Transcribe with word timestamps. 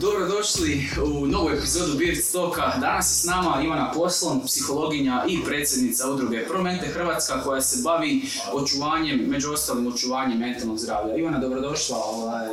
Dobrodošli 0.00 0.88
u 1.04 1.26
novu 1.26 1.50
epizodu 1.50 1.98
Beard 1.98 2.18
Stoka. 2.18 2.72
Danas 2.80 3.10
je 3.10 3.14
s 3.14 3.24
nama 3.24 3.62
Ivana 3.64 3.92
Poslon, 3.92 4.40
psihologinja 4.46 5.24
i 5.28 5.38
predsjednica 5.44 6.10
udruge 6.10 6.46
Promente 6.48 6.86
Hrvatska 6.86 7.42
koja 7.42 7.60
se 7.60 7.82
bavi 7.84 8.22
očuvanjem, 8.52 9.18
među 9.28 9.52
ostalim 9.52 9.86
očuvanjem 9.86 10.38
mentalnog 10.38 10.78
zdravlja. 10.78 11.16
Ivana, 11.16 11.38
dobrodošla. 11.38 11.96
Ovaj, 11.96 12.48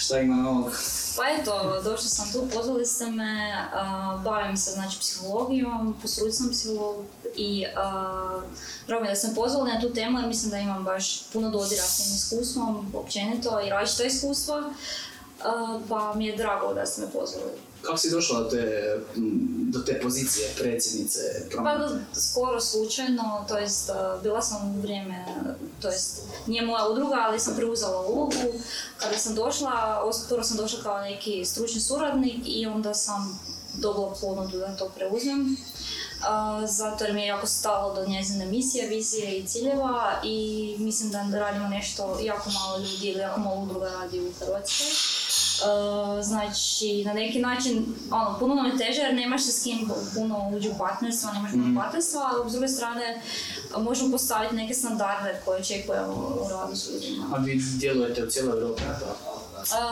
šta 0.00 0.18
ima 0.18 0.36
novog? 0.36 0.72
Pa 1.16 1.22
eto, 1.40 1.80
došla 1.84 2.08
sam 2.08 2.32
tu, 2.32 2.48
pozvali 2.54 2.86
ste 2.86 3.06
me, 3.06 3.68
uh, 3.74 4.22
bavim 4.22 4.56
se 4.56 4.70
znači 4.70 4.98
psihologijom, 4.98 5.96
po 6.02 6.08
struci 6.08 6.36
sam 6.36 6.50
psiholog 6.50 7.04
i 7.36 7.64
uh, 7.66 8.42
drago 8.86 9.02
mi 9.02 9.08
da 9.08 9.14
sam 9.14 9.34
pozvali 9.34 9.72
na 9.72 9.80
tu 9.80 9.92
temu 9.92 10.18
jer 10.18 10.28
mislim 10.28 10.50
da 10.50 10.58
imam 10.58 10.84
baš 10.84 11.24
puno 11.32 11.50
dodira 11.50 11.82
s 11.82 11.96
tim 11.96 12.14
iskustvom, 12.16 12.92
općenito 12.94 13.60
i 13.66 13.70
različita 13.70 14.04
iskustva, 14.04 14.58
uh, 14.58 15.82
pa 15.88 16.14
mi 16.14 16.26
je 16.26 16.36
drago 16.36 16.74
da 16.74 16.86
ste 16.86 17.00
me 17.00 17.10
pozvali. 17.10 17.69
Kako 17.82 17.98
si 17.98 18.10
došla 18.10 18.40
do 18.40 18.50
te, 18.50 18.96
do 19.70 19.78
te 19.78 20.00
pozicije 20.02 20.48
predsjednice 20.58 21.20
Pa 21.56 21.88
skoro 22.20 22.60
slučajno, 22.60 23.44
to 23.48 23.58
jest 23.58 23.90
bila 24.22 24.42
sam 24.42 24.78
u 24.78 24.80
vrijeme, 24.80 25.24
to 25.82 25.88
jest 25.88 26.20
nije 26.46 26.62
moja 26.62 26.88
udruga, 26.88 27.16
ali 27.28 27.40
sam 27.40 27.56
preuzela 27.56 28.06
ulogu. 28.06 28.60
Kada 28.96 29.18
sam 29.18 29.34
došla, 29.34 30.02
prvo 30.28 30.42
sam 30.42 30.56
došla 30.56 30.82
kao 30.82 31.00
neki 31.00 31.44
stručni 31.44 31.80
suradnik 31.80 32.42
i 32.46 32.66
onda 32.66 32.94
sam 32.94 33.40
dobila 33.74 34.14
ponudu 34.20 34.58
da 34.58 34.76
to 34.76 34.88
preuzmem. 34.88 35.56
Zato 36.66 37.04
jer 37.04 37.14
mi 37.14 37.20
je 37.20 37.26
jako 37.26 37.46
stalo 37.46 37.94
do 37.94 38.06
njezine 38.06 38.46
misije, 38.46 38.88
vizije 38.88 39.38
i 39.38 39.46
ciljeva 39.46 40.20
i 40.24 40.76
mislim 40.78 41.10
da 41.10 41.38
radimo 41.38 41.68
nešto 41.68 42.18
jako 42.22 42.50
malo 42.50 42.78
ljudi 42.78 43.08
ili 43.08 43.20
jako 43.20 43.40
malo 43.40 43.62
udruga 43.62 43.88
radi 43.88 44.20
u 44.20 44.32
Hrvatskoj. 44.38 44.86
Uh, 45.62 46.24
znači, 46.24 47.04
na 47.04 47.12
neki 47.12 47.38
način, 47.38 47.86
ono, 48.10 48.38
puno 48.38 48.54
nam 48.54 48.66
je 48.66 48.76
teže 48.78 49.00
jer 49.00 49.14
nemaš 49.14 49.42
se 49.44 49.52
s 49.52 49.62
kim 49.62 49.90
puno 50.14 50.50
uđi 50.56 50.68
u 50.68 50.78
partnerstva, 50.78 51.32
nemaš 51.32 51.50
puno 51.52 51.80
partnerstva, 51.80 52.30
ali 52.32 52.50
s 52.50 52.52
druge 52.52 52.68
strane 52.68 53.22
možemo 53.78 54.10
postaviti 54.12 54.54
neke 54.54 54.74
standarde 54.74 55.40
koje 55.44 55.60
očekujemo 55.60 56.12
u 56.46 56.48
radu 56.50 56.76
s 56.76 56.88
ljudima. 56.90 57.26
A 57.34 57.38
vi 57.38 57.62
djelujete 57.78 58.24
u 58.24 58.30
cijeloj 58.30 58.60
Europi 58.60 58.82
na 58.84 58.98
to? 58.98 59.06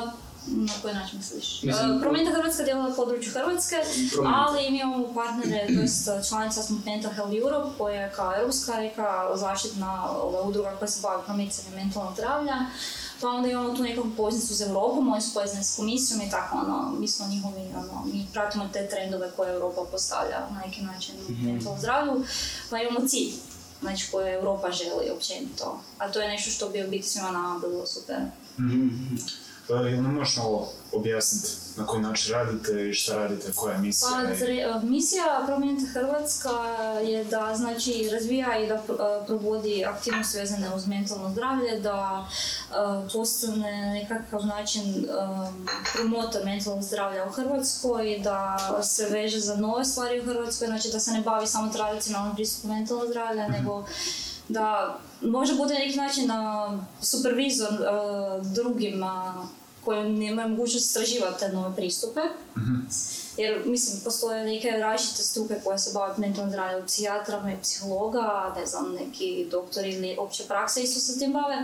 Uh, 0.05 0.11
na 0.47 0.73
koji 0.83 0.95
način 0.95 1.19
misliš? 1.19 1.63
Mislim- 1.63 1.91
Uh, 1.91 2.01
Promijenite 2.01 2.37
Hrvatska 2.37 2.63
djeluje 2.65 2.89
na 2.91 2.97
području 2.97 3.33
Hrvatske, 3.33 3.77
Promijenite. 4.13 4.41
ali 4.49 4.71
mi 4.71 4.79
imamo 4.81 5.15
partnere, 5.15 5.67
to 5.67 5.81
jest 5.81 6.09
članica 6.29 6.63
smo 6.63 6.79
Mental 6.87 7.13
Health 7.13 7.35
Europe, 7.43 7.69
koja 7.79 8.01
je 8.03 8.13
kao 8.17 8.35
europska 8.41 8.73
neka 8.77 9.27
zaštitna 9.35 10.11
ova, 10.11 10.43
udruga 10.43 10.77
koja 10.79 10.89
se 10.89 11.01
bavi 11.03 11.23
promicanjem 11.27 11.75
mentalnog 11.75 12.15
zdravlja. 12.15 12.55
Pa 13.21 13.29
onda 13.29 13.49
imamo 13.49 13.77
tu 13.77 13.83
nekakvu 13.83 14.11
poveznicu 14.17 14.55
s 14.55 14.61
Europom, 14.61 15.13
oni 15.13 15.21
su 15.21 15.35
povezani 15.35 15.65
s 15.65 15.77
komisijom 15.77 16.21
i 16.21 16.31
tako 16.31 16.57
ono, 16.57 16.95
mi 16.99 17.09
smo 17.09 17.27
njihovi, 17.27 17.61
ono, 17.61 18.05
mi 18.13 18.27
pratimo 18.33 18.69
te 18.73 18.89
trendove 18.89 19.31
koje 19.37 19.55
Europa 19.55 19.85
postavlja 19.93 20.39
na 20.51 20.61
neki 20.67 20.83
način 20.83 21.15
u 21.29 21.45
mentalnom 21.45 21.81
zdravlju, 21.81 22.25
pa 22.71 22.79
imamo 22.79 23.09
cilj, 23.09 23.33
znači 23.81 24.11
koje 24.11 24.35
Europa 24.35 24.71
želi 24.71 25.11
općenito, 25.11 25.81
a 25.99 26.13
to 26.13 26.21
je 26.21 26.29
nešto 26.29 26.51
što 26.51 26.69
bi 26.69 26.85
u 26.85 26.91
biti 26.91 27.09
svima 27.09 27.31
nama 27.31 27.59
bilo 27.59 27.87
super. 27.87 28.17
Pa 28.57 28.63
jel 29.69 30.03
nam 30.03 30.15
možeš 30.15 30.37
malo 30.37 30.69
objasniti 30.93 31.49
na 31.77 31.87
koji 31.87 32.03
način 32.03 32.35
radite 32.35 32.89
i 32.89 32.95
šta 32.95 33.17
radite, 33.17 33.53
koja 33.55 33.75
je 33.75 33.79
misija? 33.79 34.11
Pa, 34.11 34.35
zre- 34.45 34.83
misija 34.83 35.43
Promijenite 35.47 35.87
Hrvatska 35.87 36.51
je 37.05 37.25
da 37.25 37.55
znači 37.57 38.11
razvija 38.13 38.59
i 38.59 38.69
da 38.69 38.75
uh, 38.75 39.27
provodi 39.27 39.85
aktivnosti 39.85 40.39
vezane 40.39 40.75
uz 40.75 40.87
mentalno 40.87 41.31
zdravlje, 41.31 41.81
da 41.81 42.27
uh, 42.71 43.13
postane 43.13 43.93
nekakav 43.93 44.47
način 44.47 44.85
um, 44.85 45.69
promotor 45.95 46.45
mentalnog 46.45 46.83
zdravlja 46.83 47.27
u 47.27 47.31
Hrvatskoj, 47.31 48.21
da 48.25 48.59
se 48.83 49.09
veže 49.11 49.41
za 49.41 49.57
nove 49.57 49.85
stvari 49.85 50.21
u 50.21 50.25
Hrvatskoj, 50.25 50.67
znači 50.67 50.89
da 50.93 51.01
se 51.01 51.11
ne 51.11 51.21
bavi 51.21 51.47
samo 51.47 51.73
tradicionalnom 51.73 52.35
pristupu 52.35 52.69
mentalnog 52.69 53.09
zdravlja, 53.09 53.49
nego 53.49 53.85
da 54.49 54.99
može 55.21 55.55
bude 55.55 55.75
na 55.75 55.81
neki 55.81 55.97
način 55.97 56.31
uh, 56.31 56.81
supervizor 57.03 57.73
uh, 57.73 58.47
drugima 58.47 59.47
koji 59.85 60.13
nemaju 60.13 60.49
mogućnost 60.49 60.87
istraživati 60.87 61.41
te 61.41 61.49
nove 61.49 61.77
pristupe. 61.77 62.21
Jer, 63.37 63.63
mislim, 63.67 64.01
postoje 64.05 64.45
neke 64.45 64.71
različite 64.71 65.23
struke 65.23 65.55
koje 65.65 65.79
se 65.79 65.91
bave 65.95 66.15
mentalnim 66.17 66.51
zdravljem, 66.51 66.87
psihijatra, 66.87 67.51
i 67.59 67.63
psihologa, 67.63 68.55
ne 68.57 68.67
znam, 68.67 68.93
neki 68.93 69.47
doktori 69.51 69.91
ili 69.91 70.17
opće 70.19 70.45
prakse 70.49 70.83
isto 70.83 71.01
se 71.01 71.19
tim 71.19 71.33
bave, 71.33 71.57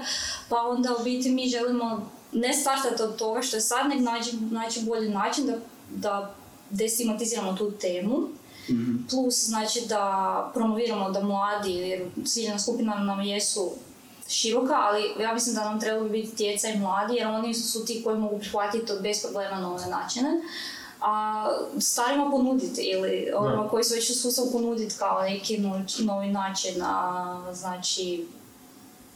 pa 0.49 0.56
onda 0.56 0.97
u 1.00 1.05
biti 1.05 1.31
mi 1.31 1.49
želimo 1.49 2.11
ne 2.33 2.55
startati 2.55 3.03
od 3.03 3.17
toga 3.17 3.43
što 3.43 3.56
je 3.56 3.61
sad, 3.61 3.89
nego 3.89 4.03
naći, 4.03 4.37
naći 4.37 4.83
bolji 4.83 5.09
način 5.09 5.47
da, 5.47 5.56
da 5.91 6.34
destigmatiziramo 6.71 7.53
tu 7.53 7.71
temu, 7.71 8.28
plus 9.11 9.47
znači 9.47 9.81
da 9.89 10.51
promoviramo 10.55 11.11
da 11.11 11.21
mladi, 11.21 11.73
jer 11.73 12.11
ciljna 12.27 12.59
skupina 12.59 12.95
nam 12.95 13.21
jesu 13.21 13.73
široka, 14.29 14.75
ali 14.75 15.23
ja 15.23 15.35
mislim 15.35 15.55
da 15.55 15.65
nam 15.65 15.81
trebaju 15.81 16.11
biti 16.11 16.37
djeca 16.37 16.69
i 16.69 16.79
mladi, 16.79 17.15
jer 17.15 17.27
oni 17.27 17.55
su 17.55 17.85
ti 17.85 18.03
koji 18.05 18.19
mogu 18.19 18.39
prihvatiti 18.39 18.87
to 18.87 19.01
bez 19.01 19.23
problema 19.23 19.61
nove 19.61 19.87
načine. 19.87 20.31
A 21.01 21.47
starima 21.81 22.31
ponuditi 22.31 22.83
ili 22.83 23.33
onima 23.37 23.69
koji 23.69 23.85
su 23.85 23.95
već 23.95 24.11
u 24.11 24.15
sustavu 24.15 24.53
ponuditi 24.53 24.95
kao 24.99 25.23
neki 25.23 25.59
no- 25.59 25.85
novi 25.99 26.29
način 26.29 26.83
a, 26.83 27.53
znači 27.55 28.27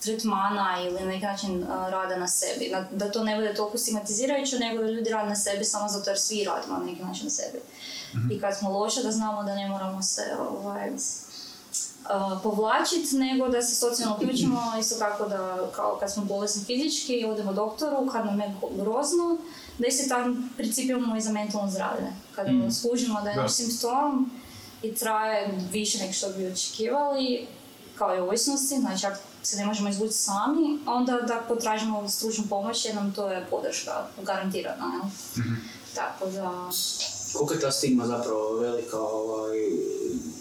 tretmana 0.02 0.76
ili 0.82 1.00
na 1.00 1.06
neki 1.06 1.24
način 1.24 1.64
a, 1.64 1.90
rada 1.90 2.16
na 2.16 2.28
sebi. 2.28 2.68
Da, 2.70 2.88
da 2.92 3.12
to 3.12 3.24
ne 3.24 3.36
bude 3.36 3.54
toliko 3.54 3.78
stigmatizirajuće, 3.78 4.58
nego 4.58 4.82
da 4.82 4.90
ljudi 4.90 5.10
rade 5.10 5.28
na 5.28 5.36
sebi 5.36 5.64
samo 5.64 5.88
zato 5.88 6.10
jer 6.10 6.18
svi 6.20 6.44
radimo 6.44 6.78
na 6.78 6.84
neki 6.84 7.02
način 7.02 7.24
na 7.24 7.30
sebi. 7.30 7.58
I 8.30 8.40
kad 8.40 8.58
smo 8.58 8.70
loše, 8.78 9.02
da 9.02 9.12
znamo 9.12 9.42
da 9.42 9.54
ne 9.54 9.68
moramo 9.68 10.02
se 10.02 10.22
ovaj, 10.50 10.90
uh, 10.90 12.42
povlačiti, 12.42 13.16
nego 13.16 13.48
da 13.48 13.62
se 13.62 13.74
socijalno 13.74 14.16
uključimo, 14.16 14.60
isto 14.80 14.94
tako 14.98 15.28
da 15.28 15.70
kao 15.76 15.96
kad 16.00 16.12
smo 16.12 16.24
bolesni 16.24 16.64
fizički, 16.64 17.24
odemo 17.24 17.52
doktoru, 17.52 18.08
kad 18.12 18.26
nam 18.26 18.40
je 18.40 18.54
grozno, 18.76 19.36
da 19.78 19.86
isto 19.86 20.08
tako 20.08 20.30
princip 20.56 20.90
imamo 20.90 21.16
i 21.16 21.20
za 21.20 21.32
mentalno 21.32 21.70
zdravlje. 21.70 22.12
Kada 22.34 22.50
Mm. 22.52 22.72
skužimo 22.72 23.22
da 23.22 23.30
je 23.30 23.36
naš 23.36 23.52
simptom 23.52 24.30
i 24.82 24.94
traje 24.94 25.58
više 25.72 25.98
nego 25.98 26.12
što 26.12 26.28
bi 26.30 26.46
očekivali, 26.46 27.46
kao 27.98 28.16
i 28.16 28.20
ovisnosti, 28.20 28.80
znači 28.80 29.06
ako 29.06 29.18
se 29.42 29.56
ne 29.56 29.66
možemo 29.66 29.88
izvući 29.88 30.14
sami, 30.14 30.78
onda 30.86 31.12
da 31.12 31.42
potražimo 31.48 32.08
stručnu 32.08 32.44
pomoć 32.48 32.84
jer 32.84 32.94
nam 32.94 33.12
to 33.14 33.28
je 33.30 33.46
podrška 33.50 34.06
garantirana. 34.22 34.84
Jel? 34.94 35.10
Tako 35.94 36.26
da... 36.26 36.70
Koliko 37.32 37.54
je 37.54 37.60
ta 37.60 37.70
stigma 37.70 38.06
zapravo 38.06 38.56
velika, 38.56 38.98
ovaj, 38.98 39.58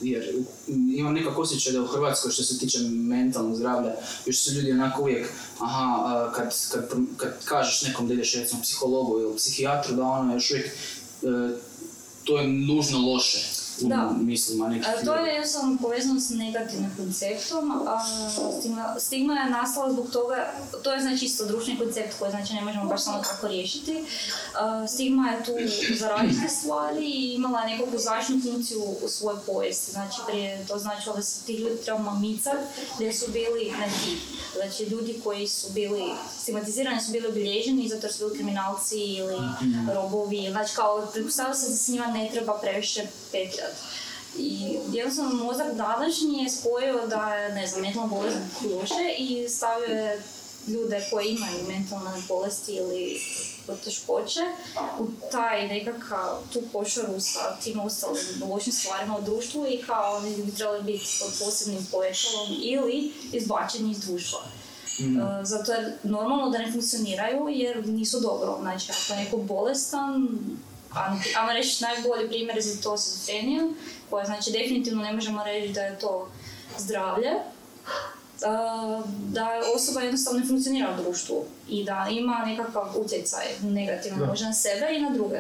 jer 0.02 0.36
imam 0.68 1.14
nekako 1.14 1.42
osjećaj 1.42 1.74
da 1.74 1.82
u 1.82 1.88
Hrvatskoj 1.88 2.32
što 2.32 2.44
se 2.44 2.60
tiče 2.60 2.80
mentalnog 2.90 3.56
zdravlja, 3.56 3.96
još 4.26 4.44
su 4.44 4.52
ljudi 4.52 4.72
onako 4.72 5.02
uvijek, 5.02 5.30
aha, 5.60 6.32
kad, 6.36 6.54
kad, 6.72 6.90
kad 7.18 7.46
kažeš 7.46 7.82
nekom 7.82 8.08
da 8.08 8.14
ideš 8.14 8.36
recimo 8.36 8.62
psihologu 8.62 9.20
ili 9.20 9.38
psihijatru, 9.38 9.96
da 9.96 10.04
ono 10.04 10.34
još 10.34 10.52
uvijek, 10.52 10.68
e, 10.68 10.72
to 12.24 12.38
je 12.38 12.48
nužno 12.48 13.00
loše 13.00 13.57
Da. 13.80 14.12
mislima 14.22 14.68
nekih 14.68 14.88
A, 14.88 15.06
to 15.06 15.16
je 15.16 15.34
jednostavno 15.34 15.78
povezano 15.82 16.20
s 16.20 16.30
negativnim 16.30 16.92
konceptom. 16.98 17.72
A, 17.88 18.06
stigma, 18.60 18.96
stigma 19.00 19.34
je 19.34 19.50
nastala 19.50 19.92
zbog 19.92 20.10
toga, 20.12 20.54
to 20.84 20.94
je 20.94 21.02
znači 21.02 21.26
isto 21.26 21.46
društveni 21.46 21.80
koncept 21.80 22.20
koji 22.20 22.32
znači 22.32 22.54
ne 22.54 22.62
možemo 22.62 22.86
baš 22.86 23.04
samo 23.04 23.24
tako 23.24 23.48
riješiti. 23.48 24.06
A, 24.60 24.88
stigma 24.88 25.30
je 25.30 25.44
tu 25.44 25.52
za 26.00 26.08
različite 26.08 26.48
stvari 26.48 27.06
i 27.06 27.34
imala 27.34 27.66
nekakvu 27.66 28.00
zaštitnu 28.00 28.52
funkciju 28.52 28.82
u 29.04 29.08
svojoj 29.08 29.40
povijesti. 29.46 29.92
Znači 29.92 30.18
prije 30.28 30.66
to 30.68 30.80
značilo 30.80 31.16
da 31.16 31.22
se 31.22 31.46
tih 31.46 31.60
ljudi 31.60 31.82
trebamo 31.84 32.20
micati 32.20 32.58
gdje 32.96 33.14
su 33.14 33.32
bili 33.32 33.72
ne 33.80 33.88
ti. 33.88 34.18
Znači 34.56 34.84
ljudi 34.84 35.22
koji 35.24 35.48
su 35.48 35.74
bili 35.74 36.04
stigmatizirani 36.42 37.02
su 37.02 37.12
bili 37.12 37.28
obilježeni 37.28 37.90
zato 37.90 38.06
jer 38.06 38.14
su 38.14 38.20
bili 38.26 38.36
kriminalci 38.36 38.98
ili 38.98 39.38
robovi. 39.94 40.48
Znači 40.52 40.76
kao 40.76 41.08
se 41.30 41.44
da 41.44 41.54
se 41.54 41.76
s 41.78 41.88
njima 41.88 42.08
ne 42.08 42.30
treba 42.34 42.60
previše 42.62 43.08
petljati. 43.32 43.67
I 44.38 44.78
jednostavno 44.92 45.44
mozak 45.44 45.74
današnji 45.74 46.44
je 46.44 46.50
spojio 46.50 47.08
da 47.08 47.34
je, 47.34 47.56
ne 47.56 47.68
znam, 47.68 47.82
mentalna 47.82 48.08
bolest 48.08 48.38
loše 48.64 49.16
i 49.18 49.50
stavio 49.50 49.96
je 49.96 50.24
ljude 50.68 51.08
koji 51.12 51.28
imaju 51.28 51.68
mentalne 51.68 52.12
bolesti 52.28 52.74
ili 52.74 53.22
poteškoće 53.68 54.42
u 55.00 55.08
taj 55.32 55.68
nekakav 55.68 56.38
tu 56.54 56.62
košaru 56.74 57.20
sa 57.20 57.58
tim 57.64 57.80
ostalim 57.80 58.44
lošim 58.50 58.74
stvarima 58.74 59.18
u 59.18 59.22
društvu 59.22 59.68
i 59.68 59.84
kao 59.88 60.16
oni 60.16 60.36
bi 60.36 60.56
trebali 60.56 60.84
biti 60.84 61.06
pod 61.20 61.46
posebnim 61.46 61.88
povećalom 61.92 62.48
ili 62.62 63.14
izbačeni 63.34 63.92
iz 63.92 64.00
društva. 64.00 64.40
Zato 65.44 65.72
jer 65.72 65.94
normalno 66.04 66.50
da 66.50 66.58
ne 66.58 66.72
funkcioniraju 66.72 67.48
jer 67.50 67.88
nisu 67.88 68.20
dobro. 68.20 68.58
Znači, 68.62 68.92
ako 68.92 69.14
je 69.14 69.24
neko 69.24 69.38
bolestan, 69.38 70.40
ajmo 71.38 71.54
reći 71.54 71.84
najbolji 71.84 72.28
primjer 72.28 72.56
je 72.56 72.62
za 72.62 72.82
to 72.82 72.98
šizofrenija, 72.98 73.64
koja 74.10 74.26
znači 74.26 74.52
definitivno 74.52 75.04
ne 75.04 75.14
možemo 75.14 75.44
reći 75.44 75.74
da 75.74 75.82
je 75.82 76.00
to 76.00 76.30
zdravlje, 76.78 77.32
a, 78.46 79.02
da 79.30 79.50
osoba 79.76 80.02
jednostavno 80.02 80.40
ne 80.40 80.48
funkcionira 80.48 80.94
u 80.94 81.04
društvu 81.04 81.46
i 81.70 81.84
da 81.84 82.08
ima 82.12 82.46
nekakav 82.46 82.92
utjecaj 82.96 83.46
negativan 83.64 84.20
Da. 84.20 84.26
možda 84.26 84.46
na 84.46 84.54
sebe 84.54 84.88
i 84.94 85.02
na 85.02 85.10
druge. 85.10 85.38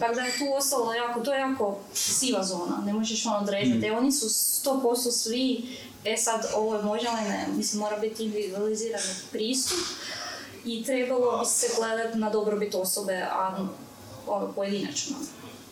Tako 0.00 0.14
da 0.14 0.20
je 0.20 0.38
tu 0.38 0.44
ostalo 0.58 0.94
jako, 0.94 1.20
to 1.20 1.32
je 1.32 1.40
jako 1.40 1.78
siva 1.94 2.44
zona, 2.44 2.82
ne 2.86 2.92
možeš 2.92 3.26
ono 3.26 3.38
određati. 3.38 3.86
E, 3.86 3.92
oni 3.92 4.12
su 4.12 4.26
100% 4.26 5.10
svi, 5.10 5.62
e 6.04 6.16
sad 6.16 6.46
ovo 6.54 6.76
je 6.76 6.82
može 6.82 7.06
ali 7.08 7.28
ne, 7.28 7.46
mislim 7.56 7.80
mora 7.80 7.98
biti 7.98 8.24
individualizirani 8.24 9.14
pristup 9.32 9.78
i 10.64 10.84
trebalo 10.84 11.38
bi 11.38 11.46
se 11.46 11.66
gledati 11.78 12.18
na 12.18 12.30
dobrobit 12.30 12.74
osobe, 12.74 13.22
a 13.32 13.66
ono, 14.28 14.52
pojedinačno. 14.52 15.16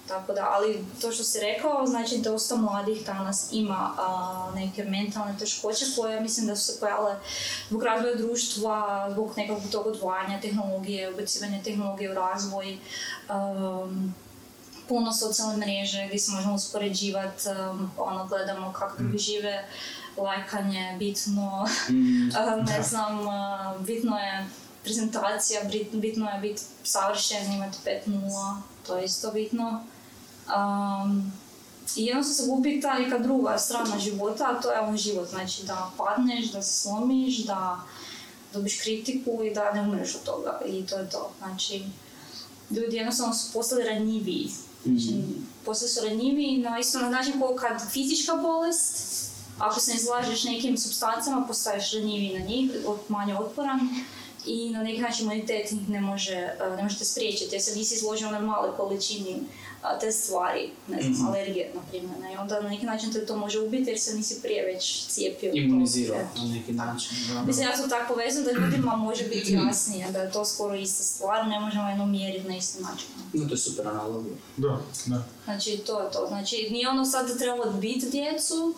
Tako 0.08 0.32
da, 0.32 0.48
ali 0.52 0.84
to 1.00 1.12
što 1.12 1.24
si 1.24 1.40
rekao, 1.40 1.86
znači 1.86 2.18
dosta 2.18 2.56
mladih 2.56 3.06
danas 3.06 3.48
ima 3.52 3.90
a, 3.98 4.50
neke 4.54 4.84
mentalne 4.84 5.38
teškoće 5.38 5.84
koje 5.96 6.20
mislim 6.20 6.46
da 6.46 6.56
su 6.56 6.72
se 6.72 6.80
pojavile 6.80 7.16
zbog 7.68 7.82
razvoja 7.82 8.14
društva, 8.14 9.08
zbog 9.12 9.32
nekog 9.36 9.58
tog 9.72 9.86
odvajanja 9.86 10.40
tehnologije, 10.40 11.14
ubacivanja 11.14 11.62
tehnologije 11.62 12.10
u 12.10 12.14
razvoj, 12.14 12.78
um, 13.28 14.14
puno 14.88 15.12
socijalne 15.12 15.56
mreže 15.56 16.06
gdje 16.06 16.18
se 16.18 16.32
možemo 16.32 16.54
uspoređivati, 16.54 17.48
um, 17.48 17.90
ono, 17.98 18.26
gledamo 18.26 18.72
kako 18.72 18.96
drugi 18.98 19.18
žive, 19.18 19.64
lajkanje, 20.16 20.96
bitno, 20.98 21.68
Mm, 21.88 22.30
a, 22.36 22.56
ne 22.70 22.82
znam, 22.82 23.28
a, 23.28 23.74
bitno 23.86 24.18
je 24.18 24.46
prezentacija, 24.86 25.60
bit- 25.64 26.00
bitno 26.00 26.30
je 26.30 26.40
biti 26.40 26.62
savršen, 26.84 27.52
imati 27.52 27.78
5.0, 27.84 28.56
to 28.86 28.96
je 28.96 29.04
isto 29.04 29.32
bitno. 29.32 29.84
Um, 30.56 31.32
I 31.96 32.06
jednostavno 32.06 32.36
se 32.36 32.50
gubi 32.50 32.80
ta 32.80 32.98
neka 32.98 33.18
druga 33.18 33.58
strana 33.58 33.98
života, 33.98 34.44
a 34.44 34.60
to 34.60 34.72
je 34.72 34.80
on 34.80 34.96
život, 34.96 35.28
znači 35.28 35.66
da 35.66 35.90
padneš, 35.96 36.52
da 36.52 36.62
se 36.62 36.80
slomiš, 36.80 37.38
da 37.38 37.80
dobiš 38.52 38.80
kritiku 38.80 39.42
i 39.44 39.54
da 39.54 39.72
ne 39.72 39.80
umreš 39.80 40.14
od 40.14 40.22
toga 40.22 40.60
i 40.66 40.86
to 40.86 40.98
je 40.98 41.10
to. 41.10 41.30
Znači, 41.38 41.84
ljudi 42.70 42.96
jednostavno 42.96 43.34
su 43.34 43.52
postali 43.52 43.84
ranjiviji. 43.84 44.50
Znači, 44.84 45.14
postali 45.64 45.90
su 45.90 46.00
ranjiviji 46.04 46.58
na 46.58 46.78
isto 46.78 46.98
na 46.98 47.10
način 47.10 47.40
kao 47.40 47.56
kad 47.56 47.90
fizička 47.90 48.34
bolest, 48.34 48.96
ako 49.58 49.80
se 49.80 49.90
ne 49.90 49.96
izlažeš 49.96 50.44
nekim 50.44 50.78
substancama, 50.78 51.46
postaješ 51.46 51.92
ranjiviji 51.92 52.38
na 52.38 52.46
njih, 52.46 52.70
manje 53.08 53.36
otporan 53.36 53.80
i 54.46 54.70
na 54.70 54.82
neki 54.82 55.00
način 55.00 55.24
imunitet 55.24 55.72
ih 55.72 55.88
ne 55.88 56.00
može, 56.00 56.32
eh, 56.34 56.76
ne 56.76 56.82
možete 56.82 57.04
spriječiti 57.04 57.54
jer 57.54 57.62
se 57.62 57.74
nisi 57.74 57.94
izložio 57.94 58.30
na 58.30 58.40
maloj 58.40 58.76
količini 58.76 59.36
a, 59.82 59.98
te 59.98 60.12
stvari, 60.12 60.70
ne 60.88 61.02
znam, 61.02 61.12
Mhm. 61.12 61.26
alergije, 61.26 61.70
na 61.74 61.80
primjer. 61.82 62.18
ne, 62.20 62.32
I 62.32 62.36
onda 62.36 62.60
na 62.60 62.68
neki 62.68 62.86
način 62.86 63.12
te 63.12 63.26
to 63.26 63.36
može 63.36 63.58
ubiti 63.60 63.90
jer 63.90 64.00
se 64.00 64.14
nisi 64.14 64.42
prije 64.42 64.64
već 64.64 65.06
cijepio. 65.06 65.50
imunizirao 65.54 66.18
na 66.36 66.44
neki 66.46 66.72
način. 66.74 67.08
da. 67.28 67.42
Mislim, 67.42 67.66
ja 67.66 67.76
to 67.76 67.88
tako 67.88 68.14
povezam 68.14 68.44
da 68.44 68.52
ljudima 68.52 68.96
može 68.98 69.24
biti 69.24 69.52
jasnije, 69.54 70.10
da 70.10 70.18
je 70.18 70.32
to 70.32 70.44
skoro 70.44 70.74
ista 70.76 71.02
stvar, 71.04 71.46
ne 71.46 71.60
možemo 71.60 71.88
jedno 71.88 72.06
mjeriti 72.06 72.48
na 72.48 72.56
isti 72.56 72.82
način. 72.82 73.06
No, 73.32 73.44
to 73.44 73.54
je 73.54 73.58
super 73.58 73.88
analogija. 73.88 74.34
Da, 74.56 74.80
da. 75.06 75.22
Znači, 75.44 75.78
to 75.78 76.00
je 76.00 76.10
to. 76.10 76.24
Znači, 76.28 76.68
nije 76.70 76.88
ono 76.88 77.04
sad 77.04 77.28
da 77.28 77.38
trebamo 77.38 77.62
odbiti 77.62 78.06
djecu, 78.08 78.74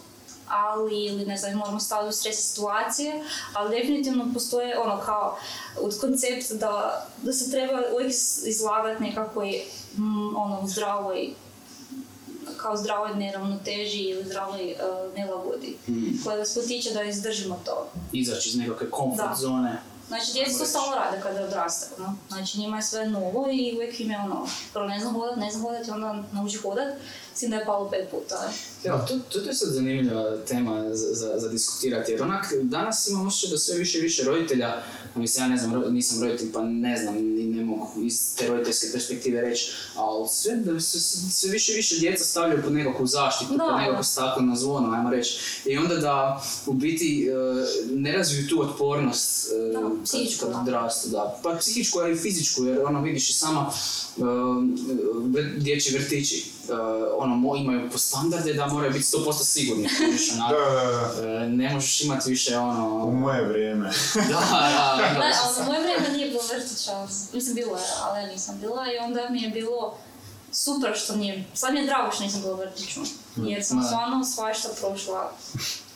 ali, 0.50 1.05
ili 1.05 1.27
ne 1.27 1.37
znam, 1.37 1.53
moramo 1.55 1.81
staviti 1.81 2.09
u 2.09 2.12
stresne 2.12 2.43
situacije, 2.43 3.25
ali 3.53 3.81
definitivno 3.81 4.31
postoje 4.35 4.79
ono 4.79 5.00
kao 5.00 5.39
od 5.81 6.00
koncept 6.00 6.53
da, 6.53 7.06
da 7.23 7.33
se 7.33 7.50
treba 7.50 7.83
uvijek 7.95 8.12
izlagati 8.47 9.03
nekakvoj 9.03 9.62
mm, 9.97 10.37
ono, 10.37 10.67
zdravoj 10.67 11.31
kao 12.56 12.77
zdravoj 12.77 13.15
neravnoteži 13.15 14.03
ili 14.03 14.25
zdravoj 14.25 14.73
uh, 14.75 15.15
nelagodi 15.17 15.77
Mm. 15.89 16.25
koja 16.25 16.37
nas 16.37 16.55
potiče 16.55 16.91
da 16.91 17.03
izdržimo 17.03 17.61
to. 17.65 17.89
Izaći 18.12 18.49
iz 18.49 18.56
nekakve 18.56 18.91
komfort 18.91 19.29
Da. 19.29 19.35
zone. 19.37 19.79
Znači, 20.09 20.33
djeca 20.33 20.59
to 20.59 20.65
stalno 20.65 20.94
rade 20.97 21.21
kada 21.23 21.44
odrastaju, 21.44 21.93
no? 22.06 22.17
Znači, 22.29 22.59
njima 22.59 22.77
je 22.77 22.83
sve 22.83 23.06
novo 23.06 23.49
i 23.53 23.75
uvijek 23.77 24.01
im 24.01 24.11
je 24.11 24.19
ono, 24.19 24.47
prvo 24.73 24.87
ne 24.87 25.01
znam 25.01 25.15
hodat, 25.15 25.37
ne 25.37 25.51
znam 25.51 25.62
hodat 25.62 25.87
i 25.89 25.91
onda 25.91 26.23
nauči 26.33 26.56
hodat, 26.56 26.94
s 27.38 27.40
tim 27.40 27.50
da 27.50 27.56
je 27.56 27.64
palo 27.64 27.90
pet 27.90 28.11
puta. 28.11 28.52
Evo, 28.85 28.99
to, 28.99 29.19
to, 29.29 29.40
to 29.40 29.49
je 29.49 29.55
sad 29.55 29.69
zanimljiva 29.69 30.37
tema 30.38 30.85
za, 30.90 31.14
za, 31.14 31.35
za 31.37 31.49
diskutirati, 31.49 32.12
jer 32.12 32.23
onak 32.23 32.44
danas 32.62 33.08
imam 33.08 33.26
osjećaj 33.26 33.50
da 33.50 33.58
sve 33.58 33.75
više 33.76 33.99
i 33.99 34.02
više 34.02 34.25
roditelja, 34.25 34.82
mislim 35.14 35.44
ja 35.44 35.49
ne 35.49 35.56
znam, 35.56 35.73
ro- 35.75 35.90
nisam 35.90 36.23
roditelj 36.23 36.52
pa 36.52 36.62
ne 36.62 36.96
znam 36.96 37.17
i 37.19 37.23
ne 37.44 37.64
mogu 37.64 38.02
iz 38.02 38.37
te 38.37 38.49
roditeljske 38.49 38.87
perspektive 38.93 39.40
reći, 39.40 39.64
ali 39.94 40.29
sve, 40.29 40.56
da 40.56 40.81
se, 40.81 41.00
sve 41.31 41.50
više 41.50 41.73
i 41.73 41.76
više 41.76 41.99
djeca 41.99 42.25
stavljaju 42.25 42.62
pod 42.62 42.73
nekakvu 42.73 43.06
zaštitu, 43.06 43.52
Da, 43.52 43.64
pod 43.64 43.76
nekakvu 43.79 44.05
staklenu 44.05 44.56
zvono, 44.56 44.93
ajmo 44.93 45.11
reći. 45.11 45.38
I 45.67 45.79
onda 45.79 45.96
da 45.96 46.43
u 46.67 46.73
biti 46.73 47.29
e, 47.29 47.32
ne 47.93 48.12
razviju 48.12 48.49
tu 48.49 48.62
otpornost 48.62 49.49
e, 49.49 49.73
Da, 49.73 49.81
kad- 49.81 50.05
psihičku, 50.05 50.46
kad 50.46 50.64
da. 51.06 51.41
Pa 51.43 51.56
psihičku, 51.56 51.99
ali 51.99 52.12
i 52.12 52.17
fizičku, 52.17 52.64
jer 52.64 52.79
ono 52.81 53.02
vidiš 53.02 53.31
i 53.31 53.34
sama 53.34 53.70
e, 54.17 54.20
vr- 54.20 55.58
dječji 55.58 55.99
vrtići 55.99 56.57
ono, 57.17 57.35
mo- 57.37 57.56
imaju 57.56 57.91
po 57.91 57.99
standarde 57.99 58.55
da 58.55 58.67
moraju 58.67 58.93
biti 58.93 59.05
100% 59.06 59.32
sigurni. 59.35 59.88
onak. 60.35 60.50
Da, 60.50 60.59
da, 60.59 61.23
da. 61.23 61.35
E, 61.35 61.49
ne 61.49 61.70
možeš 61.70 62.00
imati 62.00 62.31
više 62.31 62.59
ono... 62.59 63.05
U 63.05 63.12
moje 63.12 63.44
vrijeme. 63.44 63.91
da, 64.15 64.23
da, 64.23 65.09
da. 65.12 65.19
Ne, 65.19 65.32
ali 65.44 65.61
u 65.61 65.67
moje 65.67 65.81
vrijeme 65.81 66.09
nije 66.09 66.29
bilo 66.31 66.43
vrtića, 66.44 67.06
mislim 67.32 67.55
bilo 67.55 67.76
je, 67.76 67.82
ali 68.03 68.20
ja 68.20 68.26
nisam 68.26 68.59
bila 68.61 68.82
i 68.87 68.99
onda 68.99 69.29
mi 69.31 69.43
je 69.43 69.50
bilo 69.50 69.94
super 70.53 70.93
što 70.97 71.17
nije, 71.17 71.44
sad 71.55 71.73
mi 71.75 71.81
je 71.81 71.87
drago 71.87 72.12
što 72.12 72.23
nisam 72.25 72.41
bila 72.41 72.55
u 72.55 72.59
vrtiću, 72.59 73.00
jer 73.37 73.65
sam 73.65 73.81
Da. 73.81 73.85
stvarno 73.87 74.25
svašta 74.25 74.69
prošla 74.81 75.32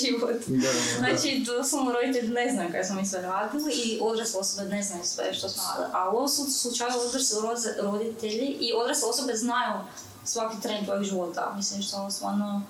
život. 0.00 0.40
Da, 0.46 0.56
da, 0.56 0.72
da. 0.72 0.98
Znači, 0.98 1.44
doslovno 1.46 1.92
roditelji 1.92 2.28
ne 2.28 2.50
znaju 2.52 2.72
kaj 2.72 2.84
smo 2.84 3.00
mi 3.00 3.06
sve 3.06 3.22
radili 3.22 3.72
i 3.72 3.98
odrasle 4.02 4.40
osobe 4.40 4.68
ne 4.68 4.82
znaju 4.82 5.04
sve 5.04 5.34
što 5.34 5.48
smo 5.48 5.62
radili. 5.78 5.90
A 5.92 6.10
u 6.10 6.16
ovom 6.16 6.28
su 6.28 6.52
slučaju 6.52 6.90
odrasli 7.08 7.36
roditelji 7.82 8.56
i 8.60 8.72
odrasle 8.82 9.08
osobe 9.08 9.36
znaju 9.36 9.80
svaki 10.24 10.60
tren 10.62 10.84
tvojeg 10.84 11.02
života. 11.02 11.52
Mislim 11.56 11.82
što 11.82 12.10
stvarno... 12.10 12.62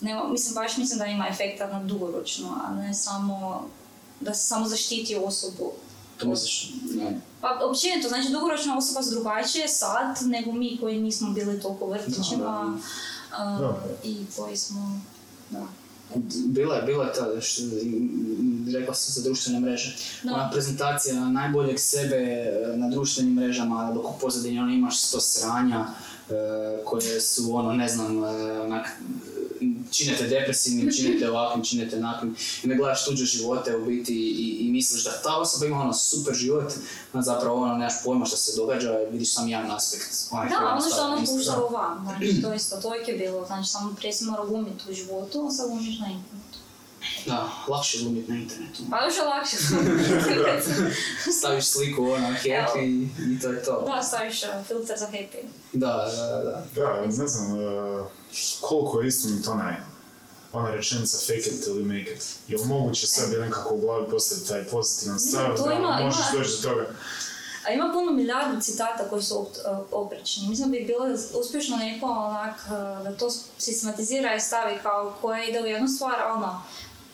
Nema, 0.00 0.28
mislim, 0.28 0.54
baš 0.54 0.76
mislim 0.76 0.98
da 0.98 1.06
ima 1.06 1.28
efekta 1.28 1.66
na 1.66 1.84
dugoročno, 1.84 2.60
a 2.64 2.74
ne 2.74 2.94
samo 2.94 3.68
da 4.20 4.34
se 4.34 4.46
samo 4.46 4.68
zaštiti 4.68 5.16
osobu. 5.16 5.72
To 6.16 6.26
misliš. 6.26 6.72
Pa 7.40 7.60
općenito, 7.70 8.08
znači 8.08 8.28
dugoročna 8.28 8.78
osoba 8.78 9.02
su 9.02 9.10
drugačije 9.10 9.68
sad 9.68 10.16
nego 10.22 10.52
mi 10.52 10.78
koji 10.80 11.00
nismo 11.00 11.30
bili 11.30 11.60
toliko 11.60 11.86
vrtićima 11.86 12.78
a, 13.32 13.58
Da. 13.58 13.78
i 14.04 14.26
koji 14.36 14.56
smo... 14.56 15.00
Bila 16.46 16.76
je, 16.76 16.82
bila 16.82 17.04
je 17.04 17.12
ta, 17.12 17.26
rekla 18.78 18.94
si 18.94 19.12
za 19.12 19.22
društvene 19.22 19.60
mreže. 19.60 19.96
Da. 20.22 20.34
Ona 20.34 20.50
prezentacija 20.50 21.28
najboljeg 21.28 21.80
sebe 21.80 22.16
e, 22.16 22.76
na 22.76 22.88
društvenim 22.88 23.34
mrežama, 23.34 23.92
dok 23.94 24.04
u 24.04 24.18
pozadini 24.20 24.60
ono 24.60 24.72
imaš 24.72 25.00
sto 25.00 25.20
sranja 25.20 25.86
koje 26.84 27.20
su 27.20 27.56
ono, 27.56 27.72
ne 27.72 27.88
znam, 27.88 28.24
e, 28.24 28.60
onak, 28.60 28.86
čine 29.90 30.16
te 30.16 30.26
depresivnim, 30.26 30.92
čine 30.96 31.18
te 31.18 31.30
ovakvim, 31.30 31.64
čine 31.64 31.88
te 31.88 31.96
onakvim. 31.96 32.36
I 32.62 32.66
onda 32.66 32.76
gledaš 32.76 33.04
tuđe 33.04 33.24
živote 33.24 33.76
u 33.76 33.84
biti 33.84 34.14
i, 34.14 34.66
i 34.66 34.72
misliš 34.72 35.04
da 35.04 35.22
ta 35.22 35.36
osoba 35.36 35.66
ima 35.66 35.80
ono 35.80 35.92
super 35.92 36.34
život, 36.34 36.72
a 37.12 37.22
zapravo 37.22 37.62
ono 37.62 37.76
nemaš 37.76 37.94
pojma 38.04 38.24
što 38.24 38.36
se 38.36 38.56
događa, 38.56 38.98
vidiš 39.10 39.34
sam 39.34 39.48
jedan 39.48 39.70
aspekt. 39.70 40.08
Onaj 40.30 40.48
Da, 40.48 40.56
ono 40.56 40.90
što 40.90 41.52
ono 41.52 41.68
van, 41.68 41.98
znači 42.04 42.42
to 42.42 42.54
isto, 42.54 42.76
to 42.76 42.94
je 42.94 43.18
bilo, 43.18 43.46
znači 43.46 43.68
samo 43.68 43.94
prije 43.94 44.12
si 44.12 44.24
morao 44.24 44.46
glumiti 44.46 44.90
u 44.90 44.94
životu, 44.94 45.46
a 45.46 45.50
sad 45.50 45.68
glumiš 45.68 45.98
na 45.98 46.06
internetu. 46.06 46.47
Da, 47.26 47.48
lakše 47.68 47.98
je 47.98 48.04
glumiti 48.04 48.32
na 48.32 48.38
internetu. 48.38 48.82
Pa 48.90 49.04
još 49.04 49.16
je 49.16 49.22
lakše 49.24 49.56
Staviš 51.38 51.64
sliku 51.66 52.04
ono 52.04 52.28
happy 52.28 52.84
i, 52.84 53.08
i 53.32 53.40
to 53.40 53.48
je 53.48 53.62
to. 53.64 53.84
Da, 53.86 54.02
staviš 54.02 54.42
uh, 54.42 54.66
filter 54.66 54.98
za 54.98 55.06
happy. 55.06 55.42
Da, 55.72 55.86
da, 55.86 56.26
da. 56.26 56.42
da. 56.42 56.64
Da, 56.74 57.06
ne 57.06 57.26
znam 57.26 57.52
uh, 57.52 58.06
koliko 58.60 59.00
je 59.00 59.08
istinito 59.08 59.50
onaj 59.50 59.74
ona 60.52 60.70
rečenica 60.70 61.18
fake 61.18 61.48
it 61.50 61.64
till 61.64 61.74
you 61.74 61.84
make 61.88 62.10
it. 62.12 62.24
Je 62.48 62.58
li 62.58 62.64
moguće 62.66 63.06
sebi 63.06 63.36
nekako 63.36 63.74
u 63.74 63.80
glavi 63.80 64.10
postaviti 64.10 64.48
taj 64.48 64.64
pozitivan 64.64 65.18
stav 65.18 65.56
to 65.56 65.66
da 65.66 65.74
ima- 65.74 66.00
možeš 66.02 66.20
ima- 66.32 66.38
doći 66.38 66.50
do 66.52 66.68
toga? 66.68 66.86
A 67.66 67.72
ima 67.72 67.90
puno 67.92 68.12
milijardu 68.12 68.60
citata 68.60 69.08
koji 69.10 69.22
su 69.22 69.38
uh, 69.38 69.46
oprečni. 69.92 70.48
Mislim 70.48 70.70
da 70.70 70.78
bi 70.78 70.84
bilo 70.84 71.06
uspješno 71.34 71.76
neko 71.76 72.06
onak 72.06 72.54
da 73.04 73.16
to 73.16 73.30
sistematizira 73.58 74.34
i 74.34 74.40
stavi 74.40 74.78
kao 74.82 75.14
koja 75.20 75.44
ide 75.44 75.60
u 75.60 75.66
jednu 75.66 75.88
stvar, 75.88 76.14
ono, 76.36 76.62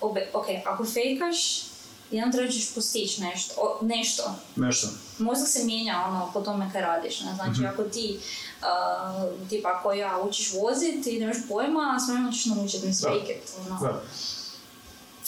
obe, 0.01 0.29
ok, 0.33 0.45
ako 0.65 0.85
fejkaš, 0.85 1.63
jednom 2.11 2.31
treba 2.31 2.51
ćeš 2.51 2.73
postići 2.73 3.21
nešto, 3.21 3.53
o, 3.57 3.85
nešto. 3.85 4.23
Nešto. 4.55 4.87
Mozak 5.19 5.47
se 5.47 5.63
mijenja 5.63 6.03
ono, 6.07 6.31
po 6.33 6.41
tome 6.41 6.69
kaj 6.73 6.81
radiš. 6.81 7.21
Ne? 7.21 7.35
Znači, 7.35 7.65
ako 7.73 7.83
ti, 7.83 8.19
uh, 8.61 9.49
tipa 9.49 9.69
ako 9.79 9.91
ja 9.91 10.21
učiš 10.29 10.53
vozit, 10.53 11.03
ti 11.03 11.19
nemaš 11.19 11.37
pojma, 11.49 11.93
a 11.95 11.99
s 11.99 12.07
vremenom 12.09 12.33
ćeš 12.33 12.45
naučiti, 12.45 12.87
mislim, 12.87 13.13
Da. 13.13 13.19
fake 13.19 13.33
it. 13.33 13.49
Ono. 13.67 13.79
Da. 13.79 14.01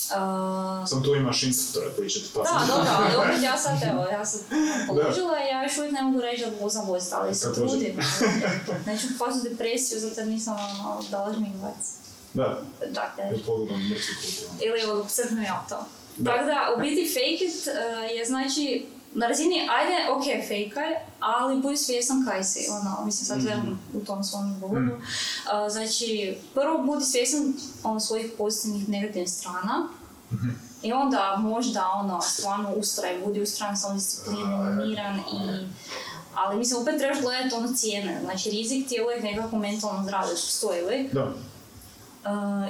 Uh, 0.08 0.90
Sam 0.90 1.04
tu 1.04 1.16
imaš 1.16 1.44
instruktora 1.44 1.96
koji 1.96 2.10
će 2.10 2.20
te 2.22 2.28
da, 2.34 2.44
paziti. 2.44 2.72
dobro, 2.72 2.92
ali 2.98 3.16
opet 3.16 3.44
ja 3.44 3.58
sad, 3.58 3.84
evo, 3.92 4.04
ja 4.04 4.26
sam 4.26 4.40
položila 4.88 5.44
i 5.44 5.48
ja 5.48 5.64
još 5.64 5.78
uvijek 5.78 5.94
ne 5.94 6.02
mogu 6.02 6.22
reći 6.22 6.46
da 6.62 6.70
znam 6.70 6.88
voziti, 6.88 7.16
ali 7.16 7.36
se 7.36 7.54
trudim. 7.54 8.00
Neću 8.88 9.08
pasti 9.20 9.48
u 9.48 9.50
depresiju, 9.50 10.00
zato 10.00 10.20
jer 10.22 10.28
nisam 10.28 10.56
ono, 10.56 11.04
dala 11.12 11.34
žmigavac. 11.34 12.07
Da, 12.38 12.62
Dakle, 12.91 13.24
ili 14.65 14.91
od 14.91 15.08
crkvenu 15.12 15.46
auto. 15.62 15.86
Da. 16.17 16.32
Tako 16.32 16.46
da, 16.46 16.74
u 16.77 16.82
biti 16.82 17.13
fake 17.13 17.46
it 17.46 17.67
eh, 17.67 18.15
je 18.15 18.25
znači 18.25 18.86
na 19.13 19.27
razini, 19.27 19.56
ajde, 19.70 20.12
ok, 20.12 20.48
fejkaj, 20.48 20.96
ali 21.20 21.62
budi 21.62 21.77
svjestan 21.77 22.25
kaj 22.29 22.44
si, 22.44 22.67
ono, 22.72 23.06
mislim, 23.06 23.25
sad 23.25 23.41
gledam 23.41 23.79
u 23.94 24.00
tom 24.06 24.24
svom 24.24 24.60
govoru. 24.60 24.82
Mhm. 24.82 24.96
Eh, 24.96 25.70
znači, 25.70 26.38
prvo 26.53 26.77
budi 26.77 27.06
svjestan 27.06 27.53
ono, 27.84 28.00
svojih 28.00 28.32
pozitivnih 28.38 28.89
negativnih 28.89 29.29
strana, 29.32 29.88
Mhm. 30.32 30.50
i 30.84 30.94
onda 30.94 31.36
možda 31.39 31.89
ono, 31.96 32.22
stvarno 32.22 32.74
ustraj, 32.74 33.20
budi 33.25 33.41
ustrajan, 33.41 33.77
sam 33.77 33.96
discipliniran 33.96 35.15
i 35.20 35.67
ali 36.36 36.58
mislim, 36.58 36.82
opet 36.82 36.98
trebaš 36.98 37.22
gledati 37.22 37.56
ono 37.56 37.74
cijene, 37.74 38.22
znači 38.24 38.50
rizik 38.50 38.88
ti 38.88 38.96
je 38.96 39.03
uvijek 39.03 39.24
nekako 39.24 39.58
mentalno 39.58 40.03
zdravlje, 40.03 40.32
postoji 40.32 40.84
uvijek. 40.84 41.13
Da, 41.13 41.24
Uh, 41.24 41.32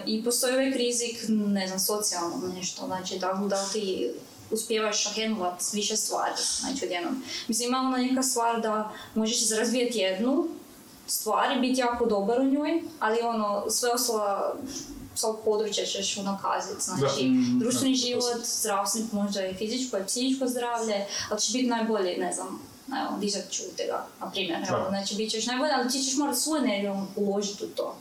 I 0.05 0.23
postoji 0.23 0.55
uvijek 0.55 0.75
rizik, 0.75 1.25
ne 1.29 1.67
znam, 1.67 1.79
socijalno 1.79 2.47
nešto, 2.55 2.85
znači 2.85 3.19
da, 3.19 3.41
da 3.49 3.69
ti 3.73 4.11
uspijevaš 4.51 5.15
handlat 5.15 5.61
više 5.73 5.97
stvari, 5.97 6.33
znači 6.59 6.85
odjednom. 6.85 7.23
Mislim, 7.47 7.69
ima 7.69 7.77
ona 7.77 7.97
neka 7.97 8.23
stvar 8.23 8.61
da 8.61 8.91
možeš 9.15 9.49
razvijeti 9.57 9.97
jednu 9.97 10.47
stvar 11.07 11.57
i 11.57 11.59
biti 11.59 11.79
jako 11.79 12.05
dobar 12.05 12.39
u 12.39 12.45
njoj, 12.45 12.83
ali 12.99 13.21
ono, 13.21 13.69
sve 13.69 13.89
ostalo 13.91 14.55
svog 15.15 15.39
područja 15.45 15.85
ćeš 15.85 16.17
unakaziti. 16.17 16.83
Znači, 16.83 17.23
Da. 17.23 17.59
društveni 17.59 17.95
Da, 17.95 18.01
život, 18.01 18.45
zdravstveni, 18.45 19.07
možda 19.11 19.45
i 19.45 19.53
fizičko 19.53 19.97
i 19.97 20.05
psihičko 20.05 20.47
zdravlje, 20.47 21.05
ali 21.29 21.41
će 21.41 21.53
biti 21.53 21.69
najbolji, 21.69 22.17
ne 22.17 22.33
znam, 22.33 22.61
evo, 22.87 23.19
dizat 23.19 23.49
ću 23.51 23.63
tega, 23.77 24.07
na 24.19 24.31
primjer, 24.31 24.59
evo, 24.69 24.85
znači 24.89 25.15
bit 25.15 25.31
ćeš 25.31 25.45
najbolji, 25.45 25.71
ali 25.75 25.89
ti 25.89 26.03
ćeš 26.03 26.17
morati 26.17 26.39
svoju 26.39 26.63
energiju 26.63 26.93
uložiti 27.15 27.63
u 27.65 27.67
to. 27.67 27.95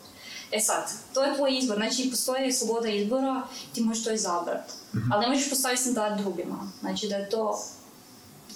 E 0.53 0.61
sad, 0.61 0.85
to 1.15 1.23
je 1.23 1.35
tvoj 1.35 1.59
izbor, 1.59 1.76
znači 1.76 2.11
postoji 2.11 2.53
sloboda 2.53 2.88
izbora, 2.88 3.43
ti 3.75 3.81
možeš 3.81 4.05
to 4.05 4.12
izabrati. 4.12 4.73
Ali 5.12 5.23
ne 5.23 5.29
možeš 5.29 5.50
postaviti 5.50 5.83
standard 5.83 6.21
drugima. 6.21 6.71
Znači 6.81 7.09
da 7.09 7.17
je 7.17 7.31
to, 7.31 7.62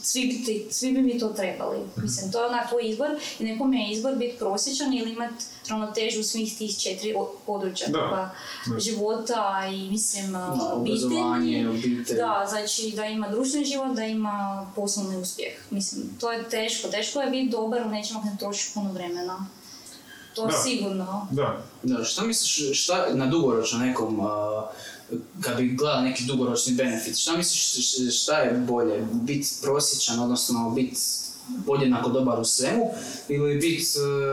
svi 0.02 0.26
bi, 0.26 0.44
ti, 0.44 0.66
svi 0.70 0.92
bi 0.92 1.02
mi 1.02 1.18
to 1.18 1.28
trebali. 1.28 1.78
Mislim, 1.96 2.32
to 2.32 2.40
je 2.40 2.46
onak 2.46 2.68
tvoj 2.68 2.88
izbor 2.90 3.08
i 3.38 3.44
nekome 3.44 3.76
je 3.78 3.92
izbor 3.92 4.16
biti 4.16 4.38
prosječan 4.38 4.94
ili 4.94 5.12
imati 5.12 5.34
ravnotežu 5.68 6.22
svih 6.22 6.58
tih 6.58 6.78
četiri 6.78 7.14
područja 7.46 7.88
Da. 7.88 8.34
života 8.78 9.62
i 9.72 9.90
mislim 9.90 10.32
Da, 10.32 10.72
obitelji. 10.74 11.66
obitelj. 11.68 12.16
Da, 12.16 12.46
znači 12.48 12.92
da 12.96 13.04
ima 13.06 13.28
društveni 13.28 13.66
život, 13.66 13.96
da 13.96 14.04
ima 14.04 14.66
poslovni 14.76 15.16
uspjeh. 15.16 15.52
Mislim, 15.70 16.02
to 16.20 16.32
je 16.32 16.48
teško. 16.48 16.88
Teško 16.88 17.20
je 17.20 17.30
biti 17.30 17.50
dobar 17.50 17.82
u 17.82 17.90
nečemu 17.90 18.20
trošiš 18.38 18.74
puno 18.74 18.92
vremena. 18.92 19.46
To 20.34 20.46
Da. 20.46 20.52
sigurno. 20.54 21.26
da. 21.30 21.62
Da, 21.82 22.04
šta 22.04 22.22
misliš, 22.22 22.50
šta 22.74 23.06
na 23.10 23.26
dugoročno 23.26 23.78
nekom, 23.78 24.20
a, 24.22 24.62
kad 25.40 25.56
bi 25.56 25.68
gledao 25.70 26.00
neki 26.00 26.24
dugoročni 26.24 26.74
benefit, 26.74 27.16
šta 27.16 27.32
misliš 27.32 27.86
šta 28.14 28.36
je 28.36 28.52
bolje, 28.52 29.06
biti 29.12 29.48
prosječan, 29.62 30.20
odnosno 30.20 30.70
biti 30.70 30.96
podjednako 31.66 32.08
dobar 32.10 32.40
u 32.40 32.44
svemu, 32.44 32.90
ili 33.28 33.54
biti 33.56 33.86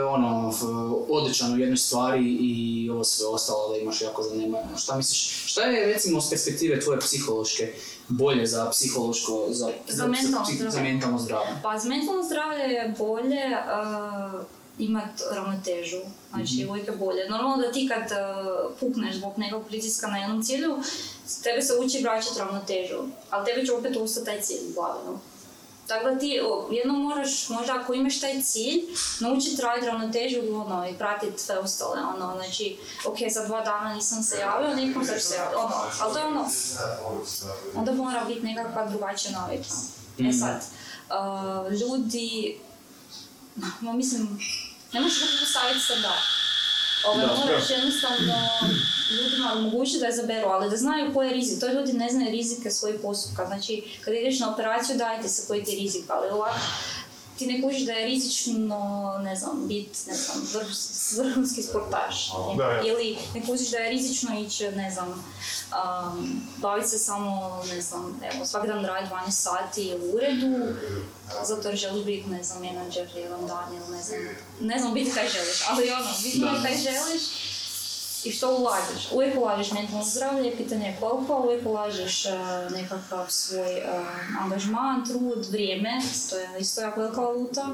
ono, 0.07 0.49
f- 0.51 0.63
odličan 1.09 1.53
u 1.53 1.59
jednoj 1.59 1.77
stvari 1.77 2.23
i 2.31 2.53
ovo 2.89 3.03
sve 3.03 3.27
ostalo 3.27 3.69
da 3.69 3.77
imaš 3.77 4.01
jako 4.01 4.23
zanemareno. 4.23 4.77
Šta 4.77 4.95
misliš, 4.95 5.43
šta 5.45 5.61
je 5.61 5.87
recimo 5.87 6.21
s 6.21 6.29
perspektive 6.29 6.79
tvoje 6.79 6.99
psihološke 6.99 7.73
bolje 8.07 8.45
za 8.45 8.69
psihološko, 8.69 9.45
za, 9.49 9.69
Za 9.87 10.07
mentalno 10.07 10.45
psih- 10.45 10.57
za 10.57 10.69
zdravlje. 10.69 10.91
mentalno 10.91 11.19
zdravlje? 11.19 11.51
Pa 11.63 11.77
za 11.77 11.89
mentalno 11.89 12.23
zdravlje 12.23 12.63
je 12.63 12.95
bolje 12.97 13.45
uh, 13.47 14.41
imati 14.79 15.23
ravnotežu. 15.31 16.01
Znači, 16.29 16.67
uvijek 16.69 16.87
je 16.87 16.95
bolje. 16.95 17.29
Normalno 17.29 17.57
da 17.57 17.71
ti 17.71 17.89
kad 17.93 18.11
uh, 18.11 18.71
pukneš 18.79 19.15
zbog 19.15 19.33
nekog 19.37 19.65
pritiska 19.67 20.07
na 20.07 20.17
jednom 20.17 20.43
cilju, 20.43 20.77
tebe 21.43 21.61
se 21.61 21.73
uči 21.79 22.03
vraćati 22.03 22.39
ravnotežu, 22.39 22.97
ali 23.29 23.45
tebi 23.45 23.65
će 23.65 23.73
opet 23.73 23.97
ostati 23.97 24.25
taj 24.25 24.41
cilj 24.41 24.69
u 24.69 24.73
glavi. 24.73 24.99
no. 25.05 25.19
Tako 25.87 26.09
da 26.09 26.19
ti 26.19 26.39
o, 26.43 26.69
jednom 26.71 27.01
moraš, 27.01 27.49
možda 27.49 27.75
ako 27.75 27.93
imaš 27.93 28.19
taj 28.19 28.41
cilj, 28.41 28.81
naučiti 29.19 29.61
raditi 29.61 29.87
ravnotežu 29.87 30.39
ono, 30.55 30.89
i 30.89 30.93
pratiti 30.93 31.41
sve 31.41 31.59
ostale. 31.59 32.01
Ono, 32.15 32.35
znači, 32.35 32.77
ok, 33.05 33.17
za 33.31 33.45
dva 33.45 33.61
dana 33.61 33.93
nisam 33.93 34.23
se 34.23 34.37
javila, 34.37 34.75
nekom 34.75 35.05
sad 35.05 35.21
se 35.21 35.35
javiti. 35.35 35.55
Ono, 35.55 35.75
ali 36.01 36.13
to 36.13 36.19
je 36.19 36.25
ono, 36.25 36.45
onda 37.75 37.91
mora 37.91 38.25
biti 38.27 38.41
nekakva 38.41 38.85
drugačija 38.85 39.31
navika. 39.31 39.69
E 40.19 40.33
sad, 40.33 40.61
uh, 41.09 41.71
ljudi, 41.71 42.57
ma 43.81 43.93
mislim, 43.93 44.39
ne 44.93 45.01
možeš 45.01 45.19
da 45.19 45.39
postaviti 45.39 45.79
standard. 45.79 46.23
Ovaj, 47.07 47.25
Da, 47.27 47.35
moraš 47.35 47.69
jednostavno 47.69 48.35
ljudima 49.11 49.53
omogućiti 49.53 49.99
da 49.99 50.07
izaberu, 50.07 50.47
ali 50.47 50.69
da 50.69 50.77
znaju 50.77 51.13
koji 51.13 51.27
je 51.27 51.33
rizik. 51.33 51.59
To 51.59 51.67
ljudi 51.67 51.93
ne 51.93 52.09
znaju 52.09 52.31
rizike 52.31 52.71
svojih 52.71 52.99
postupka. 53.01 53.45
Znači, 53.45 53.83
kad 54.05 54.13
ideš 54.13 54.39
na 54.39 54.53
operaciju, 54.53 54.97
dajte 54.97 55.29
se 55.29 55.47
koji 55.47 55.63
ti 55.63 55.71
je 55.71 55.79
rizik, 55.79 56.03
ali 56.07 56.29
ovako 56.29 56.59
ti 57.37 57.47
ne 57.47 57.61
kužiš 57.61 57.81
da 57.81 57.91
je 57.91 58.05
rizično, 58.05 58.79
ne 59.23 59.35
znam, 59.35 59.67
biti, 59.67 59.99
ne 60.07 60.13
znam, 60.15 60.37
vrh- 60.53 61.17
vrhunski 61.17 61.63
ja. 62.59 62.83
Ili 62.85 63.17
ne 63.33 63.45
kužiš 63.45 63.69
da 63.69 63.77
je 63.77 63.89
rizično 63.89 64.39
ići, 64.39 64.71
ne 64.71 64.91
znam, 64.91 65.09
um, 65.09 66.41
baviti 66.57 66.89
se 66.89 66.99
samo, 66.99 67.31
ne 67.69 67.81
znam, 67.81 68.19
evo, 68.33 68.45
svaki 68.45 68.67
dan 68.67 68.85
radi 68.85 69.07
12 69.27 69.31
sati 69.31 69.93
u 70.01 70.15
uredu, 70.15 70.65
zato 71.43 71.67
jer 71.67 71.77
želiš 71.77 72.05
biti, 72.05 72.29
ne 72.29 72.43
znam, 72.43 72.61
menadžer 72.61 73.07
jedan 73.15 73.47
dan 73.47 73.73
ili 73.75 73.97
ne 73.97 74.03
znam, 74.03 74.19
ne 74.61 74.79
znam, 74.79 74.93
biti 74.93 75.11
kaj 75.11 75.27
želiš, 75.29 75.63
ali 75.69 75.91
ono, 75.91 76.09
je 76.23 76.39
Da. 76.45 76.61
kaj 76.63 76.75
želiš 76.77 77.21
i 78.23 78.31
što 78.31 78.57
ulažeš. 78.57 79.11
Uvijek 79.11 79.37
ulažeš 79.37 79.71
mentalno 79.71 80.03
zdravlje, 80.03 80.57
pitanje 80.57 80.85
je 80.85 80.97
koliko, 80.99 81.41
uvijek 81.45 81.65
ulažeš 81.65 82.25
uh, 82.25 82.71
nekakav 82.71 83.25
svoj 83.29 83.77
uh, 83.77 84.43
angažman, 84.43 85.05
trud, 85.05 85.45
vrijeme, 85.51 86.01
to 86.29 86.37
je 86.37 86.49
isto 86.59 86.81
jako 86.81 86.99
velika 86.99 87.21
valuta, 87.21 87.73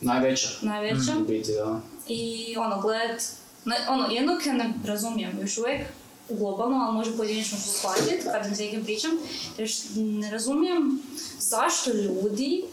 Najveća. 0.00 0.48
najveća. 0.62 1.12
U 1.20 1.24
biti, 1.24 1.52
da. 1.52 1.80
I 2.08 2.54
ono, 2.58 2.80
gledat, 2.80 3.22
ne, 3.64 3.76
ono, 3.88 4.06
jednog 4.10 4.46
ja 4.46 4.52
ne 4.52 4.72
razumijem 4.84 5.38
još 5.40 5.58
uvijek, 5.58 5.86
globalno, 6.28 6.76
ali 6.76 6.94
može 6.94 7.16
pojedinačno 7.16 7.58
ću 7.58 7.68
shvatiti 7.68 8.24
kad 8.24 8.56
s 8.56 8.58
nekim 8.58 8.84
pričam, 8.84 9.10
jer 9.58 9.70
ne 9.96 10.30
razumijem 10.30 11.02
zašto 11.38 11.90
ljudi 11.90 12.64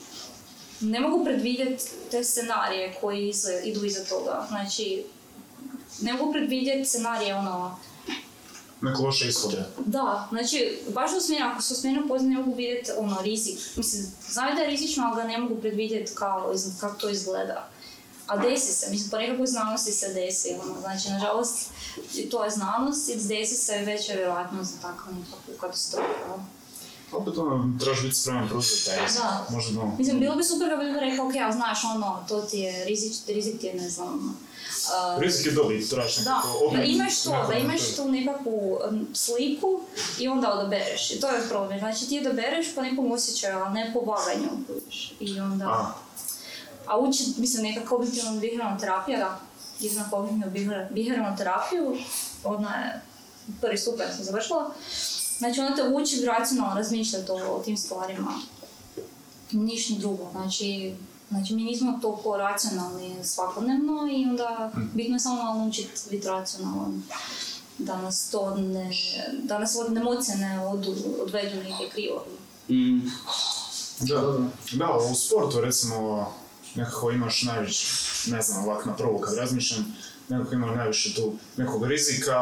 ne 0.82 1.00
mogu 1.00 1.26
predvidjeti 1.26 1.86
te 2.12 2.24
scenarije 2.24 2.96
koji 3.02 3.34
idu 3.64 3.86
iza 3.86 4.04
toga. 4.04 4.46
Znači, 4.50 5.04
ne 6.02 6.14
mogu 6.14 6.32
predvidjeti 6.32 6.90
scenarije 6.90 7.36
ono, 7.36 7.78
Neko 8.82 9.04
loše 9.04 9.28
ishode. 9.28 9.66
da, 9.86 10.28
znači, 10.32 10.80
baš 10.94 11.12
u 11.18 11.22
smjeru, 11.22 11.46
ako 11.46 11.60
u 11.60 11.76
smjeru 11.76 12.02
ne 12.22 12.38
mogu 12.38 12.56
vidjeti 12.56 12.92
ono, 12.98 13.22
rizik. 13.22 13.60
Mislim, 13.76 14.06
znaju 14.30 14.56
da 14.56 14.62
je 14.62 14.70
rizično, 14.70 15.04
ali 15.06 15.16
ga 15.22 15.28
ne 15.28 15.38
mogu 15.38 15.56
predvidjeti 15.62 16.12
kao, 16.16 16.54
kako 16.80 17.00
to 17.00 17.10
izgleda. 17.10 17.70
A 18.28 18.38
desi 18.38 18.74
se, 18.74 18.92
mislim, 18.92 19.10
po 19.10 19.18
nekakvoj 19.18 19.48
znanosti 19.48 19.92
se 19.92 20.14
desi, 20.14 20.48
ono, 20.64 20.82
znači, 20.82 21.10
nažalost, 21.10 21.70
to 22.32 22.44
je 22.44 22.50
znanost 22.50 23.10
i 23.10 23.16
desi 23.16 23.56
se 23.56 23.78
veća 23.78 24.14
vjerojatnost 24.14 24.74
za 24.74 24.82
takvu 24.82 25.14
nekakvu 25.14 25.54
katastrofu. 25.62 26.40
Opet 27.12 27.38
ono, 27.38 27.78
trebaš 27.80 28.02
biti 28.02 28.16
spreman 28.16 28.48
preuzeti 28.48 28.86
taj 28.86 29.06
rizik. 29.06 29.22
Da. 29.22 29.48
Možda 29.50 29.82
ono, 29.82 29.96
Mislim, 29.98 30.20
bilo 30.20 30.36
bi 30.36 30.44
super 30.44 30.70
kad 30.70 30.80
bi 30.80 31.00
rekao, 31.00 31.28
ok, 31.28 31.34
ali 31.44 31.54
znaš, 31.54 31.80
ono, 31.96 32.26
to 32.28 32.42
ti 32.42 32.60
je 32.60 32.86
rizik, 32.86 33.14
rizik 33.28 33.60
ti 33.60 33.68
je, 33.68 33.74
ne 33.74 33.90
znam, 33.90 34.16
uh, 34.16 34.49
rizik 35.20 35.46
je 35.46 35.52
dobit, 35.52 35.90
trebaš 35.90 36.18
Da, 36.18 36.42
da 36.72 36.84
imaš 36.84 37.24
to, 37.24 37.46
da 37.48 37.54
imaš 37.54 37.96
tu 37.96 38.12
nekakvu 38.12 38.80
sliku 39.14 39.80
i 40.20 40.28
onda 40.28 40.54
odabereš. 40.54 41.12
I 41.12 41.20
to 41.20 41.28
je 41.28 41.50
problem. 41.50 41.80
Znači 41.80 42.10
ti 42.10 42.20
odabereš 42.20 42.76
po 42.76 42.82
nekom 42.82 43.12
osjećaju, 43.12 43.58
ali 43.58 43.74
ne 43.74 43.92
po 43.94 44.00
vaganju. 44.00 44.50
I 45.20 45.40
onda... 45.40 45.66
A, 45.66 45.94
A 46.88 46.98
uči, 47.00 47.24
mislim, 47.38 47.64
neka 47.64 47.86
kognitivna 47.90 48.32
biheravna 48.32 48.78
terapija, 48.78 49.18
da, 49.20 49.40
idem 49.80 49.98
na 49.98 50.10
kognitivnu 50.10 50.52
bihe- 50.52 50.88
biheravnu 50.92 51.38
terapiju, 51.38 51.98
ona 52.44 52.76
je 52.76 53.02
prvi 53.62 53.78
stupanj 53.78 54.08
sam 54.16 54.24
završila. 54.26 54.72
Znači 55.38 55.60
ona 55.60 55.76
te 55.76 55.84
uči 55.84 56.26
racionalno 56.26 56.76
razmišljati 56.76 57.32
o, 57.32 57.36
o 57.36 57.62
tim 57.66 57.78
stvarima. 57.78 58.34
Ništa 59.52 59.94
drugo, 60.00 60.30
znači, 60.32 60.94
znači 61.30 61.56
mi 61.56 61.64
nismo 61.64 62.00
toliko 62.02 62.38
racionalni 62.38 63.24
svakodnevno 63.24 64.08
i 64.12 64.26
onda 64.26 64.72
bitno 64.94 65.16
je 65.16 65.20
samo 65.20 65.44
malo 65.44 65.60
naučiti 65.60 66.02
biti 66.10 66.28
racionalan. 66.28 67.04
Da 67.78 68.02
nas 68.02 68.30
to 68.32 68.56
ne, 68.56 68.92
da 69.44 69.60
nas 69.60 69.76
od 69.76 69.98
emocije 69.98 70.38
ne 70.38 70.68
odu, 70.68 70.96
odvedu 71.22 71.56
negdje 71.56 71.90
krivo. 71.92 72.26
Mm. 72.70 73.00
da. 74.00 74.16
Dobro. 74.16 74.44
Da, 74.72 74.98
u 75.12 75.16
sportu 75.16 75.62
recimo 75.62 76.28
nekako 76.76 77.12
imaš 77.12 77.44
najviše, 77.44 77.88
ne 78.32 78.42
znam, 78.42 78.64
ovak 78.64 78.86
na 78.86 78.96
prvu 78.96 79.20
kad 79.20 79.38
razmišljam, 79.38 79.96
nekako 80.30 80.56
imaš 80.56 80.76
najviše 80.76 81.16
tu 81.16 81.34
nekog 81.58 81.86
rizika, 81.86 82.36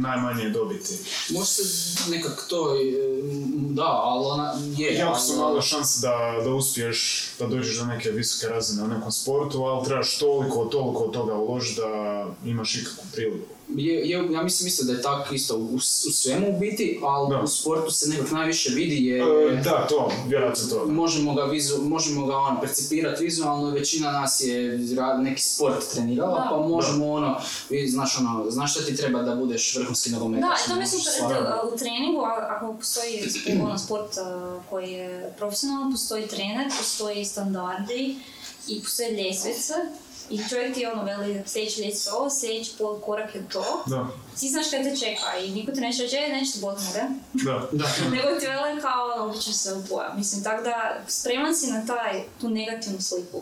najmanje 0.00 0.48
dobiti. 0.50 0.98
Može 1.30 1.46
se 1.46 2.10
nekak 2.10 2.46
to, 2.48 2.76
e, 2.76 2.80
da, 3.54 4.00
ali 4.02 4.26
ona 4.26 4.54
je... 4.76 4.94
Jako 4.94 5.18
su 5.18 5.36
male 5.36 5.62
šanse 5.62 6.06
da, 6.06 6.44
da 6.44 6.50
uspiješ, 6.50 7.28
da 7.38 7.46
dođeš 7.46 7.78
do 7.78 7.86
neke 7.86 8.10
visoke 8.10 8.46
razine 8.46 8.82
u 8.82 8.88
nekom 8.88 9.12
sportu, 9.12 9.62
ali 9.62 9.84
trebaš 9.84 10.18
toliko, 10.18 10.64
toliko 10.64 11.08
toga 11.08 11.34
uložiti 11.34 11.80
da 11.80 12.26
imaš 12.44 12.74
ikakvu 12.74 13.04
priliku. 13.12 13.53
Je, 13.68 13.94
je, 14.00 14.28
ja 14.32 14.42
mislim 14.42 14.66
isto 14.66 14.84
da 14.84 14.92
je 14.92 15.02
tako 15.02 15.34
isto 15.34 15.56
u, 15.56 15.74
u 15.74 15.80
svemu 16.12 16.56
u 16.56 16.60
biti, 16.60 17.00
ali 17.02 17.30
Da. 17.30 17.40
u 17.40 17.46
sportu 17.46 17.90
se 17.90 18.08
nekak 18.08 18.30
najviše 18.30 18.70
vidi 18.70 19.06
je... 19.06 19.18
E, 19.18 19.60
da, 19.64 19.86
to, 19.88 20.12
vjerojatno 20.28 20.68
to. 20.68 20.86
da. 20.86 20.92
Možemo 20.92 21.34
ga, 21.34 21.42
vizu, 21.42 21.82
možemo 21.82 22.26
ga 22.26 22.36
ono, 22.36 22.60
percipirati 22.60 23.24
vizualno, 23.24 23.70
većina 23.70 24.12
nas 24.12 24.40
je 24.40 24.78
neki 25.18 25.42
sport 25.42 25.92
trenirala, 25.92 26.38
Da. 26.40 26.46
pa 26.50 26.56
možemo 26.58 27.12
ono, 27.12 27.40
vi, 27.70 27.88
znaš 27.88 28.18
ono, 28.18 28.50
znaš 28.50 28.74
šta 28.74 28.84
ti 28.84 28.96
treba 28.96 29.22
da 29.22 29.34
budeš 29.34 29.76
vrhunski 29.76 30.10
nogometaš. 30.10 30.48
Da, 30.48 30.64
i 30.64 30.68
to 30.68 30.74
mi 30.74 30.80
je 30.80 30.80
možeš 30.82 30.92
super, 30.92 31.12
stvarno- 31.14 31.40
da, 31.42 31.62
u 31.74 31.78
treningu, 31.78 32.20
ako 32.50 32.74
postoji 32.74 33.20
ono, 33.62 33.78
sport 33.78 34.18
a, 34.18 34.60
koji 34.70 34.90
je 34.90 35.34
profesionalan, 35.38 35.92
postoji 35.92 36.26
trener, 36.26 36.70
postoji 36.78 37.24
standardi 37.24 38.16
i 38.68 38.80
postoje 38.82 39.10
ljestvice. 39.12 39.72
I 40.30 40.40
čovjek 40.48 40.74
ti 40.74 40.86
ono 40.86 41.04
veli 41.04 41.42
sljedeći 41.46 41.82
ljestvica 41.82 42.16
ovo, 42.16 42.30
sljedeći 42.30 42.72
pol 42.78 43.00
korak 43.00 43.34
je 43.34 43.48
to. 43.48 43.82
Da, 43.86 44.06
Ti 44.40 44.48
znaš 44.48 44.70
kaj 44.70 44.82
te 44.82 44.96
čeka 44.96 45.38
i 45.38 45.50
niko 45.50 45.72
ti 45.72 45.80
neće 45.80 46.02
reći, 46.02 46.16
e, 46.16 46.28
neće 46.28 46.52
ti 46.52 46.58
boli 46.60 46.74
noge. 46.74 47.02
da. 47.32 47.68
Da. 47.78 47.84
Nego 48.10 48.40
ti 48.40 48.46
vele 48.46 48.80
kao, 48.80 49.12
ono, 49.16 49.32
učiš 49.32 49.54
se 49.54 49.72
u 49.72 49.84
pojam. 49.88 50.18
Mislim, 50.18 50.44
tako 50.44 50.62
da 50.62 51.00
spreman 51.08 51.54
si 51.54 51.70
na 51.70 51.86
taj, 51.86 52.24
tu 52.40 52.48
negativnu 52.48 53.00
sliku. 53.00 53.40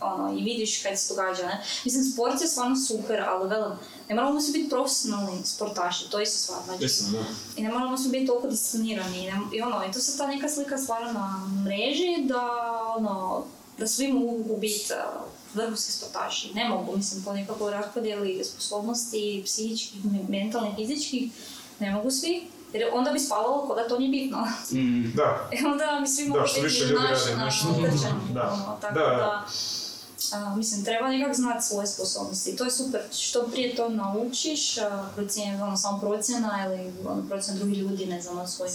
Ono, 0.00 0.38
i 0.38 0.44
vidiš 0.44 0.82
kaj 0.82 0.96
se 0.96 1.14
događa, 1.14 1.46
ne? 1.46 1.64
Mislim, 1.84 2.04
sport 2.04 2.40
je 2.40 2.46
stvarno 2.48 2.76
super, 2.76 3.20
ali 3.20 3.48
velim, 3.48 3.72
ne 4.08 4.14
moramo 4.14 4.40
svi 4.40 4.52
biti 4.52 4.70
profesionalni 4.70 5.44
sportaši, 5.44 6.10
to 6.10 6.18
je 6.18 6.22
isto 6.22 6.38
stvar, 6.38 6.58
znači. 6.64 6.82
Mislim, 6.82 7.12
da. 7.12 7.18
I 7.56 7.62
ne 7.62 7.72
moramo 7.72 7.98
svi 7.98 8.10
biti 8.10 8.26
toliko 8.26 8.48
disciplinirani. 8.48 9.24
I, 9.24 9.30
ne, 9.30 9.38
I 9.54 9.62
ono, 9.62 9.84
i 9.88 9.92
tu 9.92 10.00
se 10.00 10.18
ta 10.18 10.26
neka 10.26 10.48
slika 10.48 10.78
stvara 10.78 11.12
na 11.12 11.48
mreži 11.64 12.24
da, 12.24 12.42
ono, 12.96 13.44
da 13.78 13.86
svi 13.86 14.12
mogu 14.12 14.56
biti 14.56 14.92
uh, 14.92 15.35
vrhunski 15.56 15.92
sportaši. 15.92 16.52
Ne 16.54 16.68
mogu, 16.68 16.96
mislim, 16.96 17.22
po 17.22 17.32
nekakvoj 17.32 17.70
raspodjeli 17.72 18.44
sposobnosti, 18.44 19.42
psihičkih, 19.44 20.04
me- 20.04 20.24
mentalnih, 20.30 20.72
fizičkih, 20.76 21.32
ne 21.78 21.90
mogu 21.90 22.10
svi. 22.10 22.42
Jer 22.72 22.90
onda 22.92 23.10
bi 23.10 23.18
spavalo 23.18 23.66
kao 23.66 23.76
da 23.76 23.88
to 23.88 23.98
nije 23.98 24.10
bitno. 24.12 24.38
Mm. 24.72 25.12
Da, 25.14 25.48
I 25.52 25.64
onda 25.72 25.98
bi 26.00 26.06
svi 26.08 26.24
Da, 26.24 26.28
mogli 26.30 26.62
biti 26.62 26.78
ljudi 26.80 26.94
naš 27.36 27.62
Da. 28.34 28.52
ono, 28.52 28.78
tako 28.80 28.94
Da, 28.94 29.00
da. 29.00 29.06
da, 29.10 29.44
a, 30.32 30.56
mislim, 30.56 30.84
treba 30.84 31.08
nekak 31.08 31.34
znati 31.34 31.66
svoje 31.66 31.86
sposobnosti. 31.86 32.56
To 32.56 32.64
je 32.64 32.70
super, 32.70 33.00
što 33.12 33.42
prije 33.42 33.76
to 33.76 33.88
naučiš, 33.88 34.78
a, 34.78 35.08
procjen, 35.14 35.62
ono, 35.62 35.76
samo 35.76 36.00
procjena 36.00 36.66
ili 36.66 36.92
ono, 37.06 37.22
procjena 37.28 37.58
drugih 37.58 37.78
ljudi, 37.78 38.06
ne 38.06 38.22
znam, 38.22 38.38
o 38.38 38.46
svojim 38.46 38.74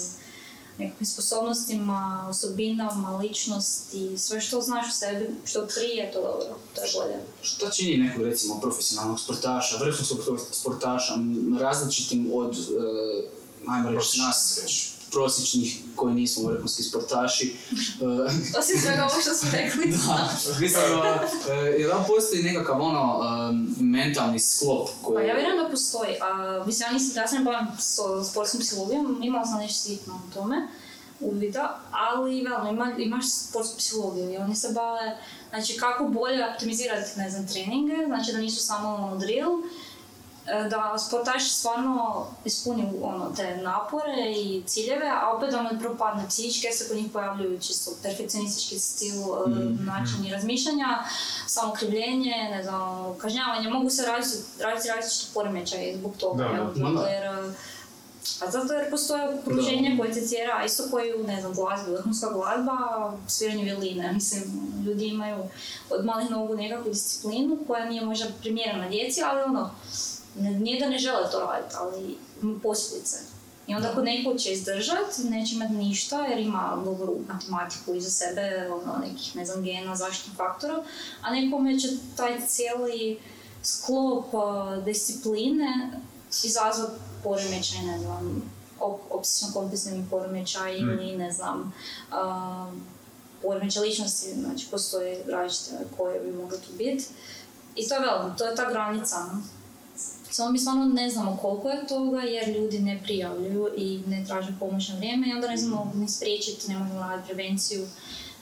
nekakvim 0.82 1.08
sposobnostima, 1.08 2.26
osobinama, 2.30 3.18
ličnosti, 3.18 4.18
sve 4.18 4.42
što 4.42 4.62
znaš 4.62 4.90
o 4.90 4.92
sebi, 4.92 5.30
što 5.46 5.68
prije, 5.68 6.12
to 6.14 6.22
dobro, 6.22 6.58
to 6.76 6.82
je 6.82 6.88
bolje. 6.94 7.16
Šta 7.42 7.70
čini 7.70 7.98
nekog 7.98 8.24
recimo 8.24 8.60
profesionalnog 8.62 9.20
sportaša, 9.20 9.78
vrhunskog 9.78 10.40
sportaša, 10.52 11.14
različitim 11.60 12.32
od, 12.34 12.58
ajmo 13.68 13.90
reći, 13.90 13.96
Prosječnih, 13.96 14.28
nas. 14.28 15.01
Prosječnih 15.12 15.82
koji 15.96 16.14
nismo 16.14 16.50
vrhunski 16.50 16.84
sportaši. 16.84 17.56
E, 18.02 18.58
Osim 18.60 18.80
svega 18.82 19.08
ovo 19.12 19.22
što 19.22 19.34
smo 19.34 19.50
rekli. 19.52 19.92
da, 19.92 20.30
mislim, 20.60 20.84
e, 21.52 21.54
je 21.54 21.88
da 21.88 21.98
li 21.98 22.04
postoji 22.08 22.44
nekakav 22.44 22.82
ono 22.82 23.20
e, 23.24 23.84
mentalni 23.84 24.40
sklop 24.40 24.90
koji... 25.02 25.16
Pa 25.16 25.22
ja 25.22 25.36
vjerujem 25.36 25.64
da 25.64 25.70
postoji. 25.70 26.16
A, 26.22 26.64
mislim, 26.66 26.88
ja 26.90 26.94
nisam, 26.94 27.22
ja 27.22 27.28
se 27.28 27.36
ne 27.36 27.44
bavim 27.44 27.68
s 27.80 28.00
sportskom 28.32 28.62
psihologijom, 28.62 29.20
imala 29.24 29.46
sam 29.46 29.60
nešto 29.60 29.80
sitno 29.80 30.14
o 30.14 30.34
tome, 30.34 30.68
uvida, 31.22 31.80
ali 31.92 32.44
velim, 32.44 32.68
ima, 32.68 32.92
imaš 32.98 33.26
sportsku 33.30 33.78
psihologiju 33.78 34.32
i 34.32 34.38
oni 34.38 34.56
se 34.56 34.72
bave, 34.74 35.18
znači 35.50 35.78
kako 35.78 36.04
bolje 36.04 36.46
optimizirati, 36.54 37.20
ne 37.20 37.30
znam, 37.30 37.48
treninge, 37.48 37.96
znači 38.08 38.32
da 38.32 38.38
nisu 38.38 38.66
samo 38.66 38.90
ono 38.90 39.18
drill, 39.18 39.50
e, 39.50 39.64
da 40.46 40.98
sportaš 40.98 41.52
stvarno 41.52 42.26
ispuni 42.46 42.94
ono, 43.02 43.30
te 43.36 43.58
napore 43.58 44.32
i 44.36 44.64
ciljeve, 44.68 45.10
a 45.10 45.32
opet 45.38 45.52
ne 45.72 45.80
propadne 45.80 46.26
psihički, 46.30 46.66
jer 46.68 46.76
se 46.76 46.88
kod 46.88 46.98
njih 46.98 47.12
pojavljuju 47.14 47.60
čisto 47.60 47.92
perfekcionistički 48.04 48.80
stil, 48.80 49.16
e, 49.16 49.50
Mhm. 49.50 49.86
načini 49.86 50.32
razmišljanja, 50.32 51.04
samokrivljenje, 51.48 52.36
ne 52.52 52.64
znam, 52.64 53.16
kažnjavanje, 53.18 53.70
mogu 53.70 53.90
se 53.90 54.06
raditi 54.60 54.88
različiti 54.88 55.34
poremećaji 55.34 55.98
zbog 55.98 56.14
toga, 56.20 56.44
Da, 56.44 56.90
da. 56.90 57.08
Jer, 57.08 57.24
e, 57.24 57.54
a 58.42 58.52
zato 58.52 58.74
jer 58.74 58.90
postoje 58.92 59.40
okruženje 59.40 59.96
koje 60.00 60.14
te 60.14 60.28
tjera, 60.28 60.66
isto 60.66 60.84
koji 60.92 61.14
u, 61.16 61.28
ne 61.28 61.42
znam, 61.42 61.54
glazbi, 61.54 61.92
vrhunska 61.92 62.30
glazba, 62.30 62.78
sviranje 63.28 63.64
violine. 63.64 64.14
Mislim, 64.14 64.44
ljudi 64.86 65.08
imaju 65.08 65.38
od 65.90 66.06
malih 66.06 66.30
nogu 66.32 66.56
nekakvu 66.56 66.92
disciplinu 66.92 67.58
koja 67.68 67.86
nije 67.86 68.06
možda 68.06 68.26
primjerena 68.42 68.90
djeci, 68.90 69.22
ali 69.24 69.42
ono, 69.44 69.70
nije 70.36 70.80
da 70.80 70.90
ne 70.90 70.98
žele 70.98 71.32
to 71.32 71.40
raditi, 71.40 71.76
ali 71.80 72.18
posljedice. 72.64 73.18
I 73.68 73.76
onda 73.76 73.90
ako 73.92 74.02
neko 74.02 74.34
će 74.34 74.52
izdržat, 74.52 75.18
neće 75.24 75.56
imati 75.56 75.74
ništa 75.74 76.26
jer 76.26 76.40
ima 76.40 76.82
dobru 76.86 77.20
matematiku 77.28 77.94
iza 77.94 78.10
sebe, 78.10 78.70
ono, 78.72 78.98
nekih, 79.08 79.36
ne 79.36 79.46
znam, 79.46 79.64
gena, 79.64 79.96
zaštitnih 79.96 80.38
faktora, 80.38 80.84
a 81.22 81.32
nekome 81.32 81.80
će 81.80 81.88
taj 82.16 82.42
cijeli 82.48 83.20
sklop 83.64 84.34
uh, 84.34 84.84
discipline 84.86 85.92
izazvat 86.44 86.92
poremećaj, 87.24 87.82
ne 87.82 88.00
znam, 88.00 88.52
obsesivno-kompulsivni 89.10 90.10
poremećaj 90.10 90.78
ili, 90.78 91.18
ne 91.18 91.32
znam, 91.32 91.74
uh, 92.10 92.74
poremećaj 93.42 93.84
ličnosti, 93.84 94.34
znači 94.34 94.68
postoje 94.72 95.24
različite 95.28 95.76
koje 95.98 96.20
bi 96.20 96.32
mogle 96.32 96.58
tu 96.58 96.74
biti. 96.78 97.06
I 97.76 97.88
to 97.88 97.96
je 97.96 98.02
veliko, 98.02 98.38
to 98.38 98.46
je 98.46 98.56
ta 98.56 98.70
granica. 98.72 99.18
no. 99.20 99.42
Samo 100.32 100.52
mi 100.52 100.60
stvarno 100.60 100.86
ne 100.86 101.10
znamo 101.10 101.38
koliko 101.42 101.70
je 101.70 101.88
toga 101.88 102.22
jer 102.22 102.50
ljudi 102.50 102.80
ne 102.80 103.00
prijavljuju 103.04 103.70
i 103.78 104.04
ne 104.08 104.26
traže 104.26 104.56
pomoć 104.60 104.90
na 104.90 104.96
vrijeme 104.96 105.30
i 105.30 105.34
onda 105.34 105.48
ne 105.48 105.58
znamo 105.58 105.92
ni 105.96 106.10
spriječiti, 106.10 106.68
ne 106.70 106.80
možemo 106.80 107.00
raditi 107.00 107.34
prevenciju. 107.34 107.88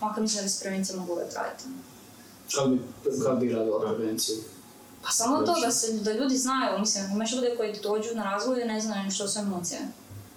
Makar 0.02 0.22
mislim 0.22 0.42
da 0.42 0.44
bi 0.44 0.50
se 0.50 0.64
prevencija 0.64 1.00
mogla 1.00 1.16
uvijek 1.16 1.34
raditi. 1.34 1.64
Kako 3.24 3.36
bi, 3.36 3.54
radila 3.54 3.96
prevenciju? 3.96 4.36
Pa 5.04 5.12
samo 5.12 5.38
to 5.42 5.60
da, 5.62 5.72
se, 5.72 5.94
da 5.94 6.14
ljudi 6.14 6.38
znaju, 6.38 6.80
mislim, 6.80 7.12
imaš 7.12 7.34
ljude 7.34 7.56
koji 7.58 7.80
dođu 7.84 8.16
na 8.16 8.24
razvoj 8.24 8.62
i 8.62 8.66
ne 8.66 8.82
znaju 8.82 9.12
što 9.12 9.28
su 9.28 9.40
emocije. 9.40 9.80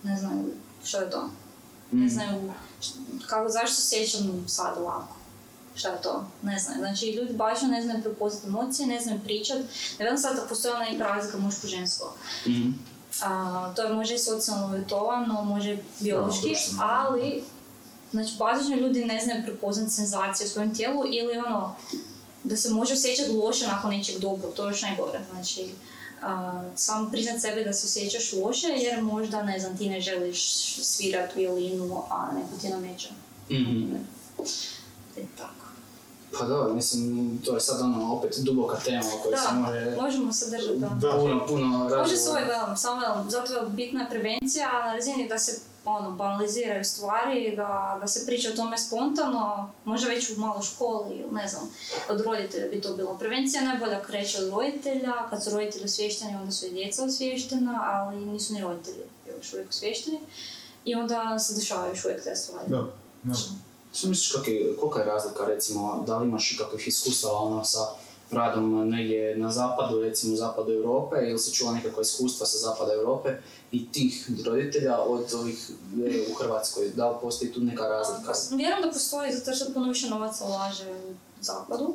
Ne 0.03 0.19
znaju 0.19 0.45
što 0.85 0.99
je 1.01 1.11
to. 1.11 1.31
Ne 1.93 2.07
Mm. 2.07 2.09
znaju 2.11 2.53
kako, 3.27 3.49
zašto 3.51 3.77
se 3.81 3.89
sjećam 3.89 4.45
sad 4.49 4.79
ovako. 4.79 5.17
Šta 5.75 5.89
je 5.89 6.03
to? 6.03 6.25
Ne 6.43 6.59
znaju. 6.59 6.79
Znači, 6.79 7.11
ljudi 7.11 7.33
baš 7.33 7.63
ne 7.63 7.83
znaju 7.83 8.03
prepoznati 8.03 8.47
emocije, 8.47 8.87
ne 8.87 9.01
znaju 9.01 9.21
pričat. 9.25 9.59
Ne 9.99 10.07
znam 10.07 10.19
sad 10.19 10.37
da 10.37 10.49
postoji 10.49 10.75
ona 10.75 10.85
neka 10.85 11.05
razlika 11.05 11.39
muško-žensko. 11.39 12.13
Mhm. 12.47 12.71
A, 13.23 13.73
to 13.77 13.83
je 13.83 13.93
može 13.93 14.15
i 14.15 14.19
socijalno 14.19 14.67
uvjetovano, 14.67 15.45
može 15.45 15.79
biološki, 16.01 16.49
društveno. 16.49 16.83
ali 16.83 17.45
znači 18.11 18.33
bazično 18.39 18.77
ljudi 18.77 19.05
ne 19.05 19.21
znaju 19.21 19.43
prepoznati 19.45 19.91
senzacije 19.91 20.47
u 20.47 20.51
svojem 20.51 20.75
tijelu 20.75 21.03
ili 21.07 21.37
ono 21.39 21.77
da 22.45 22.57
se 22.57 22.71
može 22.71 22.95
osjećati 22.95 23.31
loše 23.31 23.67
nakon 23.67 23.91
nečeg 23.91 24.19
dobro, 24.19 24.49
to 24.51 24.65
je 24.65 24.71
još 24.71 24.83
najgore. 24.83 25.21
Znači, 25.31 25.71
a, 26.23 26.63
samo 26.77 27.11
priznat 27.11 27.41
sebe 27.41 27.65
da 27.65 27.73
se 27.73 27.87
osjećaš 27.87 28.33
loše 28.33 28.69
jer 28.69 29.03
možda, 29.03 29.43
ne 29.43 29.59
znam, 29.61 29.79
ti 29.79 29.89
ne 29.89 30.01
želiš 30.01 30.55
svirat 30.83 31.37
violinu, 31.37 32.03
a 32.11 32.33
neko 32.35 32.61
ti 32.61 32.69
nameće. 32.69 33.09
Mhm. 33.51 33.95
E, 35.17 35.23
tako. 35.39 35.62
Pa 36.38 36.45
da, 36.45 36.68
mislim, 36.75 37.38
to 37.45 37.55
je 37.55 37.61
sad 37.61 37.81
ono, 37.81 38.14
opet 38.14 38.38
duboka 38.38 38.77
tema 38.85 39.05
o 39.14 39.23
kojoj 39.23 39.37
se 39.37 39.45
Da, 39.53 39.61
može 39.61 39.97
možemo 40.01 40.33
se 40.33 40.51
držati, 40.51 40.79
da. 40.79 40.88
Da. 40.88 41.12
puno, 41.16 41.47
puno 41.47 41.66
Može 41.79 42.14
ovaj 42.31 42.45
velim, 42.45 42.77
samo 42.77 43.01
zato 43.29 43.55
je 43.55 43.66
bitna 43.68 44.07
prevencija 44.11 44.68
a 44.73 44.87
na 44.87 44.92
razini 44.92 45.29
da 45.29 45.38
se 45.38 45.61
ono, 45.85 46.11
banaliziraju 46.11 46.85
stvari, 46.85 47.57
da, 47.57 47.99
da 48.01 48.09
se 48.09 48.27
priča 48.27 48.49
o 48.53 48.57
tome 48.57 48.79
spontano, 48.79 49.71
možda 49.85 50.09
već 50.09 50.31
u 50.31 50.40
maloj 50.40 50.62
školi 50.62 51.16
ili 51.16 51.33
ne 51.33 51.49
znam, 51.49 51.71
od 52.11 52.21
roditelja 52.21 52.68
bi 52.68 52.81
to 52.81 52.97
bilo. 52.97 53.18
Prevencija 53.18 53.62
najbolja 53.62 54.03
kreće 54.03 54.38
od 54.38 54.51
roditelja, 54.51 55.12
kad 55.31 55.45
su 55.45 55.51
roditelji 55.51 55.85
osviješteni 55.85 56.37
onda 56.37 56.53
su 56.53 56.66
i 56.66 56.71
djeca 56.71 57.05
osviještena, 57.05 57.81
ali 57.85 58.27
nisu 58.27 58.55
ni 58.55 58.61
roditelji 58.61 59.03
još 59.37 59.53
uvijek 59.53 59.68
osviješteni. 59.68 60.21
I 60.85 60.95
onda 60.95 61.38
se 61.38 61.55
dešavaju 61.55 61.92
još 61.92 62.05
uvijek 62.05 62.25
te 62.25 62.37
stvari. 62.37 62.71
Da, 62.71 62.85
da. 63.23 63.35
Što 63.93 64.09
misliš 64.09 64.47
je, 64.47 64.77
kolika 64.77 64.99
je 64.99 65.07
razlika 65.07 65.45
recimo, 65.47 66.05
da 66.07 66.19
li 66.19 66.29
imaš 66.29 66.53
ikakvih 66.53 66.89
iskustava 66.89 67.39
ono 67.39 67.65
sa 67.65 67.79
radom 68.31 68.89
negdje 68.89 69.37
na 69.37 69.51
zapadu, 69.51 70.01
recimo 70.01 70.37
zapadu 70.37 70.73
Europe, 70.73 71.17
ili 71.29 71.39
se 71.39 71.53
čula 71.53 71.73
nekakva 71.73 72.03
iskustva 72.03 72.47
sa 72.47 72.59
zapada 72.59 72.93
Europe 72.93 73.29
i 73.73 73.93
tih 73.93 74.31
roditelja 74.47 74.99
od 74.99 75.35
ovih 75.35 75.71
u 76.31 76.35
Hrvatskoj, 76.35 76.89
da 76.89 77.11
li 77.11 77.17
postoji 77.21 77.53
tu 77.53 77.61
neka 77.61 77.83
razlika? 77.83 78.33
Vjerujem 78.51 78.83
da 78.83 78.93
postoji 78.93 79.33
zato 79.33 79.57
što 79.57 79.73
puno 79.73 79.89
više 79.89 80.11
novaca 80.11 80.45
ulaže 80.45 80.93
u 80.93 81.15
zapadu, 81.41 81.95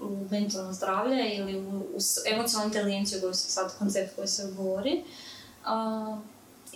u 0.00 0.26
mentalno 0.30 0.72
zdravlje 0.72 1.36
ili 1.36 1.58
u, 1.58 1.78
u 1.78 1.98
emocionalnu 2.26 2.74
inteligenciju, 2.74 3.20
koji 3.20 3.34
se 3.34 3.50
sad 3.50 3.78
koncept 3.78 4.16
koji 4.16 4.28
se 4.28 4.52
govori. 4.56 5.04
A, 5.64 6.18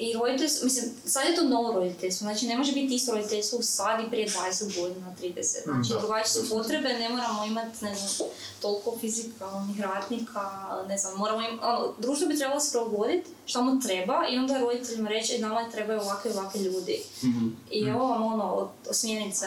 I 0.03 0.13
roditeljstvo, 0.13 0.65
mislim, 0.65 0.91
sad 1.07 1.29
je 1.29 1.37
to 1.37 1.45
novo 1.45 1.73
roditeljstvo, 1.73 2.25
znači 2.25 2.47
ne 2.47 2.57
može 2.59 2.73
biti 2.73 2.95
isto 2.95 3.13
roditeljstvo 3.13 3.63
sad 3.63 4.01
i 4.01 4.11
prije 4.11 4.29
20 4.29 4.81
godina, 4.81 5.15
30. 5.23 5.63
Znači, 5.65 5.93
da, 5.93 5.99
drugačije 5.99 6.29
su 6.29 6.49
potrebe, 6.49 6.89
ne 6.89 7.09
moramo 7.09 7.45
imati, 7.45 7.85
ne 7.85 7.95
znam, 7.95 8.29
toliko 8.61 8.99
fizikalnih 9.01 9.81
radnika, 9.81 10.51
ne 10.89 10.99
znam, 10.99 11.19
moramo 11.19 11.41
im, 11.41 11.59
ono, 11.63 11.95
društvo 11.99 12.29
bi 12.29 12.39
trebalo 12.39 12.61
se 12.61 12.71
prilagoditi 12.71 13.31
što 13.47 13.63
mu 13.63 13.81
treba 13.81 14.27
i 14.31 14.39
onda 14.39 14.59
roditeljima 14.59 15.09
reći, 15.09 15.35
"E, 15.35 15.39
nama 15.39 15.71
trebaju 15.71 16.01
ovakvi 16.01 16.31
i 16.31 16.35
ovakvi 16.35 16.61
ljudi. 16.61 17.03
Mhm. 17.25 17.49
I 17.71 17.81
evo 17.89 18.07
vam 18.07 18.23
ono, 18.23 18.45
od 18.55 18.69
smjernice 18.91 19.47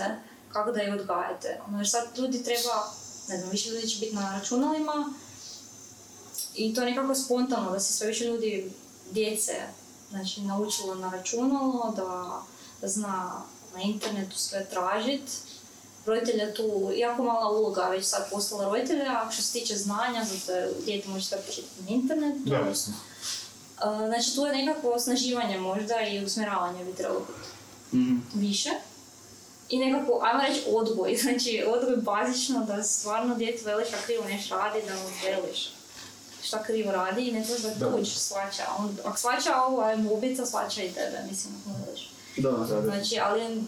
kako 0.53 0.71
da 0.71 0.83
ih 0.83 0.93
odgajate. 0.93 1.61
Ono, 1.67 1.77
jer 1.77 1.89
sad 1.89 2.17
ljudi 2.17 2.43
treba, 2.43 2.91
ne 3.29 3.37
znam, 3.37 3.49
više 3.51 3.69
ljudi 3.69 3.87
će 3.87 3.99
biti 3.99 4.15
na 4.15 4.39
računalima 4.39 5.13
i 6.55 6.73
to 6.73 6.81
je 6.81 6.89
nekako 6.91 7.15
spontano 7.15 7.71
da 7.71 7.79
se 7.79 7.93
sve 7.93 8.07
više 8.07 8.25
ljudi, 8.25 8.71
djece, 9.11 9.53
znači 10.15 10.41
naučilo 10.41 10.95
na 10.95 11.09
računalo, 11.11 11.93
da, 11.95 12.41
zna 12.87 13.41
na 13.75 13.81
internetu 13.81 14.37
sve 14.37 14.65
tražit. 14.65 15.21
Roditelja 16.05 16.53
tu 16.53 16.91
jako 16.95 17.23
mala 17.23 17.51
uloga 17.51 17.81
već 17.83 18.05
sad 18.05 18.29
postala 18.31 18.65
roditelja, 18.65 19.29
što 19.31 19.41
se 19.41 19.53
tiče 19.53 19.75
znanja, 19.75 20.25
zato 20.25 20.51
je 20.51 20.71
dijete 20.85 21.09
može 21.09 21.25
sve 21.25 21.41
pročitati 21.41 21.83
na 21.83 21.89
internetu. 21.89 22.39
Da, 22.45 22.55
jasno. 22.55 22.93
Znači 24.07 24.35
tu 24.35 24.45
je 24.45 24.65
nekako 24.65 24.89
osnaživanje 24.89 25.57
možda 25.59 26.01
i 26.01 26.25
usmjeravanje 26.25 26.85
bi 26.85 26.93
trebalo 26.93 27.19
biti 27.19 27.49
Mhm. 27.97 28.15
više. 28.33 28.69
I 29.69 29.77
nekako, 29.77 30.19
ajmo 30.23 30.43
reći 30.43 30.63
odgoj, 30.67 31.15
znači 31.23 31.63
odgoj 31.67 31.97
bazično 31.97 32.65
da 32.65 32.83
stvarno 32.83 33.35
djetu 33.35 33.65
veliš 33.65 33.87
a 33.93 34.05
krivo 34.05 34.23
nešto 34.23 34.55
radi, 34.55 34.79
da 34.87 34.93
mu 34.95 35.09
veliš 35.23 35.69
šta 36.45 36.63
krivo 36.63 36.91
radi 36.91 37.27
i 37.27 37.31
ne 37.31 37.43
treba 37.45 37.75
Da. 37.75 37.97
tuđ 37.97 38.07
svača. 38.09 38.63
On, 38.79 38.97
ako 39.05 39.17
svača 39.17 39.61
ovo, 39.67 39.81
aj 39.81 39.97
mobica, 39.97 40.45
svača 40.45 40.83
i 40.83 40.91
tebe, 40.91 41.17
mislim, 41.29 41.53
ako. 41.65 42.01
Da, 42.37 42.51
da, 42.51 42.81
da. 42.81 42.81
Znači, 42.81 43.19
ali 43.19 43.63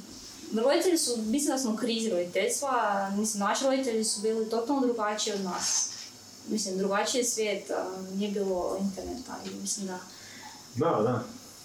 roditelji 0.55 0.97
su, 0.97 1.17
mislim 1.17 1.51
da 1.55 1.57
smo 1.61 1.73
u 1.73 1.77
krizi 1.77 2.09
roditeljstva, 2.09 3.09
mislim, 3.17 3.39
naši 3.39 3.63
roditelji 3.63 4.03
su 4.03 4.21
bili 4.21 4.49
totalno 4.49 4.81
drugačiji 4.81 5.33
od 5.33 5.41
nas. 5.41 5.89
Mislim, 6.49 6.77
drugačiji 6.77 7.19
je 7.19 7.25
svijet, 7.25 7.71
a, 7.71 7.85
nije 8.13 8.31
bilo 8.31 8.77
interneta 8.81 9.35
i 9.45 9.55
mislim 9.61 9.87
da... 9.87 9.99
Da, 10.75 11.01
da. 11.01 11.23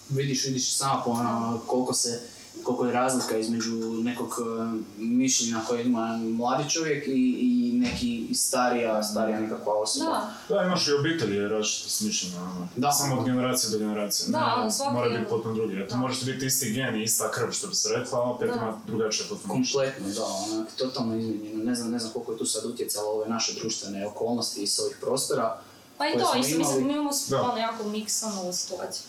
Vidiš, 0.09 0.44
vidiš 0.44 0.77
sama 0.77 1.03
po 1.05 1.11
ono, 1.11 1.61
koliko 1.66 1.94
se 1.94 2.20
koliko 2.62 2.87
je 2.87 2.92
razlika 2.92 3.37
između 3.37 3.70
nekog 4.05 4.29
eh, 4.29 4.81
mišljenja 4.98 5.61
koje 5.68 5.85
ima 5.85 6.16
mladi 6.16 6.70
čovjek 6.70 7.07
i, 7.07 7.38
i 7.40 7.72
neki 7.79 8.35
starija, 8.35 9.03
starija 9.03 9.40
nekakva 9.40 9.75
osoba. 9.75 10.11
Da, 10.48 10.55
Da, 10.55 10.62
imaš 10.62 10.88
i 10.88 10.92
obitelji 10.92 11.48
različite 11.48 11.90
s 11.90 12.01
mišljenja, 12.01 12.40
ono. 12.42 12.68
Da. 12.77 12.92
Samo 12.92 13.18
od 13.20 13.25
generacije 13.25 13.70
do 13.70 13.79
generacije. 13.79 14.29
Da, 14.31 14.38
ne, 14.38 14.62
ono, 14.62 14.70
svaki 14.70 14.94
mora 14.94 15.09
biti 15.09 15.31
potpuno 15.31 15.55
drugi. 15.55 15.81
Eto, 15.81 15.96
možete 15.96 16.33
biti 16.33 16.46
isti 16.46 16.72
gen 16.72 16.96
i 16.96 17.03
ista 17.03 17.31
krv, 17.31 17.51
što 17.51 17.66
bi 17.66 17.75
se 17.75 17.88
rekla, 17.96 18.18
a 18.18 18.22
opet 18.22 18.48
Da. 18.48 18.55
ima 18.55 18.81
drugačije 18.87 19.29
potpuno. 19.29 19.55
Kompletno, 19.55 20.09
da, 20.09 20.25
onak, 20.25 20.68
totalno 20.79 21.16
izmijenjeno. 21.16 21.64
Ne 21.64 21.75
znam, 21.75 21.90
ne 21.90 21.98
znam 21.98 22.12
koliko 22.12 22.33
je 22.33 22.38
tu 22.38 22.46
sad 22.46 22.64
utjecalo 22.64 23.11
ove 23.11 23.29
naše 23.29 23.53
društvene 23.61 24.07
okolnosti 24.07 24.62
iz 24.62 24.81
ovih 24.81 24.96
prostora. 25.01 25.59
Pa 25.98 26.09
i 26.09 26.12
to, 26.12 26.38
isto, 26.38 26.59
mislim, 26.59 26.87
mi 26.87 26.92
imamo 26.92 27.11
ono 27.42 27.57
jako 27.57 27.85
miksanu 27.88 28.53
situaciju. 28.53 29.03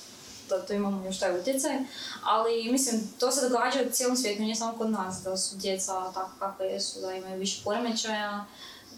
Da 0.50 0.62
to 0.62 0.74
imamo 0.74 1.06
još 1.06 1.20
taj 1.20 1.40
utjecaj, 1.40 1.72
ali 2.24 2.72
mislim, 2.72 3.02
to 3.20 3.32
se 3.32 3.42
događa 3.42 3.80
u 3.82 3.92
cijelom 3.92 4.18
svijetu, 4.18 4.42
nije 4.42 4.56
samo 4.56 4.74
kod 4.74 4.90
nas, 4.92 5.18
da 5.18 5.38
su 5.38 5.56
djeca 5.56 6.12
tako 6.14 6.30
kakve 6.40 6.66
jesu, 6.66 7.00
da 7.02 7.14
imaju 7.14 7.40
više 7.40 7.62
poremećaja, 7.64 8.46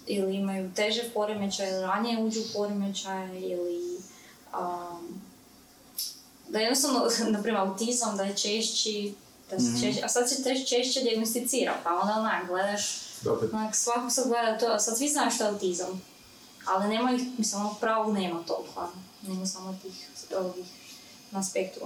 ili 0.07 0.35
imaju 0.35 0.71
teže 0.73 1.03
poremećaje, 1.13 1.71
ili 1.71 1.81
ranije 1.81 2.19
uđu 2.19 2.39
u 2.39 2.53
poremećaje, 2.53 3.41
ili 3.41 3.97
um, 4.53 5.21
da 6.47 6.59
jednostavno, 6.59 6.99
na 7.29 7.41
primjer, 7.41 7.61
autizam, 7.61 8.17
da 8.17 8.23
je 8.23 8.35
češći, 8.35 9.13
da 9.51 9.59
se 9.59 9.65
Mhm. 9.65 9.81
češće, 9.81 10.01
a 10.03 10.09
sad 10.09 10.29
se 10.29 10.43
te- 10.43 10.65
češće 10.65 11.01
dijagnosticira, 11.01 11.73
pa 11.83 11.93
onda 11.93 12.13
onak, 12.13 12.47
gledaš. 12.47 13.01
Onak, 13.53 13.75
svako 13.75 14.09
sad 14.09 14.27
gleda 14.27 14.57
to, 14.57 14.79
sad 14.79 14.97
svi 14.97 15.09
znaju 15.09 15.31
što 15.31 15.43
je 15.43 15.49
autizam, 15.49 16.01
ali 16.65 16.87
nema 16.87 17.11
ih, 17.11 17.21
mislim, 17.37 17.61
onog 17.61 17.79
pravog 17.79 18.13
nema 18.13 18.43
toliko, 18.43 18.89
nema 19.21 19.45
samo 19.45 19.79
tih 19.81 20.07
ovih 20.35 20.65
na 21.35 21.43
spektru. 21.43 21.85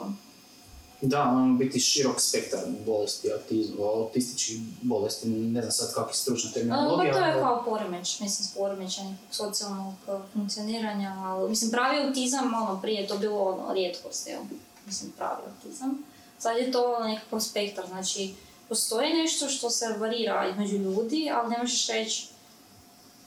Da, 1.02 1.24
ono 1.24 1.58
biti 1.58 1.80
širok 1.80 2.22
spektar 2.22 2.60
bolesti, 2.86 3.32
autizma, 3.34 3.86
autističkih 3.86 4.60
bolesti, 4.82 5.30
ne 5.30 5.62
znam 5.62 5.72
sad 5.72 5.94
kakva 5.94 6.12
je 6.12 6.16
stručna 6.16 6.50
Pa 6.54 6.60
to 6.60 7.02
je 7.02 7.12
ali- 7.24 7.42
kao 7.42 7.64
poremeć, 7.66 8.20
mislim, 8.20 8.48
s 8.48 8.54
poremećaj 8.54 9.06
nekog 9.06 9.28
socijalnog 9.32 9.94
eh, 10.08 10.12
funkcioniranja, 10.34 11.16
ali, 11.20 11.50
mislim, 11.50 11.72
pravi 11.72 12.08
autizam, 12.08 12.54
ono, 12.54 12.82
prije 12.82 13.02
je 13.02 13.08
to 13.08 13.18
bilo 13.18 13.44
ono, 13.44 13.74
rijetkost, 13.74 14.28
evo, 14.28 14.46
mislim, 14.86 15.12
pravi 15.12 15.42
autizam. 15.48 16.04
Sad 16.40 16.58
je 16.58 16.72
to 16.72 17.04
nekakav 17.04 17.40
spektar, 17.40 17.88
znači, 17.88 18.34
postoji 18.70 19.14
nešto 19.14 19.48
što 19.48 19.70
se 19.70 19.96
varira 20.00 20.50
između 20.52 20.78
ljudi, 20.78 21.32
ali 21.34 21.50
ne 21.50 21.58
možeš 21.58 21.88
reći 21.88 22.28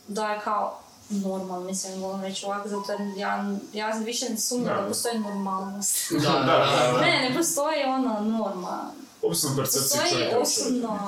da 0.08 0.32
je 0.32 0.40
kao 0.40 0.78
normalno, 1.12 1.60
mislim, 1.60 2.00
volim 2.02 2.22
reći 2.22 2.46
ovako, 2.46 2.68
zato 2.68 2.92
jer 2.92 3.00
ja, 3.16 3.54
ja 3.72 3.90
više 3.90 4.28
ne 4.28 4.36
sumnjam 4.38 4.76
Da. 4.76 4.82
da 4.82 4.88
postoji 4.88 5.18
normalnost. 5.18 6.12
Da, 6.12 6.18
da, 6.18 6.30
da, 6.38 6.92
da. 6.92 7.00
Ne, 7.00 7.28
ne 7.30 7.36
postoji 7.36 7.84
ona 7.84 8.20
norma. 8.20 8.90
Ovisno 9.22 9.50
o 9.52 9.56
percepciji 9.56 10.00
Postoji 10.00 10.10
čovjeka. 10.12 10.36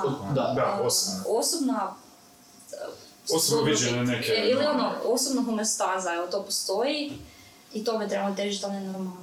čovjeku. 0.02 0.34
Da. 0.34 0.52
Da. 0.56 0.80
Osobna... 1.28 1.94
Osobno 3.34 3.64
viđenje 3.64 4.02
neke, 4.04 4.32
Ili 4.46 4.62
da. 4.62 4.70
ono, 4.70 4.92
osobna 5.04 5.42
homeostaza, 5.42 6.14
evo 6.14 6.26
to 6.26 6.42
postoji 6.42 7.12
i 7.74 7.84
tome 7.84 8.08
trebamo 8.08 8.34
težiti, 8.36 8.64
ali 8.64 8.74
ne 8.74 8.80
normalno. 8.80 9.16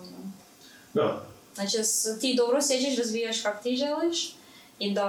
Da, 0.94 1.22
Znači 1.56 1.78
da 1.78 1.84
se 1.84 2.20
ti 2.20 2.36
dobro 2.38 2.58
osjećaš, 2.58 2.98
razvijaš 2.98 3.42
kako 3.42 3.64
ti 3.64 3.76
želiš 3.76 4.36
i 4.80 4.94
da 4.94 5.08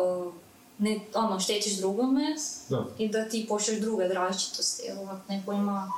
uh, 0.00 0.32
ne 0.78 1.00
ono, 1.14 1.40
štetiš 1.40 1.76
drugome 1.76 2.36
da. 2.68 2.86
i 2.98 3.08
da 3.08 3.28
ti 3.28 3.46
poštuješ 3.48 3.80
druge 3.80 4.08
različitosti. 4.08 4.82
Evo, 4.86 5.02
ako 5.04 5.32
neko 5.32 5.52
ima 5.52 5.92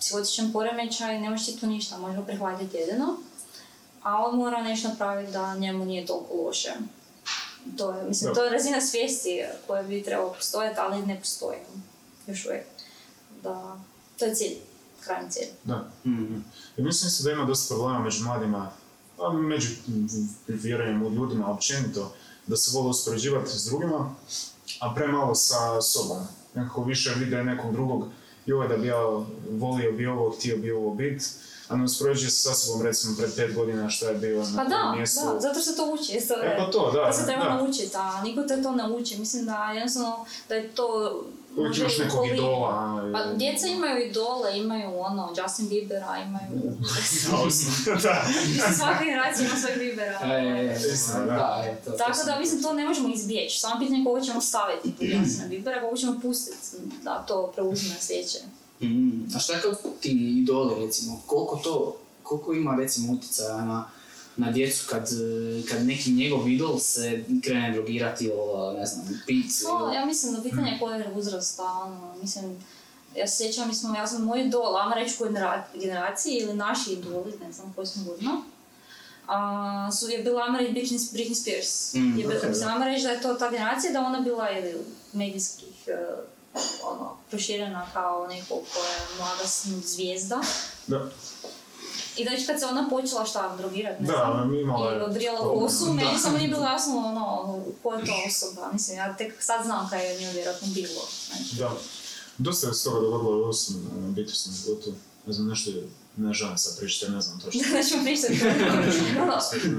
psihotičan 0.00 0.52
poremećaj, 0.52 1.20
nemaš 1.20 1.46
ti 1.46 1.60
tu 1.60 1.66
ništa, 1.66 1.98
može 1.98 2.16
ga 2.16 2.22
prihvatiti 2.22 2.76
jedino. 2.76 3.16
A 4.02 4.24
on 4.26 4.36
mora 4.38 4.62
nešto 4.62 4.88
napraviti 4.88 5.32
da 5.32 5.56
njemu 5.56 5.84
nije 5.84 6.06
toliko 6.06 6.34
loše. 6.34 6.72
To 7.76 7.90
je, 7.90 8.04
mislim, 8.08 8.28
Da. 8.28 8.34
to 8.34 8.44
je 8.44 8.50
razina 8.50 8.80
svijesti 8.80 9.42
koja 9.66 9.82
bi 9.82 10.02
trebala 10.02 10.32
postojati, 10.32 10.80
ali 10.80 11.06
ne 11.06 11.20
postoji 11.20 11.58
još 12.26 12.46
uvijek. 12.46 12.66
Da, 13.42 13.78
to 14.18 14.24
je 14.24 14.34
cilj, 14.34 14.56
krajnji 15.00 15.30
cilj. 15.30 15.48
Da. 15.64 15.88
Mhm. 16.06 16.36
I 16.76 16.82
mislim 16.82 17.08
isto 17.08 17.24
da 17.24 17.32
ima 17.32 17.44
dosta 17.44 17.74
problema 17.74 17.98
među 17.98 18.24
mladima, 18.24 18.70
a 19.18 19.32
među 19.32 19.68
m, 19.88 20.08
vjerujem 20.48 21.02
u 21.02 21.10
ljudima 21.10 21.50
općenito, 21.52 22.14
da 22.46 22.56
se 22.56 22.70
vole 22.78 22.90
uspoređivati 22.90 23.58
s 23.58 23.64
drugima, 23.64 24.14
a 24.80 24.94
premalo 24.94 25.34
sa 25.34 25.82
sobom. 25.82 26.26
Nekako 26.54 26.84
više 26.84 27.14
vide 27.18 27.44
nekog 27.44 27.72
drugog, 27.72 28.04
joj 28.46 28.68
da 28.68 28.76
bi 28.76 28.86
ja 28.86 29.00
volio 29.50 29.92
bi 29.92 30.06
ovo, 30.06 30.30
htio 30.30 30.56
bi 30.56 30.72
ovo 30.72 30.94
bit, 30.94 31.22
a 31.68 31.76
ne 31.76 31.84
uspoređuje 31.84 32.30
se 32.30 32.48
sa 32.48 32.54
sobom 32.54 32.82
recimo 32.82 33.16
pred 33.16 33.34
pet 33.36 33.54
godina 33.54 33.90
šta 33.90 34.08
je 34.08 34.14
bio 34.14 34.42
na 34.42 34.56
Pa 34.56 34.64
da, 34.64 34.94
mjestu. 34.96 35.20
da, 35.24 35.40
zato 35.40 35.60
što 35.60 35.72
to 35.72 35.90
uči. 35.92 36.12
E 36.42 36.56
pa 36.58 36.70
to, 36.70 36.90
da, 36.90 37.06
to 37.06 37.12
se 37.12 37.26
treba 37.26 37.44
da. 37.44 37.56
naučiti, 37.56 37.90
a 37.94 38.22
niko 38.22 38.42
te 38.42 38.62
to 38.62 38.72
ne 38.72 38.88
uči. 38.90 39.18
Mislim 39.18 39.46
da 39.46 39.72
jednostavno 39.72 40.26
da 40.48 40.54
je 40.54 40.68
to... 40.68 41.20
Uvijek 41.56 41.78
imaš 41.78 41.98
nekog 41.98 42.26
idola. 42.26 43.10
Pa 43.12 43.18
e, 43.18 43.36
djeca 43.36 43.66
imaju 43.66 44.06
idole, 44.06 44.58
imaju 44.58 44.90
ono, 45.00 45.34
Justin 45.42 45.68
Biebera, 45.68 46.16
imaju... 46.26 46.76
da. 48.02 48.24
Svaka 48.76 49.04
generacija 49.04 49.46
ima 49.46 49.56
svojeg 49.56 49.78
Biebera. 49.78 50.18
E, 50.24 50.78
da. 51.16 51.24
da, 51.24 51.64
e, 51.66 51.76
to- 51.84 51.90
to 51.90 51.96
Tako 51.96 52.18
da, 52.26 52.38
mislim, 52.40 52.62
to 52.62 52.72
ne 52.72 52.84
možemo 52.84 53.08
izbjeći. 53.14 53.60
Samo 53.60 53.80
pitanje 53.80 54.04
koga 54.04 54.20
ćemo 54.20 54.40
staviti 54.40 54.92
pod 54.98 55.06
Justina 55.08 55.48
Biebera, 55.48 55.80
koga 55.80 55.96
ćemo 55.96 56.20
pustiti 56.22 56.56
da 57.02 57.24
to 57.28 57.52
preuzme 57.54 57.94
sljedeće. 58.00 58.38
Mhm. 58.82 59.36
A 59.36 59.38
šta 59.38 59.60
kao 59.60 59.72
ti 60.00 60.10
idoli 60.42 60.86
recimo, 60.86 61.20
koliko 61.26 61.56
to, 61.56 61.96
koliko 62.22 62.52
ima 62.52 62.76
recimo 62.76 63.12
utjecaja 63.12 63.64
na, 63.64 63.84
na 64.36 64.50
djecu 64.50 64.86
kad, 64.90 65.08
kad 65.70 65.86
neki 65.86 66.10
njegov 66.10 66.48
idol 66.48 66.78
se 66.78 67.24
krene 67.44 67.72
drogirati 67.72 68.24
ili 68.24 68.78
ne 68.78 68.86
znam, 68.86 69.22
pit 69.26 69.46
No, 69.64 69.86
ili... 69.86 69.96
ja 69.96 70.04
mislim 70.06 70.34
da 70.34 70.42
pitanje 70.42 70.70
je 70.70 70.78
koje 70.78 70.98
je 70.98 71.12
uzrasta, 71.14 71.62
ono, 71.62 72.14
mislim, 72.22 72.58
ja 73.16 73.26
se 73.26 73.36
sjećam, 73.36 73.68
mi 73.68 73.74
smo, 73.74 73.96
ja 73.96 74.06
sam 74.06 74.22
moj 74.22 74.40
idol, 74.46 74.76
ajmo 74.76 74.94
reći 74.94 75.18
koje 75.18 75.30
genera- 75.30 75.64
generaciji 75.74 76.34
ili 76.34 76.54
naši 76.54 76.92
idoli, 76.92 77.32
ne 77.46 77.52
znam 77.52 77.72
koji 77.76 77.86
smo 77.86 78.04
godina, 78.04 78.42
a, 79.26 79.90
su, 79.92 80.08
je 80.08 80.22
bila, 80.22 80.42
ajmo 80.42 80.58
reći, 80.58 80.72
Britney, 80.72 81.14
Britney 81.14 81.34
Spears. 81.34 81.94
Mm, 81.94 82.18
je 82.18 82.26
bila, 82.26 82.48
mislim, 82.48 82.68
da. 82.68 82.72
ajmo 82.72 82.84
reći 82.84 83.02
da 83.02 83.10
je 83.10 83.22
to 83.22 83.34
ta 83.34 83.50
generacija, 83.50 83.92
da 83.92 84.00
ona 84.00 84.20
bila 84.20 84.50
ili 84.50 84.74
medijskih, 85.12 85.74
eh, 85.86 86.60
ono, 86.82 87.16
proširena 87.30 87.86
kao 87.92 88.26
neko 88.26 88.54
koja 88.54 88.90
je 88.90 89.16
mlada 89.18 89.42
zvijezda. 89.84 90.40
Da, 90.86 91.10
I 92.16 92.24
znači 92.24 92.46
kad 92.46 92.60
se 92.60 92.66
ona 92.66 92.88
počela 92.90 93.24
šta 93.26 93.56
drogirati, 93.56 94.02
ne 94.02 94.06
znam, 94.06 94.50
da, 94.50 94.58
imala 94.58 94.92
i 94.92 94.94
je... 94.94 95.02
odrijala 95.04 95.38
to, 95.38 95.60
kosu, 95.60 95.84
da. 95.84 95.92
meni 95.92 96.18
samo 96.18 96.38
nije 96.38 96.48
bilo 96.48 96.64
jasno 96.64 96.98
ono, 96.98 97.58
ko 97.82 97.94
je 97.94 98.04
to 98.04 98.12
osoba. 98.28 98.72
Mislim, 98.72 98.96
ja 98.96 99.16
tek 99.16 99.42
sad 99.42 99.64
znam 99.64 99.88
kaj 99.90 100.12
je 100.12 100.20
njoj 100.20 100.32
vjerojatno 100.32 100.68
bilo. 100.74 101.02
Znači. 101.26 101.56
Da. 101.56 101.72
Dosta 102.38 102.66
je 102.66 102.74
se 102.74 102.84
toga 102.84 103.00
dogodilo 103.00 103.46
u 103.46 103.48
osobnom 103.48 104.08
obiteljskom 104.08 104.52
životu. 104.52 104.92
Ne 105.26 105.32
znam, 105.32 105.48
nešto 105.48 105.70
je 105.70 105.88
Ne 106.16 106.32
želim 106.32 106.58
sad 106.58 106.78
pričati, 106.78 107.12
ne 107.12 107.20
znam 107.20 107.40
točno. 107.40 107.60
da 107.72 107.82
ćemo 107.82 108.04
pričati 108.04 108.40
ono, 109.22 109.36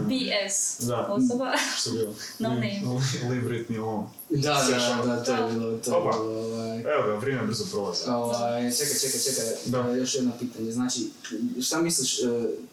BS 0.08 0.80
Da. 0.80 1.08
osoba. 1.10 1.52
Što 1.78 1.90
je 1.90 1.98
bilo? 1.98 2.14
No 2.40 2.50
name. 2.50 2.82
Li 3.30 3.42
Britney 3.42 3.82
Long. 3.82 4.08
Da, 4.36 4.66
da, 4.70 5.04
da, 5.06 5.24
to 5.24 5.32
je 5.34 5.52
bilo, 5.54 5.78
to 5.78 5.92
je 5.92 5.98
Opa. 5.98 6.18
bilo, 6.18 6.40
ovaj... 6.46 6.78
Evo 6.80 7.08
ga, 7.08 7.16
vrijeme 7.16 7.44
brzo 7.48 7.66
prolazi. 7.72 8.10
Ovaj, 8.10 8.72
čekaj, 8.72 9.00
čekaj, 9.02 9.20
čekaj, 9.22 9.46
Da. 9.66 9.84
da. 9.84 9.92
još 9.96 10.16
jedno 10.16 10.32
pitanje. 10.40 10.72
Znači, 10.72 11.00
šta 11.62 11.82
misliš 11.82 12.20
eh, 12.20 12.26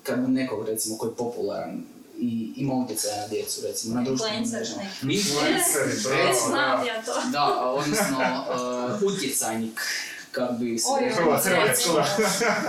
kad 0.03 0.31
nekog, 0.31 0.69
recimo, 0.69 0.97
koji 0.99 1.11
je 1.11 1.15
popularan 1.17 1.83
i 2.19 2.53
ima 2.57 2.75
utjecaja 2.75 3.23
na 3.23 3.29
djecu, 3.29 3.61
recimo, 3.67 3.95
na 3.95 4.03
društvenim 4.03 4.43
Influencer 4.43 4.61
mrežama? 4.61 4.83
neki. 5.03 5.17
Influenceri, 5.19 5.93
bravo, 6.49 6.85
da. 7.07 7.31
Da, 7.33 7.71
odnosno, 7.71 8.19
eh, 9.01 9.05
utjecajnik, 9.07 9.81
kako 10.33 10.53
bi 10.53 10.79
se. 10.79 10.89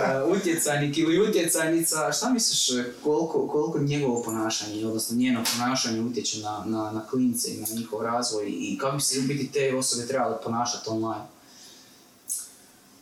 Eh, 0.04 0.22
utjecajnik 0.36 0.98
ili 0.98 1.28
utjecajnica, 1.28 2.12
šta 2.12 2.30
misliš 2.30 2.84
koliko, 3.04 3.48
koliko 3.48 3.78
njegovo 3.78 4.22
ponašanje, 4.22 4.86
odnosno 4.86 5.16
njeno 5.16 5.44
ponašanje 5.58 6.00
utječe 6.00 6.38
na, 6.38 6.64
na, 6.66 6.90
na 6.90 7.06
klince 7.10 7.54
i 7.54 7.60
na 7.60 7.66
njihov 7.76 8.02
razvoj 8.02 8.46
i 8.48 8.78
kako 8.80 8.96
bi 8.96 9.02
se 9.02 9.18
u 9.18 9.22
biti 9.22 9.52
te 9.52 9.76
osobe 9.76 10.06
trebale 10.06 10.36
ponašati 10.42 10.90
online? 10.90 11.24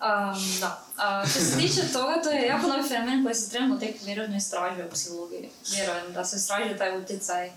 Um, 0.03 0.61
da. 0.61 0.85
A, 0.97 1.27
što 1.27 1.41
se 1.41 1.59
tiče 1.59 1.93
toga, 1.93 2.23
to 2.23 2.31
je 2.31 2.47
jako 2.47 2.67
novi 2.67 2.89
fenomen 2.89 3.25
koji 3.25 3.35
se 3.35 3.51
trenutno 3.51 3.87
tek 3.87 3.97
vjerojatno 4.05 4.37
istražuje 4.37 4.87
u 4.87 4.91
psihologiji. 4.91 5.49
Vjerujem 5.71 6.13
da 6.13 6.25
se 6.25 6.37
istražuje 6.37 6.79
taj 6.79 6.99
utjecaj 6.99 7.51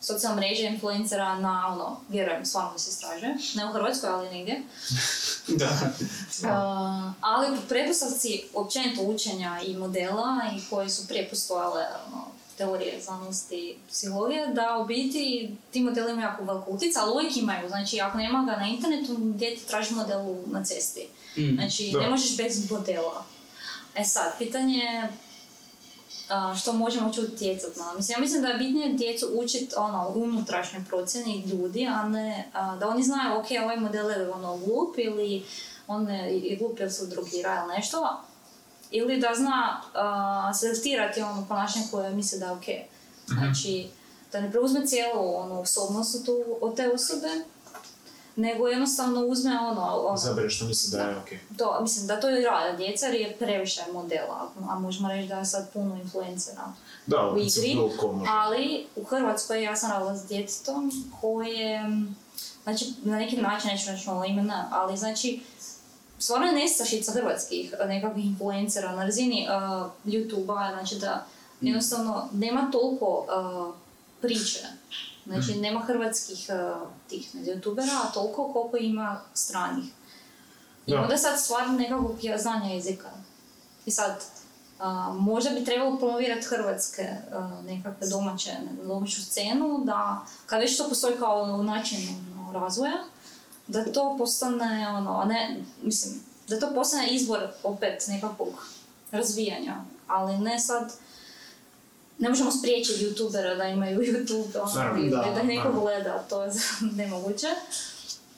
socijalne 0.00 0.40
mreže, 0.40 0.66
influencera 0.66 1.38
na 1.38 1.66
ono, 1.72 2.00
vjerujem, 2.08 2.46
stvarno 2.46 2.78
se 2.78 2.90
istražuje. 2.90 3.36
Ne 3.54 3.66
u 3.66 3.72
Hrvatskoj, 3.72 4.10
ali 4.10 4.30
negdje. 4.30 4.62
Da. 5.48 5.68
Uh, 6.42 7.12
ali 7.20 7.56
po 7.56 7.62
pretpostavci 7.68 8.42
općenito 8.54 9.02
učenja 9.02 9.60
i 9.66 9.76
modela 9.76 10.40
i 10.56 10.60
koji 10.70 10.90
su 10.90 11.08
prije 11.08 11.28
postojale 11.30 11.84
ono, 12.06 12.24
teorije 12.58 13.00
znanosti 13.00 13.78
psihologije, 13.90 14.46
da 14.46 14.78
u 14.78 14.86
biti 14.86 15.50
ti 15.70 15.80
modeli 15.80 16.12
imaju 16.12 16.28
jako 16.28 16.44
veliko 16.44 16.70
utjecaj, 16.70 17.02
ali 17.02 17.12
uvijek 17.12 17.36
imaju. 17.36 17.68
Znači, 17.68 18.00
ako 18.00 18.18
nema 18.18 18.44
ga 18.44 18.56
na 18.56 18.66
internetu, 18.66 19.16
gdje 19.18 19.56
ti 19.56 19.66
traži 19.66 19.94
model 19.94 20.20
na 20.46 20.64
cesti? 20.64 21.08
Mm. 21.36 21.54
Znači, 21.54 21.90
Da. 21.92 22.00
ne 22.00 22.08
možeš 22.10 22.36
bez 22.36 22.70
modela. 22.70 23.24
E 23.94 24.04
sad, 24.04 24.38
pitanje 24.38 24.78
je 24.78 25.08
što 26.60 26.72
možemo 26.72 27.08
učiti 27.08 27.26
utjecati 27.26 27.78
na. 27.78 27.92
Mislim, 27.96 28.16
ja 28.16 28.20
mislim 28.20 28.42
da 28.42 28.48
je 28.48 28.58
bitnije 28.58 28.92
djecu 28.92 29.30
učiti 29.34 29.74
ono, 29.76 30.12
unutrašnje 30.14 30.84
procjene 30.88 31.38
ljudi, 31.46 31.86
a 31.86 32.08
ne 32.08 32.48
a, 32.52 32.76
da 32.76 32.88
oni 32.88 33.02
znaju, 33.02 33.38
ok, 33.38 33.46
ovaj 33.64 33.76
model 33.76 34.10
je 34.10 34.30
ono 34.30 34.56
glup 34.56 34.98
ili 34.98 35.44
on 35.86 36.08
je 36.08 36.38
i 36.38 36.56
glup 36.56 36.80
ili 36.80 36.90
se 36.90 37.06
drogira 37.06 37.64
ili 37.64 37.76
nešto, 37.76 38.20
ili 38.90 39.20
da 39.20 39.34
zna 39.34 39.82
a, 39.94 40.54
selektirati 40.54 41.22
ono 41.22 41.46
ponašanje 41.48 41.86
koje 41.90 42.10
misli 42.10 42.38
da 42.38 42.46
je 42.46 42.52
ok. 42.52 42.64
Znači, 43.26 43.88
da 44.32 44.40
ne 44.40 44.50
preuzme 44.50 44.86
cijelu 44.86 45.36
ono, 45.36 45.60
osobnost 45.60 46.28
od, 46.28 46.36
od 46.60 46.76
te 46.76 46.92
osobe, 46.92 47.28
nego 48.38 48.68
jednostavno 48.68 49.26
uzme 49.26 49.60
ono, 49.60 49.82
ono 49.82 50.16
Zabere 50.16 50.50
što 50.50 50.64
misli 50.64 50.98
da 50.98 51.02
je 51.02 51.16
okej. 51.16 51.38
to, 51.56 51.78
mislim 51.82 52.06
da 52.06 52.20
to 52.20 52.30
i 52.30 52.44
rade 52.44 52.76
djeca 52.76 53.06
jer 53.06 53.14
je 53.14 53.36
previše 53.38 53.82
modela, 53.92 54.50
a 54.68 54.78
možemo 54.78 55.08
reći 55.08 55.28
da 55.28 55.38
je 55.38 55.44
sad 55.44 55.72
puno 55.72 55.96
influencera. 55.96 56.72
Da, 57.06 57.30
U 57.30 57.38
igri. 57.38 57.76
Ali 58.28 58.86
u 58.96 59.04
Hrvatskoj 59.04 59.62
ja 59.62 59.76
sam 59.76 59.90
radila 59.90 60.16
s 60.16 60.26
djetetom 60.28 60.92
koje, 61.20 61.84
znači 62.62 62.92
na 63.04 63.18
neki 63.18 63.36
način 63.36 63.70
neću 63.70 63.90
reći 63.90 64.08
malo 64.08 64.24
imena, 64.24 64.68
ali 64.72 64.96
znači 64.96 65.40
stvarno 66.18 66.46
je 66.46 66.52
nestašica 66.52 67.12
hrvatskih 67.12 67.74
nekakvih 67.86 68.26
influencera 68.26 68.92
na 68.92 69.04
razini 69.04 69.46
uh, 69.48 69.90
YouTube-a, 70.04 70.72
znači 70.72 70.94
da 70.94 71.26
jednostavno 71.60 72.28
nema 72.32 72.70
toliko 72.72 73.26
uh, 73.68 73.74
priče. 74.20 74.66
Znači 75.28 75.54
nema 75.54 75.80
hrvatskih 75.80 76.48
uh, 76.48 76.88
tih 77.08 77.34
youtubera, 77.34 78.00
a 78.04 78.12
toliko 78.12 78.52
koliko 78.52 78.76
ima 78.76 79.20
stranih. 79.34 79.84
I 80.86 80.92
Da. 80.92 81.00
onda 81.00 81.18
sad 81.18 81.40
stvarno 81.40 81.78
nekakvog 81.78 82.18
znanja 82.38 82.74
jezika. 82.74 83.10
I 83.86 83.90
sad, 83.90 84.24
a, 84.78 85.12
možda 85.18 85.50
bi 85.50 85.64
trebalo 85.64 85.98
promovirati 85.98 86.46
hrvatske 86.46 87.08
a, 87.32 87.60
nekakve 87.66 88.08
domaće, 88.08 88.56
domaću 88.84 89.24
scenu, 89.24 89.80
da 89.84 90.26
kad 90.46 90.60
već 90.60 90.76
to 90.76 90.88
postoji 90.88 91.16
kao 91.18 91.62
način 91.62 91.98
ono, 92.38 92.52
razvoja, 92.52 93.04
da 93.66 93.92
to 93.92 94.14
postane 94.18 94.88
ono, 94.88 95.20
a 95.20 95.24
ne, 95.24 95.60
mislim, 95.82 96.20
da 96.48 96.60
to 96.60 96.74
postane 96.74 97.08
izvor 97.10 97.48
opet 97.62 98.04
nekakvog 98.08 98.66
razvijanja, 99.10 99.76
ali 100.06 100.38
ne 100.38 100.58
sad, 100.60 100.92
ne 102.18 102.28
možemo 102.28 102.50
spriječiti 102.50 103.04
youtubera 103.04 103.56
da 103.56 103.64
imaju 103.64 104.00
youtube, 104.00 104.58
ono, 104.60 104.98
ili 104.98 105.10
da, 105.10 105.16
da, 105.16 105.42
neko 105.42 105.62
naravno. 105.62 105.80
gleda, 105.80 106.24
to 106.28 106.42
je 106.42 106.52
nemoguće. 107.02 107.46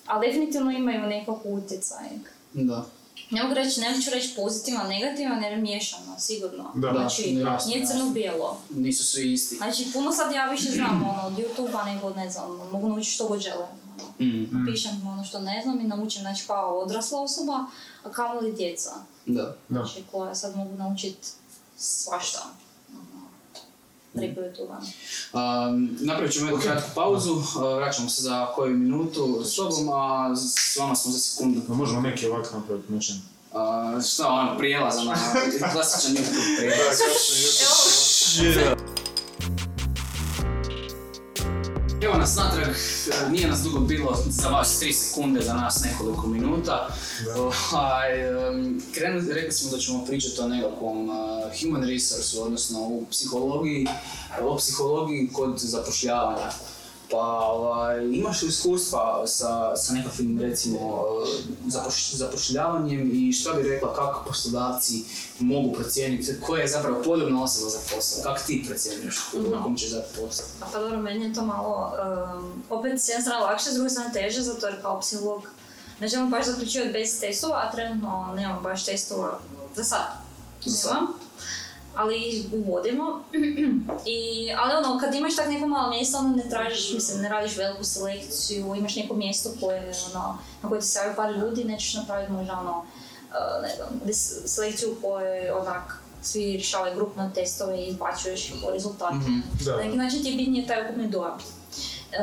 Ali 0.07 0.27
definitivno 0.27 0.71
imaju 0.71 1.01
nekakvu 1.01 1.55
utjecaj. 1.55 2.09
Da. 2.53 2.87
Ne 3.31 3.43
mogu 3.43 3.55
reći, 3.55 3.81
ne 3.81 4.03
ću 4.03 4.11
reći 4.11 4.35
pozitivan, 4.37 4.89
negativan 4.89 5.43
jer 5.43 5.53
je 5.53 5.59
miješano, 5.59 6.19
sigurno. 6.19 6.73
Da. 6.75 6.91
znači, 6.93 7.33
Da, 7.35 7.51
jasno, 7.51 7.69
nije 7.69 7.87
crno-bijelo. 7.87 8.61
Nisu 8.71 9.07
svi 9.07 9.33
isti. 9.33 9.57
Znači, 9.57 9.87
puno 9.93 10.13
sad 10.13 10.35
ja 10.35 10.51
više 10.51 10.71
znam 10.71 11.03
ono, 11.11 11.27
od 11.27 11.33
YouTube-a 11.33 11.85
nego, 11.85 12.11
ne 12.11 12.31
znam, 12.31 12.57
mogu 12.73 12.89
naučiti 12.89 13.15
što 13.15 13.29
god 13.29 13.41
želim. 13.41 13.67
Ono. 14.21 14.31
Mm. 14.31 14.67
Pišem 14.67 15.07
ono 15.07 15.25
što 15.25 15.41
ne 15.41 15.61
znam 15.63 15.81
i 15.81 15.85
naučim, 15.85 16.23
znači, 16.23 16.47
kao 16.47 16.79
odrasla 16.79 17.21
osoba, 17.23 17.67
a 18.05 18.11
kamoli 18.11 18.53
djeca. 18.53 18.91
Da. 19.27 19.43
Da. 19.43 19.55
Znači, 19.69 20.05
koja 20.13 20.35
sad 20.35 20.57
mogu 20.57 20.77
naučiti 20.77 21.29
svašta. 21.77 22.47
Preko 24.15 24.41
YouTube-a. 24.41 24.79
Um, 25.69 25.99
napravit 26.01 26.33
ćemo 26.33 26.47
jednu 26.47 26.63
kratku 26.63 26.91
pauzu, 26.95 27.33
uh, 27.33 27.43
vraćamo 27.77 28.09
se 28.09 28.23
za 28.23 28.47
koju 28.47 28.77
minutu 28.77 29.45
s 29.45 29.57
tobom, 29.57 29.89
a 29.93 30.37
s 30.37 30.77
vama 30.77 30.95
smo 30.95 31.13
za 31.13 31.19
sekundu. 31.19 31.61
No, 31.69 31.75
možemo 31.75 32.01
neki 32.01 32.27
ovako 32.27 32.57
napraviti 32.57 32.93
način. 32.93 33.17
Uh, 33.53 34.05
šta 34.05 34.29
ono, 34.29 34.59
prijelaz, 34.59 34.99
ono, 34.99 35.15
klasičan 35.73 36.17
YouTube 36.17 36.57
prijelaz. 36.59 36.99
Evo 42.03 42.15
nas 42.19 42.37
natrag, 42.37 42.75
nije 43.31 43.49
nas 43.49 43.61
dugo 43.63 43.79
bilo, 43.79 44.17
za 44.29 44.49
vas 44.49 44.81
3 44.83 44.93
sekunde, 44.93 45.41
za 45.41 45.55
nas 45.55 45.85
nekoliko 45.85 46.27
minuta. 46.27 46.89
Ovaj, 47.37 48.11
krenu- 48.95 49.33
rekli 49.33 49.53
smo 49.53 49.71
da 49.71 49.79
ćemo 49.79 50.05
pričati 50.05 50.41
o 50.41 50.49
nekakvom 50.49 51.09
uh, 51.09 51.17
human 51.63 51.89
resource, 51.89 52.39
odnosno 52.41 52.81
u 52.81 53.07
psihologiji, 53.11 53.87
o 54.43 54.57
psihologiji 54.57 55.29
kod 55.33 55.59
zapošljavanja. 55.59 56.51
Pa 57.11 57.17
ovaj, 57.41 58.05
imaš 58.07 58.43
li 58.43 58.49
iskustva 58.49 59.01
sa, 59.27 59.77
sa 59.77 59.93
nekakvim 59.93 60.41
recimo 60.41 60.79
uh, 60.79 61.29
zapoš- 61.67 62.15
zapošljavanjem 62.15 63.11
i 63.15 63.33
što 63.33 63.55
bi 63.55 63.63
rekla 63.63 63.95
kako 63.95 64.25
poslodavci 64.25 65.05
mogu 65.39 65.73
procijeniti 65.73 66.35
koja 66.41 66.63
je 66.63 66.69
zapravo 66.69 67.03
podobna 67.03 67.43
osoba 67.43 67.71
za 67.71 67.79
posao? 67.91 68.23
Kako 68.25 68.47
ti 68.47 68.65
procjenjuješ 68.69 69.17
Mhm. 69.35 69.63
kom 69.63 69.77
ćeš 69.77 69.91
dati 69.91 70.09
posao? 70.17 70.47
Pa 70.63 70.79
dobro, 70.79 70.99
meni 70.99 71.25
je 71.25 71.35
to 71.35 71.45
malo, 71.45 71.93
um, 72.37 72.63
opet 72.71 72.93
s 72.95 73.09
jedne 73.09 73.23
strane 73.23 73.41
lakše, 73.43 73.71
s 73.71 73.75
druge 73.75 73.91
strane 73.91 74.13
teže, 74.13 74.43
zato 74.43 74.67
jer 74.67 74.83
kao 74.83 75.01
psiholog 75.01 75.43
ne 76.01 76.09
želim 76.09 76.31
baš 76.31 76.47
zaključivati 76.47 76.93
bez 76.93 77.21
testova, 77.21 77.57
a 77.57 77.73
trenutno 77.73 78.33
nemamo 78.37 78.61
baš 78.61 78.85
testova 78.85 79.39
za 79.77 79.85
sad. 79.85 80.07
Za 80.65 80.77
sad. 80.79 80.99
Ali 82.01 82.29
ih 82.29 82.47
uvodimo. 82.53 83.23
I, 84.07 84.51
ali 84.59 84.75
ono, 84.75 84.99
kad 85.01 85.15
imaš 85.15 85.37
tak 85.37 85.49
neko 85.49 85.67
malo 85.67 85.91
mjesto, 85.91 86.19
onda 86.19 86.37
ne 86.37 86.51
tražiš, 86.51 86.93
mislim, 86.93 87.23
ne 87.23 87.29
radiš 87.29 87.57
veliku 87.57 87.85
selekciju, 87.85 88.75
imaš 88.75 88.97
neko 88.97 89.15
mjesto 89.15 89.51
koje, 89.61 89.93
ono, 90.15 90.39
na 90.63 90.69
koje 90.69 90.81
ti 90.81 90.87
se 90.87 90.99
javi 90.99 91.17
par 91.17 91.31
ljudi, 91.31 91.65
nećeš 91.65 91.95
napraviti 91.95 92.33
možda 92.33 92.59
ono, 92.61 92.79
uh, 92.79 93.63
ne 93.63 93.69
znam, 93.69 93.89
selekciju 94.47 94.93
u 94.93 95.03
kojoj 95.03 95.51
onak 95.51 96.01
svi 96.23 96.53
rješavaju 96.53 96.95
grupno 96.95 97.31
testove 97.35 97.79
i 97.79 97.87
izbačuješ 97.87 98.53
po 98.63 98.71
rezultatima. 98.71 99.21
Mhm. 99.21 99.65
Da. 99.65 99.77
Na 99.77 99.83
neki 99.83 99.97
način 99.97 100.23
ti 100.23 100.29
je 100.29 100.37
bitnije 100.37 100.67
taj 100.67 100.85
ukupni 100.85 101.09
dojam. 101.09 101.39
E, 102.13 102.17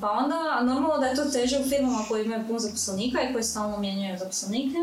pa 0.00 0.10
onda, 0.10 0.60
normalno 0.62 0.98
da 0.98 1.06
je 1.06 1.16
to 1.16 1.24
teže 1.24 1.58
u 1.58 1.68
firmama 1.68 2.04
koje 2.08 2.24
imaju 2.24 2.46
puno 2.46 2.58
zaposlenika 2.58 3.22
i 3.22 3.32
koje 3.32 3.44
stalno 3.44 3.78
mijenjaju 3.78 4.18
zaposlenike, 4.18 4.78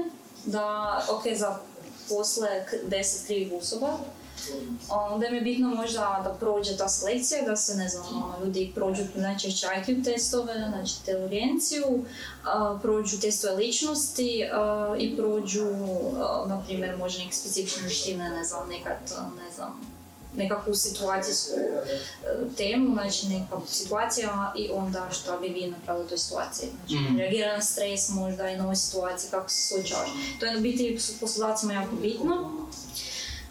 da, 0.46 1.02
ok, 1.12 1.24
za 1.38 1.58
posle 2.10 2.50
deset 2.88 3.26
krivih 3.26 3.54
osoba, 3.62 3.98
onda 4.90 5.28
im 5.28 5.36
je 5.36 5.42
bitno 5.42 5.70
možda 5.70 6.22
da 6.24 6.36
prođe 6.40 6.78
ta 6.78 6.90
selekcija, 6.90 7.46
da 7.46 7.56
se, 7.56 7.76
ne 7.76 7.90
znam, 7.90 8.06
ono, 8.08 8.46
ljudi 8.46 8.72
prođu 8.76 9.04
najčešće 9.16 9.68
IQ 9.68 10.04
testove, 10.04 10.54
znači 10.70 10.94
inteligenciju, 11.00 12.06
a, 12.44 12.80
prođu 12.82 13.20
testove 13.20 13.56
ličnosti 13.56 14.44
i 14.98 15.16
prođu, 15.18 15.66
na 16.48 16.62
primjer, 16.66 16.98
možda 16.98 17.20
neke 17.24 17.36
specifične 17.36 17.82
vještine, 17.82 18.30
ne 18.30 18.44
znam, 18.44 18.70
nekad, 18.70 18.98
ne 19.46 19.52
znam, 19.56 19.96
nekakvu 20.38 20.76
situacijsku 20.76 21.52
e, 21.56 21.98
temu, 22.58 22.94
znači 22.94 23.28
neka 23.28 23.62
situacija 23.68 24.54
i 24.58 24.70
onda 24.74 25.10
što 25.12 25.40
bi 25.40 25.48
vi 25.48 25.68
napravili 25.68 26.06
u 26.06 26.10
toj 26.10 26.18
situaciji. 26.18 26.70
Znači, 26.80 27.04
Mhm. 27.04 27.18
reagira 27.18 27.56
na 27.56 27.62
stres 27.62 28.10
možda 28.10 28.50
i 28.50 28.58
nove 28.58 28.76
situacije, 28.76 29.32
kako 29.32 29.50
se 29.50 29.68
suočavaš. 29.68 30.10
To 30.40 30.46
je 30.46 30.58
u 30.58 30.62
biti 30.62 31.00
poslodavcima 31.22 31.74
jako 31.74 31.96
bitno. 31.96 32.52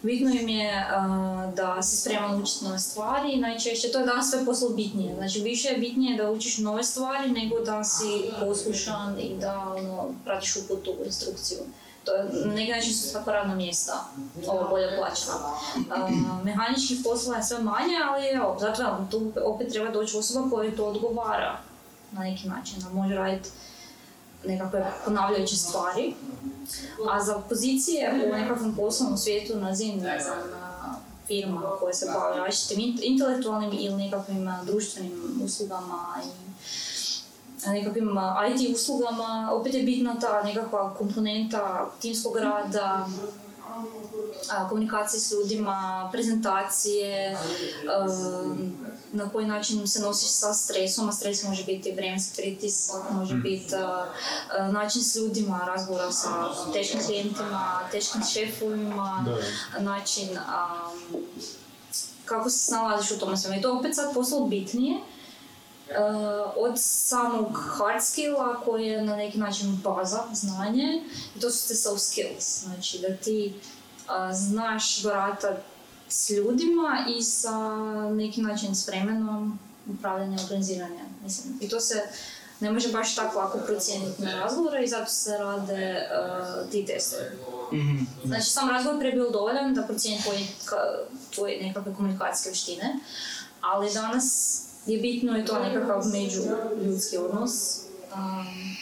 Bitno 0.05 0.31
im 0.31 0.49
je 0.49 0.87
uh, 0.87 1.55
da 1.55 1.83
si 1.83 1.97
spreman 1.97 2.43
učiti 2.43 2.65
nove 2.65 2.79
stvari, 2.79 3.37
najčešće 3.37 3.93
to 3.93 3.99
je 3.99 4.07
danas 4.07 4.31
sve 4.31 4.45
poslu 4.45 4.69
bitnije. 4.69 5.15
Znači 5.15 5.41
više 5.41 5.69
je 5.69 5.79
bitnije 5.79 6.17
da 6.17 6.31
učiš 6.31 6.59
nove 6.59 6.83
stvari 6.83 7.31
nego 7.31 7.61
da 7.61 7.85
si 7.85 8.25
poslušan 8.41 9.21
i 9.21 9.37
da 9.41 9.75
ono, 9.77 10.15
pratiš 10.25 10.57
uputu 10.57 10.95
instrukciju. 11.05 11.59
To 12.05 12.13
je, 12.13 12.25
neki 12.47 12.73
način 12.73 12.95
su 12.95 13.13
tako 13.13 13.33
radna 13.33 13.55
mjesta, 13.55 14.05
ovo 14.47 14.69
bolje 14.69 14.97
plaćena. 14.99 15.35
Uh, 15.77 16.45
mehaničkih 16.45 16.99
poslova 17.05 17.37
je 17.37 17.45
sve 17.45 17.59
manje, 17.59 17.97
ali 18.09 18.27
evo, 18.27 18.57
zato 18.61 18.83
vam 18.83 19.09
tu 19.11 19.33
opet 19.45 19.73
treba 19.73 19.91
doći 19.91 20.17
osoba 20.17 20.51
koja 20.51 20.77
to 20.77 20.87
odgovara 20.87 21.59
na 22.13 22.21
neki 22.21 22.49
način, 22.49 22.81
da 22.81 22.89
može 22.89 23.15
raditi 23.15 23.49
nekakve 24.47 24.93
ponavljajuće 25.05 25.57
stvari. 25.57 26.15
A 27.11 27.23
za 27.23 27.39
pozicije 27.49 28.25
u 28.27 28.33
nekakvom 28.33 28.77
poslovnom 28.77 29.19
svijetu 29.19 29.57
na 29.57 29.75
zim, 29.75 29.99
ne 29.99 30.21
znam, 30.21 30.39
na 30.51 30.95
firma 31.27 31.63
koje 31.81 31.95
se 31.95 32.07
bave 32.15 32.37
različitim 32.37 32.85
int- 32.85 33.01
intelektualnim 33.03 33.71
ili 33.73 33.97
nekakvim 33.97 34.49
društvenim 34.67 35.41
uslugama 35.45 36.17
i 36.25 37.69
nekakvim 37.69 38.11
IT 38.51 38.75
uslugama, 38.75 39.51
opet 39.53 39.75
je 39.75 39.83
bitna 39.83 40.21
ta 40.21 40.43
nekakva 40.43 40.95
komponenta 40.95 41.91
timskog 42.01 42.37
rada, 42.37 43.09
komunikacije 44.69 45.21
s 45.21 45.33
ljudima, 45.33 46.09
prezentacije, 46.13 47.39
na 49.13 49.29
koji 49.29 49.47
način 49.47 49.87
se 49.87 50.01
nosiš 50.01 50.29
sa 50.29 50.55
stresom, 50.55 51.09
a 51.09 51.13
stres 51.13 51.43
može 51.43 51.65
biti 51.65 51.93
vremenski 51.93 52.43
pritisak, 52.43 53.11
može 53.11 53.35
biti 53.35 53.75
a, 53.75 54.07
a, 54.59 54.69
način 54.69 55.03
s 55.03 55.17
ljudima, 55.17 55.61
razgovora 55.67 56.13
sa 56.13 56.31
teškim 56.73 57.01
klijentima, 57.07 57.81
teškim 57.91 58.23
šefovima, 58.33 59.25
način 59.81 60.29
kako 62.25 62.51
se 62.51 62.59
snalaziš 62.59 63.11
u 63.11 63.19
tome 63.19 63.37
svemu. 63.37 63.59
I 63.59 63.63
to 63.63 63.69
je 63.69 63.79
opet 63.79 63.95
sad 63.95 64.15
postalo 64.15 64.47
bitnije, 64.47 64.99
od 66.57 66.73
samog 66.77 67.47
hard 67.79 68.03
skilla 68.03 68.61
koji 68.65 68.87
je 68.87 69.03
na 69.03 69.17
neki 69.17 69.39
način 69.39 69.81
baza, 69.85 70.23
znanje, 70.33 71.03
i 71.37 71.41
to 71.41 71.51
su 71.51 71.69
te 71.69 71.75
soft 71.75 72.03
skills, 72.03 72.65
znači 72.65 72.99
da 72.99 73.17
ti 73.17 73.55
uh, 73.55 74.13
znaš 74.33 75.03
baratat 75.03 75.57
s 76.09 76.31
ljudima 76.31 77.07
i 77.19 77.23
sa 77.23 77.77
nekim 78.11 78.45
način 78.45 78.75
s 78.75 78.89
vremenom 78.89 79.59
upravljanja, 79.99 80.39
organiziranja. 80.43 81.05
Mislim, 81.23 81.59
I 81.61 81.69
to 81.69 81.81
se 81.81 82.03
ne 82.61 82.73
može 82.73 82.93
baš 82.93 83.15
tako 83.15 83.39
lako 83.39 83.59
procijeniti 83.59 84.23
na 84.23 84.41
razgovore 84.41 84.85
i 84.85 84.89
zato 84.89 85.11
se 85.11 85.39
rade 85.39 85.97
uh, 85.97 86.71
ti 86.71 86.87
testovi. 86.87 87.25
Mhm. 87.73 88.05
Znači 88.25 88.51
sam 88.51 88.71
razgovor 88.71 88.99
prije 88.99 89.13
bio 89.13 89.31
dovoljan 89.31 89.75
da 89.75 89.83
procijeni 89.83 90.23
tvoje, 90.23 90.47
tvoje 91.35 91.63
nekakve 91.63 91.95
komunikacijske 91.95 92.49
vještine, 92.49 92.99
ali 93.61 93.93
danas 93.93 94.61
je 94.87 94.99
bitno 94.99 95.37
je 95.37 95.47
to 95.47 95.59
nekakav 95.59 96.03
međuljudski 96.07 97.17
odnos. 97.17 97.81
Um, 98.15 98.77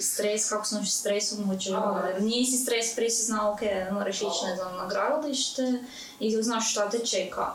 stres, 0.00 0.48
kako 0.48 0.66
se 0.66 0.74
nosiš 0.74 0.92
s 0.92 0.98
stresom, 1.00 1.50
ono, 1.68 2.06
jer 2.06 2.22
nije 2.22 2.46
si 2.46 2.56
stres, 2.56 2.94
prije 2.94 3.10
si 3.10 3.22
znao, 3.22 3.52
ok, 3.52 3.60
moraš 3.92 4.16
ići, 4.16 4.46
ne 4.46 4.56
znam, 4.56 4.76
na 4.76 4.86
gradilište 4.88 5.84
i 6.20 6.42
znaš 6.42 6.70
šta 6.70 6.90
te 6.90 6.98
čeka. 6.98 7.46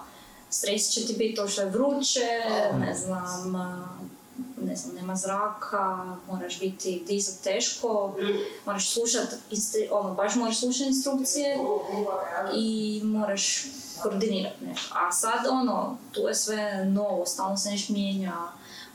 Stres 0.49 0.89
će 0.89 1.07
ti 1.07 1.13
biti 1.17 1.35
to 1.35 1.47
što 1.47 1.61
je 1.61 1.69
vruće, 1.69 2.27
ne 2.79 2.95
znam, 2.95 3.55
a, 3.55 3.87
ne 4.61 4.75
znam, 4.75 4.95
nema 4.95 5.15
zraka, 5.15 6.15
moraš 6.27 6.59
biti 6.59 7.03
dizat 7.07 7.43
teško, 7.43 8.15
moraš 8.65 8.93
slušat, 8.93 9.27
instru- 9.51 9.87
ono, 9.91 10.13
baš 10.13 10.35
moraš 10.35 10.59
slušati 10.59 10.87
instrukcije 10.87 11.57
i 12.55 13.01
moraš 13.03 13.65
koordinirati 14.01 14.65
nešto. 14.65 14.95
A 14.95 15.11
sad, 15.11 15.45
ono, 15.49 15.97
tu 16.11 16.21
je 16.21 16.35
sve 16.35 16.85
novo, 16.85 17.25
stalno 17.25 17.57
se 17.57 17.69
nešto 17.69 17.93
mijenja 17.93 18.35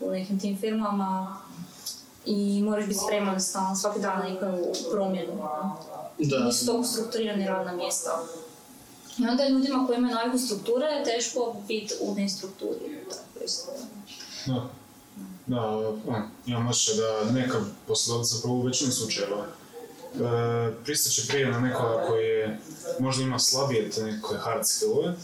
u 0.00 0.10
nekim 0.10 0.40
tim 0.40 0.58
firmama 0.58 1.36
i 2.26 2.62
moraš 2.62 2.86
biti 2.86 3.00
spreman 3.06 3.40
stalno, 3.40 3.76
svaki 3.76 4.00
dan 4.00 4.18
na 4.18 4.24
neku 4.24 4.46
promjenu. 4.92 5.32
Da. 6.18 6.44
Nisu 6.44 6.66
toliko 6.66 6.84
strukturirani 6.84 7.46
radna 7.46 7.72
mjesta. 7.72 8.22
I 9.18 9.26
onda 9.28 9.48
ljudima 9.48 9.86
koji 9.86 9.98
imaju 9.98 10.14
naviku 10.14 10.38
strukture 10.38 10.86
je 10.86 11.04
teško 11.04 11.56
biti 11.68 11.94
u 12.00 12.14
nestrukturi. 12.14 13.04
Tako 13.10 13.44
isto. 13.44 13.72
Da. 14.46 14.68
Da, 15.46 15.92
imam 16.46 16.68
osjećaj 16.68 16.94
da 16.96 17.32
neka 17.32 17.60
poslodavca 17.86 18.34
zapravo 18.34 18.56
u 18.56 18.62
većini 18.62 18.92
slučajeva 18.92 19.46
pristaće 20.84 21.22
prije 21.28 21.50
na 21.50 21.60
nekoga 21.60 22.04
koji 22.08 22.24
je, 22.24 22.58
možda 22.98 23.22
ima 23.22 23.38
slabije 23.38 23.90
te 23.90 24.02
neke 24.02 24.34
hard 24.40 24.66
skillove, 24.66 25.14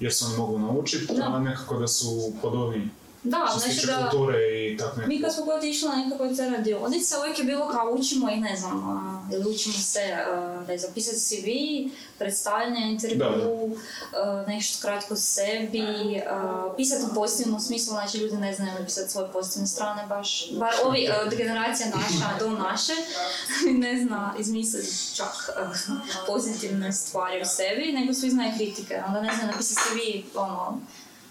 jer 0.00 0.14
se 0.14 0.24
oni 0.24 0.36
mogu 0.36 0.58
naučiti, 0.58 1.12
a 1.22 1.38
nekako 1.38 1.78
da 1.78 1.88
su 1.88 2.32
podobniji 2.42 2.88
Da, 3.24 3.46
što 3.50 3.58
znači 3.58 3.86
da... 3.86 4.08
kulture 4.10 4.38
i 4.38 4.76
tak 4.76 4.96
nekako. 4.96 5.08
Mi 5.08 5.22
kad 5.22 5.34
smo 5.34 5.44
god 5.44 5.64
išli 5.64 5.88
na 5.88 5.96
nekakve 5.96 6.36
te 6.36 6.50
radionice, 6.50 7.14
uvijek 7.18 7.38
je 7.38 7.44
bilo 7.44 7.68
kao 7.68 7.90
učimo 7.90 8.30
i 8.30 8.36
ne 8.36 8.56
znam, 8.56 8.90
a, 8.90 9.22
ili 9.34 9.54
učimo 9.54 9.74
se 9.74 10.00
a, 10.12 10.62
da 10.66 10.72
je 10.72 10.78
zapisati 10.78 11.20
CV, 11.20 11.48
predstavljanje, 12.18 12.92
intervju, 12.92 13.76
a, 14.12 14.44
nešto 14.48 14.82
kratko 14.82 15.16
sebi, 15.16 16.22
a, 16.30 16.72
pisati 16.76 17.04
u 17.10 17.14
pozitivnom 17.14 17.60
smislu, 17.60 17.90
znači 17.90 18.18
ljudi 18.18 18.36
ne 18.36 18.54
znaju 18.54 18.84
pisati 18.84 19.10
svoje 19.10 19.32
pozitivne 19.32 19.66
strane 19.66 20.06
baš, 20.06 20.52
bar 20.52 20.72
ovi, 20.84 21.08
a, 21.08 21.36
generacija 21.36 21.88
naša, 21.88 22.38
do 22.38 22.50
naše, 22.50 22.92
ne 23.84 24.04
zna 24.04 24.34
izmisliti 24.38 25.16
čak 25.16 25.34
pozitivne 26.26 26.92
stvari 26.92 27.40
o 27.42 27.44
sebi, 27.44 27.92
nego 27.92 28.14
svi 28.14 28.30
znaju 28.30 28.52
kritike, 28.56 29.02
onda 29.06 29.20
ne 29.20 29.34
znaju 29.34 29.50
napisati 29.52 29.80
CV, 29.80 30.38
ono, 30.38 30.80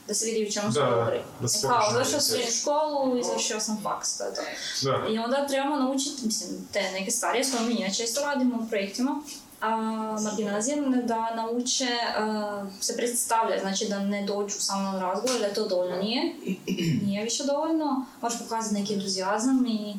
da 0.07 0.13
se 0.13 0.25
vidi 0.25 0.47
u 0.47 0.51
čemu 0.51 0.71
Da, 0.71 0.79
dobri. 0.81 1.21
da 1.39 1.47
E 1.47 1.61
Kao, 1.61 1.91
završio 1.91 2.19
sam 2.19 2.35
napisati. 2.37 2.59
školu, 2.59 3.17
izvršio 3.19 3.59
sam 3.59 3.79
faks, 3.83 4.17
to 4.17 4.23
je 4.23 4.33
to. 4.33 4.41
Da. 4.81 5.07
I 5.13 5.19
onda 5.19 5.47
trebamo 5.47 5.75
naučiti, 5.75 6.25
mislim, 6.25 6.67
te 6.73 6.91
neke 6.91 7.11
stvari 7.11 7.43
s 7.43 7.51
kojima 7.51 7.67
mi 7.67 7.75
inače 7.75 7.95
često 7.95 8.21
radimo 8.21 8.63
u 8.63 8.69
projektima, 8.69 9.21
a 9.61 9.69
marginalizirane 10.23 11.01
da 11.01 11.35
nauče 11.35 11.87
a, 12.17 12.65
se 12.81 12.97
predstavljati, 12.97 13.61
znači 13.61 13.85
da 13.85 13.99
ne 13.99 14.25
dođu 14.25 14.55
samo 14.59 14.91
na 14.91 14.99
razgovor, 15.01 15.39
da 15.39 15.45
je 15.45 15.53
to 15.53 15.67
dovoljno 15.67 15.97
nije, 15.97 16.35
nije 17.05 17.23
više 17.23 17.43
dovoljno, 17.43 18.05
moraš 18.21 18.39
pokazati 18.39 18.75
neki 18.75 18.93
entuzijazam 18.93 19.65
i, 19.67 19.95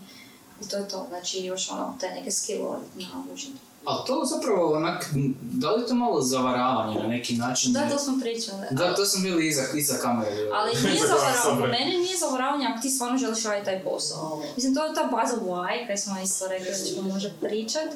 i 0.63 0.69
to 0.69 0.77
je 0.77 0.89
to, 0.89 1.07
znači 1.09 1.45
još 1.45 1.71
ono, 1.71 1.97
te 2.01 2.11
neke 2.11 2.31
skillove 2.31 2.79
naučiti. 2.97 3.59
Ali 3.85 4.07
to 4.07 4.23
zapravo 4.25 4.73
onak, 4.73 5.11
da 5.41 5.71
li 5.71 5.83
je 5.83 5.87
to 5.87 5.95
malo 5.95 6.21
zavaravanje 6.23 7.01
na 7.01 7.07
neki 7.07 7.37
način? 7.37 7.73
Da, 7.73 7.91
to 7.91 7.99
smo 7.99 8.21
pričali. 8.21 8.67
Da, 8.71 8.95
to 8.95 9.07
smo 9.07 9.23
bili 9.23 9.49
iza, 9.49 9.63
iza 9.75 9.95
kamere. 10.03 10.37
Ali 10.55 10.71
nije 10.83 11.01
Za 11.01 11.07
zavaravanje, 11.07 11.61
po 11.61 11.67
meni 11.67 11.99
nije 11.99 12.17
zavaravanje 12.17 12.67
ako 12.67 12.83
ti 12.83 12.91
stvarno 12.91 13.19
želiš 13.19 13.45
raditi 13.45 13.65
taj 13.65 13.83
posao. 13.85 14.43
Mislim, 14.57 14.75
to 14.75 14.85
je 14.85 14.95
ta 14.95 15.05
baza 15.05 15.37
why, 15.37 15.87
kaj 15.87 15.97
smo 15.97 16.21
isto 16.25 16.49
rekli 16.49 16.71
da 16.71 16.85
ćemo 16.85 17.03
možda 17.03 17.31
pričat, 17.41 17.89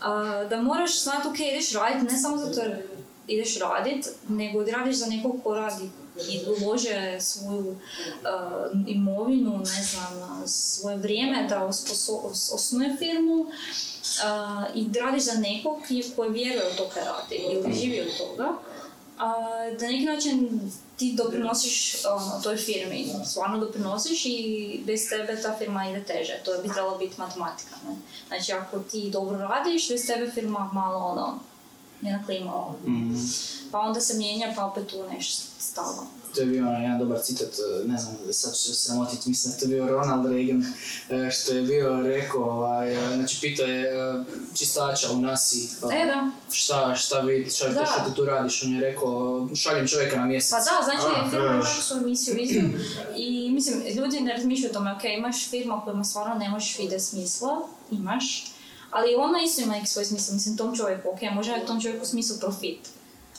a, 0.00 0.44
da 0.50 0.62
moraš 0.62 1.02
znati, 1.02 1.28
ok, 1.28 1.40
ideš 1.40 1.72
raditi, 1.72 2.12
ne 2.14 2.18
samo 2.18 2.36
zato 2.36 2.60
jer 2.60 2.82
ideš 3.26 3.58
radit, 3.58 4.08
nego 4.28 4.64
radiš 4.64 4.96
za 4.96 5.06
nekog 5.06 5.36
ko 5.44 5.54
radi 5.54 5.90
i 6.30 6.40
ulože 6.46 7.16
svoju 7.20 7.76
a, 8.24 8.66
imovinu, 8.86 9.58
ne 9.58 9.82
znam, 9.82 10.42
svoje 10.46 10.96
vrijeme 10.96 11.46
da 11.48 11.56
osposo- 11.56 12.54
osnuje 12.54 12.96
firmu 12.98 13.46
a, 14.24 14.66
i 14.74 14.84
da 14.84 15.00
radiš 15.00 15.22
za 15.22 15.34
nekog 15.34 15.78
koji 16.16 16.30
vjeruje 16.30 16.72
u 16.72 16.76
to 16.76 16.88
kaj 16.94 17.04
radi 17.04 17.34
ili 17.52 17.74
živi 17.74 18.00
od 18.00 18.18
toga 18.18 18.48
a, 19.18 19.34
da 19.80 19.86
neki 19.86 20.04
način 20.04 20.60
ti 20.96 21.12
doprinosiš 21.16 22.04
ono, 22.04 22.40
toj 22.42 22.56
firmi, 22.56 23.06
stvarno 23.26 23.58
doprinosiš 23.58 24.26
i 24.26 24.80
bez 24.86 25.08
tebe 25.08 25.42
ta 25.42 25.56
firma 25.58 25.90
ide 25.90 26.04
teže. 26.04 26.40
To 26.44 26.62
bi 26.62 26.72
trebalo 26.72 26.98
biti 26.98 27.14
matematika. 27.18 27.76
Ne? 27.86 27.96
Znači 28.28 28.52
ako 28.52 28.78
ti 28.78 29.10
dobro 29.10 29.38
radiš, 29.38 29.88
bez 29.88 30.06
tebe 30.06 30.30
firma 30.30 30.70
malo 30.72 30.98
ono, 30.98 31.38
je 32.02 32.12
na 32.12 32.24
klimalo. 32.26 32.76
Mhm. 32.86 33.16
Pa 33.70 33.78
onda 33.78 34.00
se 34.00 34.14
mijenja, 34.14 34.52
pa 34.56 34.64
opet 34.64 34.86
tu 34.86 34.96
nešto 35.12 35.42
stalno. 35.58 36.06
To 36.34 36.40
je 36.40 36.46
bio 36.46 36.66
onaj 36.68 36.82
jedan 36.82 36.98
dobar 36.98 37.18
citat, 37.22 37.48
e, 37.48 37.88
ne 37.88 37.98
znam, 37.98 38.16
sad 38.32 38.54
ću 38.54 38.58
se 38.60 38.74
sramotiti, 38.74 39.28
mislim 39.28 39.52
da 39.52 39.58
to 39.58 39.64
je 39.64 39.68
bio 39.68 39.88
Ronald 39.88 40.26
Reagan, 40.26 40.64
e, 41.10 41.30
što 41.30 41.52
je 41.52 41.62
bio 41.62 42.00
rekao, 42.02 42.42
ovaj, 42.42 43.12
e, 43.12 43.16
znači 43.16 43.38
pitao 43.40 43.66
je 43.66 44.24
čistača 44.54 45.12
u 45.12 45.20
nasi, 45.20 45.68
pa, 45.80 45.94
E 45.94 46.06
da, 46.06 46.30
šta, 46.52 46.94
šta, 46.96 47.20
vi, 47.20 47.50
šta, 47.50 47.68
Da. 47.68 47.86
šta 47.86 48.04
ti 48.04 48.14
tu 48.16 48.24
radiš, 48.24 48.62
on 48.62 48.72
je 48.74 48.80
rekao, 48.80 49.48
šaljem 49.56 49.88
čovjeka 49.88 50.16
na 50.16 50.24
mjesec. 50.26 50.50
pa 50.50 50.56
da, 50.58 50.84
znači 50.84 51.20
A, 51.26 51.30
firma 51.30 51.54
ima 51.54 51.64
svoju 51.64 52.06
misiju, 52.06 52.34
viziju 52.34 52.70
i 53.16 53.50
mislim, 53.50 53.82
ljudi 53.96 54.20
ne 54.20 54.32
razmišljaju 54.32 54.70
o 54.70 54.74
tome, 54.74 54.92
ok, 54.92 55.04
imaš 55.18 55.50
firma 55.50 55.80
kojima 55.84 56.04
stvarno 56.04 56.34
ne 56.34 56.48
možeš 56.48 56.78
vidjeti 56.78 57.04
smisla, 57.04 57.60
imaš, 57.90 58.52
ali 58.90 59.14
ona 59.16 59.42
isto 59.42 59.62
ima 59.62 59.74
neki 59.74 59.86
svoj 59.86 60.04
smisao, 60.04 60.34
mislim, 60.34 60.56
tom 60.56 60.76
čovjeku, 60.76 61.08
ok, 61.08 61.34
može 61.34 61.52
je 61.52 61.66
tom 61.66 61.80
čovjeku 61.80 62.06
smislu 62.06 62.36
profit, 62.40 62.78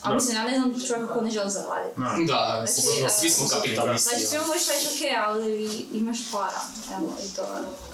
A 0.02 0.08
Da. 0.08 0.14
mislim, 0.14 0.36
ja 0.36 0.44
ne 0.44 0.54
znam 0.54 0.74
čovjeka 0.88 1.14
ko 1.14 1.20
ne 1.20 1.30
želi 1.30 1.50
zaraditi. 1.50 2.00
Da. 2.00 2.16
Da, 2.26 2.66
Znači, 2.66 3.10
svi 3.10 3.30
smo 3.30 3.48
kapitalisti. 3.50 4.08
Znači, 4.08 4.26
sve 4.26 4.38
možeš 4.40 4.68
reći, 4.68 4.86
ok, 4.86 5.10
ali 5.18 5.64
imaš 5.92 6.30
para, 6.32 6.60
evo, 6.92 7.12
i 7.24 7.36
to, 7.36 7.42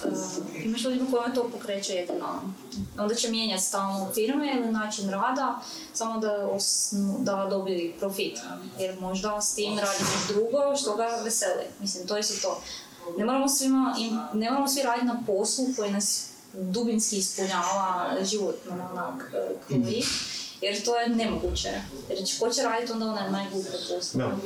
uh, 0.05 0.65
imaš 0.65 0.85
ljudima 0.85 1.11
kojima 1.11 1.35
to 1.35 1.51
pokreće 1.51 1.93
jedino. 1.95 2.43
Onda 2.99 3.15
će 3.15 3.31
mijenjati 3.31 3.63
stalno 3.63 4.11
firme 4.15 4.55
ili 4.55 4.73
način 4.73 5.11
rada, 5.11 5.61
samo 5.95 6.21
da, 6.21 6.47
osnu, 6.47 7.17
da 7.19 7.47
dobiju 7.51 7.93
profit. 7.99 8.39
Jer 8.79 9.01
možda 9.01 9.41
s 9.41 9.55
tim 9.55 9.79
radi 9.79 9.99
nešto 10.01 10.33
drugo 10.35 10.77
što 10.77 10.97
ga 10.97 11.07
veseli. 11.25 11.65
Mislim, 11.81 12.07
to 12.07 12.17
je 12.17 12.23
to. 12.43 12.61
Ne 13.19 13.25
moramo, 13.25 13.49
svima, 13.49 13.95
im- 13.99 14.21
ne 14.33 14.51
moramo 14.51 14.69
svi 14.69 14.83
raditi 14.83 15.07
na 15.07 15.23
poslu 15.27 15.65
koji 15.77 15.91
nas 15.91 16.25
dubinski 16.53 17.17
ispunjava 17.17 18.17
život 18.25 18.57
na 18.69 18.91
onak 18.93 19.35
eh, 19.35 19.55
koji. 19.69 20.05
Jer 20.61 20.85
to 20.85 20.97
je 20.97 21.09
nemoguće. 21.09 21.69
Jer 22.09 22.19
ko 22.41 22.51
će 22.51 22.63
raditi 22.63 22.93
onda 22.93 23.07
onaj 23.07 23.31
najgluplje 23.31 23.79
poslu? 23.89 24.21
Da. 24.21 24.31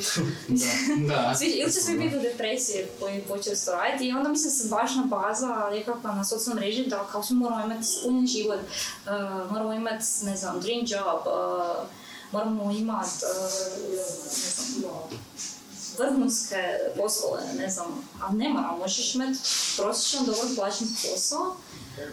Da, 1.08 1.14
da. 1.14 1.34
Svi, 1.34 1.46
ili 1.46 1.72
će 1.72 1.80
svi 1.80 1.98
biti 1.98 2.16
u 2.16 2.20
depresiji 2.20 2.84
koji 3.00 3.20
počeo 3.20 3.56
se 3.56 3.70
raditi 3.70 4.08
i 4.08 4.12
onda 4.12 4.28
mislim 4.28 4.50
se 4.50 4.68
baš 4.68 4.94
na 4.94 5.02
baza 5.02 5.68
nekakva 5.70 6.14
na 6.14 6.24
socijalnom 6.24 6.64
mreži 6.64 6.86
da 6.86 7.08
kao 7.12 7.22
svi 7.22 7.34
moramo 7.34 7.64
imati 7.64 7.80
ispunjen 7.80 8.26
život, 8.26 8.60
uh, 8.60 9.52
moramo 9.52 9.72
imati, 9.72 10.04
ne 10.22 10.36
znam, 10.36 10.60
dream 10.60 10.84
job, 10.86 11.20
uh, 11.26 11.88
moramo 12.32 12.72
imati, 12.72 13.10
uh, 13.24 13.92
ne 13.92 14.78
znam, 14.78 14.94
vrhunske 15.98 16.56
poslove, 16.96 17.42
ne 17.58 17.70
znam, 17.70 18.08
a 18.22 18.32
ne 18.32 18.48
moramo, 18.48 18.78
možeš 18.78 19.14
imati 19.14 19.38
prosječno 19.76 20.26
dobro 20.26 20.48
plaćen 20.56 20.88
posao 20.88 21.56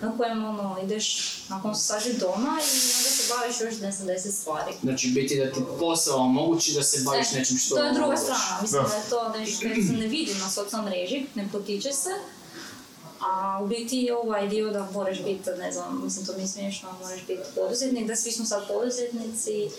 na 0.01 0.17
kojem 0.17 0.45
ono, 0.45 0.77
ideš 0.83 1.05
na 1.49 1.61
koncu 1.61 1.81
sati 1.81 2.13
doma 2.13 2.35
i 2.59 2.69
onda 2.89 3.09
se 3.09 3.33
baviš 3.33 3.61
još 3.61 3.81
ne 3.81 3.91
znam, 3.91 4.07
deset 4.07 4.33
stvari. 4.33 4.73
Znači 4.83 5.07
biti 5.09 5.37
da 5.37 5.51
ti 5.51 5.59
posao 5.79 6.17
omogući 6.17 6.73
da 6.73 6.83
se 6.83 7.01
baviš 7.01 7.27
E, 7.27 7.35
nečim 7.35 7.57
što 7.57 7.75
To 7.75 7.83
je 7.83 7.93
druga 7.93 8.05
voliš. 8.05 8.19
strana, 8.21 8.61
mislim 8.61 8.83
Da. 8.83 8.89
da, 8.89 8.95
je 8.95 9.03
to 9.09 9.29
nešto 9.29 9.55
što 9.67 9.81
se 9.83 9.93
ne 9.93 10.07
vidi 10.07 10.33
na 10.35 10.49
socijalnoj 10.49 10.91
mreži, 10.91 11.25
ne 11.35 11.49
potiče 11.51 11.91
se. 11.93 12.09
A 13.21 13.59
u 13.63 13.67
biti 13.67 14.09
ovaj 14.23 14.47
dio 14.47 14.69
da 14.69 14.87
moraš 14.93 15.23
biti, 15.23 15.49
ne 15.57 15.71
znam, 15.71 16.01
mislim 16.03 16.25
to 16.25 16.33
mi 16.33 16.41
je 16.41 16.47
smiješno, 16.47 16.89
moraš 17.01 17.19
biti 17.27 17.41
poduzetnik, 17.55 18.07
da 18.07 18.15
svi 18.15 18.31
smo 18.31 18.45
sad 18.45 18.67
poduzetnici. 18.67 19.69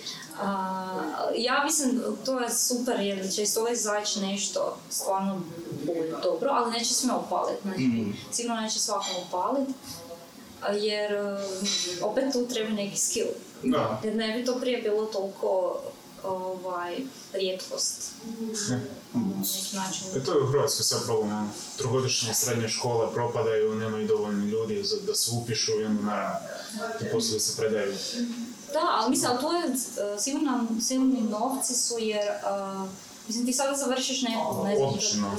A, 0.42 1.02
ja 1.36 1.62
mislim 1.64 2.02
to 2.24 2.40
je 2.40 2.50
super 2.50 3.00
jer 3.00 3.32
će 3.32 3.42
iz 3.42 3.54
toga 3.54 3.70
izaći 3.70 4.20
nešto 4.20 4.76
stvarno 4.90 5.40
bolje, 5.86 6.14
dobro, 6.22 6.50
ali 6.52 6.72
neće 6.72 6.94
sve 6.94 7.10
upaliti, 7.26 7.62
znači, 7.62 7.82
Mhm. 7.82 8.10
sigurno 8.32 8.60
neće 8.60 8.78
svakom 8.80 9.16
upaliti. 9.28 9.72
Jer 10.72 11.12
uh, 11.14 11.40
opet 12.02 12.24
tu 12.32 12.46
treba 12.46 12.70
neki 12.70 12.96
skill. 12.98 13.28
Da. 13.62 14.00
Jer 14.04 14.14
ne 14.16 14.38
bi 14.38 14.44
to 14.44 14.60
prije 14.60 14.82
bilo 14.82 15.04
toliko 15.06 15.76
ovaj, 16.24 16.96
rijetkost. 17.32 18.12
Neki 19.14 19.76
način. 19.76 20.06
E 20.16 20.24
to 20.24 20.32
je 20.32 20.42
u 20.42 20.46
Hrvatskoj 20.46 20.84
sad 20.84 21.04
problem, 21.04 21.32
ono, 21.32 21.48
trogodišnje 21.76 22.34
srednje 22.34 22.68
škole 22.68 23.12
propadaju, 23.14 23.74
nemaju 23.74 24.06
dovoljno 24.06 24.44
ljudi 24.44 24.82
za, 24.84 24.96
da 25.06 25.14
se 25.14 25.30
upišu 25.34 25.80
i 25.80 25.84
onda 25.84 26.02
naravno 26.02 26.38
ti 26.98 27.04
poslovi 27.12 27.40
se 27.40 27.56
predaju. 27.56 27.94
Da, 28.72 28.88
ali 28.92 29.10
mislim, 29.10 29.30
ali 29.30 29.40
to 29.40 29.52
je 29.52 29.64
uh, 29.68 30.20
sigurno 30.20 30.66
silni 30.80 31.20
novci 31.20 31.74
su 31.74 31.98
jer 31.98 32.28
uh, 32.28 32.88
Mislim, 33.30 33.46
ti 33.46 33.52
sada 33.52 33.76
završiš 33.76 34.22
neku, 34.22 34.64
ne 34.64 34.76
znam, 34.76 35.38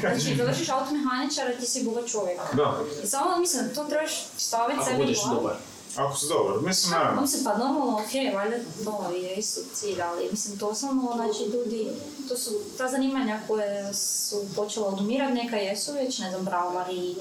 znači 0.00 0.36
završiš 0.36 0.68
automehaničara, 0.68 1.56
ti 1.60 1.66
si 1.66 1.84
bogat 1.84 2.10
čovjek. 2.10 2.38
Da, 2.52 2.80
I 3.04 3.06
samo, 3.06 3.38
mislim, 3.38 3.74
to 3.74 3.84
trebaš 3.84 4.26
staviti 4.36 4.80
sebi 4.84 5.14
glavu. 5.24 5.50
Ako 5.96 6.16
si 6.16 6.28
dobar. 6.28 6.62
Mislim, 6.62 6.90
naravno. 6.90 7.20
Mislim, 7.20 7.44
pa 7.44 7.56
normalno, 7.56 7.96
ok, 7.96 8.34
valjda 8.34 8.56
to 8.84 9.10
je 9.10 9.34
isto 9.34 9.60
cilj, 9.74 10.02
ali 10.02 10.28
mislim, 10.30 10.58
to 10.58 10.74
samo, 10.74 11.12
znači, 11.14 11.50
ljudi, 11.50 11.88
to 12.28 12.36
su 12.36 12.50
ta 12.78 12.88
zanimanja 12.88 13.40
koje 13.48 13.94
su 13.94 14.44
počela 14.56 14.88
odumirati, 14.88 15.34
neka 15.34 15.56
jesu 15.56 15.92
već, 15.92 16.18
ne 16.18 16.30
znam, 16.30 16.44
bravari, 16.44 17.16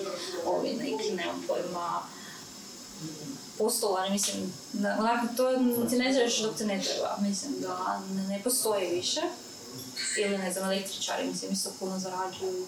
ovi 0.45 0.73
neki, 0.73 1.11
nemam 1.11 1.43
pojma, 1.47 2.01
postolari, 3.57 4.11
mislim, 4.11 4.53
da, 4.73 4.97
onako, 4.99 5.27
to 5.37 5.51
ti 5.89 5.95
ne 5.95 6.13
znaš 6.13 6.41
dok 6.41 6.55
te 6.55 6.65
ne 6.65 6.81
treba, 6.81 7.17
mislim, 7.21 7.53
da 7.61 8.01
ne, 8.13 8.27
ne 8.27 8.41
postoji 8.43 8.89
više. 8.89 9.21
Ili, 10.17 10.37
ne 10.37 10.53
znam, 10.53 10.65
električari, 10.71 11.27
mislim, 11.27 11.51
isto 11.51 11.69
puno 11.79 11.99
zarađuju. 11.99 12.65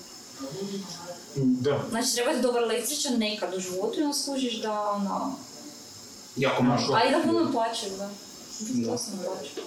Da. 1.35 1.79
Znači, 1.89 2.15
treba 2.15 2.33
ti 2.33 2.41
dobar 2.41 2.63
električar 2.63 3.11
nekad 3.11 3.53
u 3.53 3.59
životu 3.59 3.99
i 3.99 4.03
onda 4.03 4.17
skužiš 4.17 4.61
da, 4.61 4.89
ono, 4.89 5.35
Jako 6.36 6.62
malo. 6.62 6.94
a 6.94 7.04
i 7.04 7.10
da 7.10 7.22
puno 7.24 7.52
plaćaju, 7.52 7.92
da. 7.92 8.08
Da. 8.60 8.86
To 8.86 8.98
sam 8.98 9.12
plaću. 9.18 9.60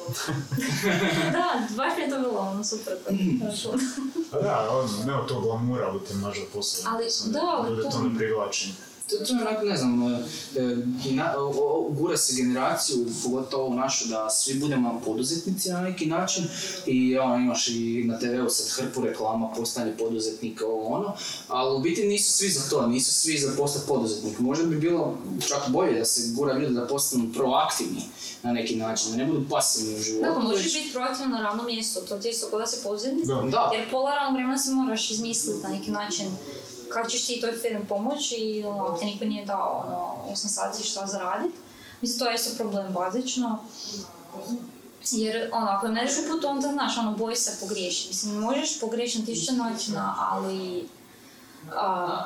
da, 1.31 1.45
baš 1.75 1.93
mi 1.97 2.03
je 2.03 2.09
to 2.09 2.19
bilo 2.19 2.39
ono 2.39 2.63
super. 2.63 2.93
Хорошо. 3.41 3.69
A 4.31 4.41
da, 4.41 4.69
ono, 4.71 4.89
nema 5.05 5.27
tog 5.27 5.43
glamura 5.43 5.91
u 5.91 5.99
tim 5.99 6.19
možda 6.19 6.43
poslovima. 6.53 6.95
Ali, 6.95 7.05
Mislim, 7.05 7.33
da, 7.33 7.65
Ljude 7.69 7.81
to- 7.81 7.89
to 7.89 8.03
ne 8.03 8.17
privlači. 8.17 8.73
to, 9.10 9.16
to 9.24 9.34
je 9.34 9.40
onako, 9.40 9.64
ne 9.64 9.76
znam, 9.76 10.02
e, 10.02 10.18
e, 10.56 11.12
na, 11.12 11.34
o, 11.38 11.42
o, 11.42 11.90
gura 11.90 12.16
se 12.16 12.42
generaciju, 12.42 13.06
pogotovo 13.22 13.74
našu, 13.74 14.08
da 14.08 14.30
svi 14.30 14.54
budemo 14.54 15.00
poduzetnici 15.04 15.70
na 15.70 15.80
neki 15.80 16.06
način 16.06 16.44
i 16.86 17.18
ono, 17.18 17.36
imaš 17.36 17.68
i 17.68 18.04
na 18.04 18.18
TV-u 18.18 18.48
sad 18.48 18.68
hrpu 18.68 19.00
reklama, 19.00 19.48
postanje 19.56 19.92
poduzetnika, 19.98 20.66
ovo 20.66 20.86
ono, 20.86 21.16
ali 21.48 21.76
u 21.76 21.80
biti 21.80 22.04
nisu 22.04 22.32
svi 22.32 22.48
za 22.48 22.70
to, 22.70 22.86
nisu 22.86 23.14
svi 23.14 23.38
za 23.38 23.52
postati 23.56 23.86
poduzetnik. 23.88 24.38
Možda 24.38 24.64
bi 24.64 24.76
bilo 24.76 25.18
čak 25.48 25.68
bolje 25.68 25.98
da 25.98 26.04
se 26.04 26.32
gura 26.34 26.58
ljude 26.58 26.74
da 26.74 26.86
postanu 26.86 27.32
proaktivni 27.34 28.02
na 28.42 28.52
neki 28.52 28.76
način, 28.76 29.10
da 29.10 29.16
ne 29.16 29.26
budu 29.26 29.48
pasivni 29.50 29.94
u 29.94 30.02
životu. 30.02 30.26
Da, 30.26 30.34
pa 30.34 30.40
možeš 30.40 30.74
biti 30.74 30.92
proaktivan 30.92 31.30
na 31.30 31.42
radnom 31.42 31.66
mjestu, 31.66 32.00
to 32.08 32.18
ti 32.18 32.28
je 32.28 32.30
isto 32.30 32.46
kod 32.50 32.60
da 32.60 32.66
si 32.66 32.82
poduzetnik. 32.82 33.26
Jer 33.72 33.90
pola 33.90 34.14
radnog 34.14 34.34
vremena 34.34 34.58
se 34.58 34.70
moraš 34.70 35.10
izmisliti 35.10 35.62
na 35.62 35.68
neki 35.68 35.90
način 35.90 36.26
kako 36.92 37.10
ćeš 37.10 37.26
ti 37.26 37.40
toj 37.40 37.52
firmi 37.52 37.86
pomoći 37.86 38.34
i 38.34 38.64
ono, 38.64 38.98
ti 38.98 39.04
niko 39.04 39.24
nije 39.24 39.46
dao 39.46 39.84
ono, 39.86 40.32
8 40.34 40.48
sati 40.48 40.82
šta 40.82 41.06
zaradit. 41.06 41.52
Mislim, 42.00 42.18
to 42.18 42.28
je 42.28 42.34
isto 42.34 42.56
problem 42.56 42.92
bazično. 42.92 43.58
Jer 45.10 45.50
ono, 45.52 45.66
ako 45.66 45.88
ne 45.88 46.04
ideš 46.04 46.16
u 46.18 46.28
put, 46.30 46.44
onda 46.44 46.68
znaš, 46.68 46.98
ono, 46.98 47.16
boji 47.16 47.36
se 47.36 47.60
pogriješiti. 47.60 48.08
Mislim, 48.08 48.34
možeš 48.34 48.80
pogriješiti 48.80 49.20
na 49.20 49.26
tisuće 49.26 49.52
načina, 49.52 50.14
ali 50.18 50.88
a, 51.72 52.24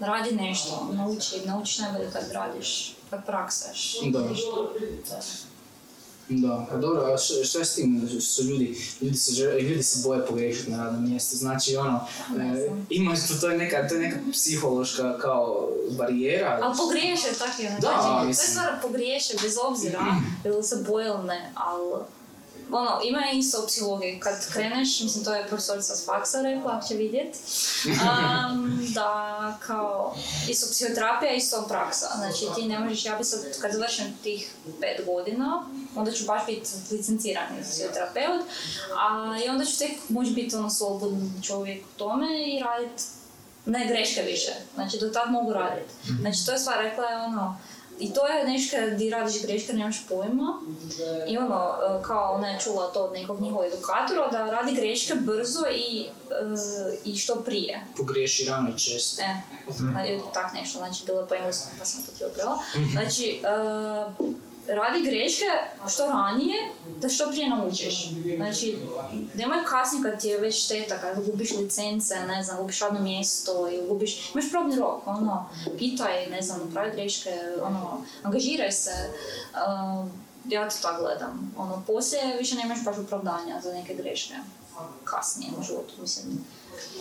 radi 0.00 0.34
nešto, 0.34 0.88
nauči, 0.92 1.40
naučiš 1.46 1.78
najbolje 1.78 2.10
kad 2.12 2.30
radiš, 2.32 2.96
kad 3.10 3.26
praksaš. 3.26 3.96
Da. 4.12 4.20
Nešto. 4.20 4.72
Da, 6.30 6.66
pa 6.70 6.76
dobro, 6.76 7.02
a 7.02 7.18
šta 7.18 7.58
je 7.58 7.64
s 7.64 7.74
tim? 7.74 8.08
Što 8.10 8.20
su 8.20 8.42
ljudi, 8.42 8.78
ljudi 9.00 9.16
se, 9.16 9.32
ljudi 9.60 9.82
se 9.82 10.08
boje 10.08 10.26
pogriješiti 10.26 10.70
na 10.70 10.84
radnom 10.84 11.10
mjestu, 11.10 11.36
znači 11.36 11.76
ono, 11.76 12.06
e, 12.40 12.70
imaš 12.90 13.28
to, 13.28 13.34
to 13.40 13.50
je 13.50 13.58
neka, 13.58 13.88
to 13.88 13.94
je 13.94 14.00
neka 14.00 14.20
psihološka 14.32 15.18
kao 15.18 15.68
barijera. 15.90 16.58
Ali 16.62 16.76
pogriješe 16.76 17.28
tako 17.38 17.62
je, 17.62 17.70
Da, 17.70 17.78
znači, 17.80 18.36
to 18.36 18.42
je 18.42 18.48
stvar 18.48 18.82
pogriješe 18.82 19.34
bez 19.42 19.56
obzira 19.68 20.00
ili 20.46 20.62
se 20.62 20.84
boje 20.88 21.08
ili 21.08 21.26
ne, 21.26 21.52
ali 21.54 22.02
ono, 22.72 23.00
ima 23.04 23.20
isto 23.32 23.62
u 23.64 23.66
psihologiji, 23.66 24.20
kad 24.20 24.52
kreneš, 24.52 25.00
mislim 25.00 25.24
to 25.24 25.34
je 25.34 25.46
profesorica 25.46 25.96
s 25.96 26.04
faksa 26.06 26.42
rekla, 26.42 26.72
ako 26.72 26.88
će 26.88 26.94
vidjet, 26.94 27.36
um, 27.86 28.80
da 28.96 29.58
kao, 29.66 30.16
isto 30.48 30.66
psihoterapija, 30.70 31.32
isto 31.32 31.64
praksa, 31.68 32.06
znači 32.16 32.46
ti 32.54 32.68
ne 32.68 32.78
možeš, 32.78 33.04
ja 33.04 33.16
bi 33.16 33.24
sad, 33.24 33.40
kad 33.60 33.72
završim 33.72 34.18
tih 34.22 34.50
pet 34.80 35.06
godina, 35.06 35.62
onda 35.94 36.12
ću 36.12 36.24
baš 36.24 36.46
biti 36.46 36.70
licencirani 36.90 37.62
psihoterapeut, 37.62 38.40
a 38.96 39.36
i 39.46 39.48
onda 39.48 39.64
ću 39.64 39.78
tek 39.78 39.90
moći 40.08 40.30
biti 40.30 40.56
ono 40.56 40.70
slobodan 40.70 41.42
čovjek 41.42 41.84
u 41.84 41.98
tome 41.98 42.26
i 42.46 42.62
raditi 42.62 43.02
ne 43.66 43.86
greške 43.86 44.22
više. 44.22 44.52
Znači, 44.74 44.98
do 44.98 45.08
tad 45.08 45.30
mogu 45.30 45.52
raditi. 45.52 45.92
Znači, 46.20 46.46
to 46.46 46.52
je 46.52 46.58
stvar, 46.58 46.78
rekla 46.78 47.04
je 47.04 47.16
ono, 47.16 47.60
i 48.00 48.12
to 48.14 48.26
je 48.26 48.44
nešto 48.44 48.76
di 48.98 49.10
radiš 49.10 49.42
greške, 49.42 49.72
nemaš 49.72 49.96
pojma. 50.08 50.60
I 51.28 51.38
ono, 51.38 51.74
e, 52.00 52.02
kao 52.02 52.34
ona 52.34 52.48
je 52.48 52.60
čula 52.60 52.92
to 52.92 53.04
od 53.04 53.12
nekog 53.12 53.40
njihovog 53.40 53.66
edukatora, 53.66 54.28
da 54.28 54.50
radi 54.50 54.72
greške 54.72 55.14
brzo 55.14 55.64
i, 55.74 56.04
e, 56.04 56.98
i 57.04 57.16
što 57.16 57.34
prije. 57.34 57.86
Pogriješi 57.96 58.44
rano 58.44 58.70
i 58.76 58.78
često. 58.78 59.22
E, 59.22 59.36
znači, 59.72 60.18
tak 60.34 60.52
nešto, 60.54 60.78
znači 60.78 61.02
bilo 61.06 61.20
je 61.20 61.26
po 61.28 61.34
engleskom 61.34 61.70
pa 61.78 61.84
sam 61.84 62.02
to 62.02 62.12
ti 62.18 62.24
oprela. 62.24 62.58
Znači, 62.92 63.40
e, 63.44 64.40
radi 64.74 65.02
greške 65.02 65.44
što 65.88 66.06
ranije, 66.06 66.56
da 67.00 67.08
što 67.08 67.30
prije 67.30 67.48
naučiš. 67.48 68.10
Znači, 68.36 68.78
nemoj 69.34 69.64
kasnije 69.64 70.02
kad 70.02 70.20
ti 70.20 70.28
je 70.28 70.38
već 70.38 70.64
šteta, 70.64 70.98
kad 70.98 71.26
gubiš 71.26 71.50
licence, 71.50 72.14
ne 72.28 72.42
znam, 72.42 72.56
gubiš 72.56 72.80
radno 72.80 73.00
mjesto 73.00 73.68
i 73.68 73.88
gubiš, 73.88 74.30
imaš 74.34 74.50
probni 74.50 74.76
rok, 74.76 75.06
ono, 75.06 75.48
pitaj, 75.78 76.26
ne 76.30 76.42
znam, 76.42 76.70
pravi 76.72 76.90
greške, 76.92 77.30
ono, 77.62 78.04
angažiraj 78.22 78.72
se. 78.72 78.90
Uh, 79.52 80.10
ja 80.48 80.68
to 80.68 80.76
tako 80.82 81.02
gledam. 81.02 81.54
Ono, 81.58 81.82
poslije 81.86 82.36
više 82.38 82.54
nemaš 82.54 82.84
baš 82.84 82.98
opravdanja 82.98 83.60
za 83.62 83.72
neke 83.72 83.94
greške 83.94 84.34
kasnije 85.04 85.52
u 85.60 85.62
životu, 85.62 85.94
mislim. 86.00 86.44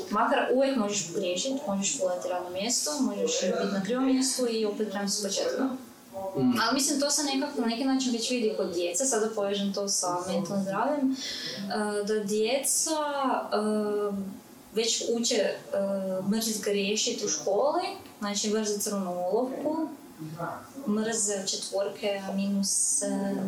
Makar 0.10 0.40
uvijek 0.54 0.78
možeš 0.78 1.08
pogriješiti, 1.08 1.60
možeš 1.68 2.00
fulati 2.00 2.30
radno 2.30 2.50
mjesto, 2.50 2.92
možeš 3.02 3.42
biti 3.42 3.74
na 3.74 3.84
krivom 3.84 4.06
mjestu 4.06 4.48
i 4.50 4.66
opet 4.66 4.90
krenuti 4.90 5.14
s 5.14 5.24
početka. 5.24 5.70
Ali 6.36 6.74
mislim 6.74 7.00
to 7.00 7.12
se 7.12 7.24
nekako 7.24 7.62
na 7.62 7.68
neki 7.68 7.86
način 7.86 8.12
već 8.12 8.32
vidi 8.32 8.54
kod 8.58 8.74
djece, 8.74 9.06
sada 9.06 9.30
povežem 9.36 9.74
to 9.74 9.88
sa 9.88 10.18
mentalnim 10.28 10.64
zdravljem, 10.64 11.12
e, 11.12 12.04
da 12.04 12.24
djeca 12.24 12.92
e, 12.92 13.58
već 14.76 15.04
uče 15.14 15.36
e, 15.36 15.58
mrzit 16.30 16.64
griješiti 16.64 17.26
u 17.26 17.30
školi, 17.30 17.84
znači 18.20 18.50
mrzit 18.50 18.82
crvenu 18.82 19.12
olovku, 19.12 19.88
mrze 20.90 21.48
četvorke, 21.48 22.22
minuse, 22.34 23.06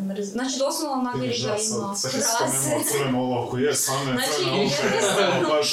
mrze... 0.08 0.22
Znači 0.24 0.58
doslovno 0.58 1.12
vidiš 1.12 1.38
da 1.38 1.48
ima 1.50 1.94
spomenuo 1.96 2.82
crvenu 2.84 3.22
olovku, 3.22 3.58
jer 3.58 3.68
je 3.68 3.74
Znači, 3.74 3.96
olovka 4.44 4.86
je 4.86 4.94
jednostavno- 4.94 5.48
baš 5.48 5.72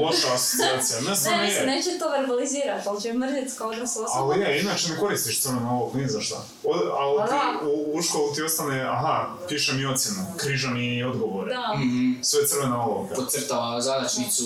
loša 0.00 0.34
asocijacija. 0.34 1.00
Ne 1.00 1.10
Ne, 1.10 1.16
samo 1.16 1.36
mislim, 1.38 1.66
neće 1.66 1.98
to 1.98 2.08
verbalizirati, 2.10 2.88
ali 2.88 3.00
će 3.00 3.12
mrzit 3.14 3.58
kao 3.58 3.68
odrasla 3.68 4.04
osoba. 4.04 4.20
Ali 4.24 4.40
je, 4.40 4.60
inače 4.60 4.88
ne 4.88 4.98
koristiš 4.98 5.40
crvenu 5.40 5.70
olovku 5.72 5.98
ni 5.98 6.08
za 6.08 6.20
šta. 6.20 6.36
O- 6.64 6.70
Ali 6.92 7.18
Pa 7.18 7.26
ti, 7.26 7.32
da. 7.32 7.68
u, 7.68 7.98
u 7.98 8.02
školu 8.02 8.34
ti 8.34 8.42
ostane, 8.42 8.82
aha, 8.82 9.16
piše 9.48 9.72
mi 9.72 9.86
ocjenu, 9.86 10.18
križa 10.36 10.68
mi 10.68 11.04
odgovore. 11.04 11.54
Da. 11.54 11.74
Mhm. 11.76 12.12
Sve 12.22 12.40
je 12.40 12.46
crvena 12.46 12.84
olovka. 12.84 13.14
Podcrtava 13.14 13.80
zadačnicu 13.80 14.42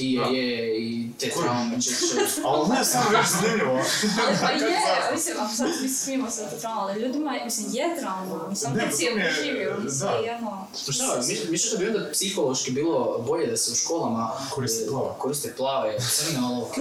i 0.00 0.18
Da. 0.18 0.24
je, 0.24 0.48
je 0.48 0.80
i 0.80 1.06
te 1.20 1.28
traume, 1.30 1.74
če, 1.76 1.90
če. 1.90 2.40
Ali 2.44 2.68
ne, 2.68 2.84
samo 2.84 3.04
već 3.10 3.26
zanimljivo. 3.32 3.72
Ali 3.72 4.36
pa 4.40 4.50
je, 4.66 4.78
mislim, 5.14 5.36
ako 5.38 5.54
mi 5.76 5.88
smijemo 5.90 6.30
se 6.30 6.40
to 6.42 6.56
trauma, 6.56 6.80
ali 6.82 7.00
ljudima, 7.02 7.32
je- 7.32 7.44
mislim, 7.44 7.66
je 7.70 8.00
trauma, 8.00 8.48
mislim, 8.48 8.74
kad 8.74 8.84
pa 8.84 8.90
si 8.90 9.04
je 9.04 9.14
preživio, 9.14 9.70
da. 9.70 9.80
mislim, 9.80 10.10
jedno... 10.24 10.66
Pa 10.86 10.92
šta, 10.92 11.04
mi- 11.18 11.50
mislim 11.50 11.72
da 11.72 11.78
bi 11.78 11.86
onda 11.88 12.10
psihološki 12.10 12.70
bilo 12.72 12.90
bolje 13.20 13.46
da 13.46 13.56
se 13.56 13.72
u 13.72 13.76
školama 13.76 14.30
Koriste 14.50 14.84
e, 14.84 14.88
plava. 14.88 15.14
koriste 15.14 15.54
plave, 15.56 15.98
crne 16.00 16.46
olovke, 16.46 16.80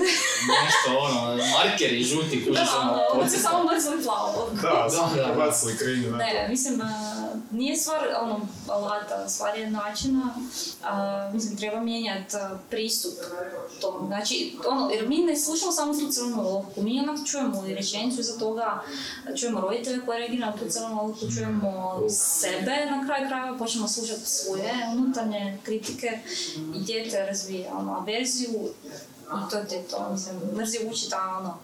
nešto 0.58 1.00
ono, 1.00 1.22
markeri 1.54 2.04
žuti, 2.04 2.46
kužiš 2.46 2.60
Da, 2.64 2.80
ono, 2.82 2.92
ono, 2.92 3.02
podsjetno. 3.14 3.38
su 3.38 3.44
samo 3.44 3.64
mrzli 3.66 4.04
plavo. 4.04 4.50
Da, 4.54 4.62
Da, 4.62 5.10
da, 5.16 5.28
da. 5.28 5.34
bacili 5.36 5.78
krinju 5.78 6.12
Ne, 6.12 6.48
mislim, 6.50 6.82
nije 7.52 7.78
stvar 7.78 8.08
ono, 8.22 8.48
alata, 8.68 9.30
stvar 9.30 9.58
je 9.58 9.70
načina, 9.70 10.36
a, 10.84 11.30
mislim, 11.34 11.58
treba 11.58 11.80
mijenjati 11.80 12.38
pristup 12.70 13.14
tom. 13.82 14.08
Znači, 14.08 14.58
ono, 14.68 14.90
jer 14.90 15.08
mi 15.08 15.18
ne 15.18 15.38
slušamo 15.38 15.72
samo 15.72 15.94
tu 15.94 16.12
crvenu 16.12 16.40
olovku, 16.40 16.82
mi 16.82 17.00
onak 17.00 17.28
čujemo 17.28 17.66
i 17.68 17.76
rečenicu 17.76 18.22
iza 18.22 18.40
toga, 18.40 18.84
čujemo 19.40 19.62
roditelje 19.62 20.06
koji 20.06 20.20
reagiraju 20.20 20.52
na 20.52 20.58
tu 20.58 20.66
crvenu 20.70 21.00
olovku, 21.00 21.26
čujemo 21.36 22.02
sebe 22.10 22.86
na 22.90 23.06
kraju 23.06 23.28
krajeva, 23.28 23.58
počnemo 23.58 23.88
slušati 23.88 24.26
svoje 24.26 24.74
unutarnje 24.94 25.60
kritike 25.64 26.20
i 26.76 26.80
dijete 26.80 27.26
razvija 27.26 27.74
ono, 27.74 27.94
averziju 27.94 28.70
i 29.30 29.50
to 29.52 29.58
je 29.58 29.88
to, 29.90 30.10
mislim, 30.12 30.36
mrzi 30.56 30.78
učiti, 30.92 31.16
a 31.16 31.38
ono, 31.38 31.58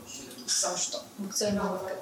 zašto? 0.61 0.97
Zbog 1.19 1.33
crvene 1.33 1.61
olovke. 1.61 1.93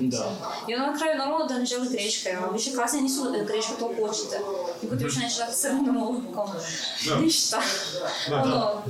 Da. 0.00 0.36
I 0.68 0.74
onda 0.74 0.86
na 0.92 0.98
kraju 0.98 1.18
normalno 1.18 1.46
da 1.46 1.58
ne 1.58 1.66
želi 1.66 1.88
greške, 1.88 2.28
a 2.30 2.50
više 2.50 2.72
kasnije 2.72 3.02
nisu 3.02 3.24
greške 3.46 3.72
toliko 3.78 4.02
očite. 4.02 4.40
Niko 4.82 4.96
ti 4.96 5.04
više 5.04 5.20
neće 5.20 5.38
dati 5.38 5.56
crvenu 5.56 6.06
olovkom, 6.06 6.50
ništa. 7.20 7.60
Da, 8.30 8.36
da. 8.36 8.42
ono, 8.42 8.82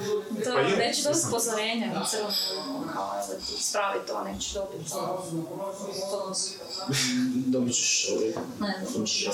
to 0.45 0.53
Pa 0.53 0.61
je, 0.61 0.77
neće 0.77 1.03
dobiti 1.03 1.23
upozorenja 1.29 1.87
na 1.87 2.05
olovkom, 2.05 2.27
kao 2.95 3.21
ti 3.47 3.55
ispravi 3.61 4.01
to, 4.07 4.25
nećeš 4.25 4.53
dobiti 4.53 4.91
to 4.91 6.33
Dobit 7.47 7.75
ćeš, 7.75 8.09
ne, 8.61 8.75
ćeš 9.07 9.27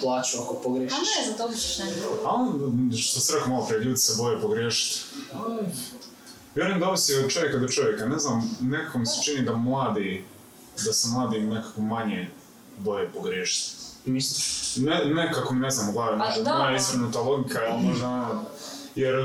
plaću 0.00 0.38
ako 0.42 0.54
a 0.54 0.62
pogrešiš. 0.62 0.98
ne, 0.98 1.30
za 1.30 1.38
dobit 1.38 1.60
ćeš 1.60 1.78
neko. 1.78 2.28
A 2.28 2.34
on, 2.34 2.92
što 2.96 3.20
se 3.20 3.34
rekao 3.34 3.48
malo 3.48 3.66
prije, 3.66 3.80
ljudi 3.80 3.96
se 3.96 4.22
boje 4.22 4.40
pogriješiti. 4.40 5.00
Vjerujem 6.54 6.80
da 6.80 6.88
ovisi 6.88 7.14
od 7.14 7.30
čovjeka 7.30 7.58
do 7.58 7.68
čovjeka. 7.68 8.06
Ne 8.06 8.18
znam, 8.18 8.56
nekako 8.60 8.98
mi 8.98 9.06
se 9.06 9.22
čini 9.22 9.44
da 9.44 9.56
mladi, 9.56 10.24
da 10.84 10.92
se 10.92 11.08
mladi 11.08 11.40
nekako 11.40 11.80
manje 11.80 12.30
boje 12.78 13.08
pogriješiti. 13.08 13.76
Misliš? 14.04 14.76
Ne, 14.76 15.04
nekako 15.06 15.54
mi 15.54 15.60
ne 15.60 15.70
znam 15.70 15.88
u 15.88 15.92
glavi, 15.92 16.18
Pa 16.18 16.24
možda 16.24 16.42
da. 16.42 16.58
moja 16.58 16.76
izvrnuta 16.76 17.20
logika, 17.20 17.58
ali 17.68 17.82
možda 17.82 18.06
ono, 18.08 18.44
jer 18.94 19.14
e, 19.14 19.20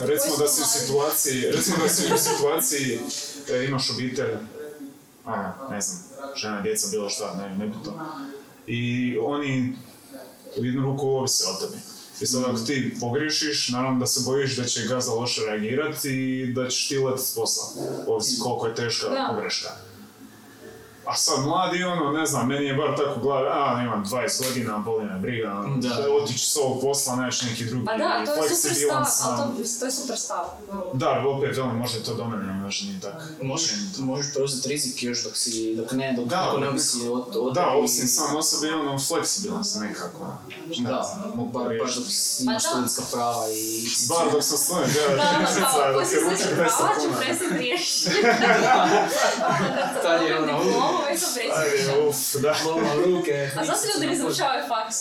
recimo 0.00 0.36
da 0.36 0.48
si 0.48 0.62
u 0.62 0.80
situaciji, 0.80 1.42
recimo 1.42 1.76
da 1.76 1.88
si 1.88 2.12
u 2.14 2.18
situaciji, 2.18 3.00
e, 3.50 3.64
imaš 3.64 3.90
obitelj, 3.90 4.30
ono, 5.24 5.52
ne 5.70 5.80
znam, 5.80 6.02
žena, 6.36 6.60
djeca, 6.62 6.88
bilo 6.90 7.08
šta, 7.08 7.34
ne, 7.34 7.56
nebitno. 7.56 7.92
I 8.66 8.82
oni 9.20 9.76
u 10.58 10.64
jednu 10.64 10.82
ruku 10.82 11.06
ovise 11.08 11.44
o 11.46 11.66
tebi. 11.66 11.78
I 12.20 12.26
sad 12.26 12.42
ako 12.44 12.58
ti 12.58 12.96
pogriješiš, 13.00 13.68
naravno 13.68 14.00
da 14.00 14.06
se 14.06 14.20
bojiš 14.24 14.56
da 14.56 14.64
će 14.64 14.86
gazda 14.86 15.12
loše 15.12 15.40
reagirati 15.46 16.10
i 16.10 16.52
da 16.54 16.68
ćeš 16.68 16.88
ti 16.88 16.98
letiti 16.98 17.26
s 17.26 17.34
posla. 17.34 17.64
Ovisi 18.06 18.40
koliko 18.40 18.66
je 18.66 18.74
teška 18.74 19.08
Da. 19.08 19.26
pogreška. 19.30 19.68
A 21.06 21.14
sad 21.14 21.40
mladi, 21.40 21.84
ono, 21.84 22.12
ne 22.12 22.26
znam, 22.26 22.48
meni 22.48 22.64
je 22.66 22.74
bar 22.74 22.96
tako 22.96 23.20
glavi, 23.20 23.46
a, 23.48 23.82
imam 23.82 24.04
20 24.04 24.16
godina, 24.44 24.78
boli 24.78 25.04
me 25.04 25.18
briga, 25.18 25.52
ono, 25.52 25.76
Da. 25.76 25.88
da. 25.88 26.12
otići 26.12 26.46
s 26.46 26.56
ovog 26.56 26.80
posla, 26.82 27.16
naći 27.16 27.46
neki 27.46 27.64
drugi, 27.64 27.86
Pa 27.86 27.96
da, 27.96 28.22
to 28.26 28.34
je 28.34 28.50
super 28.50 28.76
stav, 28.76 29.04
sam. 29.06 29.36
to, 29.56 29.62
to 29.80 29.84
je 29.84 29.92
super 29.92 30.18
stav. 30.18 30.44
Da, 30.92 31.24
opet, 31.28 31.58
ono, 31.58 31.74
možda 31.74 31.98
je 31.98 32.04
to 32.04 32.14
do 32.14 32.24
mene, 32.24 32.52
možda 32.54 32.86
nije 32.86 33.00
tako. 33.00 33.18
Možeš, 33.42 33.70
možeš 33.98 34.34
preuzeti 34.34 34.68
rizik 34.68 35.02
još 35.02 35.24
dok 35.24 35.36
si, 35.36 35.74
dok 35.76 35.92
ne, 35.92 36.14
dok 36.16 36.24
Da, 36.24 36.52
ne 36.60 36.68
ovisi 36.68 36.98
od, 37.02 37.36
od 37.36 37.54
Da, 37.54 37.64
tebi. 37.64 37.84
osim 37.84 38.08
sam 38.08 38.36
o 38.36 38.42
sebi, 38.42 38.72
ono, 38.72 38.98
fleksibilan 38.98 39.64
sam 39.64 39.82
nekako. 39.82 40.26
Da, 40.78 41.02
znam, 41.14 41.32
mogu 41.36 41.50
bar, 41.50 41.62
baš 41.62 41.70
riješiti. 41.70 42.00
dok 42.00 42.10
si 42.10 42.36
Pa 42.38 42.50
imaš 42.50 42.62
da. 42.62 42.68
studentska 42.68 43.02
prava 43.12 43.48
i... 43.48 43.86
Bar 44.08 44.32
dok 44.32 44.42
sam 44.44 44.58
student, 44.58 44.92
ja, 44.96 45.16
Da, 45.16 45.22
ono, 45.76 45.92
dok 45.92 46.00
poslije 46.00 46.18
je 46.18 46.24
ručak 46.24 46.38
sve 46.38 46.52
10 46.54 46.56
prava 46.56 46.94
ću 46.94 47.00
kuna. 47.02 47.18
prestati 47.18 47.54
riješiti. 47.54 48.10
Tad 50.02 50.22
je 50.22 50.38
ono, 50.38 50.58
Prestati 51.06 51.50
Ajde, 51.56 52.08
uf, 52.08 52.16
da. 52.34 52.54
U 52.96 53.02
ruke. 53.04 53.50
A 53.58 53.64
zašto 53.64 53.86
ljudi 53.94 54.06
ne 54.06 54.16
završavaju 54.16 54.64
faks? 54.68 54.96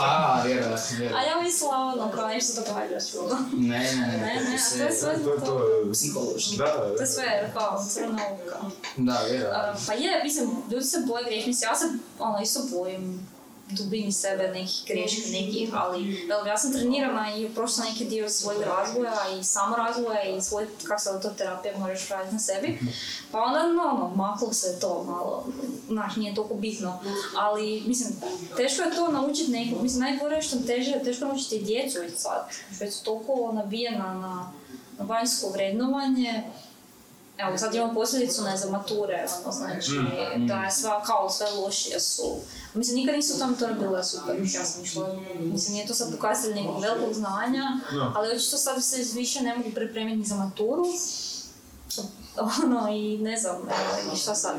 A, 0.00 0.42
vjerojatno, 0.46 0.76
A 0.76 0.96
vjerojatno. 0.98 1.30
ja 1.30 1.42
mislila 1.42 1.76
ono, 1.76 2.10
kao 2.10 2.28
nešto 2.28 2.52
se 2.52 2.60
događa 2.60 3.06
čudo. 3.12 3.36
Ne, 3.52 3.78
ne, 3.78 4.06
ne, 4.06 4.16
Ne, 4.18 4.34
to 4.34 4.44
ne, 4.44 4.52
je 4.52 4.56
a 4.56 4.78
to 4.78 4.84
je 4.84 4.92
sve 4.92 5.14
To, 5.46 5.60
psihološki. 5.92 6.56
da, 6.56 6.94
To 6.96 7.02
je 7.02 7.06
sve 7.06 7.50
kao 7.54 7.84
crna 7.90 8.18
ovuka. 8.30 8.56
Da, 8.96 9.18
vjerojatno. 9.30 9.58
A, 9.72 9.74
Pa 9.86 9.92
je, 9.92 10.24
mislim, 10.24 10.50
ljudi 10.70 10.84
se 10.84 10.98
boje 11.06 11.24
griješiti. 11.24 11.48
Mislim, 11.50 11.68
ja 11.70 11.76
se 11.76 11.84
ono, 12.18 12.38
isto 12.42 12.60
bojim 12.70 13.26
dubini 13.70 14.12
sebe 14.12 14.48
nekih 14.48 14.82
greški 14.86 15.32
nekih, 15.32 15.70
ali 15.72 16.14
jel, 16.14 16.46
ja 16.46 16.58
sam 16.58 16.72
trenirana 16.72 17.36
i 17.36 17.48
prošla 17.48 17.84
neki 17.84 18.04
dio 18.04 18.28
svojeg 18.28 18.62
razvoja 18.62 19.14
i 19.40 19.44
samorazvoja 19.44 20.22
i 20.22 20.42
svoj, 20.42 20.66
kako 20.82 21.00
se 21.00 21.10
to 21.22 21.30
terapija 21.30 21.78
možeš 21.78 22.08
raditi 22.08 22.34
na 22.34 22.40
sebi. 22.40 22.78
Pa 23.32 23.42
onda, 23.42 23.66
no, 23.66 23.82
ono, 23.82 24.14
maklo 24.16 24.52
se 24.52 24.80
to 24.80 25.04
malo, 25.04 25.46
znaš, 25.88 26.16
nije 26.16 26.34
toliko 26.34 26.54
bitno. 26.54 26.98
Ali, 27.36 27.82
mislim, 27.86 28.12
teško 28.56 28.82
je 28.82 28.94
to 28.94 29.08
naučiti 29.08 29.50
nekog, 29.50 29.82
mislim, 29.82 30.00
najgore 30.00 30.36
je 30.36 30.42
što 30.42 30.56
teže, 30.58 31.00
teško 31.04 31.24
je 31.24 31.28
naučiti 31.28 31.56
i 31.56 31.64
djecu 31.64 31.98
već 32.00 32.12
sad, 32.16 32.48
je 32.80 32.90
toliko 33.04 33.52
nabijena 33.54 34.14
na, 34.14 34.52
na 34.98 35.04
vanjsko 35.04 35.50
vrednovanje, 35.50 36.42
Evo, 37.38 37.58
sad 37.58 37.74
imamo 37.74 37.94
posljedicu, 37.94 38.42
ne 38.42 38.56
znam, 38.56 38.72
mature, 38.72 39.26
ono, 39.42 39.52
znači, 39.52 39.90
da 40.36 40.54
je 40.54 40.70
sva, 40.70 41.02
kao 41.02 41.30
sve 41.30 41.50
lošije 41.50 42.00
su. 42.00 42.36
Mislim, 42.74 42.96
nikad 42.96 43.14
nisu 43.14 43.38
tamo 43.38 43.56
to 43.56 43.66
ne 43.66 43.74
bilo 43.74 44.04
super, 44.04 44.36
ja 44.54 44.64
sam 44.64 44.84
išla, 44.84 45.16
mislim, 45.40 45.74
nije 45.74 45.86
to 45.86 45.94
sad 45.94 46.12
pokazatelj 46.12 46.54
nekog 46.54 46.82
velikog 46.82 47.14
znanja, 47.14 47.80
ali 48.14 48.36
očito 48.36 48.56
sad 48.56 48.84
se 48.84 49.04
više 49.14 49.40
ne 49.40 49.56
mogu 49.56 49.70
pripremiti 49.74 50.16
ni 50.16 50.24
za 50.24 50.34
maturu. 50.34 50.84
Ono, 52.62 52.88
i 52.88 53.18
ne 53.18 53.36
znam, 53.36 53.56
evo, 53.56 54.14
i 54.14 54.16
šta 54.16 54.34
sad? 54.34 54.56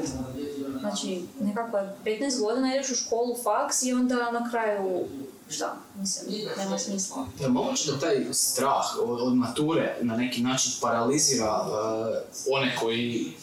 Znači, 0.79 1.25
nekako 1.39 1.77
je 1.77 1.95
15 2.05 2.39
godina 2.39 2.75
ideš 2.75 2.91
u 2.91 2.95
školu, 2.95 3.35
faks 3.43 3.83
i 3.83 3.93
onda 3.93 4.31
na 4.31 4.49
kraju, 4.49 5.05
šta, 5.49 5.77
mislim, 5.95 6.47
nema 6.57 6.79
smisla. 6.79 7.27
Je 7.39 7.49
moguće 7.49 7.91
da 7.91 7.99
taj 7.99 8.25
strah 8.33 8.85
od, 9.03 9.21
od 9.21 9.35
mature 9.35 9.97
na 10.01 10.17
neki 10.17 10.41
način 10.41 10.71
paralizira 10.81 11.61
uh, 11.61 12.55
one 12.57 12.75
koji 12.79 13.33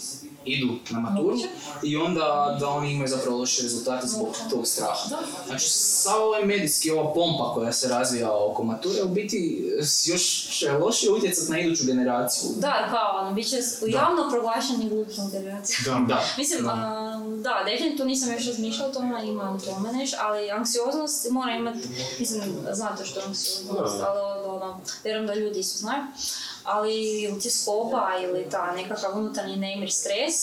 idu 0.47 0.69
na 0.91 1.01
maturu 1.01 1.37
i 1.83 1.97
onda 1.97 2.23
da 2.61 2.69
oni 2.69 2.93
imaju 2.93 3.09
zapravo 3.09 3.39
loše 3.39 3.63
rezultate 3.63 4.07
zbog 4.07 4.29
tog 4.51 4.67
straha. 4.67 5.09
Znači, 5.47 5.71
sav 5.71 6.23
ovaj 6.23 6.45
medijski, 6.45 6.91
ova 6.91 7.15
pompa 7.15 7.53
koja 7.55 7.73
se 7.73 7.89
razvija 7.89 8.33
oko 8.35 8.65
mature, 8.65 9.03
u 9.03 9.09
biti 9.09 9.39
s- 9.81 10.07
još 10.07 10.23
će 10.51 10.73
loše 10.73 11.11
utjecat 11.11 11.49
na 11.49 11.59
iduću 11.59 11.85
generaciju. 11.87 12.51
Da, 12.57 12.89
kao, 12.91 13.21
ono, 13.21 13.33
bit 13.33 13.49
će 13.49 13.57
javno 13.89 14.31
proglašeni 14.31 14.89
glupom 14.89 15.31
generacijom. 15.31 16.07
da. 16.07 16.15
Da. 16.15 16.23
Mislim, 16.39 16.65
da. 16.65 16.71
a, 16.71 17.21
da, 17.37 17.63
definitivno 17.67 18.05
nisam 18.05 18.33
još 18.33 18.47
razmišljala 18.47 18.91
o 18.91 18.95
tome, 18.95 19.27
ima 19.27 19.51
u 19.53 19.65
tome 19.65 19.93
nešto, 19.93 20.17
ali 20.21 20.51
anksioznost 20.51 21.31
mora 21.31 21.53
imati, 21.53 21.89
mislim, 22.19 22.43
znate 22.73 23.05
što 23.05 23.21
je 23.21 23.27
anksioznost, 23.27 23.99
Da. 23.99 24.07
ali 24.09 24.21
ono, 24.47 24.81
vjerujem 25.05 25.27
da 25.27 25.35
ljudi 25.35 25.63
su 25.63 25.79
znaju, 25.79 26.03
ali 26.65 27.23
ili 27.23 27.41
tjeskoba 27.41 28.09
ili 28.23 28.51
ta 28.51 28.73
nekakav 28.73 29.19
unutarnji 29.19 29.57
nemir 29.57 29.93
stres, 29.93 30.37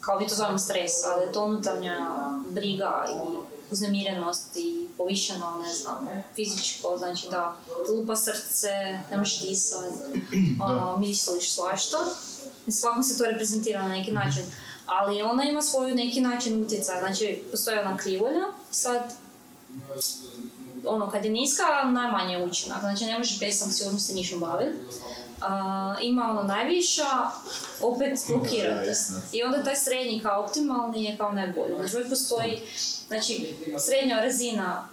kao 0.00 0.20
mi 0.20 0.28
to 0.28 0.34
zovemo 0.34 0.58
stres, 0.58 0.92
ali 1.04 1.26
je 1.26 1.32
to 1.32 1.44
unutarnja 1.44 2.10
briga 2.50 3.06
i 3.08 3.36
uznemirenost 3.70 4.56
i 4.56 4.88
povišeno, 4.98 5.62
ne 5.66 5.74
znam, 5.74 6.08
fizičko, 6.34 6.98
znači 6.98 7.26
da 7.30 7.56
lupa 7.88 8.16
srce, 8.16 8.68
ne 9.10 9.16
možeš 9.16 9.40
disati, 9.40 9.94
ono, 10.68 10.96
misliš 10.96 11.54
svašta. 11.54 11.98
Svakom 12.68 13.02
se 13.02 13.18
to 13.18 13.24
reprezentira 13.24 13.82
na 13.82 13.88
neki 13.88 14.12
način. 14.12 14.42
ali 14.86 15.22
ona 15.22 15.44
ima 15.44 15.62
svoju 15.62 15.94
neki 15.94 16.20
način 16.20 16.62
utjecaja, 16.62 17.00
znači 17.00 17.42
postoji 17.50 17.78
ona 17.78 17.96
krivolja, 17.96 18.44
sad 18.70 19.02
ono, 20.86 21.10
kad 21.10 21.24
je 21.24 21.30
niska, 21.30 21.62
najmanje 21.84 22.34
je 22.34 22.44
učinak, 22.44 22.80
znači 22.80 23.04
ne 23.04 23.18
možeš 23.18 23.40
bez 23.40 23.62
anksioznosti 23.62 24.14
ništa 24.14 24.36
baviti. 24.36 24.78
Uh, 25.42 25.96
ima 26.02 26.30
ono 26.30 26.42
najviša, 26.42 27.10
opet 27.80 28.18
blokirate. 28.28 28.92
I 29.32 29.42
onda 29.42 29.62
taj 29.62 29.76
srednji 29.76 30.20
kao 30.22 30.44
optimalni 30.44 31.04
je 31.04 31.16
kao 31.16 31.32
najbolji. 31.32 31.74
Znači 31.76 31.96
uvijek 31.96 32.10
postoji, 32.10 32.60
znači 33.08 33.54
srednja 33.78 34.20
razina 34.20 34.88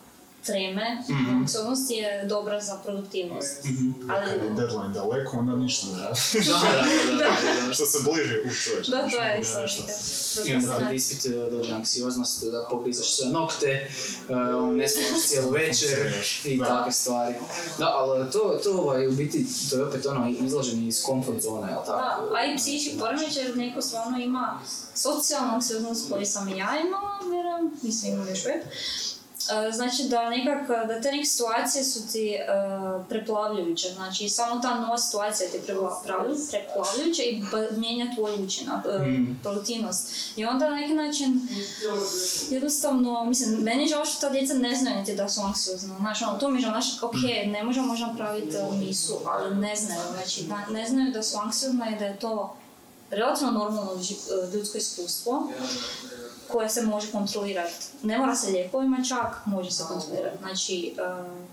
treme, 0.45 1.03
Mhm. 1.09 1.35
anksioznosti 1.35 1.93
je 1.93 2.25
dobra 2.25 2.61
za 2.61 2.75
produktivnost. 2.83 3.65
Ali, 4.09 4.25
Kad 4.25 4.43
je 4.43 4.49
deadline 4.49 4.93
daleko, 4.93 5.37
onda 5.37 5.55
ništa 5.55 5.87
ne 5.87 6.03
radi. 6.03 6.19
Da, 6.47 6.53
da, 6.53 6.81
da, 7.17 7.61
da, 7.61 7.67
da. 7.67 7.73
Što 7.73 7.85
se 7.85 7.97
bliže, 8.03 8.35
u 8.45 8.91
da, 8.91 9.09
to 9.09 9.23
je 9.23 9.39
isto 9.41 9.59
I 10.45 10.53
onda 10.53 10.79
kad 10.79 10.93
ispit 10.93 11.21
dođe 11.51 11.73
anksioznost, 11.73 12.43
da 12.43 12.67
pogrizaš 12.69 13.15
sve 13.15 13.27
nokte, 13.27 13.89
uh, 14.29 14.73
ne 14.75 14.89
spavaš 14.89 15.27
cijelu 15.27 15.49
večer 15.51 16.13
i 16.45 16.57
Da. 16.57 16.65
takve 16.65 16.91
stvari. 16.91 17.35
Da, 17.77 17.87
ali 17.87 18.31
to, 18.31 18.59
to 18.63 18.71
ovaj, 18.73 19.07
u 19.07 19.11
biti, 19.11 19.45
to 19.69 19.75
je 19.75 19.85
opet 19.85 20.05
ono 20.05 20.29
izlaženje 20.41 20.87
iz 20.87 21.01
comfort 21.05 21.41
zone, 21.41 21.67
jel 21.71 21.79
Da, 21.79 21.85
tako? 21.85 22.33
a 22.35 22.45
i 22.45 22.57
psihički 22.57 22.99
poremećaj 22.99 23.43
jer 23.43 23.57
neko 23.57 23.81
stvarno 23.81 24.17
ima 24.17 24.59
socijalnu 24.95 25.53
anksioznost 25.53 26.11
koju 26.11 26.25
sam 26.25 26.47
i 26.47 26.57
ja 26.57 26.69
imala, 26.87 27.19
vjerujem, 27.31 27.71
nisam 27.81 28.09
imala 28.09 28.29
još 28.29 28.45
uvijek. 28.45 28.63
E, 29.49 29.71
Znači 29.71 30.03
da 30.03 30.29
nekak, 30.29 30.67
da 30.87 31.01
te 31.01 31.11
neke 31.11 31.25
situacije 31.25 31.83
su 31.83 32.07
ti 32.07 32.29
e, 32.29 32.45
preplavljujuće, 33.09 33.89
znači 33.89 34.29
samo 34.29 34.61
ta 34.61 34.75
nova 34.75 34.97
situacija 34.97 35.49
ti 35.49 35.57
preplavljujuća 36.49 37.23
i 37.23 37.41
mijenja 37.71 38.15
tvoj 38.15 38.35
učinak, 38.37 38.85
e, 38.87 38.99
Mm. 38.99 39.39
produktivnost. 39.43 40.07
I 40.35 40.45
onda 40.45 40.69
na 40.69 40.75
neki 40.75 40.93
način 40.95 41.41
jednostavno, 42.49 43.25
mislim, 43.25 43.49
meni 43.53 43.83
je 43.83 43.87
žao 43.87 44.05
što 44.05 44.21
ta 44.21 44.29
djeca 44.29 44.53
ne 44.55 44.75
znaju 44.75 44.97
niti 44.97 45.15
da 45.15 45.29
su 45.29 45.41
anksiozna, 45.41 45.95
znaš, 45.97 46.21
ono, 46.21 46.37
to 46.37 46.49
mi 46.49 46.57
je 46.57 46.61
žao, 46.61 46.71
znaš, 46.71 47.03
ok, 47.03 47.15
ne 47.45 47.63
možemo 47.63 47.87
možda 47.87 48.07
napraviti 48.07 48.57
e, 48.57 48.77
misu, 48.77 49.17
ali 49.25 49.55
ne 49.57 49.75
znaju, 49.75 50.01
znači, 50.13 50.43
da- 50.43 50.65
ne 50.69 50.87
znaju 50.87 51.11
da 51.11 51.23
su 51.23 51.37
anksiozna 51.37 51.89
i 51.89 51.99
da 51.99 52.05
je 52.05 52.19
to 52.19 52.55
relativno 53.11 53.51
normalno 53.53 53.91
ži- 53.93 54.15
ljudsko 54.53 54.77
iskustvo 54.77 55.49
koje 56.51 56.69
se 56.69 56.81
može 56.81 57.11
kontrolirati. 57.11 57.73
Ne 58.03 58.17
mora 58.17 58.35
se 58.35 58.51
lijekovima 58.51 58.97
čak, 59.03 59.45
može 59.45 59.71
se 59.71 59.83
kontrolirati. 59.87 60.37
Znači, 60.37 60.95
e, 60.97 61.49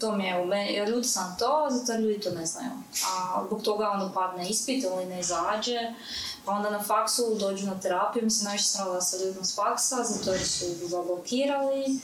to 0.00 0.16
mi 0.16 0.24
je 0.24 0.42
u 0.42 0.46
meni, 0.46 0.74
ja 0.74 0.88
ljudi 0.88 1.08
sam 1.08 1.36
to, 1.38 1.68
zato 1.70 1.98
ljudi 1.98 2.20
to 2.20 2.30
ne 2.30 2.46
znaju. 2.46 2.70
A 3.06 3.44
zbog 3.46 3.62
toga 3.62 3.90
onda 3.90 4.12
padne 4.14 4.48
ispit 4.48 4.84
ili 4.84 5.06
ne 5.06 5.20
izađe, 5.20 5.78
pa 6.44 6.52
onda 6.52 6.70
na 6.70 6.82
faksu 6.82 7.36
dođu 7.40 7.66
na 7.66 7.80
terapiju, 7.80 8.24
mislim 8.24 8.44
najviše 8.44 8.64
sam 8.64 9.00
sa 9.00 9.16
ljudima 9.16 9.44
s 9.44 9.54
faksa, 9.54 9.96
zato 10.04 10.32
jer 10.32 10.48
su 10.48 10.64
zablokirali, 10.88 12.00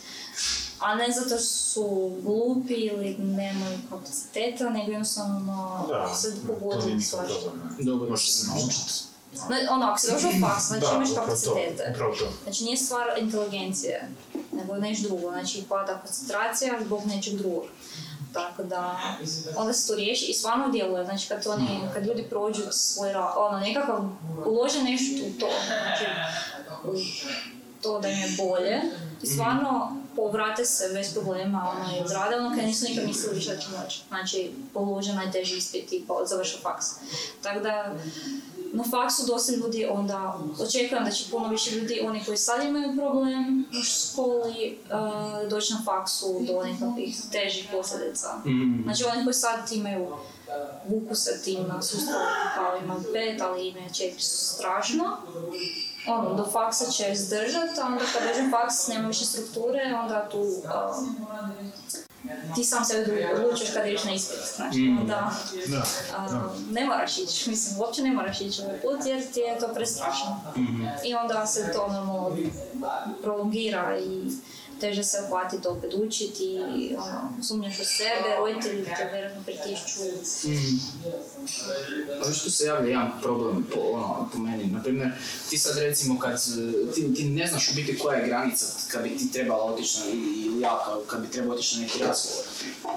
a 0.81 0.95
ne 0.95 1.13
zato 1.13 1.29
što 1.29 1.39
su 1.39 2.17
glupi 2.23 2.75
ili 2.75 3.17
nemaju 3.19 3.79
kapaciteta, 3.91 4.71
nego 4.71 4.91
jednostavno 4.91 5.87
se 6.17 6.37
pogodili 6.47 7.03
svašta. 7.03 7.51
Dobro. 7.79 8.11
Možeš 8.11 8.33
se 8.33 8.47
naučiti. 8.47 9.16
Ono, 9.71 9.87
ako 9.87 9.99
si 9.99 10.13
došao 10.13 10.31
u 10.31 10.41
faks, 10.41 10.65
znači 10.65 10.81
Da, 10.83 10.97
imaš 10.97 11.09
to, 11.09 11.15
kapacitete. 11.15 11.91
upravo 11.95 12.15
to. 12.15 12.29
Znači 12.43 12.65
nije 12.65 12.77
stvar 12.77 13.07
inteligencije, 13.19 14.09
nego 14.53 14.77
nešto 14.77 15.09
drugo. 15.09 15.31
Znači 15.31 15.65
pada 15.69 15.99
koncentracija 15.99 16.75
zbog 16.85 17.07
nečeg 17.07 17.35
drugog. 17.35 17.65
Tako 18.33 18.63
da, 18.63 19.01
onda 19.57 19.73
se 19.73 19.89
to 19.89 19.95
riješi 19.95 20.25
i 20.25 20.35
stvarno 20.35 20.69
djeluje. 20.69 21.05
Znači 21.05 21.29
kad, 21.29 21.47
oni, 21.47 21.69
kad 21.95 22.07
ljudi 22.07 22.23
prođu 22.23 22.63
svoj 22.71 23.13
ra- 23.13 23.35
ono, 23.37 23.59
nekakav, 23.59 24.09
ulože 24.47 24.83
nešto 24.83 25.27
u 25.27 25.41
to, 25.41 25.49
znači 25.67 26.05
u 26.85 26.95
to 27.83 28.01
da 28.01 28.09
im 28.09 28.19
je 28.19 28.29
bolje 28.39 28.81
i 29.23 29.27
stvarno 29.27 29.97
povrate 30.17 30.65
se 30.65 30.91
bez 30.93 31.13
problema 31.13 31.71
ono, 31.71 31.97
i 31.97 32.01
odrade 32.01 32.37
ono 32.37 32.57
kad 32.57 32.65
nisu 32.65 32.85
nikad 32.89 33.07
mislili 33.07 33.35
više 33.35 33.55
da 33.55 33.61
će 33.61 33.67
moći. 33.83 34.03
Znači, 34.09 34.53
polože 34.75 35.13
najteži 35.13 35.57
ispit 35.57 35.93
i 35.93 36.05
završe 36.25 36.59
faks. 36.63 36.87
Tako 37.43 37.61
da, 37.61 37.95
na 38.77 38.85
faksu 38.91 39.27
dosta 39.27 39.53
ljudi 39.53 39.87
onda, 39.91 40.39
očekujem 40.61 41.05
da 41.05 41.11
će 41.11 41.31
puno 41.31 41.49
više 41.49 41.71
ljudi, 41.71 42.01
oni 42.05 42.25
koji 42.25 42.37
sad 42.37 42.65
imaju 42.65 42.97
problem 42.97 43.65
u 43.81 43.83
školi, 43.83 44.79
uh, 44.91 45.49
doći 45.49 45.73
na 45.73 45.83
faksu 45.85 46.41
do 46.41 46.63
nekakvih 46.63 47.17
težih 47.33 47.69
posljedica. 47.73 48.29
Mm. 48.45 48.83
Znači 48.85 49.05
oni 49.05 49.25
koji 49.25 49.35
sad 49.35 49.73
imaju 49.73 50.07
vuku 50.89 51.15
se 51.15 51.43
tim 51.45 51.67
na 51.69 51.83
sustavu 51.83 52.25
kao 52.55 52.79
ima 52.85 52.97
pet, 53.13 53.41
ali 53.41 53.69
imaju 53.69 53.89
četiri 53.95 54.23
su 54.23 54.55
strašno. 54.55 55.17
Ono, 56.09 56.35
do 56.35 56.45
faksa 56.53 56.91
će 56.91 57.13
izdržati, 57.13 57.81
a 57.83 57.87
onda 57.87 58.05
kad 58.13 58.23
dođe 58.29 58.51
faks 58.51 58.89
nema 58.89 59.09
više 59.09 59.25
strukture, 59.25 59.81
onda 60.03 60.29
tu 60.29 60.39
um, 60.39 61.17
ti 62.55 62.65
sam 62.65 62.85
sebe 62.85 63.29
odlučiš 63.35 63.71
kad 63.71 63.87
ideš 63.87 64.05
na 64.05 64.13
ispit. 64.13 64.39
Znači, 64.57 64.79
Mm. 64.79 64.99
onda 64.99 65.31
Da, 65.67 65.83
a, 66.17 66.29
da. 66.29 66.53
ne 66.71 66.85
moraš 66.85 67.19
ići, 67.19 67.51
mislim, 67.51 67.81
uopće 67.81 68.03
ne 68.03 68.13
moraš 68.13 68.41
ići 68.41 68.63
ovaj 68.63 68.81
put 68.81 69.07
jer 69.07 69.33
ti 69.33 69.41
je 69.41 69.59
to 69.59 69.69
prestrašno. 69.69 70.41
Mhm. 70.57 70.87
I 71.05 71.15
onda 71.15 71.47
se 71.47 71.73
to 71.73 71.89
normalno 71.89 72.37
prolongira 73.23 73.99
i 73.99 74.31
teže 74.81 75.05
se 75.05 75.17
uhvatiti 75.27 75.69
opet 75.69 75.95
učiti 75.95 76.45
i 76.77 76.97
ono, 76.97 77.43
sumnjaš 77.43 77.81
u 77.81 77.85
sebe, 77.85 78.37
roditelji 78.39 78.85
te 78.85 79.09
vjerojatno 79.13 79.43
pritišću. 79.43 80.01
Mm. 80.45 80.81
Ali 82.25 82.35
što 82.35 82.51
se 82.51 82.67
javlja 82.67 82.89
jedan 82.89 83.11
problem 83.23 83.67
po, 83.75 83.81
ono, 83.81 84.29
po 84.33 84.39
meni, 84.39 84.67
na 84.67 84.83
primjer, 84.83 85.11
ti 85.51 85.59
sad 85.59 85.79
recimo 85.79 86.19
kad, 86.19 86.45
ti, 86.95 87.15
ti 87.15 87.25
ne 87.25 87.47
znaš 87.47 87.71
u 87.71 87.75
biti 87.75 87.99
koja 87.99 88.19
je 88.19 88.27
granica 88.27 88.67
kad 88.89 89.03
bi 89.03 89.17
ti 89.17 89.33
trebala 89.33 89.65
otići 89.65 89.99
na, 90.01 90.07
ili 90.07 90.61
ja 90.61 90.79
kad 91.07 91.21
bi 91.21 91.31
trebao 91.31 91.55
otići 91.55 91.77
na 91.77 91.83
neki 91.83 91.99
razgovor 91.99 92.45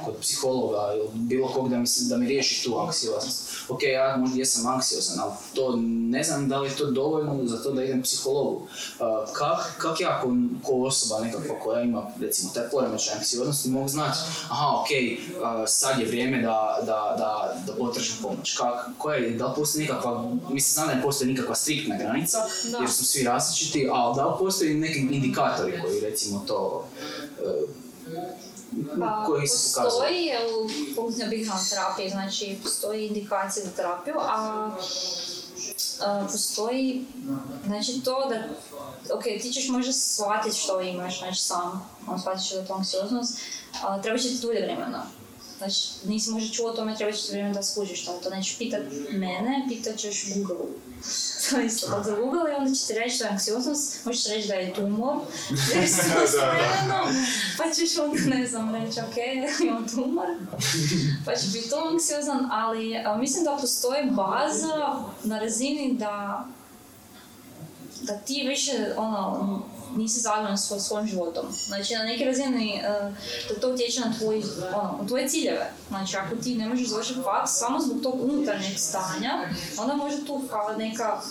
kod 0.06 0.16
psihologa 0.22 0.94
ili 0.96 1.10
bilo 1.14 1.48
kog 1.48 1.70
da 1.70 1.78
mi, 1.78 1.86
da 2.10 2.18
mi 2.18 2.28
riješi 2.28 2.64
tu 2.64 2.80
anksioznost. 2.80 3.50
Ok, 3.70 3.84
ja 3.84 4.18
možda 4.18 4.40
jesam 4.40 4.68
anksiozan, 4.68 5.20
ali 5.20 5.32
to 5.54 5.76
ne 5.86 6.24
znam 6.24 6.50
da 6.50 6.60
li 6.60 6.70
je 6.70 6.76
to 6.76 6.92
dovoljno 6.92 7.46
za 7.46 7.64
to 7.64 7.72
da 7.72 7.84
idem 7.84 8.02
psihologu. 8.02 8.62
Uh, 8.62 9.08
kak, 9.34 9.76
kak 9.78 10.02
ja 10.02 10.22
ko, 10.22 10.34
ko 10.64 10.74
osoba 10.74 11.26
nekakva 11.26 11.60
koja 11.70 11.82
ima 11.82 12.11
recimo 12.22 12.51
taj 12.53 12.70
poremećaj 12.70 13.13
anksioznosti 13.13 13.70
mogu 13.70 13.88
znati 13.88 14.17
aha 14.49 14.67
ok, 14.82 14.88
uh, 14.89 15.63
sad 15.67 15.99
je 15.99 16.05
vrijeme 16.05 16.41
da, 16.41 16.80
da, 16.82 17.15
da, 17.17 17.55
da 17.65 17.74
potražim 17.74 18.15
pomoć. 18.22 18.57
Kak, 18.57 18.86
koja 18.97 19.17
je, 19.17 19.30
da 19.30 19.47
li 19.47 19.53
postoji 19.55 19.86
nekakva, 19.86 20.32
mislim 20.49 20.74
znam 20.74 20.88
da 20.88 20.93
ne 20.93 21.01
postoji 21.01 21.32
nikakva 21.32 21.55
striktna 21.55 21.97
granica 21.97 22.38
Da. 22.72 22.78
jer 22.78 22.91
su 22.91 23.05
svi 23.05 23.24
različiti, 23.24 23.89
ali 23.91 24.15
da 24.15 24.26
li 24.26 24.36
postoji 24.39 24.74
neki 24.74 24.99
indikatori 24.99 25.82
koji 25.82 25.99
recimo 25.99 26.43
to 26.47 26.88
uh, 27.43 27.70
Pa, 28.99 29.24
koji 29.26 29.47
se 29.47 29.82
postoji 29.84 30.26
je 30.26 30.39
u 30.55 30.70
funkcionalnoj 30.95 31.45
terapiji, 31.70 32.09
znači 32.09 32.57
postoji 32.63 33.07
indikacija 33.07 33.65
za 33.65 33.72
terapiju, 33.72 34.15
a 34.20 34.72
a, 36.02 36.28
postoji, 36.32 37.06
znači 37.66 38.02
to 38.04 38.30
da, 38.30 38.36
ok, 39.16 39.24
ti 39.24 39.52
ćeš 39.52 39.70
možda 39.70 39.93
shvatiti 39.93 40.58
što 40.58 40.82
imaš, 40.82 41.20
znači 41.20 41.41
sam, 41.41 41.89
on 42.08 42.20
shvatiš 42.20 42.50
da 42.50 42.60
je 42.60 42.68
to 42.68 42.74
anksioznost, 42.74 43.39
a 43.84 44.02
treba 44.02 44.18
će 44.18 44.28
ti 44.28 44.38
dulje 44.41 44.62
vremena. 44.62 45.06
Znači, 45.60 45.89
nisi 46.05 46.32
možda 46.32 46.53
čuo 46.53 46.70
o 46.70 46.74
tome, 46.74 46.95
treba 46.97 47.12
će 47.12 47.26
ti 47.26 47.32
vremena 47.32 47.53
da 47.53 47.64
skužiš 47.64 48.05
to. 48.05 48.12
To 48.24 48.30
nećeš 48.30 48.57
pitat 48.57 48.82
mene, 49.12 49.66
pitat 49.70 49.97
ćeš 49.97 50.26
Google. 50.36 50.66
To 51.49 51.57
je 51.57 51.66
isto, 51.66 51.89
dok 51.89 52.05
za 52.05 52.16
Google 52.16 52.51
i 52.51 52.55
onda 52.55 52.76
će 52.76 52.88
ti 52.88 52.93
reći 52.93 53.20
da 53.20 53.26
je 53.26 53.32
anksioznost, 53.32 54.05
možeš 54.05 54.26
reći 54.26 54.47
da 54.47 54.53
je 54.53 54.74
tumor, 54.74 55.18
jer 55.76 55.89
si 55.89 55.95
spremno, 55.95 56.99
pa 57.57 57.64
ćeš 57.74 57.97
onda, 57.97 58.36
ne 58.36 58.47
znam, 58.47 58.76
reći, 58.76 58.99
ok, 58.99 59.16
imam 59.68 59.88
tumor, 59.88 60.28
pa 61.26 61.36
će 61.36 61.47
biti 61.47 61.70
to 61.70 61.89
anksiozan, 61.91 62.47
ali 62.51 62.97
a, 62.97 63.18
mislim 63.18 63.43
da 63.43 63.57
postoji 63.62 64.12
baza 64.12 65.03
na 65.24 65.39
razini 65.39 65.93
da 65.97 66.45
da 68.01 68.18
ti 68.18 68.45
više 68.47 68.93
ono, 68.97 69.62
nisi 69.96 70.20
zadovoljan 70.20 70.58
svoj, 70.58 70.80
svojim 70.80 71.08
životom. 71.08 71.46
Znači 71.68 71.94
na 71.94 72.04
neki 72.04 72.26
razini 72.26 72.82
eh, 72.84 73.12
da 73.50 73.60
to 73.60 73.74
utječe 73.74 74.02
na 74.02 74.14
tvoj, 74.20 74.44
ono, 74.74 75.08
tvoje 75.08 75.30
ciljeve. 75.30 75.72
Znači 75.90 76.18
ako 76.18 76.36
ti 76.36 76.56
ne 76.56 76.70
možeš 76.70 76.88
završiti 76.88 77.20
faks 77.24 77.52
samo 77.52 77.80
zbog 77.80 78.04
tog 78.04 78.24
unutarnjeg 78.24 78.80
stanja, 78.80 79.32
onda 79.80 79.94
može 79.94 80.26
tu 80.26 80.42
kao 80.50 80.78
neka 80.78 81.22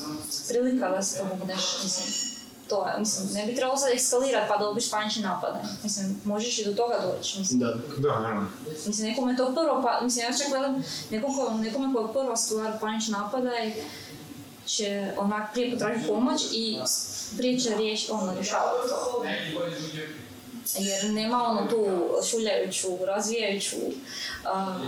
prilika 0.49 0.89
da 0.89 1.03
se 1.03 1.19
pomogneš, 1.19 1.63
mislim. 1.85 2.29
To 2.69 2.89
je, 2.89 2.99
mislim, 2.99 3.29
ne 3.35 3.47
bi 3.47 3.55
trebalo 3.55 3.79
sad 3.79 3.91
eskalirati 3.93 4.47
pa 4.49 4.57
dobiš 4.57 4.91
panični 4.91 5.23
napad. 5.23 5.55
Mislim, 5.83 6.21
možeš 6.25 6.59
i 6.59 6.65
do 6.65 6.73
toga 6.73 6.95
doći. 7.03 7.39
Mislim, 7.39 7.61
Da. 7.61 7.75
Da, 7.99 8.21
naravno. 8.21 8.49
Mislim, 8.87 9.09
nekome 9.09 9.33
je 9.33 9.37
to 9.37 9.55
prvo, 9.55 9.83
pa, 9.83 10.01
mislim, 10.05 10.25
ja 10.25 10.39
čak 10.39 10.49
gledam 10.49 10.85
nekom 11.11 11.35
ko, 11.37 11.51
nekome 11.51 11.95
ko 11.95 12.01
je 12.01 12.13
prva 12.13 12.37
stvar 12.37 12.79
panični 12.81 13.13
napadaj, 13.13 13.75
će 14.67 15.13
onak 15.17 15.53
prije 15.53 15.73
potražiti 15.73 16.09
pomoć 16.09 16.43
i 16.53 16.79
s- 17.29 17.37
prije 17.37 17.59
će 17.59 17.71
riješ, 17.71 18.11
ono, 18.11 18.35
rješavati 18.35 18.89
to. 18.89 19.25
Jer 20.77 21.11
nema 21.13 21.43
ono 21.43 21.67
tu 21.71 21.87
šuljajuću, 22.31 22.89
razvijajuću 23.07 23.77
a, 24.45 24.79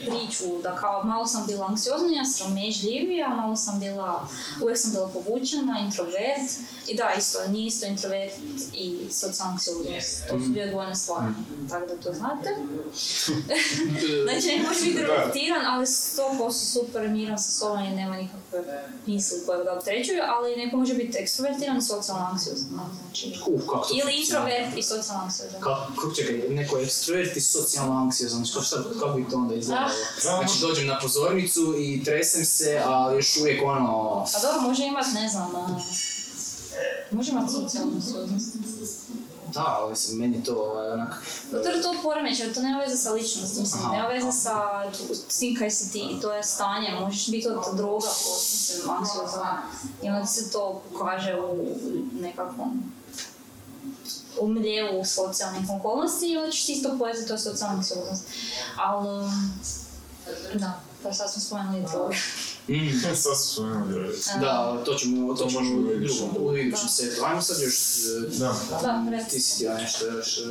priču 0.00 0.62
da 0.62 0.76
kao 0.76 1.04
malo 1.04 1.26
sam 1.26 1.46
bila 1.46 1.66
anksioznija, 1.66 2.24
sramežljivija, 2.24 3.28
malo 3.28 3.56
sam 3.56 3.80
bila, 3.80 4.28
uvijek 4.62 4.78
sam 4.78 4.92
bila 4.92 5.08
povučena, 5.08 5.78
introvert 5.84 6.50
i 6.88 6.96
da 6.96 7.12
isto, 7.18 7.38
nije 7.48 7.66
isto 7.66 7.86
introvert 7.86 8.32
i 8.74 8.98
socijalna 9.10 9.52
anksioznost, 9.52 10.28
to 10.28 10.38
su 10.40 10.46
dvije 10.48 10.66
odvojene 10.66 10.94
stvari, 10.94 11.32
tako 11.70 11.86
da 11.86 12.02
to 12.02 12.12
znate. 12.12 12.48
znači 14.24 14.46
ne 14.46 14.68
može 14.68 14.84
biti 14.84 15.02
reflektiran, 15.02 15.66
ali 15.66 15.86
100% 15.86 16.52
super 16.52 17.08
miran 17.08 17.38
sa 17.38 17.50
sobom 17.50 17.84
i 17.84 17.90
nema 17.90 18.16
nikakve 18.16 18.88
misli 19.06 19.38
koje 19.46 19.64
ga 19.64 19.72
opterećuju, 19.72 20.20
ali 20.28 20.56
neko 20.56 20.76
može 20.76 20.94
biti 20.94 21.18
ekstrovertiran 21.18 21.78
i 21.78 21.82
socijalno 21.82 22.28
anksiozan. 22.32 22.68
Znači, 23.02 23.38
kako 23.66 23.88
ili 24.02 24.20
introvert 24.20 24.76
i 24.76 24.82
socijalno 24.82 25.27
anksiozan. 25.28 25.60
Kako, 25.60 26.14
čekaj, 26.14 26.48
neko 26.48 26.76
je 26.76 26.84
ekstrovert 26.84 27.36
i 27.36 27.40
socijalno 27.40 28.02
anksiozan, 28.02 28.44
što, 28.44 28.62
šta, 28.62 28.76
kako 29.00 29.16
bi 29.16 29.28
to 29.30 29.36
onda 29.36 29.54
izgledalo? 29.54 29.90
Znači 30.20 30.60
dođem 30.60 30.86
na 30.86 30.98
pozornicu 31.02 31.74
i 31.78 32.04
tresem 32.04 32.44
se, 32.44 32.82
a 32.86 33.12
još 33.12 33.36
uvijek 33.36 33.62
ono... 33.64 34.24
Pa 34.32 34.40
dobro, 34.40 34.68
može 34.68 34.86
imat, 34.86 35.06
ne 35.14 35.28
znam, 35.28 35.56
a, 35.56 35.80
može 37.10 37.32
imat 37.32 37.50
socijalnu 37.50 37.92
anksioznost. 37.94 38.56
Da, 39.54 39.64
ali 39.80 39.96
se 39.96 40.14
meni 40.14 40.44
to 40.44 40.54
ovaj, 40.54 40.90
onak... 40.90 41.22
Zato 41.50 41.68
je 41.68 41.82
to 41.82 41.94
poremećaj, 42.02 42.52
to 42.52 42.62
nema 42.62 42.78
veze 42.78 42.96
sa 42.96 43.12
ličnosti, 43.12 43.60
mislim, 43.60 43.82
nema 43.92 44.08
veze 44.08 44.32
sa 44.32 44.84
s 45.28 45.38
tim 45.38 45.56
kaj 45.56 45.70
si 45.70 45.92
ti, 45.92 46.18
to 46.22 46.32
je 46.32 46.42
stanje, 46.42 46.88
možeš 47.00 47.30
biti 47.30 47.48
od 47.48 47.76
droga, 47.76 48.06
ko, 48.06 48.30
mislim, 48.34 48.90
anksiozan, 48.90 49.56
i 50.02 50.08
onda 50.08 50.26
se 50.26 50.50
to 50.50 50.82
pokaže 50.92 51.40
u 51.40 51.66
nekakvom 52.20 52.92
u 54.40 54.48
miljevu 54.48 55.04
socijalnih 55.04 55.70
okolnosti 55.78 56.26
i 56.26 56.36
ti 56.66 56.72
isto 56.72 56.98
pojeti 56.98 57.26
to 57.26 57.32
je 57.32 57.38
socijalna 57.38 57.76
anksioznost. 57.76 58.24
Ali, 58.76 59.30
da, 60.54 60.80
pa 61.02 61.12
sad 61.12 61.32
smo 61.32 61.42
spomenuli 61.42 61.84
droge. 61.92 62.16
Mm. 62.68 63.14
Sad 63.22 63.40
su 63.40 63.52
spomenuli. 63.52 64.18
Da, 64.40 64.82
to 64.84 64.94
ćemo, 64.94 65.34
to 65.34 65.44
To 65.44 65.50
ćemo 65.50 65.60
možemo 65.60 65.80
u 65.80 65.98
drugom, 66.00 66.46
u 66.46 66.56
idućem 66.56 66.88
setu. 66.88 67.24
Ajmo 67.24 67.42
sad 67.42 67.56
još, 67.62 67.74
e, 68.34 68.38
Da, 68.38 68.54
Da, 68.82 69.04
reci. 69.10 69.30
ti 69.30 69.40
si 69.40 69.54
htio 69.54 69.74
nešto 69.74 70.06
još... 70.06 70.38
e, 70.38 70.42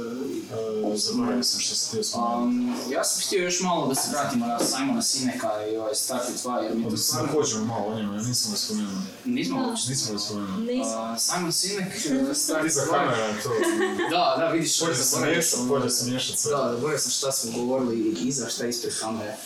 e, 0.93 0.97
zaboravio 0.97 1.43
sam 1.43 1.59
što 1.59 1.76
sam 1.76 1.89
htio 1.89 2.03
spomenuti. 2.03 2.91
Ja 2.91 3.03
sam 3.03 3.22
htio 3.26 3.43
još 3.43 3.61
malo 3.61 3.88
da 3.88 3.95
se 3.95 4.09
vratimo 4.11 4.47
na 4.47 4.59
Simona 4.59 5.01
Sineka 5.01 5.68
i 5.74 5.78
ovaj 5.78 5.93
With 5.93 6.45
Why, 6.45 6.63
jer 6.63 6.76
mi 6.76 6.84
to 6.84 6.89
Da 6.89 6.97
stvarno 6.97 7.34
pođemo 7.34 7.65
malo 7.65 7.86
o 7.88 7.95
njemu, 7.95 8.13
ja 8.13 8.22
nisam 8.22 8.51
ga 8.51 8.57
spomenuo. 8.57 9.01
nismo 9.26 9.78
ga 10.13 10.20
spomenuo. 10.20 10.57
Nisam. 10.57 11.11
Uh, 11.11 11.20
Simon 11.20 11.51
Sinek, 11.51 11.88
uh, 12.30 12.36
Start 12.38 12.63
Ti 12.63 12.70
za 12.70 12.82
With 12.82 12.88
Why. 12.88 12.91
kamera 12.91 13.41
to... 13.43 13.49
Da, 14.11 14.36
da, 14.39 14.49
vidiš, 14.53 14.80
Pođe 14.80 14.95
se 14.95 15.03
zaboravio 15.03 15.34
miješat, 15.34 15.59
sam. 15.59 15.68
pođe 15.68 15.89
se 15.89 16.05
miješat 16.05 16.39
sve. 16.39 16.51
Da, 16.51 16.70
zaboravio 16.74 16.99
sam 16.99 17.11
šta 17.11 17.32
smo 17.32 17.51
govorili 17.51 18.15
iza, 18.22 18.49
šta 18.49 18.65
ispred 18.68 18.93
kamere. 18.99 19.38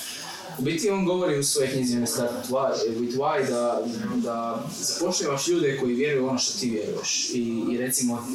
U 0.59 0.61
biti 0.61 0.89
on 0.89 1.05
govori 1.05 1.39
u 1.39 1.43
svojoj 1.43 1.71
knjizi 1.71 1.97
With 1.97 3.17
Why, 3.17 3.49
da, 3.49 3.83
da 4.15 4.63
zapošljavaš 4.79 5.47
ljude 5.47 5.77
koji 5.79 5.95
vjeruju 5.95 6.27
ono 6.27 6.39
što 6.39 6.59
ti 6.59 6.69
vjeruješ. 6.69 7.29
I, 7.33 7.63
i 7.71 7.77
recimo, 7.77 8.27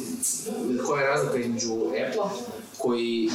koja 0.87 1.01
je 1.01 1.07
razlika 1.07 1.37
između 1.37 1.73
Apple-a, 2.07 2.29
koji 2.77 3.29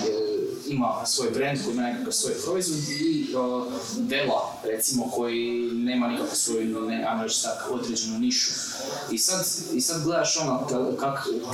ima 0.73 1.07
svoj 1.07 1.31
brand, 1.31 1.59
koji 1.65 1.73
ima 1.75 1.83
nekakav 1.83 2.13
svoj 2.13 2.33
proizvod 2.45 2.79
i 2.89 3.27
uh, 3.35 3.73
Dela, 3.99 4.53
recimo, 4.65 5.11
koji 5.11 5.71
nema 5.73 6.09
nikakvu 6.09 6.37
svoju, 6.37 6.81
ne, 6.81 7.05
ajmo 7.09 7.23
reći 7.23 7.43
tak, 7.43 7.71
određenu 7.71 8.19
nišu. 8.19 8.51
I 9.11 9.19
sad, 9.19 9.47
I 9.73 9.81
sad 9.81 10.03
gledaš 10.05 10.37
ono 10.41 10.67
ka- 10.71 10.97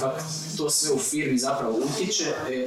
kak, 0.01 0.23
to 0.57 0.71
sve 0.71 0.93
u 0.95 0.99
firmi 0.99 1.39
zapravo 1.39 1.79
utječe 1.79 2.25
e, 2.25 2.53
e, 2.53 2.67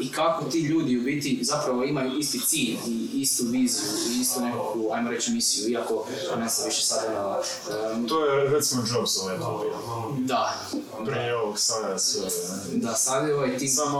i 0.00 0.12
kako 0.12 0.44
ti 0.44 0.58
ljudi 0.60 0.98
u 0.98 1.02
biti 1.02 1.38
zapravo 1.42 1.84
imaju 1.84 2.18
isti 2.18 2.40
cilj 2.46 2.76
i 2.86 3.08
istu 3.14 3.44
viziju 3.46 3.88
i 4.16 4.20
istu 4.20 4.40
nekakvu, 4.40 4.90
ajmo 4.92 5.10
reći, 5.10 5.30
misiju, 5.32 5.70
iako 5.70 6.06
ne 6.38 6.48
znam 6.48 6.66
više 6.66 6.82
sada 6.82 7.08
na... 7.12 7.38
e, 8.04 8.08
To 8.08 8.26
je 8.26 8.48
recimo 8.50 8.82
Jobs 8.94 9.18
ovaj 9.22 9.38
da, 10.18 10.54
Prije 11.06 11.36
ovog 11.36 11.58
sada 11.58 11.98
sve. 11.98 12.28
da, 12.74 12.94
sad 12.94 13.28
je 13.28 13.34
ovaj 13.34 13.58
tim... 13.58 13.68
Samo 13.68 13.98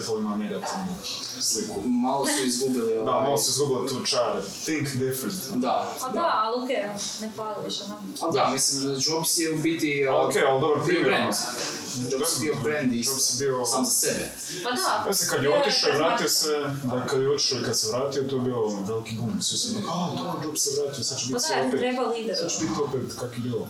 Apple 0.00 0.18
ima 0.20 0.36
negativnu 0.56 0.96
sliku. 1.40 1.80
Malo 1.84 2.26
su 2.26 2.44
izgubili 2.44 2.94
Da, 2.94 3.00
ovaj... 3.02 3.22
malo 3.22 3.38
se 3.38 3.50
izgubila 3.50 3.88
tu 3.88 4.06
čar. 4.06 4.32
Think 4.64 4.88
different. 4.88 5.34
Da, 5.54 5.94
A 6.02 6.08
da, 6.10 6.30
ali 6.34 6.64
okej, 6.64 6.82
ne 7.20 7.32
pali 7.36 7.54
više, 7.64 7.82
da. 8.20 8.26
A 8.26 8.30
da, 8.30 8.50
mislim, 8.52 8.92
Jobs 8.92 9.38
je 9.38 9.54
u 9.54 9.58
biti... 9.58 10.06
A, 10.10 10.26
okej, 10.26 10.42
ali 10.42 10.60
dobro 10.60 10.76
bio 10.76 10.84
primjer, 10.86 11.04
brand. 11.06 11.22
ono. 11.24 12.10
Jobs 12.10 12.30
je 12.32 12.40
bio 12.40 12.54
brand 12.62 12.92
i 12.92 13.04
bio- 13.38 13.64
sam 13.64 13.84
za 13.84 13.90
sebe. 13.90 14.30
Pa 14.64 14.70
da. 14.70 15.04
Ja 15.06 15.14
se 15.14 15.26
kad 15.30 15.42
je 15.42 15.50
otišao 15.50 15.90
i 15.90 15.96
vratio 15.96 16.28
se, 16.28 16.50
da 16.84 17.06
kad 17.06 17.20
je 17.22 17.30
otišao 17.30 17.58
i 17.58 17.64
kad 17.64 17.78
se 17.78 17.88
vratio, 17.88 18.22
to 18.22 18.36
je 18.36 18.42
bio 18.42 18.60
veliki 18.66 19.14
boom. 19.14 19.42
Svi 19.42 19.58
su 19.58 19.68
rekli, 19.68 19.88
a, 19.90 20.08
dobro, 20.16 20.40
Jobs 20.44 20.60
se 20.60 20.70
vratio, 20.78 21.04
sad 21.04 21.18
će 21.18 21.24
Pa 21.24 21.28
biti 21.28 21.44
sve 21.46 21.56
da, 21.56 21.68
opet. 21.68 21.80
treba 21.80 22.02
lider. 22.04 22.36
Sad 22.36 22.50
će 22.50 22.58
biti 22.60 22.80
opet 22.82 23.00
kak 23.20 23.30
je 23.32 23.40
bilo. 23.40 23.68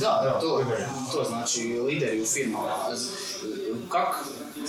Da, 0.00 0.20
Da, 0.24 0.40
to, 0.40 0.64
to 1.12 1.24
znači 1.28 1.60
lideri 1.80 2.22
u 2.22 2.26
firmama. 2.26 2.68
Kak 3.88 4.24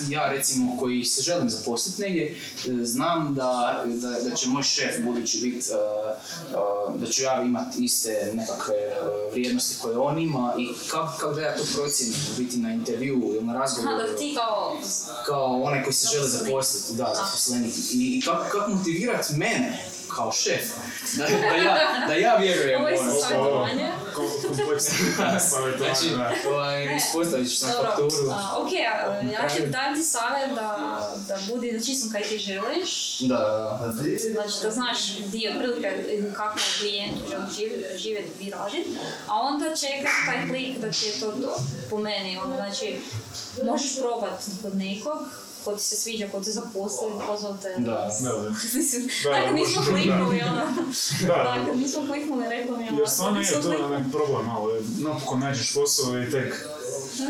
ja 0.10 0.30
recimo 0.32 0.78
koji 0.80 1.04
se 1.04 1.22
želim 1.22 1.50
zaposliti 1.50 2.02
negdje, 2.02 2.38
e, 2.68 2.86
znam 2.86 3.36
da, 3.36 3.84
da, 3.86 4.30
da 4.30 4.36
će 4.36 4.48
moj 4.50 4.64
šef 4.64 5.02
budući 5.04 5.40
biti, 5.42 5.68
da 6.96 7.08
ću 7.12 7.24
ja 7.24 7.42
imati 7.42 7.84
iste 7.86 8.32
nekakve 8.34 8.76
e, 8.76 8.92
vrijednosti 9.32 9.76
koje 9.82 9.98
on 9.98 10.20
ima 10.20 10.54
i 10.58 10.68
kako 10.92 11.18
kak 11.18 11.36
da 11.36 11.42
ja 11.42 11.58
to 11.58 11.64
procijenim 11.76 12.20
biti 12.38 12.58
na 12.58 12.74
intervju 12.74 13.14
ili 13.14 13.46
na 13.46 13.54
razgovoru. 13.54 14.18
Ti 14.18 14.36
kao... 14.38 14.78
kao 15.26 15.62
onaj 15.64 15.84
koji 15.84 15.94
se 15.94 16.08
želi 16.14 16.30
zaposliti, 16.30 16.94
da, 16.98 17.14
zaposlenik. 17.16 17.74
I, 17.94 18.18
i 18.18 18.22
kako, 18.26 18.44
kako 18.52 18.72
motivirat 18.72 19.30
mene 19.30 19.90
kao 20.16 20.32
šef, 20.32 20.62
da, 21.18 21.26
da, 21.26 21.56
ja, 21.56 22.06
da 22.08 22.14
ja 22.14 22.38
vjerujem 22.38 22.82
Ovo 22.82 22.88
je 22.88 23.92
Znači, 25.78 26.08
ovaj, 26.48 26.96
ispostavit 26.96 27.60
ću 27.60 27.66
na 27.66 27.72
Dobro, 27.72 27.90
fakturu. 27.90 28.30
a, 28.32 28.58
ok, 28.58 28.70
a, 28.74 29.22
ja 29.34 29.50
ću 29.50 29.66
dati 29.66 30.00
ti 30.00 30.04
savjet 30.04 30.50
da, 30.56 31.00
da 31.28 31.38
budi 31.48 31.72
da 31.72 31.86
čisto 31.86 32.10
kaj 32.12 32.22
ti 32.22 32.38
želiš. 32.38 33.20
Da. 33.20 33.94
Znači 34.32 34.54
da 34.64 34.72
znaš 34.72 35.18
di 35.18 35.50
otprilike 35.54 35.90
kako 36.36 36.60
klijent 36.80 37.18
želi 37.58 37.98
živjeti, 37.98 38.44
i 38.46 38.50
raditi, 38.50 38.90
a 39.28 39.34
onda 39.42 39.76
čekaj 39.76 40.12
taj 40.26 40.48
klik 40.50 40.78
da 40.78 40.92
ti 40.92 41.06
je 41.06 41.20
to 41.20 41.32
to, 41.32 41.56
po 41.90 41.98
meni. 41.98 42.38
Ono, 42.38 42.56
znači, 42.56 43.00
možeš 43.64 44.00
probati 44.00 44.46
kod 44.62 44.76
nekog, 44.76 45.18
ko 45.68 45.76
ti 45.76 45.84
se 45.84 45.96
sviđa, 45.96 46.28
ko 46.32 46.40
te 46.40 46.52
zaposli, 46.52 47.08
pozvate. 47.28 47.76
Da. 47.78 48.10
Da, 48.22 48.32
da. 48.32 48.50
Mislim, 48.76 49.10
Da, 49.24 49.52
nismo 49.60 49.82
kliknuli, 49.82 50.42
ono. 50.42 50.62
Da, 51.28 51.56
Dakle, 51.56 51.76
nismo 51.76 52.02
kliknuli, 52.08 52.46
rekla 52.50 52.78
mi 52.78 52.90
ono. 52.90 52.98
Jer 52.98 53.10
stvarno 53.10 53.40
je 53.42 53.52
to 53.52 53.62
problem 54.12 54.46
malo, 54.46 54.70
napokon 54.98 55.40
nađeš 55.40 55.74
posao 55.74 56.20
i 56.20 56.32
tek 56.32 56.68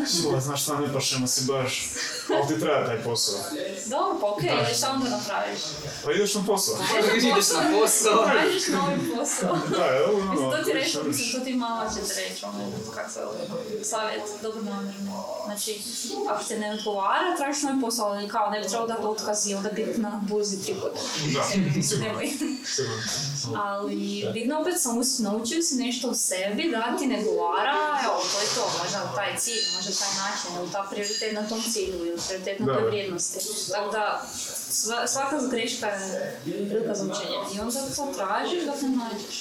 Sula, 0.06 0.40
znaš 0.40 0.62
šta, 0.62 0.80
ne 0.80 0.92
pašemo 0.92 1.26
si 1.26 1.44
baš, 1.44 1.90
ali 2.34 2.54
ti 2.54 2.60
treba 2.60 2.86
taj 2.86 3.02
posao. 3.02 3.34
Dobro, 3.86 4.18
pa 4.20 4.26
okej, 4.26 4.50
okay, 4.50 4.76
šta 4.78 4.90
onda 4.90 5.08
napraviš? 5.10 5.60
Pa 6.04 6.12
ideš 6.12 6.34
na 6.34 6.42
posao. 6.46 6.74
Ideš 7.16 7.50
na 7.50 7.78
posao. 7.80 8.24
Tražiš 8.24 8.68
novi 8.68 9.16
posao. 9.16 9.58
Da, 9.68 9.86
evo 9.96 10.18
ono, 10.20 10.32
Mislim, 10.32 10.50
to 10.50 10.56
ti 10.56 10.70
ako 10.70 10.72
reći, 10.72 10.98
mislim, 11.04 11.32
to 11.32 11.44
ti 11.44 11.52
mama 11.54 11.90
će 11.94 12.00
ti 12.00 12.20
reći, 12.20 12.44
ono, 12.44 12.58
kako 12.94 13.10
se 13.10 13.20
savjet, 13.84 14.22
dobro 14.42 14.62
namjerno. 14.62 15.24
Znači, 15.44 15.80
ako 16.28 16.44
te 16.44 16.58
ne 16.58 16.72
odgovara, 16.74 17.36
tražiš 17.36 17.62
novi 17.62 17.80
posao, 17.80 18.08
ali 18.08 18.28
kao 18.28 18.50
ne 18.50 18.60
bi 18.60 18.68
trebalo 18.68 18.88
dati 18.88 19.02
otkaz 19.06 19.46
i 19.46 19.54
onda 19.54 19.70
biti 19.70 20.00
na 20.00 20.20
burzi 20.28 20.62
tri 20.62 20.74
puta. 20.74 21.00
Da, 21.34 21.42
sigurno. 21.82 22.20
Ali, 23.56 24.26
bitno 24.34 24.60
opet 24.60 24.74
sam 24.80 24.98
us- 24.98 25.18
naučio 25.22 25.62
si 25.62 25.74
nešto 25.74 26.08
o 26.10 26.14
sebi, 26.14 26.70
da 26.70 26.96
ti 26.98 27.06
ne 27.06 27.18
odgovara, 27.18 27.76
evo, 28.04 28.14
to 28.32 28.40
je 28.40 28.46
to, 28.54 28.70
možda 28.82 29.12
taj 29.14 29.36
cilj, 29.38 29.64
možda 29.78 29.92
taj 30.04 30.12
način, 30.24 30.50
ili 30.60 30.72
ta 30.72 30.82
prioritet 30.90 31.32
na 31.32 31.48
tom 31.48 31.62
cilju, 31.72 32.06
ili 32.06 32.18
prioritet 32.28 32.58
na 32.60 32.66
Da. 32.66 32.74
toj 32.78 32.88
vrijednosti. 32.88 33.38
Tako 33.72 33.90
da, 33.90 34.26
sva, 34.70 35.06
svaka 35.06 35.36
greška 35.50 35.86
je 35.86 36.40
prilika 36.44 36.94
za 36.94 37.04
učenje. 37.04 37.36
I 37.56 37.60
onda 37.60 37.80
to 37.96 38.12
tražiš 38.16 38.64
dok 38.66 38.82
ne 38.82 38.88
nađeš. 38.88 39.36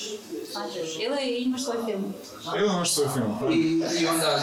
Nađeš. 0.56 0.90
Ili 1.06 1.36
imaš 1.38 1.64
svoj 1.64 1.78
film. 1.86 2.14
Ili 2.58 2.68
imaš 2.68 2.94
svoj 2.94 3.08
film. 3.14 3.32
I, 3.54 3.84
I 4.02 4.08
onda 4.08 4.42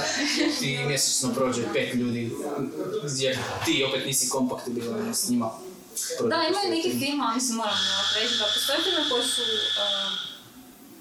ti 0.61 0.79
mjesečno 0.87 1.35
prođe 1.35 1.63
pet 1.73 1.95
ljudi 1.95 2.33
gdje 3.05 3.39
ti 3.65 3.85
opet 3.89 4.07
nisi 4.07 4.29
kompaktibilan 4.29 5.15
s 5.15 5.29
njima. 5.29 5.51
Da, 6.21 6.37
imaju 6.51 6.71
neki 6.71 6.91
film, 6.99 7.21
a 7.21 7.35
mislim 7.35 7.57
moram 7.57 7.75
ovako 7.95 8.15
reći 8.23 8.35
da 8.39 8.45
postoje 8.55 8.79
filme 8.85 9.11
koji 9.11 9.23
su 9.29 9.43
uh, 9.43 10.24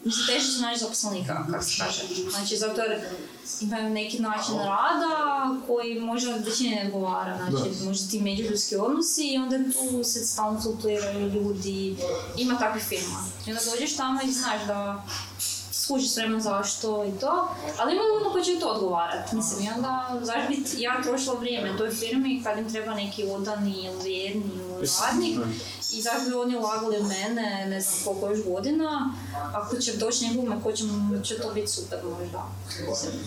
Mislim, 0.06 0.28
teže 0.28 0.48
su 0.48 0.62
naći 0.62 0.80
zaposlenika, 0.80 1.46
kako 1.52 1.64
se 1.64 1.84
kaže. 1.84 2.02
Znači, 2.32 2.58
zato 2.58 2.82
jer 2.82 3.02
imaju 3.62 3.90
neki 3.90 4.20
način 4.20 4.58
rada 4.58 5.56
koji 5.68 6.00
možda 6.00 6.36
većini 6.36 6.76
ne 6.76 6.86
odgovara. 6.86 7.40
Znači, 7.50 7.70
možda 7.86 8.12
ti 8.12 8.22
međuljudski 8.22 8.76
odnosi 8.76 9.28
i 9.28 9.38
onda 9.38 9.58
tu 9.58 10.04
se 10.04 10.26
stalno 10.26 10.62
fluktuiraju 10.62 11.30
ljudi. 11.30 11.96
Ima 12.38 12.60
takvih 12.60 12.84
filma. 12.84 13.26
I 13.48 13.52
onda 13.52 13.62
dođeš 13.72 13.96
tamo 13.96 14.20
i 14.24 14.32
znaš 14.32 14.66
da 14.68 15.04
skuži 15.84 16.08
s 16.08 16.18
vremenom 16.18 16.42
zašto 16.42 17.06
i 17.06 17.20
to, 17.20 17.48
ali 17.80 17.94
ima 17.94 18.02
ljudi 18.04 18.32
koji 18.32 18.44
će 18.44 18.60
to 18.60 18.68
odgovarati, 18.68 19.36
mislim, 19.36 19.66
i 19.66 19.70
onda, 19.76 20.20
zašto 20.22 20.50
bi 20.50 20.64
ja 20.78 21.02
trošila 21.04 21.36
vrijeme 21.36 21.78
toj 21.78 21.92
firmi 21.92 22.42
kad 22.44 22.60
im 22.60 22.70
treba 22.70 22.94
neki 22.94 23.24
odani 23.24 23.86
ili 23.86 24.04
vjerni 24.04 24.44
ili 24.56 24.88
radnik, 25.02 25.40
i 25.94 26.02
zašto 26.02 26.30
bi 26.30 26.36
oni 26.36 26.58
ulagali 26.58 26.98
u 27.00 27.04
mene, 27.04 27.66
ne 27.70 27.82
znam 27.82 27.94
koliko 28.04 28.28
još 28.30 28.46
godina, 28.46 29.14
ako 29.54 29.78
će 29.78 29.98
doći 29.98 30.28
nekome 30.28 30.64
ko 30.64 30.72
će, 30.72 30.84
će 31.24 31.38
to 31.42 31.54
biti 31.54 31.68
super 31.68 32.00
možda. 32.20 32.44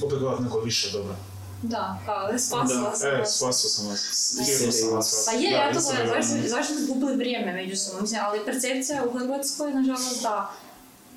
Opet 0.05 0.19
gledat 0.19 0.41
neko 0.41 0.59
više 0.61 0.91
dobro. 0.93 1.14
da, 1.62 1.99
kao, 2.07 2.39
spasila 2.39 2.97
sam 2.97 3.09
E, 3.11 3.19
vas. 3.19 3.37
spasio 3.37 3.71
sam 3.71 3.87
vas. 3.89 4.35
Ne. 4.39 4.45
Htio 4.45 4.73
sam 4.73 4.91
vas 4.91 5.25
Pa 5.27 5.33
je, 5.33 5.51
Da, 5.51 5.57
ja 5.57 5.73
to 5.75 5.81
gledam, 5.81 6.07
zašto, 6.09 6.49
zašto 6.49 6.75
bi 6.75 6.87
gubili 6.87 7.17
vrijeme 7.17 7.53
međusobno, 7.53 8.01
mislim, 8.01 8.21
ali 8.25 8.45
percepcija 8.45 9.05
u 9.05 9.19
Hrvatskoj, 9.19 9.75
nažalost, 9.75 10.23
da 10.23 10.51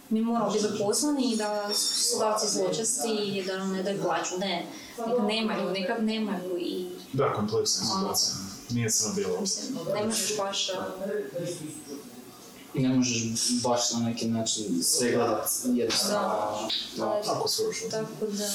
mi 0.10 0.22
moramo 0.22 0.52
biti 0.52 0.64
zaposleni 0.68 1.34
i 1.34 1.38
da 1.38 1.70
su 1.74 1.88
poslodavci 1.96 2.48
zločesti 2.48 3.10
i 3.10 3.44
da 3.46 3.58
nam 3.58 3.72
ne 3.72 3.84
daju 3.84 4.02
plaću, 4.04 4.38
ne, 4.38 4.66
nekad 5.08 5.26
nemaju, 5.26 5.70
nekad 5.72 6.04
nemaju 6.04 6.58
i 6.60 6.88
Da, 7.14 7.34
kompleksna 7.34 7.86
situacija. 7.86 8.34
Nije 8.70 8.90
crno-bijelo. 8.90 9.42
mislim, 9.42 9.78
ne 9.96 10.06
možeš 10.06 10.38
baš, 10.38 10.68
Ne 12.74 12.90
možeš 12.90 13.24
baš 13.64 13.92
na 13.94 14.00
neki 14.00 14.28
način 14.28 14.84
sve 14.84 15.12
gledat 15.12 15.50
jednostavno. 15.66 16.70
Da. 16.98 17.22
Tako 17.26 17.48
se 17.48 17.64
ušlo. 17.70 17.90
tako 17.90 18.26
da, 18.32 18.46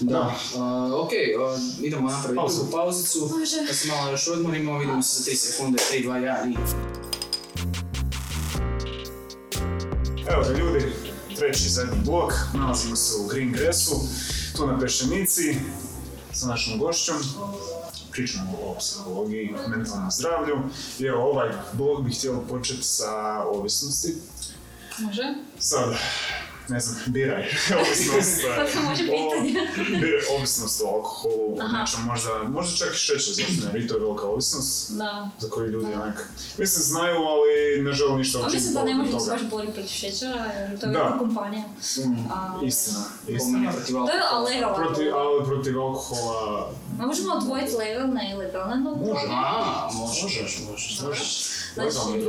Da, 0.00 0.20
uh, 0.54 0.60
ok, 1.04 1.10
uh, 1.10 1.84
idemo 1.84 2.10
napraviti 2.10 2.36
Pauzu. 2.36 2.56
drugu 2.56 2.70
pauzicu, 2.72 3.30
Može. 3.38 3.56
da 3.68 3.74
se 3.74 3.88
malo 3.88 4.10
još 4.10 4.28
odmorimo, 4.28 4.78
vidimo 4.78 5.02
se 5.02 5.22
za 5.22 5.30
3 5.30 5.34
sekunde, 5.36 5.78
3, 5.92 6.04
2, 6.04 6.10
1 6.10 6.50
i... 6.52 6.56
Evo 10.32 10.42
ga 10.42 10.58
ljudi, 10.58 10.92
treći 11.36 11.68
zadnji 11.68 11.98
blok, 12.04 12.32
nalazimo 12.54 12.96
se 12.96 13.14
u 13.20 13.26
Green 13.26 13.52
Grassu, 13.52 13.94
tu 14.56 14.66
na 14.66 14.78
Pešenici, 14.80 15.56
sa 16.32 16.46
našom 16.46 16.78
gošćom. 16.78 17.16
Pričamo 18.14 18.58
o 18.62 18.76
psihologiji, 18.78 19.54
mentalnom 19.68 20.10
zdravlju. 20.10 20.56
I 20.98 21.04
evo, 21.04 21.22
ovaj 21.30 21.50
blog 21.72 22.04
bih 22.04 22.18
htio 22.18 22.40
početi 22.48 22.82
sa 22.82 23.42
ovisnosti. 23.42 24.14
može? 24.98 25.34
Sad, 25.58 25.94
ne 26.68 26.80
znam, 26.80 26.96
biraj 27.06 27.42
ovisnost. 27.80 28.40
biraj 29.90 30.20
ovisnost 30.36 30.80
o 30.80 30.88
alkoholu, 30.88 31.56
Aha. 31.60 31.78
nečem 31.78 32.00
možda, 32.02 32.42
možda 32.44 32.76
čak 32.76 32.88
i 32.88 32.98
šećer, 32.98 33.34
zato 33.34 33.48
jer 33.68 33.84
i 33.84 33.88
to 33.88 33.94
je 33.94 34.00
velika 34.00 34.22
ovisnost 34.24 34.90
Da. 34.92 35.28
za 35.38 35.48
koju 35.50 35.66
ljudi 35.66 35.86
onak, 35.94 36.28
mislim 36.58 36.82
znaju, 36.84 37.16
ali 37.16 37.82
ne 37.82 37.92
žele 37.92 38.16
ništa 38.16 38.38
A 38.38 38.40
učiniti 38.40 38.56
mislim 38.56 38.74
da 38.74 38.84
ne 38.84 38.94
možemo 38.94 39.20
se 39.20 39.30
baš 39.30 39.42
boriti 39.42 39.72
protiv 39.72 39.88
šećera, 39.90 40.44
jer 40.44 40.80
to 40.80 40.86
je 40.86 40.92
Da. 40.92 40.98
velika 40.98 41.18
kompanija. 41.18 41.62
Mm. 41.62 42.32
A, 42.32 42.60
Istina, 42.62 43.04
istina. 43.28 43.72
protiv 43.72 43.94
To 43.94 44.06
je 44.06 44.20
alkohola. 44.22 44.44
legalno. 44.44 44.76
Protiv, 44.76 45.14
ali 45.14 45.44
protiv 45.44 45.80
alkohola 45.80 46.70
A 47.00 47.06
možemo 47.06 47.34
odvojiti 47.34 47.76
legalne 47.76 48.28
i 48.28 48.32
ilegalne 48.32 48.76
no 48.76 48.90
Može. 48.90 49.26
A, 49.28 49.88
Možeš. 49.94 50.22
može. 50.70 51.02
Možeš. 51.02 51.46
Znači, 51.74 52.26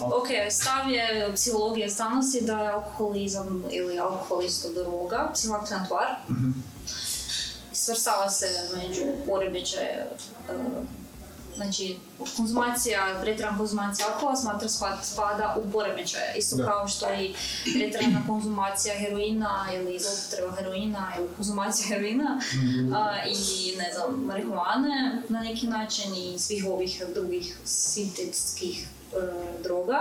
ok, 0.00 0.28
stav 0.50 0.90
je 0.90 1.32
psihologije 1.34 1.88
znanosti 1.88 2.40
da 2.40 2.58
je 2.58 2.68
alkoholizam 2.68 3.64
ili 3.70 3.98
alkohol 3.98 4.44
isto 4.44 4.72
droga, 4.72 5.30
psihoaktivna 5.34 5.86
tvar. 5.86 6.06
Svrstava 7.72 8.30
se 8.30 8.46
među 8.76 9.02
poremećaje, 9.26 10.06
e, 10.48 10.52
znači 11.58 11.96
konzumacija, 12.36 13.18
pretjerana 13.22 13.58
konzumacija 13.58 14.06
alkohola 14.08 14.36
smatra 14.36 14.68
spa- 14.68 15.02
spada 15.02 15.56
u 15.58 15.70
poremećaje, 15.72 16.34
isto 16.38 16.56
Da. 16.56 16.64
kao 16.64 16.88
što 16.88 17.06
i 17.14 17.34
pretjerana 17.78 18.22
konzumacija 18.26 18.94
heroina 18.94 19.50
ili 19.74 19.98
zloupotreba 19.98 20.56
heroina 20.56 21.12
ili 21.18 21.28
konzumacija 21.36 21.88
heroina 21.88 22.40
a, 22.94 23.16
i 23.26 23.36
ne 23.76 23.92
znam, 23.94 24.14
marihuane 24.24 25.22
na 25.28 25.40
neki 25.40 25.66
način 25.66 26.14
i 26.14 26.38
svih 26.38 26.66
ovih 26.66 27.02
drugih 27.14 27.56
sintetskih 27.64 28.86
e, 29.12 29.16
droga. 29.62 29.98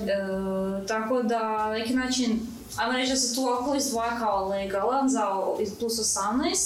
E, 0.00 0.86
tako 0.88 1.22
da 1.22 1.38
na 1.58 1.72
neki 1.72 1.94
način 1.94 2.40
Ajmo 2.76 2.92
reći 2.92 3.12
da 3.12 3.16
se 3.16 3.34
tu 3.34 3.40
alkohol 3.40 3.76
izdvaja 3.76 4.18
kao 4.18 4.48
legalan 4.48 5.08
za 5.08 5.26
plus 5.78 5.92
18, 5.92 6.56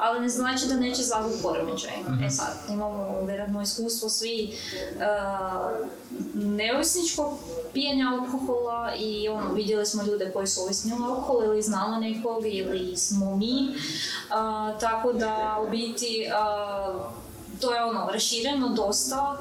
ali 0.00 0.20
ne 0.20 0.28
znači 0.28 0.66
da 0.66 0.76
neće 0.76 1.00
izazvati 1.00 1.42
poremećaj. 1.42 1.90
E 2.26 2.30
sad, 2.30 2.56
imamo 2.68 3.20
vjerojatno 3.26 3.62
iskustvo 3.62 4.08
svi 4.08 4.58
uh, 4.96 5.86
neovisničkog 6.34 7.38
pijenja 7.72 8.06
alkohola 8.12 8.94
i 8.98 9.28
ono, 9.28 9.52
vidjeli 9.52 9.86
smo 9.86 10.02
ljude 10.02 10.30
koji 10.32 10.46
su 10.46 10.62
ovisni 10.62 10.92
o 10.92 11.04
alkoholu 11.04 11.44
ili 11.44 11.62
znamo 11.62 11.98
nekog 11.98 12.46
ili 12.46 12.96
smo 12.96 13.36
mi. 13.36 13.68
Uh, 13.68 14.80
tako 14.80 15.12
da 15.12 15.62
u 15.66 15.70
biti 15.70 16.26
uh, 16.28 17.02
to 17.60 17.74
je 17.74 17.84
ono 17.84 18.08
rašireno 18.12 18.68
dosta 18.68 19.36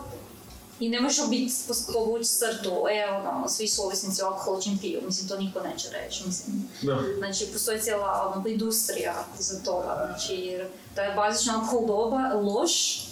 i 0.79 0.89
ne 0.89 1.01
možeš 1.01 1.29
biti 1.29 1.53
povući 1.93 2.29
crtu, 2.29 2.85
e 2.91 3.05
ono, 3.11 3.47
svi 3.49 3.67
su 3.67 3.83
ovisnici 3.83 4.21
o 4.21 4.25
alkoholu 4.25 4.61
čim 4.61 4.77
piju, 4.77 5.01
mislim 5.05 5.27
to 5.27 5.37
niko 5.37 5.59
neće 5.59 5.89
reći, 5.89 6.23
mislim. 6.27 6.69
Da. 6.81 6.99
Znači, 7.17 7.45
postoji 7.53 7.81
cijela 7.81 8.33
ono, 8.35 8.47
industrija 8.47 9.25
za 9.39 9.59
toga. 9.59 10.05
Znači, 10.07 10.33
jer 10.33 10.67
da 10.95 11.01
je 11.01 11.15
bazično 11.15 11.53
alkohol 11.53 11.87
doba, 11.87 12.33
loš, 12.33 13.03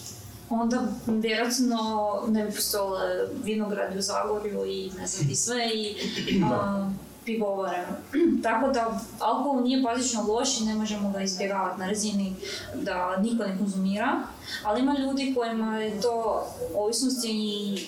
onda 0.50 0.82
vjerojatno 1.06 2.22
ne 2.28 2.44
bi 2.44 2.54
postojale 2.54 3.28
vinogradi 3.44 3.98
u 3.98 4.02
Zagorju 4.02 4.66
i 4.66 4.90
ne 4.98 5.06
znam 5.06 5.30
i 5.30 5.34
sve 5.34 5.70
i 5.74 5.96
a, 6.44 6.90
pivovare. 7.26 7.86
Tako 8.42 8.68
da 8.68 9.00
alkohol 9.18 9.62
nije 9.62 9.82
bazično 9.82 10.22
loš 10.22 10.60
i 10.60 10.64
ne 10.64 10.74
možemo 10.74 11.10
ga 11.10 11.22
izbjegavati 11.22 11.80
na 11.80 11.86
razini 11.86 12.34
da 12.74 13.16
niko 13.16 13.44
ne 13.44 13.58
konzumira, 13.58 14.22
ali 14.62 14.80
ima 14.80 14.98
ljudi 14.98 15.34
kojima 15.36 15.78
je 15.78 16.00
to 16.00 16.46
ovisnost 16.74 17.24
i 17.24 17.86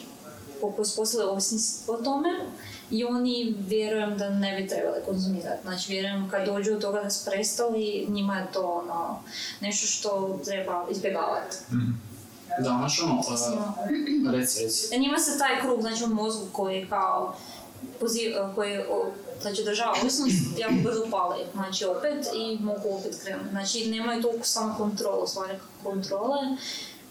koliko 0.61 0.85
su 0.85 0.97
postali 0.97 1.25
o 1.87 1.97
tome 1.97 2.29
i 2.91 3.05
oni 3.05 3.55
vjerujem 3.59 4.19
da 4.19 4.31
ne 4.31 4.61
bi 4.61 4.69
trebali 4.69 4.97
konzumirati. 5.07 5.63
Znači 5.63 5.93
vjerujem 5.93 6.29
kad 6.31 6.47
dođu 6.47 6.75
do 6.75 6.81
toga 6.81 7.03
da 7.03 7.11
su 7.11 7.31
prestali, 7.31 8.07
njima 8.09 8.39
je 8.39 8.47
to 8.53 8.83
ono, 8.85 9.23
nešto 9.61 9.87
što 9.87 10.41
treba 10.45 10.87
izbjegavati. 10.91 11.57
Da, 12.59 12.65
znaš 12.79 13.03
ono, 13.03 13.19
uh, 13.19 14.33
reci, 14.33 14.65
reci. 14.65 14.99
Njima 15.03 15.19
se 15.19 15.39
taj 15.39 15.61
krug, 15.61 15.81
znači 15.81 16.05
u 16.05 16.09
mozgu 16.09 16.47
koji 16.53 16.77
je 16.77 16.89
kao 16.89 17.35
poziv, 18.01 18.33
koji 18.55 18.79
o, 18.79 19.11
znači 19.43 19.63
održava 19.63 19.95
ovisnost, 20.01 20.59
jako 20.59 20.75
brzo 20.85 21.05
pali, 21.11 21.39
znači 21.55 21.85
opet 21.85 22.27
i 22.35 22.59
mogu 22.61 22.99
opet 22.99 23.19
krenuti. 23.23 23.51
Znači 23.51 23.91
nemaju 23.91 24.23
toliko 24.23 24.45
samo 24.45 24.75
kontrolu, 24.79 25.27
stvari 25.27 25.59
kontrole, 25.83 26.39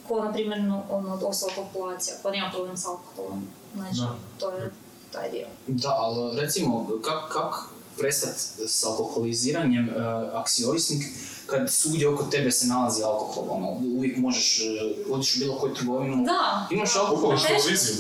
ko 0.08 0.24
na 0.24 0.34
primjer 0.34 0.62
no, 0.62 0.84
ono, 0.90 1.20
ostala 1.24 1.54
populacija 1.56 2.16
koja 2.22 2.32
nema 2.32 2.52
problem 2.52 2.78
s 2.78 2.86
alkoholom. 2.86 3.48
Znači 3.76 4.00
Da. 4.00 4.16
to 4.40 4.52
je 4.52 4.72
taj 5.12 5.32
dio. 5.32 5.48
Da, 5.68 5.90
ali 5.90 6.42
recimo, 6.42 6.88
kak, 7.04 7.34
kak 7.34 7.77
prestat 7.98 8.36
s 8.68 8.84
alkoholiziranjem 8.86 9.90
uh, 9.90 9.96
ak 10.34 10.50
si 10.50 10.66
ovisnik, 10.66 11.04
kad 11.46 11.70
svugdje 11.70 12.10
oko 12.10 12.24
tebe 12.26 12.52
se 12.52 12.68
nalazi 12.68 13.04
alkohol, 13.04 13.44
ono, 13.50 13.68
uvijek 13.90 14.18
možeš, 14.18 14.62
uh, 15.08 15.14
odiš 15.14 15.36
u 15.36 15.40
bilo 15.40 15.56
koju 15.56 15.74
trgovinu, 15.74 16.26
Da! 16.26 16.68
imaš 16.72 16.96
alkohol, 16.96 17.18
Upališ 17.20 17.42
Pa 17.42 17.48
teško- 17.48 17.62
televiziju. 17.62 17.96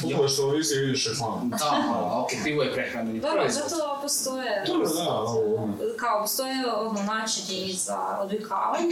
Pa. 0.00 0.06
Upališ 0.08 0.36
televiziju 0.36 0.78
i 0.78 0.86
vidiš 0.86 1.06
reklamu. 1.06 1.50
da, 1.50 1.70
ono, 1.88 2.20
ok, 2.20 2.30
pivo 2.44 2.62
je 2.62 2.72
prehrambeni 2.74 3.20
Dobro, 3.20 3.36
proizvod. 3.36 3.68
zato 3.68 3.98
postoje 4.02 4.64
Dobro, 4.66 4.88
da, 4.88 5.10
ovo, 5.10 5.54
ono. 5.56 5.74
kao 5.96 6.22
postoje 6.22 6.54
ono 6.72 7.02
načini 7.04 7.72
za 7.74 8.18
odvikavanje, 8.20 8.88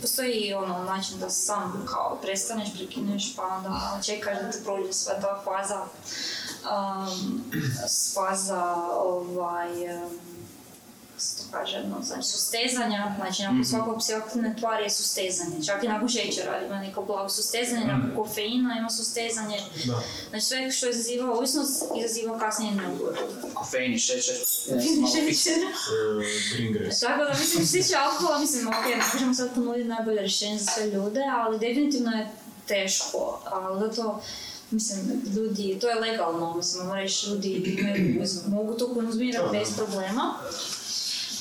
postoji 0.00 0.54
ono 0.54 0.84
način 0.84 1.18
da 1.18 1.30
sam 1.30 1.86
kao 1.86 2.18
prestaneš, 2.22 2.68
prekineš 2.74 3.36
pa 3.36 3.42
onda 3.44 4.00
čekaš 4.02 4.34
da 4.36 4.50
te 4.50 4.58
prođe 4.64 4.92
sva 4.92 5.12
ta 5.14 5.42
faza, 5.44 5.84
um, 6.62 7.42
faza 8.14 8.64
ovaj, 8.94 9.70
um, 9.96 10.10
se 11.18 11.36
to 11.38 11.44
kaže, 11.52 11.84
no, 11.84 11.96
znači 12.02 12.22
sustezanja, 12.24 13.14
znači 13.18 13.42
nakon 13.42 13.64
svakog 13.64 13.98
psihoaktivne 13.98 14.56
tvari 14.56 14.84
je 14.84 14.90
sustezanje, 14.90 15.64
čak 15.64 15.84
i 15.84 15.88
nakon 15.88 16.08
šećera 16.08 16.60
ima 16.60 16.78
neko 16.78 17.02
blago 17.02 17.28
sustezanje, 17.28 17.84
nakon 17.84 18.12
kofeina 18.16 18.76
ima 18.78 18.90
sustezanje, 18.90 19.58
Da. 19.84 20.00
znači 20.30 20.44
sve 20.44 20.70
što 20.70 20.88
izaziva 20.88 21.32
ovisnost 21.32 21.82
izaziva 21.98 22.38
kasnije 22.38 22.72
neugodu. 22.72 23.16
Kofein 23.54 23.92
i 23.94 23.98
šećer. 23.98 24.34
malo 25.00 25.12
fiks- 25.14 25.42
Šećera. 25.42 25.70
E. 26.86 27.00
Tako 27.00 27.24
da 27.24 27.30
mislim, 27.30 27.46
što 27.56 27.72
se 27.72 27.82
tiče 27.82 27.96
alkohola, 27.96 28.38
mislim, 28.38 28.68
ok, 28.68 28.74
ne 28.86 29.04
možemo 29.12 29.34
sad 29.34 29.54
ponuditi 29.54 29.88
najbolje 29.88 30.20
rješenje 30.20 30.58
za 30.58 30.66
sve 30.66 30.86
ljude, 30.86 31.20
ali 31.36 31.58
definitivno 31.58 32.10
je 32.10 32.30
teško, 32.66 33.40
ali 33.46 33.80
zato 33.80 34.20
Mislim, 34.70 35.22
ljudi, 35.36 35.78
to 35.80 35.88
je 35.88 36.00
legalno, 36.00 36.56
mislim, 36.56 36.86
moram 36.86 37.02
reći, 37.02 37.30
ljudi 37.30 37.48
imaju, 37.78 38.26
mogu 38.48 38.74
to 38.74 38.94
konzumirati 38.94 39.48
bez 39.58 39.68
problema. 39.76 40.34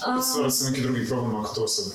A, 0.05 0.21
Stvara 0.21 0.51
se 0.51 0.69
neki 0.69 0.82
drugi 0.82 1.07
problem 1.07 1.36
ako 1.36 1.55
to 1.55 1.67
sad 1.67 1.86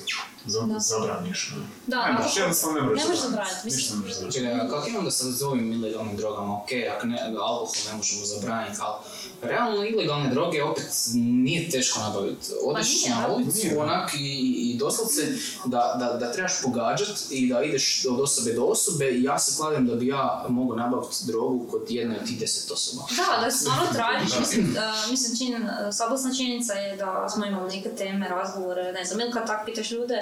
za, 0.45 0.61
Da. 0.61 0.79
zabraniš. 0.79 1.53
Da, 1.87 2.05
ne 2.07 2.13
možeš, 2.13 2.37
jednostavno 2.37 2.79
ne 2.79 2.85
možeš 2.87 3.03
ne 3.03 3.09
možeš 3.09 3.21
zabraniti. 3.23 3.65
mislim. 3.65 4.31
Čekaj, 4.31 4.69
kako 4.69 4.87
je 4.89 4.97
onda 4.97 5.11
sa 5.11 5.31
s 5.31 5.41
ovim 5.41 5.73
ilegalnim 5.73 6.17
drogama? 6.17 6.57
Ok, 6.57 6.69
ako 6.97 7.07
ne, 7.07 7.19
alkohol 7.39 7.67
ne 7.91 7.97
možemo 7.97 8.25
zabraniti, 8.25 8.77
ali 8.81 8.95
realno 9.41 9.85
ilegalne 9.85 10.29
droge 10.29 10.63
opet 10.63 10.91
nije 11.13 11.69
teško 11.69 11.99
nabaviti. 11.99 12.51
Odeš 12.63 13.05
nije, 13.05 13.15
na 13.15 13.35
ulicu 13.35 13.67
onak 13.77 14.13
i, 14.13 14.71
i, 14.71 14.77
doslovce 14.77 15.21
da, 15.65 15.95
da, 15.99 16.17
da 16.19 16.31
trebaš 16.31 16.61
pogađat 16.63 17.17
i 17.29 17.49
da 17.49 17.63
ideš 17.63 18.05
od 18.09 18.19
osobe 18.19 18.53
do 18.53 18.63
osobe. 18.63 19.09
I 19.09 19.23
ja 19.23 19.39
se 19.39 19.57
kladem 19.57 19.87
da 19.87 19.95
bi 19.95 20.07
ja 20.07 20.45
mogao 20.49 20.77
nabaviti 20.77 21.15
drogu 21.27 21.67
kod 21.71 21.81
jedne 21.89 22.19
od 22.19 22.27
tih 22.27 22.39
deset 22.39 22.71
osoba. 22.71 23.03
Da, 23.09 23.45
da 23.45 23.51
stvarno 23.51 23.85
tražiš, 23.93 24.39
mislim, 24.39 24.65
uh, 24.65 25.11
mislim 25.11 25.53
uh, 25.53 25.69
sabosna 25.91 26.33
činjenica 26.33 26.73
je 26.73 26.95
da 26.95 27.29
smo 27.29 27.45
imali 27.45 27.75
neke 27.75 27.89
teme, 27.89 28.29
razgovore, 28.29 28.91
ne 28.91 29.05
znam, 29.05 29.19
ili 29.19 29.31
kad 29.31 29.47
tak 29.47 29.65
pitaš 29.65 29.91
ljude, 29.91 30.19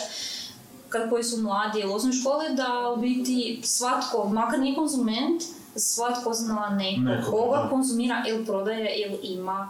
kad 0.89 1.09
koji 1.09 1.24
su 1.24 1.38
mladi 1.38 1.80
ili 1.80 1.91
u 1.91 1.95
osnovnoj 1.95 2.20
školi, 2.20 2.55
da 2.55 2.93
u 2.97 3.01
biti 3.01 3.61
svatko, 3.64 4.30
makar 4.30 4.59
nije 4.59 4.76
konzument, 4.76 5.43
svatko 5.76 6.34
zna 6.34 6.70
nekog, 6.72 7.04
Nekoga, 7.06 7.32
koga 7.32 7.68
konzumira 7.70 8.24
ili 8.28 8.46
prodaje 8.46 8.96
ili 8.98 9.20
ima 9.24 9.70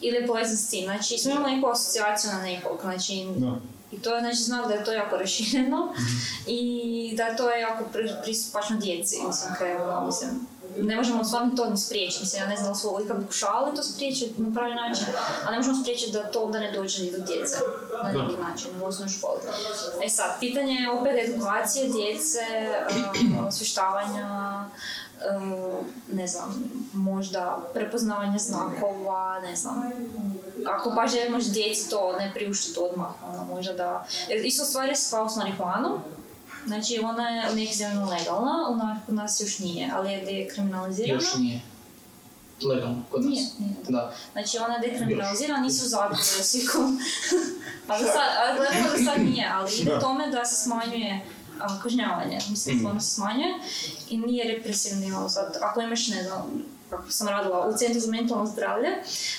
ili 0.00 0.16
je 0.16 0.26
povezan 0.26 0.56
s 0.56 0.68
tim. 0.68 0.84
Znači, 0.84 1.18
smo 1.18 1.30
imali 1.32 1.56
neku 1.56 1.68
asocijaciju 1.68 2.30
na 2.32 2.42
nekog, 2.42 2.78
znači, 2.80 3.26
Da. 3.36 3.52
i 3.92 3.98
to 3.98 4.14
je, 4.14 4.20
znači, 4.20 4.36
znam 4.36 4.68
da 4.68 4.74
je 4.74 4.84
to 4.84 4.92
jako 4.92 5.16
rašireno 5.16 5.86
Mhm. 5.86 6.04
i 6.46 6.60
da 7.16 7.22
je 7.22 7.36
to 7.36 7.50
jako 7.50 7.84
pri- 7.92 8.14
pristupačno 8.22 8.76
djeci, 8.76 9.16
mislim, 9.26 9.54
kaj, 9.54 9.76
ono, 9.76 10.06
mislim, 10.06 10.30
ne 10.78 10.96
možemo 10.96 11.24
stvarno 11.24 11.56
to 11.56 11.70
ni 11.70 11.76
spriječiti, 11.78 12.20
mislim, 12.20 12.42
ja 12.42 12.48
ne 12.48 12.56
znam 12.56 12.74
smo 12.74 13.00
ikad 13.00 13.16
pokušavali 13.18 13.76
to 13.76 13.82
spriječiti 13.84 14.42
na 14.42 14.54
pravi 14.54 14.74
način, 14.76 15.06
ali 15.44 15.50
ne 15.50 15.58
možemo 15.58 15.80
spriječiti 15.80 16.12
da 16.12 16.22
to 16.24 16.40
onda 16.40 16.60
ne 16.60 16.72
dođe 16.72 17.02
ni 17.02 17.10
do 17.10 17.18
djece 17.18 17.56
na 18.04 18.12
neki 18.12 18.36
način 18.42 18.70
u 18.82 18.86
osnovnoj 18.86 19.08
školi. 19.10 19.40
E 20.04 20.08
sad, 20.08 20.40
pitanje 20.40 20.72
je 20.72 20.90
opet 20.90 21.12
edukacije 21.24 21.88
djece, 21.88 22.38
osvještavanja, 23.48 24.26
um, 24.58 24.70
ne 26.12 26.26
znam, 26.26 26.70
možda 26.92 27.58
prepoznavanje 27.74 28.38
znakova, 28.38 29.40
ne 29.40 29.56
znam, 29.56 29.82
ako 30.66 30.90
baš 30.90 31.12
želiš 31.12 31.44
djeci 31.44 31.90
to 31.90 32.16
ne 32.18 32.32
priuštiti 32.34 32.78
odmah, 32.90 33.10
ono, 33.28 33.44
možda 33.44 33.72
da... 33.72 34.06
Jer 34.28 34.46
isto 34.46 34.64
stvari 34.64 34.88
je 34.88 34.96
kao 35.10 35.28
s 35.28 35.36
marihuanom, 35.36 35.98
Znači, 36.66 37.00
ona 37.04 37.28
je 37.28 37.52
u 37.52 37.54
nekih 37.54 37.76
zemljama 37.76 38.06
legalna, 38.06 38.76
nas, 38.76 38.98
u 39.08 39.12
nas 39.12 39.40
još 39.40 39.58
nije, 39.58 39.90
ali 39.94 40.12
je 40.12 40.24
dekriminalizirana. 40.24 41.14
Još 41.14 41.36
nije 41.36 41.60
legalno 42.66 43.02
kod 43.10 43.24
nas. 43.24 43.30
Nije, 43.30 43.46
nije. 43.58 43.74
Da. 43.88 44.12
Znači, 44.32 44.58
ona 44.58 44.74
je 44.74 44.80
dekriminalizirana, 44.80 45.60
nisu 45.60 45.88
zatvore 45.88 46.22
svi 46.22 46.66
ko... 46.66 46.78
pa 47.86 47.98
za 47.98 48.04
sad, 48.04 48.30
ali 48.38 48.58
da 48.58 49.10
sad 49.12 49.22
nije, 49.22 49.50
ali 49.54 49.76
ide 49.80 49.90
Da. 49.90 50.00
tome 50.00 50.30
da 50.30 50.44
se 50.44 50.62
smanjuje 50.64 51.20
kažnjavanje, 51.82 52.38
mislim, 52.46 52.74
Mhm. 52.74 52.80
stvarno 52.80 53.00
se 53.00 53.10
smanjuje 53.10 53.54
i 54.08 54.18
nije 54.18 54.44
represivni, 54.48 55.12
ono, 55.12 55.28
sad, 55.28 55.56
ako 55.62 55.80
imaš, 55.80 56.08
ne 56.08 56.22
znam, 56.22 56.42
kako 56.90 57.10
sam 57.10 57.28
radila 57.28 57.66
u 57.66 57.74
Centru 57.74 58.00
za 58.00 58.10
mentalno 58.10 58.46
zdravlje, 58.46 58.88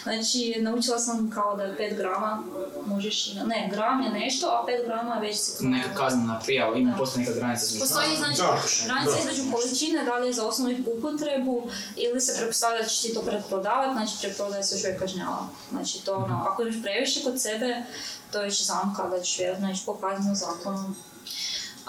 znači, 0.03 0.55
naučila 0.59 0.99
sam 0.99 1.31
kao 1.31 1.55
da 1.55 1.63
je 1.63 1.77
5 1.77 1.97
grama 1.97 2.43
možeš, 2.85 3.27
ima- 3.27 3.43
ne, 3.43 3.69
gram 3.71 4.01
je 4.01 4.09
nešto, 4.11 4.47
a 4.47 4.65
5 4.65 4.85
grama 4.85 5.15
već 5.15 5.37
kao- 5.51 5.67
Neka 5.67 5.93
kaznena 5.95 6.39
prijava, 6.39 6.77
ima 6.77 6.95
postoji 6.97 7.25
neka 7.25 7.35
granica 7.35 7.65
između 7.65 7.79
Postoji 7.81 8.17
znači 8.17 8.37
Da, 8.37 8.61
granica 8.85 9.11
da. 9.13 9.19
između 9.21 9.51
količine, 9.53 10.03
da 10.05 10.15
li 10.15 10.27
je 10.27 10.33
za 10.33 10.45
osnovnu 10.45 10.75
upotrebu 10.89 11.63
ili 11.97 12.21
se 12.21 12.35
pretpostavlja 12.37 12.77
da 12.77 12.87
ćeš 12.87 13.01
ti 13.01 13.13
to 13.13 13.21
preprodavati, 13.21 13.93
znači 13.93 14.13
preprodaje 14.21 14.63
se 14.63 14.75
još 14.75 14.83
uvijek 14.83 14.99
kažnjava. 14.99 15.47
Znači 15.71 16.05
to 16.05 16.15
ono, 16.15 16.43
ako 16.43 16.61
imaš 16.61 16.81
previše 16.81 17.23
kod 17.23 17.41
sebe, 17.41 17.83
to 18.31 18.37
je 18.37 18.45
već 18.45 18.65
zamka 18.65 19.03
da 19.05 19.21
ćeš 19.21 19.37
vjerojatno 19.37 19.71
ići 19.71 19.81
po 19.85 19.93
kaznenom 19.95 20.35
zakonu. 20.35 20.95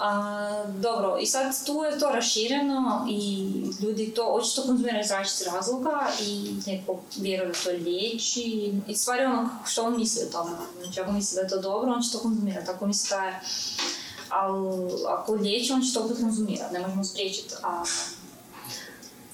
A, 0.03 0.63
dobro, 0.79 1.17
i 1.21 1.25
sad 1.25 1.65
tu 1.65 1.83
je 1.83 1.99
to 1.99 2.09
rašireno 2.09 3.07
i 3.09 3.51
ljudi 3.81 4.13
to 4.15 4.25
očito 4.25 4.61
konzumiraju 4.61 5.03
iz 5.03 5.11
različitih 5.11 5.53
razloga 5.53 6.07
i 6.21 6.55
neko 6.67 6.99
vjeruje 7.17 7.47
da 7.47 7.53
to 7.53 7.69
liječi 7.69 8.73
i 8.87 8.95
stvari 8.95 9.25
ono 9.25 9.49
što 9.65 9.83
on 9.83 9.97
misli 9.97 10.21
o 10.27 10.31
tome. 10.31 10.51
Znači 10.81 10.99
ako 10.99 11.11
misli 11.11 11.35
da 11.35 11.41
je 11.41 11.47
to 11.47 11.61
dobro, 11.61 11.91
on 11.91 12.01
će 12.01 12.11
to 12.11 12.19
konzumirati. 12.19 12.71
Ako 12.71 12.87
misli 12.87 13.09
da 13.09 13.23
je 13.23 13.39
ali 14.29 14.91
ako 15.07 15.33
liječi, 15.33 15.73
on 15.73 15.81
će 15.81 15.93
to 15.93 16.03
opet 16.03 16.17
konzumirati, 16.17 16.73
ne 16.73 16.79
možemo 16.79 17.03
spriječiti. 17.03 17.53
A, 17.63 17.83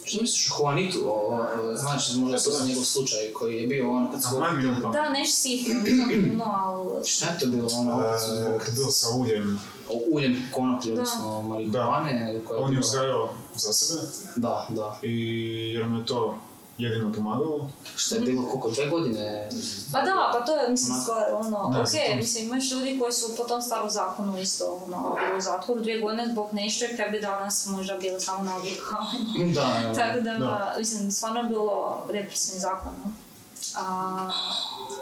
Što 0.07 0.21
misliš 0.21 0.51
o 0.51 0.55
Juanitu? 0.63 0.99
O, 1.05 1.11
o, 1.11 1.75
znači, 1.75 2.17
možda 2.17 2.37
to 2.37 2.51
sam 2.51 2.67
njegov 2.67 2.83
slučaj 2.83 3.31
koji 3.33 3.55
je 3.55 3.67
bio 3.67 3.91
on 3.91 4.11
kad 4.11 4.23
su... 4.23 4.29
A 4.35 4.39
manj 4.39 4.57
mi 4.57 4.67
on 4.69 4.91
da, 4.91 5.09
nešto 5.09 5.49
nisam 5.49 6.29
puno, 6.31 6.43
ali... 6.45 7.05
Šta 7.05 7.25
je 7.25 7.39
to 7.39 7.45
bilo 7.47 7.67
ono? 7.77 8.01
E, 8.01 8.59
Kad 8.59 8.67
je 8.67 8.73
bilo 8.73 8.91
sa 8.91 9.07
uljem, 9.15 9.59
o 9.89 9.93
uljem 10.11 10.43
konoplje, 10.53 10.91
odnosno 10.93 11.41
marihuane. 11.41 12.41
on 12.57 12.73
je 12.73 12.79
uzgajao 12.79 13.29
za 13.55 13.73
sebe 13.73 14.01
Da, 14.35 14.67
da. 14.69 14.99
i 15.03 15.71
jer 15.73 15.85
mu 15.89 15.97
je 15.99 16.05
to 16.05 16.37
jedino 16.77 17.13
pomagalo. 17.13 17.69
Šta 17.95 18.15
je 18.15 18.21
bilo, 18.21 18.43
koliko, 18.45 18.71
dve 18.71 18.89
godine? 18.89 19.49
Pa 19.93 20.01
da, 20.01 20.29
pa 20.33 20.45
to 20.45 20.55
je, 20.55 20.69
mislim, 20.69 20.95
Onako. 20.95 21.03
stvar, 21.03 21.33
ono, 21.33 21.69
Da, 21.69 21.81
ok, 21.81 22.15
mislim, 22.17 22.45
imaš 22.45 22.71
ljudi 22.71 22.99
koji 22.99 23.11
su 23.13 23.35
po 23.37 23.43
tom 23.43 23.61
starom 23.61 23.89
zakonu 23.89 24.39
isto, 24.39 24.81
ono, 24.85 25.17
u 25.37 25.41
zatvoru 25.41 25.81
dvije 25.81 25.99
godine 26.01 26.27
zbog 26.31 26.47
nešto, 26.51 26.85
kad 26.97 27.11
bi 27.11 27.19
danas 27.19 27.65
možda 27.65 27.97
bili 27.97 28.21
samo 28.21 28.43
na 28.43 28.55
odvikavanju. 28.55 29.53
Da. 29.53 29.81
Tako 29.97 30.21
da, 30.21 30.33
Da. 30.33 30.75
mislim, 30.77 31.11
stvarno 31.11 31.39
je 31.39 31.49
bilo 31.49 32.03
represivni 32.09 32.59
zakon. 32.59 32.93
no. 33.05 33.26
A, 33.75 34.29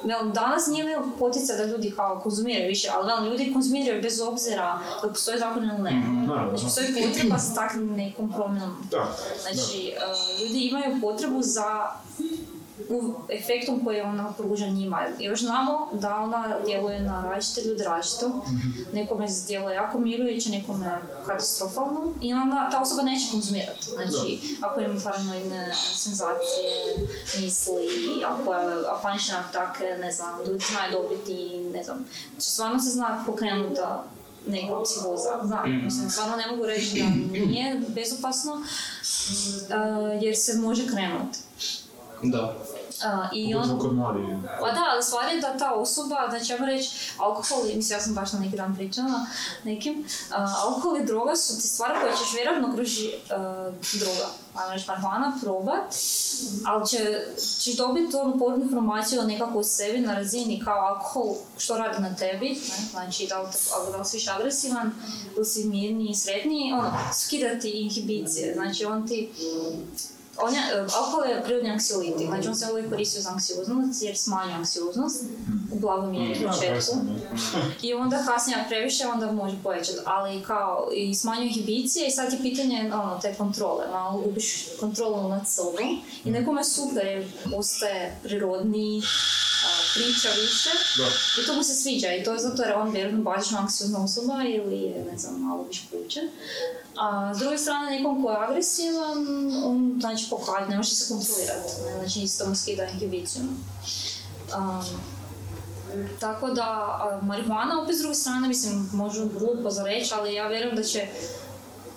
velim, 0.04 0.34
danas 0.34 0.68
nije 0.68 0.86
velim 0.86 1.12
potica 1.20 1.54
da 1.54 1.66
ljudi 1.66 1.94
kao 1.96 2.20
konzumiraju 2.20 2.68
više, 2.68 2.90
ali 2.94 3.08
velim, 3.08 3.32
ljudi 3.32 3.54
konzumiraju 3.54 4.02
bez 4.02 4.22
obzira 4.22 4.80
da 5.02 5.10
postoji 5.10 5.40
zakon 5.40 5.64
ili 5.64 5.82
ne. 5.82 5.92
Naravno. 6.28 6.50
Znači, 6.50 6.64
postoji 6.64 6.88
potreba 7.08 7.38
za 7.38 7.56
takvim 7.56 7.96
nekom 7.96 8.32
promjenom. 8.34 8.88
Da, 8.92 9.16
Znači, 9.42 9.94
uh, 9.98 10.42
ljudi 10.42 10.60
imaju 10.60 11.02
potrebu 11.02 11.42
za 11.42 11.86
u 12.90 13.14
efektom 13.30 13.86
koji 13.86 14.02
ona 14.02 14.34
pruža 14.34 14.68
njima. 14.68 15.02
Još 15.20 15.40
znamo 15.40 15.90
da 15.94 16.16
ona 16.16 16.56
djeluje 16.66 17.00
na 17.00 17.30
različite 17.30 17.70
ljude 17.70 17.84
različito. 17.84 18.46
Nekome 18.94 19.28
djeluje 19.48 19.76
jako 19.76 20.00
mirujuće, 20.00 20.50
nekome 20.50 20.98
katastrofalno 21.28 22.14
i 22.22 22.34
onda 22.34 22.70
ta 22.72 22.82
osoba 22.82 23.02
neće 23.02 23.32
konzumirati. 23.32 23.90
Znači, 23.90 24.58
ako 24.62 24.80
ima 24.80 25.00
paranoidne 25.04 25.74
senzacije, 25.96 26.96
misli, 27.42 27.88
ako 28.26 28.54
je 28.54 28.84
panične 29.02 29.36
atake, 29.36 29.98
ne 30.02 30.12
znam, 30.12 30.40
ljudi 30.48 30.66
znaju 30.72 30.92
dobiti, 30.92 31.58
ne 31.74 31.84
znam. 31.84 32.06
Znači, 32.32 32.50
stvarno 32.52 32.80
se 32.80 32.90
zna 32.90 33.24
pokrenuti 33.26 33.82
neka 34.48 34.84
psihoza. 34.84 35.40
Znam, 35.44 35.84
mislim, 35.84 36.10
stvarno 36.10 36.36
ne 36.36 36.48
mogu 36.48 36.66
reći 36.66 37.00
da 37.00 37.06
nije 37.46 37.82
bezopasno, 37.88 38.54
uh, 38.54 40.24
jer 40.24 40.38
se 40.38 40.58
može 40.58 40.88
krenuti. 40.88 41.40
Da. 42.24 42.56
Uh, 42.96 43.30
I 43.34 43.56
on, 43.56 43.80
kod 43.80 43.94
mladih. 43.94 44.26
pa 44.60 44.72
da, 44.72 44.82
ali 44.94 45.04
stvar 45.04 45.34
je 45.34 45.42
da 45.42 45.58
ta 45.58 45.74
osoba, 45.74 46.28
znači 46.30 46.52
ja 46.52 46.58
reći, 46.66 46.90
alkohol, 47.18 47.64
mislim 47.64 47.98
ja 47.98 48.02
sam 48.02 48.14
baš 48.14 48.34
na 48.34 48.40
neki 48.40 48.58
dan 48.58 48.76
pričala 48.76 49.26
nekim, 49.64 50.06
uh, 50.30 50.64
alkohol 50.64 50.98
i 50.98 51.06
droga 51.06 51.36
su 51.36 51.62
ti 51.62 51.68
stvari 51.68 51.94
koje 52.02 52.14
ćeš 52.14 52.34
vjerojatno 52.34 52.76
kroz 52.76 52.90
uh, 52.90 54.00
droga, 54.00 54.28
ajmo 54.56 54.74
reći 54.74 54.86
marihuana, 54.88 55.38
probat, 55.42 55.96
ali 56.66 56.88
će, 56.88 57.26
ćeš 57.60 57.78
dobiti 57.78 58.16
onu 58.16 58.40
povratnu 58.40 58.66
informaciju 58.66 59.24
nekako 59.24 59.60
u 59.60 59.64
sebi 59.64 60.00
na 60.00 60.16
razini 60.16 60.62
kao 60.66 60.80
alkohol 60.80 61.36
što 61.58 61.78
radi 61.78 62.02
na 62.02 62.16
tebi, 62.16 62.50
ne? 62.50 62.88
znači 62.92 63.28
da 63.28 63.42
li, 63.42 63.48
da 63.92 63.98
li 63.98 64.06
si 64.06 64.18
više 64.18 64.32
agresivan, 64.32 64.92
ili 65.36 65.46
si 65.46 65.64
mirniji, 65.64 66.16
sretniji, 66.16 66.74
ono, 66.74 66.92
skida 67.14 67.60
ti 67.60 67.70
inhibicije, 67.70 68.54
znači 68.54 68.86
on 68.86 69.08
ti 69.08 69.30
on 70.42 70.54
je, 70.54 70.60
e, 70.60 70.80
alkohol 70.80 71.26
je 71.30 71.44
prirodni 71.44 71.70
anksiolitik, 71.70 72.28
znači 72.28 72.48
on 72.48 72.56
se 72.56 72.72
uvijek 72.72 72.90
koristi 72.90 73.22
za 73.22 73.30
anksioznost 73.30 74.04
jer 74.04 74.18
smanjuje 74.18 74.56
anksioznost 74.56 75.24
u 75.72 75.80
blagoj 75.80 76.12
mjeri 76.12 76.46
u 76.46 76.50
početku. 76.50 76.98
I 77.82 77.94
onda 77.94 78.24
kasnije 78.28 78.66
previše 78.68 79.08
onda 79.08 79.32
može 79.32 79.58
povećati, 79.64 80.00
ali 80.06 80.44
kao 80.44 80.90
i 80.96 81.16
smanjuje 81.16 81.48
inhibicije 81.48 82.08
i 82.08 82.12
sad 82.12 82.34
je 82.34 82.40
pitanje 82.42 82.92
ono, 82.94 83.20
te 83.22 83.36
kontrole, 83.36 83.88
malo 83.92 84.22
gubiš 84.22 84.66
kontrolu 84.80 85.30
nad 85.30 85.50
sobom 85.50 86.02
i 86.26 86.32
nekome 86.32 86.64
super 86.64 87.06
jer 87.06 87.32
postaje 87.52 88.20
prirodniji, 88.24 89.02
priča 89.94 90.30
više 90.42 90.70
Da. 90.98 91.08
i 91.42 91.46
to 91.46 91.56
mu 91.56 91.64
se 91.64 91.74
sviđa 91.76 92.14
i 92.14 92.24
to 92.24 92.34
je 92.34 92.40
zato 92.40 92.64
jer 92.64 92.74
on 92.74 92.92
vjerojatno 92.92 93.24
bazično 93.24 93.58
anksiozna 93.58 94.04
osoba 94.04 94.44
ili 94.44 94.82
je, 94.82 95.06
ne 95.12 95.18
znam, 95.18 95.42
malo 95.42 95.64
više 95.64 95.84
pučen. 95.92 96.30
A 96.98 97.34
s 97.36 97.38
druge 97.38 97.58
strane, 97.58 97.92
nekom 97.92 98.24
ko 98.24 98.32
je 98.32 98.38
agresivan, 98.38 99.18
on 99.66 99.98
znači 100.00 100.28
pokaže, 100.30 100.70
ne 100.70 100.78
može 100.78 100.96
se 100.96 101.14
kontrolirati, 101.14 101.74
ne, 101.86 102.00
znači 102.00 102.20
isto 102.20 102.56
skida 102.56 102.84
inhibiciju. 102.84 103.44
Um, 104.58 104.84
tako 106.20 106.50
da, 106.50 107.20
marihuana 107.22 107.82
opet 107.82 107.96
s 107.96 108.00
druge 108.00 108.16
strane, 108.16 108.48
mislim, 108.48 108.90
možu 108.94 109.30
glupo 109.40 109.70
za 109.70 109.84
reći, 109.84 110.14
ali 110.14 110.34
ja 110.34 110.48
vjerujem 110.48 110.76
da 110.76 110.84
će 110.84 111.08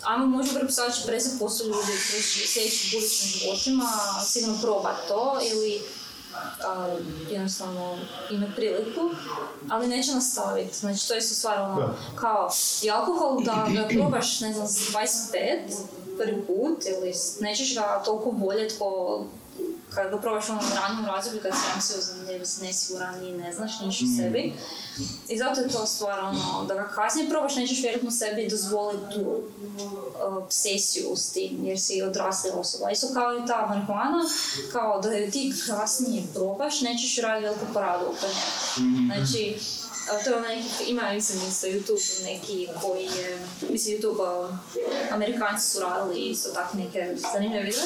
Ajmo 0.02 0.26
možda 0.26 0.54
pretpostaviti 0.54 0.98
će 0.98 1.12
50% 1.12 1.64
ljudi 1.64 1.92
kroz 2.10 2.22
sljedećim 2.52 2.90
budućim 2.92 3.28
životima 3.28 3.90
sigurno 4.26 4.58
probati 4.62 5.08
to 5.08 5.38
ili 5.52 5.82
a, 6.64 6.96
jednostavno 7.30 7.98
imati 8.30 8.52
priliku, 8.56 9.10
ali 9.70 9.88
neće 9.88 10.12
nastaviti. 10.12 10.78
Znači, 10.78 11.08
to 11.08 11.14
je 11.14 11.20
stvar 11.20 11.60
ono, 11.60 11.94
kao 12.14 12.50
i 12.82 12.90
alkohol 12.90 13.42
da 13.42 13.66
ga 13.76 13.88
probaš, 13.88 14.40
ne 14.40 14.52
znam, 14.52 14.68
s 14.68 14.92
25 14.92 15.06
prvi 16.18 16.42
put 16.46 16.84
ili 16.86 17.12
nećeš 17.40 17.74
ga 17.74 18.02
toliko 18.04 18.30
voljeti 18.30 18.74
ko 18.78 19.24
kad 19.94 20.10
ga 20.10 20.18
probaš 20.20 20.48
u 20.48 20.52
onom 20.52 20.64
ranijom 20.82 21.06
razdoblju 21.06 21.42
kad 21.42 21.52
si 21.52 21.72
anksiozan, 21.74 22.18
ne- 22.24 22.66
nesiguran 22.66 23.26
i 23.26 23.32
ne 23.32 23.52
znaš 23.52 23.80
ništa 23.80 24.04
o 24.04 24.16
sebi. 24.16 24.52
I 25.28 25.38
zato 25.38 25.60
je 25.60 25.68
to 25.68 25.86
stvar, 25.86 26.20
ono, 26.20 26.64
da 26.68 26.74
ga 26.74 26.88
kasnije 26.88 27.28
probaš, 27.28 27.56
nećeš 27.56 27.82
vjerojatno 27.82 28.10
sebi 28.10 28.48
dozvoliti 28.50 29.14
tu 29.14 29.20
uh, 29.20 30.36
obsesiju 30.36 31.16
s 31.16 31.32
tim, 31.32 31.64
jer 31.64 31.80
si 31.80 32.02
odrasla 32.02 32.50
osoba. 32.54 32.90
Isto 32.90 33.06
kao 33.14 33.34
i 33.34 33.46
ta 33.46 33.66
marihuana, 33.66 34.24
kao 34.72 35.00
da 35.00 35.08
je 35.12 35.30
ti 35.30 35.54
kasnije 35.66 36.22
probaš, 36.34 36.80
nećeš 36.80 37.16
raditi 37.16 37.46
veliku 37.46 37.66
paradu 37.74 38.04
oko 38.04 38.26
nje. 38.26 39.06
Znači, 39.06 39.58
a 40.10 40.24
to 40.24 40.30
je 40.30 40.36
ono 40.36 40.48
neki, 40.48 40.84
ima 40.86 41.12
mislim 41.12 41.38
isto 41.48 41.66
YouTube 41.66 42.24
neki 42.24 42.68
koji 42.82 43.04
je, 43.04 43.46
mislim 43.70 43.98
YouTube, 43.98 44.48
Amerikanci 45.10 45.70
su 45.70 45.80
radili 45.80 46.20
isto 46.20 46.48
tako 46.50 46.76
neke 46.76 47.16
zanimljive 47.32 47.64
videe 47.64 47.82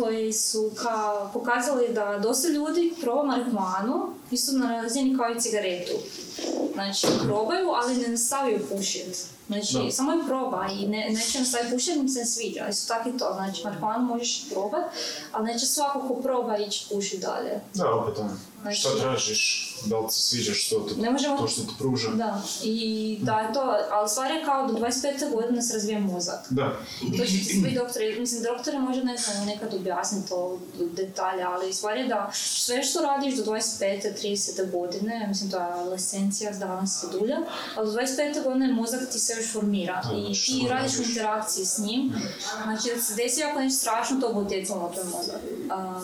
koji 0.00 0.32
su 0.32 0.70
kao 0.76 1.30
pokazali 1.32 1.88
da 1.88 2.18
dosta 2.18 2.48
ljudi 2.48 2.94
proba 3.00 3.22
marihuanu 3.24 4.06
isto 4.30 4.52
na 4.52 4.82
razini 4.82 5.16
kao 5.16 5.26
i 5.28 5.40
cigaretu. 5.40 5.92
Znači, 6.74 7.06
probaju, 7.22 7.68
ali 7.72 7.96
ne 7.96 8.08
nastavaju 8.08 8.58
pušiti. 8.68 9.18
Znači, 9.46 9.74
Da. 9.74 9.90
samo 9.90 10.12
je 10.12 10.26
proba 10.26 10.66
i 10.72 10.86
ne, 10.86 11.06
neće 11.10 11.38
nastaviti 11.38 11.72
pušiti, 11.72 11.98
im 11.98 12.08
se 12.08 12.18
ne 12.18 12.26
sviđa. 12.26 12.68
Isto 12.68 12.94
tako 12.94 13.08
i 13.08 13.18
to, 13.18 13.32
znači, 13.34 13.64
marihuanu 13.64 14.04
možeš 14.04 14.44
probat, 14.50 14.84
ali 15.32 15.46
neće 15.46 15.66
svako 15.66 16.00
ko 16.00 16.14
proba 16.14 16.56
ići 16.58 16.86
pušiti 16.90 17.18
dalje. 17.18 17.60
Da, 17.74 17.90
opet 17.90 18.18
ono, 18.18 18.30
Znači- 18.62 18.76
šta 18.76 18.88
tražiš, 19.00 19.40
da 19.84 19.98
li 19.98 20.06
se 20.10 20.20
sviđa 20.20 20.52
što 20.54 20.80
te, 20.80 20.94
Ne 20.96 21.10
možemo- 21.10 21.36
to 21.36 21.48
što 21.48 21.60
ti 21.62 21.72
pruža. 21.78 22.08
Da, 22.10 22.42
i 22.62 23.18
da 23.22 23.32
je 23.34 23.52
to, 23.52 23.60
ali 23.90 24.08
stvar 24.08 24.30
je 24.30 24.44
kao 24.44 24.66
do 24.66 24.72
25. 24.74 25.02
godine 25.30 25.62
se 25.62 25.74
razvija 25.74 26.00
mozak. 26.00 26.46
Da. 26.50 26.72
To 27.18 27.24
će 27.24 27.32
ti 27.32 27.44
svi 27.44 27.74
doktori, 27.74 28.20
mislim, 28.20 28.42
doktori 28.44 28.78
možda 28.78 29.04
ne 29.04 29.16
znam 29.16 29.46
nekad 29.46 29.74
objasniti 29.92 30.28
to 30.28 30.58
detalje, 30.78 31.42
ali 31.42 31.72
stvar 31.72 31.96
je 31.96 32.06
da 32.06 32.30
sve 32.34 32.82
što 32.82 33.00
radiš 33.00 33.36
do 33.36 33.44
25. 33.44 34.22
30. 34.22 34.70
godine, 34.70 35.26
mislim 35.28 35.50
to 35.50 35.56
je 35.56 35.62
adolescencija, 35.62 36.54
zdravna 36.54 36.86
se 36.86 37.06
dulja, 37.12 37.38
ali 37.76 37.86
do 37.86 37.92
25. 37.92 38.44
godine 38.44 38.72
mozak 38.72 39.00
ti 39.12 39.18
se 39.18 39.32
još 39.36 39.52
formira 39.52 40.02
i 40.28 40.34
ti 40.34 40.66
radiš 40.68 40.98
u 40.98 41.02
interakciji 41.02 41.64
s 41.64 41.78
njim, 41.78 42.12
znači 42.62 42.88
da 42.94 43.02
se 43.02 43.14
desi 43.14 43.44
ako 43.44 43.60
nešto 43.60 43.80
strašno, 43.80 44.20
to 44.20 44.32
bude 44.32 44.46
utjecalo 44.46 44.82
na 44.82 44.94
tvoj 44.94 45.04
mozak. 45.04 45.40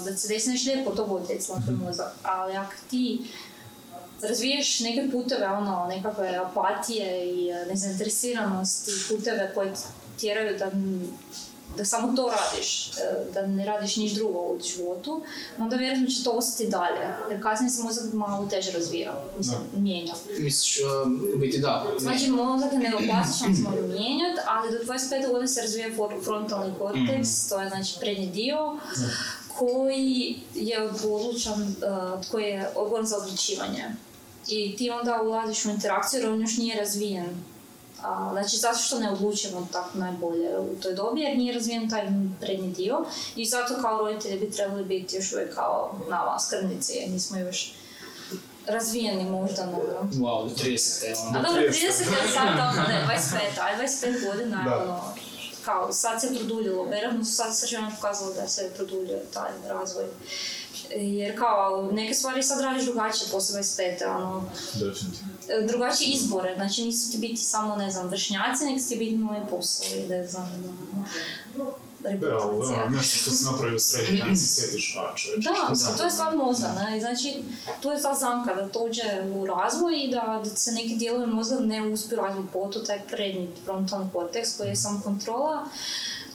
Da 0.05 0.17
se 0.17 0.29
desi 0.29 0.51
nešto 0.51 0.71
lijepo, 0.71 0.91
to 0.91 1.07
bude 1.07 1.25
utjecalo 1.25 1.59
na 1.59 1.65
tvoj 1.65 1.77
mozak, 1.77 2.13
ali 2.23 2.57
ako 2.57 2.73
ti 2.91 3.21
razviješ 4.23 4.81
neke 4.81 5.09
puteve, 5.13 5.49
ono, 5.49 5.87
nekakve 5.89 6.37
apatije 6.37 7.35
i 7.35 7.49
e, 7.51 7.67
nezainteresiranosti, 7.67 8.91
puteve 9.09 9.53
koje 9.55 9.73
tjeraju 10.21 10.59
da, 10.59 10.71
da 11.77 11.85
samo 11.85 12.17
to 12.17 12.31
radiš, 12.31 12.89
e, 12.89 13.33
da 13.35 13.47
ne 13.47 13.67
radiš 13.67 13.97
niš 13.97 14.13
drugo 14.13 14.39
u 14.39 14.59
životu, 14.65 15.23
onda 15.59 15.77
vjerojatno 15.77 16.07
će 16.07 16.25
to 16.25 16.31
ostati 16.31 16.71
dalje, 16.71 17.07
jer 17.31 17.43
kasnije 17.43 17.71
se 17.71 17.83
mozak 17.83 18.13
malo 18.13 18.47
teže 18.47 18.73
razvija, 18.73 19.25
mislim, 19.39 19.59
mijenja. 19.77 20.15
Misliš, 20.39 20.79
um, 21.05 21.25
u 21.35 21.39
biti 21.39 21.59
da. 21.59 21.87
Znači, 21.99 22.31
mozak 22.31 22.73
je 22.73 22.79
neuroplastičan, 22.79 23.57
se 23.57 23.63
može 23.63 23.83
mijenjati, 23.83 24.41
ali 24.47 24.73
do 24.73 24.93
25. 24.93 25.27
godine 25.27 25.49
se 25.49 25.61
razvija 25.61 25.89
frontalni 26.25 26.75
korteks, 26.79 27.49
to 27.49 27.61
je 27.61 27.69
znači 27.69 27.95
prednji 28.01 28.27
dio, 28.27 28.79
koji 29.59 30.37
je 30.55 30.91
odlučan, 31.05 31.63
uh, 31.63 32.27
koji 32.31 32.45
je 32.45 32.69
odgovoran 32.75 33.07
za 33.07 33.17
odlučivanje. 33.17 33.85
I 34.49 34.77
ti 34.77 34.91
onda 34.91 35.23
ulaziš 35.23 35.65
u 35.65 35.71
interakciju 35.71 36.21
jer 36.21 36.31
on 36.31 36.41
još 36.41 36.57
nije 36.57 36.77
razvijen. 36.77 37.45
A, 38.07 38.29
znači, 38.33 38.57
zato 38.57 38.79
što 38.79 38.99
ne 38.99 39.11
odlučujemo 39.11 39.69
tako 39.73 39.99
najbolje 39.99 40.59
u 40.59 40.81
toj 40.83 40.95
dobi, 40.95 41.21
jer 41.21 41.39
nije 41.39 41.55
razvijen 41.55 41.91
taj 41.91 42.07
prednji 42.41 42.71
dio. 42.71 43.05
I 43.37 43.47
zato 43.47 43.75
kao 43.83 43.99
roditelji 43.99 44.39
bi 44.39 44.51
trebali 44.51 44.85
biti 44.85 45.17
još 45.17 45.33
uvijek 45.33 45.55
kao 45.55 45.99
nama 46.11 46.39
skrbnici, 46.39 46.93
jer 46.93 47.11
nismo 47.11 47.39
još 47.39 47.75
razvijeni 48.67 49.31
možda 49.31 49.67
na 49.67 49.73
Wow, 50.13 50.49
do 50.49 50.55
30. 50.55 51.05
ono. 51.29 51.39
a 51.39 51.43
dobro, 51.43 51.63
30. 51.63 51.69
30 51.69 51.79
je 51.87 52.29
sad 52.35 52.49
ono, 52.49 52.89
ne, 52.89 53.07
25, 53.09 53.61
aj 53.63 53.87
25 53.87 54.27
godina 54.33 54.63
Da. 54.65 54.83
ono, 54.83 55.03
kao 55.65 55.93
sad 55.93 56.21
se 56.21 56.35
produljilo, 56.35 56.85
vjerojatno 56.85 57.25
su 57.25 57.33
sad 57.33 57.53
istraživanja 57.53 57.91
pokazalo 57.97 58.33
da 58.33 58.49
se 58.49 58.71
produljuje 58.77 59.25
taj 59.35 59.51
razvoj. 59.69 60.05
Jer 60.91 61.39
kao, 61.39 61.91
neke 61.93 62.15
stvari 62.15 62.43
sad 62.43 62.61
radiš 62.61 62.85
drugačije 62.85 63.29
poslije 63.33 63.63
25, 63.63 64.17
ono, 64.17 64.45
Definitivno. 64.75 65.33
Drugačije 65.69 66.11
izbore, 66.11 66.55
znači 66.57 66.85
nisu 66.85 67.13
ti 67.13 67.19
biti 67.19 67.37
samo, 67.37 67.77
ne 67.77 67.91
znam, 67.91 68.09
vršnjaci, 68.09 68.65
nego 68.65 68.81
ti 68.89 68.97
biti 68.97 69.17
novi 69.17 69.41
poslovi, 69.51 70.09
ne 70.09 70.27
znam, 70.27 70.65
Da, 72.21 72.39
ono, 72.39 72.97
nešto 72.97 73.19
što 73.19 73.31
si 73.31 73.45
napravio 73.45 73.79
srednji 73.79 74.19
dan 74.19 74.37
se 74.37 74.47
sjetiš, 74.47 74.97
a 74.97 75.15
Da, 75.37 75.75
sam 75.75 75.97
to 75.97 76.05
je 76.05 76.11
stvar 76.11 76.37
mozga, 76.37 76.73
ne? 76.73 77.01
Znači, 77.01 77.35
tu 77.81 77.91
je 77.91 78.03
ta 78.03 78.15
zamka 78.15 78.55
da 78.55 78.69
to 78.69 78.85
uđe 78.85 79.23
u 79.35 79.47
razvoj 79.47 79.95
i 79.97 80.11
da, 80.11 80.41
da 80.45 80.57
se 80.57 80.73
neki 80.73 80.97
dijelovi 80.97 81.27
mozga 81.27 81.57
ne 81.61 81.89
uspiju 81.89 82.19
razviti 82.19 82.49
pogotovo 82.53 82.85
taj 82.85 83.01
prednji 83.11 83.49
frontalni 83.65 84.11
korteks 84.13 84.57
koji 84.57 84.69
je 84.69 84.77
samo 84.77 85.01
kontrola 85.05 85.65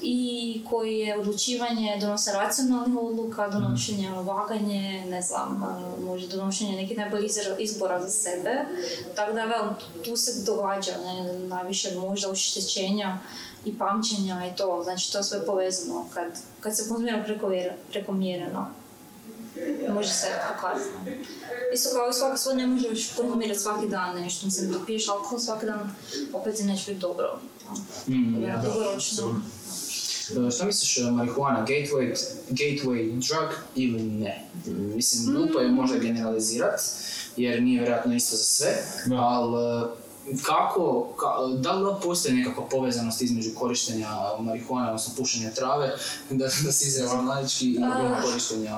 i 0.02 0.62
koji 0.70 0.98
je 0.98 1.20
odlučivanje, 1.20 1.98
donose 2.02 2.32
racionalnih 2.32 2.98
odluka, 2.98 3.48
donošenje 3.48 4.10
vaganje, 4.10 5.06
ne 5.10 5.22
znam, 5.22 5.64
može 6.06 6.28
donošenje 6.28 6.76
nekih 6.76 6.98
najboljih 6.98 7.32
izbora 7.60 8.02
za 8.02 8.10
sebe. 8.10 8.52
Tako 9.16 9.34
da, 9.34 9.46
velim, 9.46 9.70
tu 10.06 10.16
se 10.18 10.44
događa 10.46 10.92
ne, 11.06 11.40
najviše 11.48 11.96
možda 11.96 12.30
oštećenja 12.30 13.18
i 13.66 13.78
pamćenja 13.78 14.48
i 14.48 14.56
to, 14.58 14.82
znači 14.84 15.12
to 15.12 15.18
je 15.18 15.24
sve 15.24 15.46
povezano 15.46 16.06
kad, 16.14 16.28
kad 16.60 16.78
se 16.78 16.88
konzumira 16.88 17.24
prekomjereno 17.92 18.68
može 19.94 20.10
se 20.10 20.28
pokazati. 20.54 21.26
Isto 21.74 21.90
kao 21.94 22.10
i 22.10 22.14
svaka 22.14 22.38
svoj 22.38 22.56
ne 22.56 22.68
možeš 22.68 23.14
konzumirati 23.16 23.60
svaki 23.60 23.88
dan 23.88 24.16
nešto, 24.16 24.46
mislim 24.46 24.72
da 24.72 24.86
piješ 24.86 25.10
alkohol 25.10 25.40
svaki 25.40 25.66
dan, 25.66 25.96
opet 26.34 26.56
ti 26.56 26.64
neće 26.64 26.92
biti 26.92 27.02
dobro. 27.02 27.40
Mm, 28.08 28.44
Ja, 28.44 28.58
da, 28.58 29.00
Šta 30.56 30.66
misliš, 30.66 30.98
e, 30.98 31.12
marihuana 31.12 31.66
gateway, 31.66 32.16
gateway 32.50 33.12
drug 33.12 33.50
ili 33.76 34.02
ne? 34.04 34.46
Mislim, 34.96 35.36
glupo 35.36 35.60
je 35.60 35.72
možda 35.72 35.98
generalizirat, 35.98 36.82
jer 37.38 37.64
nije 37.64 37.80
vjerojatno 37.80 38.16
isto 38.16 38.36
za 38.36 38.44
sve, 38.44 38.72
ali 39.18 39.88
kako, 40.46 41.08
ka- 41.18 41.60
da 41.60 41.72
li 41.72 41.96
postoji 42.04 42.36
nekakva 42.36 42.64
povezanost 42.66 43.22
između 43.22 43.50
korištenja 43.56 44.08
marihuane, 44.40 44.88
odnosno 44.88 45.14
pušenja 45.18 45.52
trave, 45.52 45.96
da, 46.30 46.38
da 46.64 46.72
se 46.72 47.04
laički, 47.28 47.66
i 47.66 47.80
A, 47.84 48.22
korištenja... 48.24 48.70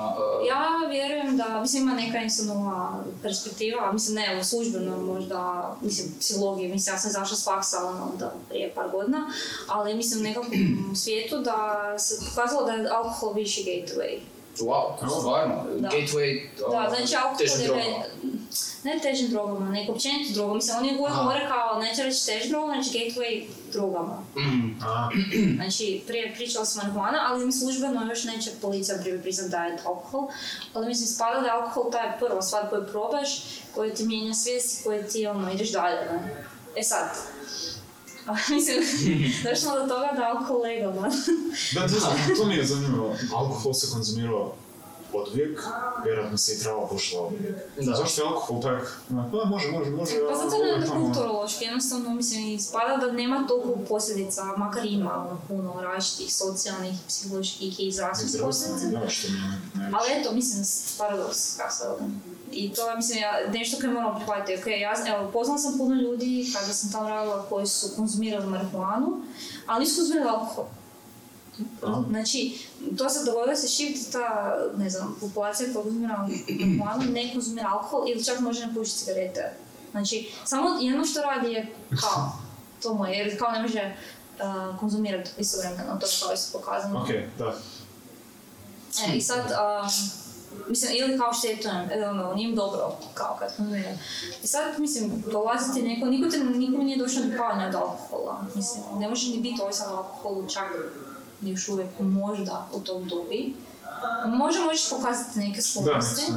e, 0.42 0.46
Ja 0.46 0.88
vjerujem 0.90 1.36
da, 1.36 1.60
mislim 1.60 1.82
ima 1.82 1.94
neka 1.94 2.22
isto 2.22 2.44
nova 2.44 2.92
perspektiva, 3.22 3.92
mislim 3.92 4.14
ne 4.14 4.40
u 4.40 4.44
službeno 4.44 4.96
možda, 4.98 5.40
mislim 5.80 6.08
psihologije, 6.20 6.68
mislim 6.68 6.94
ja 6.94 6.98
sam 6.98 7.10
zašla 7.10 7.36
s 7.36 7.44
faksa 7.44 7.76
ono, 7.86 8.12
da, 8.18 8.32
prije 8.48 8.72
par 8.74 8.90
godina, 8.90 9.30
ali 9.68 9.94
mislim 9.94 10.20
u 10.20 10.24
nekakvom 10.24 10.52
svijetu 11.02 11.38
da 11.38 11.58
se 11.98 12.24
pokazalo 12.28 12.66
da 12.66 12.72
je 12.72 12.88
alkohol 12.88 13.32
viši 13.32 13.64
gateway. 13.64 14.18
Wow, 14.58 15.18
stvarno, 15.20 15.64
Da. 15.78 15.88
gateway 15.88 16.48
Da, 16.58 16.88
uh, 16.88 16.96
znači 16.96 17.14
alkohol 17.16 17.38
težim 17.38 17.78
je 17.78 18.04
ne 18.84 18.98
težim 19.02 19.30
drogama, 19.30 19.70
nego 19.70 19.92
općenito 19.92 20.34
drogama. 20.34 20.54
Mislim, 20.54 20.76
oni 20.78 20.88
uvijek 20.88 21.10
Aha. 21.10 21.22
govore 21.22 21.48
kao, 21.48 21.78
neće 21.78 22.02
reći 22.02 22.26
težim 22.26 22.50
drogama, 22.50 22.82
znači 22.82 22.98
gateway 22.98 23.46
drogama. 23.72 24.22
Mm, 24.36 24.82
A, 24.82 25.08
Znači, 25.56 26.02
prije 26.06 26.34
pričala 26.34 26.64
sam 26.64 26.82
marihuana, 26.82 27.18
ali 27.28 27.46
mi 27.46 27.52
službeno 27.52 28.06
još 28.08 28.24
neće 28.24 28.50
policija 28.62 28.98
prije 29.00 29.22
priznat 29.22 29.50
da 29.50 29.64
je 29.64 29.78
alkohol. 29.86 30.28
Ali 30.74 30.86
mislim, 30.86 31.06
spada 31.08 31.40
da 31.40 31.46
je 31.46 31.52
alkohol 31.52 31.92
ta 31.92 31.98
je 31.98 32.16
prva 32.18 32.42
stvar 32.42 32.70
koju 32.70 32.86
probaš, 32.86 33.42
koja 33.74 33.94
ti 33.94 34.04
mijenja 34.04 34.34
svijest 34.34 34.80
i 34.80 34.84
koja 34.84 35.02
ti, 35.02 35.26
ono, 35.26 35.52
ideš 35.52 35.72
dalje, 35.72 35.96
ne? 35.96 36.44
E 36.76 36.82
sad, 36.82 37.08
a, 38.26 38.32
mislim, 38.50 38.76
došli 39.44 39.56
smo 39.56 39.72
do 39.72 39.80
toga 39.82 40.08
da 40.16 40.28
alkohol 40.28 40.62
legalan. 40.62 41.10
da, 41.74 41.80
to, 41.82 41.88
znam, 41.88 42.12
to 42.36 42.44
mi 42.44 42.54
je 42.54 42.64
zanimljivo. 42.64 43.16
Alkohol 43.34 43.74
se 43.74 43.86
konzumirao 43.92 44.52
od 45.12 45.28
uvijek, 45.28 45.60
vjerojatno 46.04 46.38
se 46.38 46.54
i 46.54 46.58
trava 46.58 46.88
pušila 46.88 47.22
od 47.22 47.32
uvijek. 47.32 47.56
Da. 47.76 47.94
Zašto 47.94 48.22
je 48.22 48.28
alkohol 48.28 48.62
tak, 48.62 49.00
pa 49.08 49.44
može, 49.44 49.68
može, 49.68 49.90
može, 49.90 50.12
Pa 50.30 50.34
zato 50.34 50.56
ali 50.56 50.68
je 50.68 50.80
to 50.80 50.86
tamo- 50.86 51.04
kulturološki, 51.04 51.64
jednostavno 51.64 52.10
mislim 52.10 52.48
ispada 52.48 52.96
da 52.96 53.12
nema 53.12 53.46
toliko 53.48 53.78
posljedica, 53.88 54.44
makar 54.44 54.86
ima 54.86 55.14
ono, 55.18 55.40
puno 55.48 55.80
različitih 55.82 56.34
socijalnih, 56.34 56.94
psiholoških 57.08 57.80
i 57.80 57.92
zdravstvenih 57.92 58.36
posljedica. 58.40 58.86
da, 58.88 59.08
što 59.08 59.28
mi 59.28 59.34
je 59.34 59.40
najviše. 59.42 59.96
Ali 59.96 60.20
eto, 60.20 60.32
mislim, 60.32 60.64
paradoks, 60.98 61.56
kako 61.56 61.72
se. 61.74 61.84
I 62.54 62.72
to 62.72 62.90
je, 62.90 62.96
mislim, 62.96 63.18
ja, 63.18 63.32
nešto 63.52 63.76
koje 63.80 63.92
moram 63.92 64.16
prihvatiti. 64.16 64.60
Ok, 64.60 64.66
ja, 64.66 65.14
evo, 65.16 65.30
poznala 65.32 65.58
sam 65.58 65.78
puno 65.78 65.94
ljudi 65.94 66.50
kada 66.54 66.72
sam 66.72 66.92
tamo 66.92 67.08
radila 67.08 67.46
koji 67.48 67.66
su 67.66 67.88
konzumirali 67.96 68.46
marihuanu, 68.46 69.22
ali 69.66 69.84
nisu 69.84 69.96
konzumirali 69.96 70.30
alkohol. 70.30 70.64
Znači, 72.10 72.58
to 72.98 73.08
se 73.08 73.24
dogodilo 73.24 73.56
se 73.56 73.68
shift 73.68 74.12
ta, 74.12 74.56
ne 74.76 74.90
znam, 74.90 75.16
populacija 75.20 75.68
koja 75.72 75.82
konzumira 75.82 76.28
marihuanu 76.48 77.12
ne 77.12 77.32
konzumira 77.32 77.68
alkohol 77.72 78.08
ili 78.08 78.24
čak 78.24 78.40
može 78.40 78.66
ne 78.66 78.74
pušiti 78.74 78.98
cigarete. 78.98 79.52
Znači, 79.90 80.32
samo 80.44 80.68
jedno 80.80 81.04
što 81.04 81.20
radi 81.22 81.52
je 81.52 81.74
kao, 82.00 82.32
to 82.82 82.94
mu 82.94 83.06
je, 83.06 83.18
jer 83.18 83.38
kao 83.38 83.52
ne 83.52 83.62
može 83.62 83.96
uh, 84.38 84.78
konzumirati 84.80 85.30
istovremeno, 85.38 85.98
to 86.00 86.06
je 86.06 86.12
kao 86.22 86.34
isto 86.34 86.58
pokazano. 86.58 87.00
Ok, 87.00 87.08
da. 87.38 87.54
E, 89.06 89.16
I 89.16 89.20
sad, 89.20 89.40
um, 89.40 89.90
mislim, 90.68 90.90
ili 90.96 91.18
kao 91.18 91.32
štetujem, 91.32 91.90
e, 91.90 92.08
ono, 92.08 92.34
nije 92.34 92.48
im 92.48 92.54
dobro, 92.56 92.96
kao 93.14 93.36
kad 93.38 93.56
konzumira. 93.56 93.90
I 94.42 94.46
sad, 94.46 94.78
mislim, 94.78 95.24
dolaziti 95.32 95.82
neko, 95.82 96.06
niko 96.06 96.30
te, 96.30 96.38
niko 96.38 96.82
nije 96.82 96.98
došao 96.98 97.22
do 97.22 97.28
paljenja 97.38 97.68
od 97.68 97.74
alkohola. 97.74 98.44
Mislim, 98.54 98.82
ne 98.98 99.08
može 99.08 99.30
ni 99.30 99.38
biti 99.38 99.62
ovisan 99.62 99.92
o 99.92 99.96
alkoholu, 99.96 100.48
čak 100.48 100.64
još 101.42 101.68
uvijek 101.68 101.90
možda 102.00 102.68
u 102.72 102.80
tom 102.80 103.08
dobi. 103.08 103.54
Možda 104.26 104.60
možeš 104.64 104.90
pokazati 104.90 105.38
neke 105.38 105.56
Da, 105.56 105.62
sklonosti, 105.62 106.32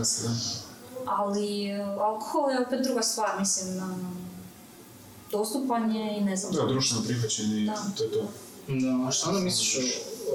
ali 1.06 1.72
alkohol 2.00 2.52
je 2.52 2.62
opet 2.62 2.80
druga 2.84 3.02
stvar, 3.02 3.40
mislim, 3.40 3.78
um, 3.78 4.18
dostupan 5.32 5.92
je 5.96 6.18
i 6.18 6.22
ne 6.22 6.36
znam. 6.36 6.54
Da, 6.54 6.66
društveno 6.66 7.04
prihvaćeni, 7.04 7.66
Da. 7.66 7.76
to 7.98 8.04
je 8.04 8.12
to. 8.12 8.22
Da, 8.68 9.08
a 9.08 9.12
šta 9.12 9.30
onda 9.30 9.42
misliš 9.42 9.78
o, 9.78 9.80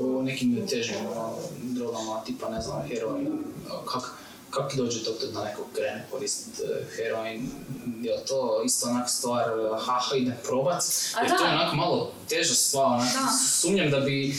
o 0.00 0.22
nekim 0.22 0.66
težim 0.68 0.96
o, 1.16 1.38
drogama, 1.62 2.22
tipa, 2.26 2.48
ne 2.48 2.60
znam, 2.62 2.82
heroin, 2.88 3.44
kak, 3.92 4.02
kak 4.50 4.76
dođe 4.76 5.04
to 5.04 5.10
da 5.32 5.44
neko 5.44 5.62
krene 5.74 6.06
koristiti 6.10 6.62
e, 6.62 6.84
heroin, 6.96 7.50
je 8.02 8.12
li 8.16 8.20
to 8.28 8.62
isto 8.66 8.88
onak 8.88 9.10
stvar, 9.10 9.44
ha, 9.86 9.92
ha, 10.00 10.16
idem 10.16 10.34
probat, 10.46 10.84
jer 11.22 11.30
da. 11.30 11.36
to 11.36 11.44
je 11.44 11.50
onak 11.52 11.74
malo 11.74 12.12
teža 12.28 12.54
stvar, 12.54 12.86
onak, 12.86 13.12
Da. 13.12 13.28
sumnjam 13.60 13.90
da 13.90 14.00
bi, 14.00 14.34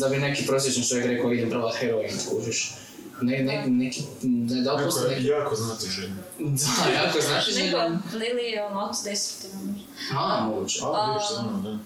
da 0.00 0.08
bi 0.08 0.16
neki 0.16 0.46
prosječan 0.46 0.82
čovjek 0.84 1.06
rekao 1.06 1.32
idem 1.32 1.50
probat 1.50 1.74
heroin, 1.76 2.10
kužiš. 2.30 2.74
Ne, 3.22 3.38
ne, 3.42 3.64
neki, 3.66 4.02
ne, 4.22 4.62
da 4.62 4.72
Neko 4.72 4.84
postoji 4.84 5.10
je 5.12 5.16
neki... 5.16 5.26
jako 5.28 5.54
znati 5.56 5.86
želj. 5.90 6.10
Da, 6.38 6.92
jako 7.02 7.20
znaš 7.20 7.46
Neko, 7.46 7.58
željan. 7.58 8.02
ili 8.14 8.42
je 8.42 8.64
ono, 8.64 8.92
destruktivno. 9.04 9.74
A, 10.18 10.40
moguće. 10.46 10.80
A, 10.84 11.12
vidiš, 11.12 11.28
da. 11.64 11.78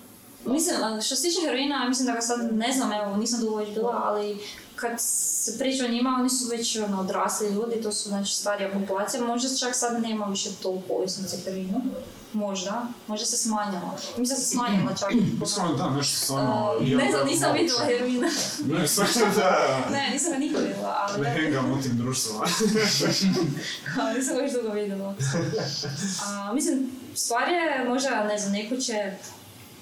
Mislim, 0.46 0.76
što 1.02 1.16
se 1.16 1.22
tiče 1.22 1.40
heroina, 1.46 1.88
mislim 1.88 2.06
da 2.06 2.12
ga 2.12 2.20
sad 2.20 2.56
ne 2.56 2.72
znam, 2.72 2.92
evo, 2.92 3.16
nisam 3.16 3.40
dugo 3.40 3.56
već 3.56 3.74
bila, 3.74 4.02
ali 4.04 4.38
kad 4.76 4.92
se 4.98 5.58
priča 5.58 5.84
o 5.84 5.88
njima, 5.88 6.16
oni 6.20 6.30
su 6.30 6.48
već 6.50 6.76
ono, 6.76 7.00
odrasli 7.00 7.50
ljudi, 7.50 7.82
to 7.82 7.92
su 7.92 8.08
znači 8.08 8.34
starija 8.34 8.70
populacija, 8.72 9.24
možda 9.24 9.56
čak 9.56 9.74
sad 9.74 10.02
nema 10.02 10.26
više 10.26 10.50
toliko 10.62 10.92
ovisnici 10.92 11.36
heroinu. 11.44 11.80
Možda, 12.32 12.86
možda 13.06 13.26
se 13.26 13.36
smanjilo. 13.36 13.96
Mislim 14.18 14.38
da 14.38 14.42
se 14.44 14.50
smanjilo 14.50 14.90
čak. 14.98 15.08
Stvarno, 15.50 15.76
da, 15.76 15.90
nešto 15.90 16.24
stvarno... 16.24 16.74
Uh, 16.80 16.86
ne 16.86 17.10
znam, 17.10 17.26
nisam 17.26 17.52
vidjela 17.52 17.84
heroina. 17.84 18.28
Ne, 18.66 18.88
stvarno 18.88 19.34
da. 19.36 19.88
ne, 19.92 20.10
nisam 20.12 20.32
ga 20.32 20.38
nikad 20.38 20.60
vidjela, 20.60 21.08
ali 21.08 21.22
Ne 21.22 21.30
hengam 21.30 21.72
u 21.72 21.82
tim 21.82 21.98
društvima. 21.98 22.40
nisam 24.16 24.36
ga 24.36 24.42
još 24.42 24.52
dugo 24.52 24.72
vidjela. 24.72 25.14
A, 26.26 26.52
mislim, 26.52 26.90
stvar 27.14 27.48
je, 27.48 27.84
možda, 27.88 28.24
ne 28.24 28.38
znam, 28.38 28.52
neko 28.52 28.76
će 28.76 29.12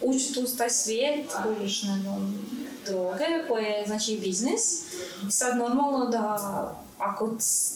ući 0.01 0.35
tu 0.35 0.41
u 0.41 0.57
taj 0.59 0.71
svijet, 0.71 1.31
kužiš, 1.43 1.83
ne 1.83 1.99
znam, 2.01 2.49
droge, 2.87 3.25
koje 3.49 3.65
je, 3.65 3.87
znači, 3.87 4.19
biznis. 4.21 4.63
I 5.29 5.31
sad 5.31 5.59
normalno 5.59 6.07
da, 6.07 6.39
ako 6.99 7.31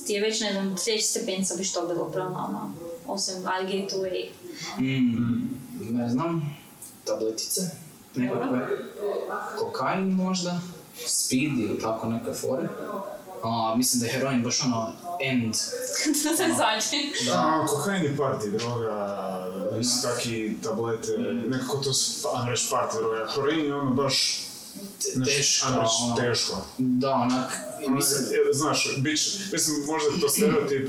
ti 0.06 0.12
je 0.12 0.20
već, 0.20 0.40
ne 0.40 0.52
znam, 0.52 0.76
treći 0.76 1.04
stepenca 1.04 1.54
bi 1.56 1.64
što 1.64 1.86
bilo 1.86 2.10
prema 2.10 2.30
nama, 2.30 2.72
osim 3.06 3.34
I 3.42 3.72
get 3.72 3.92
away. 3.92 4.28
Mm, 4.78 5.96
ne 5.96 6.08
znam, 6.08 6.56
tabletice, 7.04 7.70
nekakve, 8.14 8.68
kokain 9.58 10.10
možda, 10.10 10.60
speed 11.06 11.58
ili 11.58 11.78
tako 11.80 12.08
neke 12.08 12.32
fore. 12.32 12.68
A, 13.42 13.74
mislim 13.76 14.00
da 14.00 14.06
je 14.06 14.12
heroin 14.12 14.42
baš 14.42 14.64
ono 14.64 14.92
end. 15.22 15.52
to 16.22 16.36
se 16.36 16.44
zadnje. 16.56 17.12
Da, 17.26 17.66
kokain 17.68 18.04
je 18.04 18.16
party 18.16 18.50
droga, 18.50 19.22
taki 20.02 20.56
tablete, 20.62 21.18
nekako 21.48 21.76
to 21.76 21.92
su, 21.92 22.28
ajmo 22.34 22.50
reći, 22.50 22.66
party 22.70 22.96
droga. 22.98 23.28
Heroin 23.34 23.64
je 23.64 23.74
ono 23.74 23.90
baš, 23.90 24.46
ajmo 25.14 25.26
reći, 25.26 25.62
ono. 26.06 26.16
teško. 26.16 26.56
Da, 26.78 27.10
onak, 27.14 27.52
i 27.82 27.86
Ono, 27.86 27.96
mislim, 27.96 28.24
Znaš, 28.52 28.96
bit 28.98 29.22
će, 29.22 29.38
mislim, 29.52 29.76
možda 29.86 30.14
je 30.14 30.20
to 30.20 30.28
stereotip, 30.28 30.88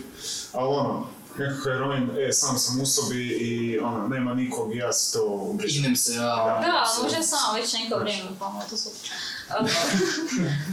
ali 0.54 0.68
ono, 0.68 1.08
nekako 1.38 1.70
heroin, 1.70 2.10
e, 2.18 2.32
sam 2.34 2.58
sam 2.58 2.82
u 2.82 2.86
sobi 2.86 3.28
i 3.28 3.80
ono, 3.80 4.08
nema 4.08 4.34
nikog, 4.34 4.76
ja 4.76 4.94
se 4.94 5.14
to 5.14 5.26
ubrižem. 5.26 5.84
idem 5.84 5.96
se 5.96 6.14
ja... 6.14 6.62
Da, 6.66 6.86
se- 6.96 7.04
može 7.04 7.24
sam 7.24 7.56
već 7.56 7.74
neko 7.74 8.00
vrijeme, 8.00 8.30
pa 8.40 8.46
ono, 8.52 8.62
to 8.70 8.78
su... 8.78 8.90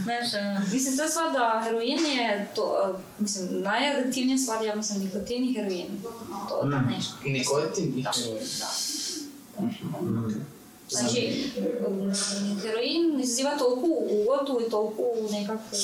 Znaš, 0.03 0.33
e, 0.33 0.59
mislim, 0.73 0.97
to 0.97 1.03
je 1.03 1.09
stvar 1.09 1.31
da 1.31 1.61
heroin 1.63 2.05
je, 2.05 2.51
to, 2.55 2.93
e, 2.97 3.01
mislim, 3.19 3.61
najadiktivnija 3.61 4.37
stvar, 4.37 4.65
ja 4.65 4.75
mislim, 4.75 4.99
nikotin 5.03 5.43
i 5.43 5.53
heroin. 5.53 6.01
To 6.49 6.65
je 6.65 6.71
tak 6.71 6.89
nešto. 6.89 7.13
Nikotin 7.25 7.93
i 7.97 8.03
heroin. 8.03 8.45
Znači, 10.91 11.51
mm, 11.57 12.59
heroin 12.61 13.19
izaziva 13.19 13.57
toliko 13.57 13.87
ugodu 13.87 14.61
i 14.67 14.69
toliko 14.69 15.01
nekakvu, 15.31 15.77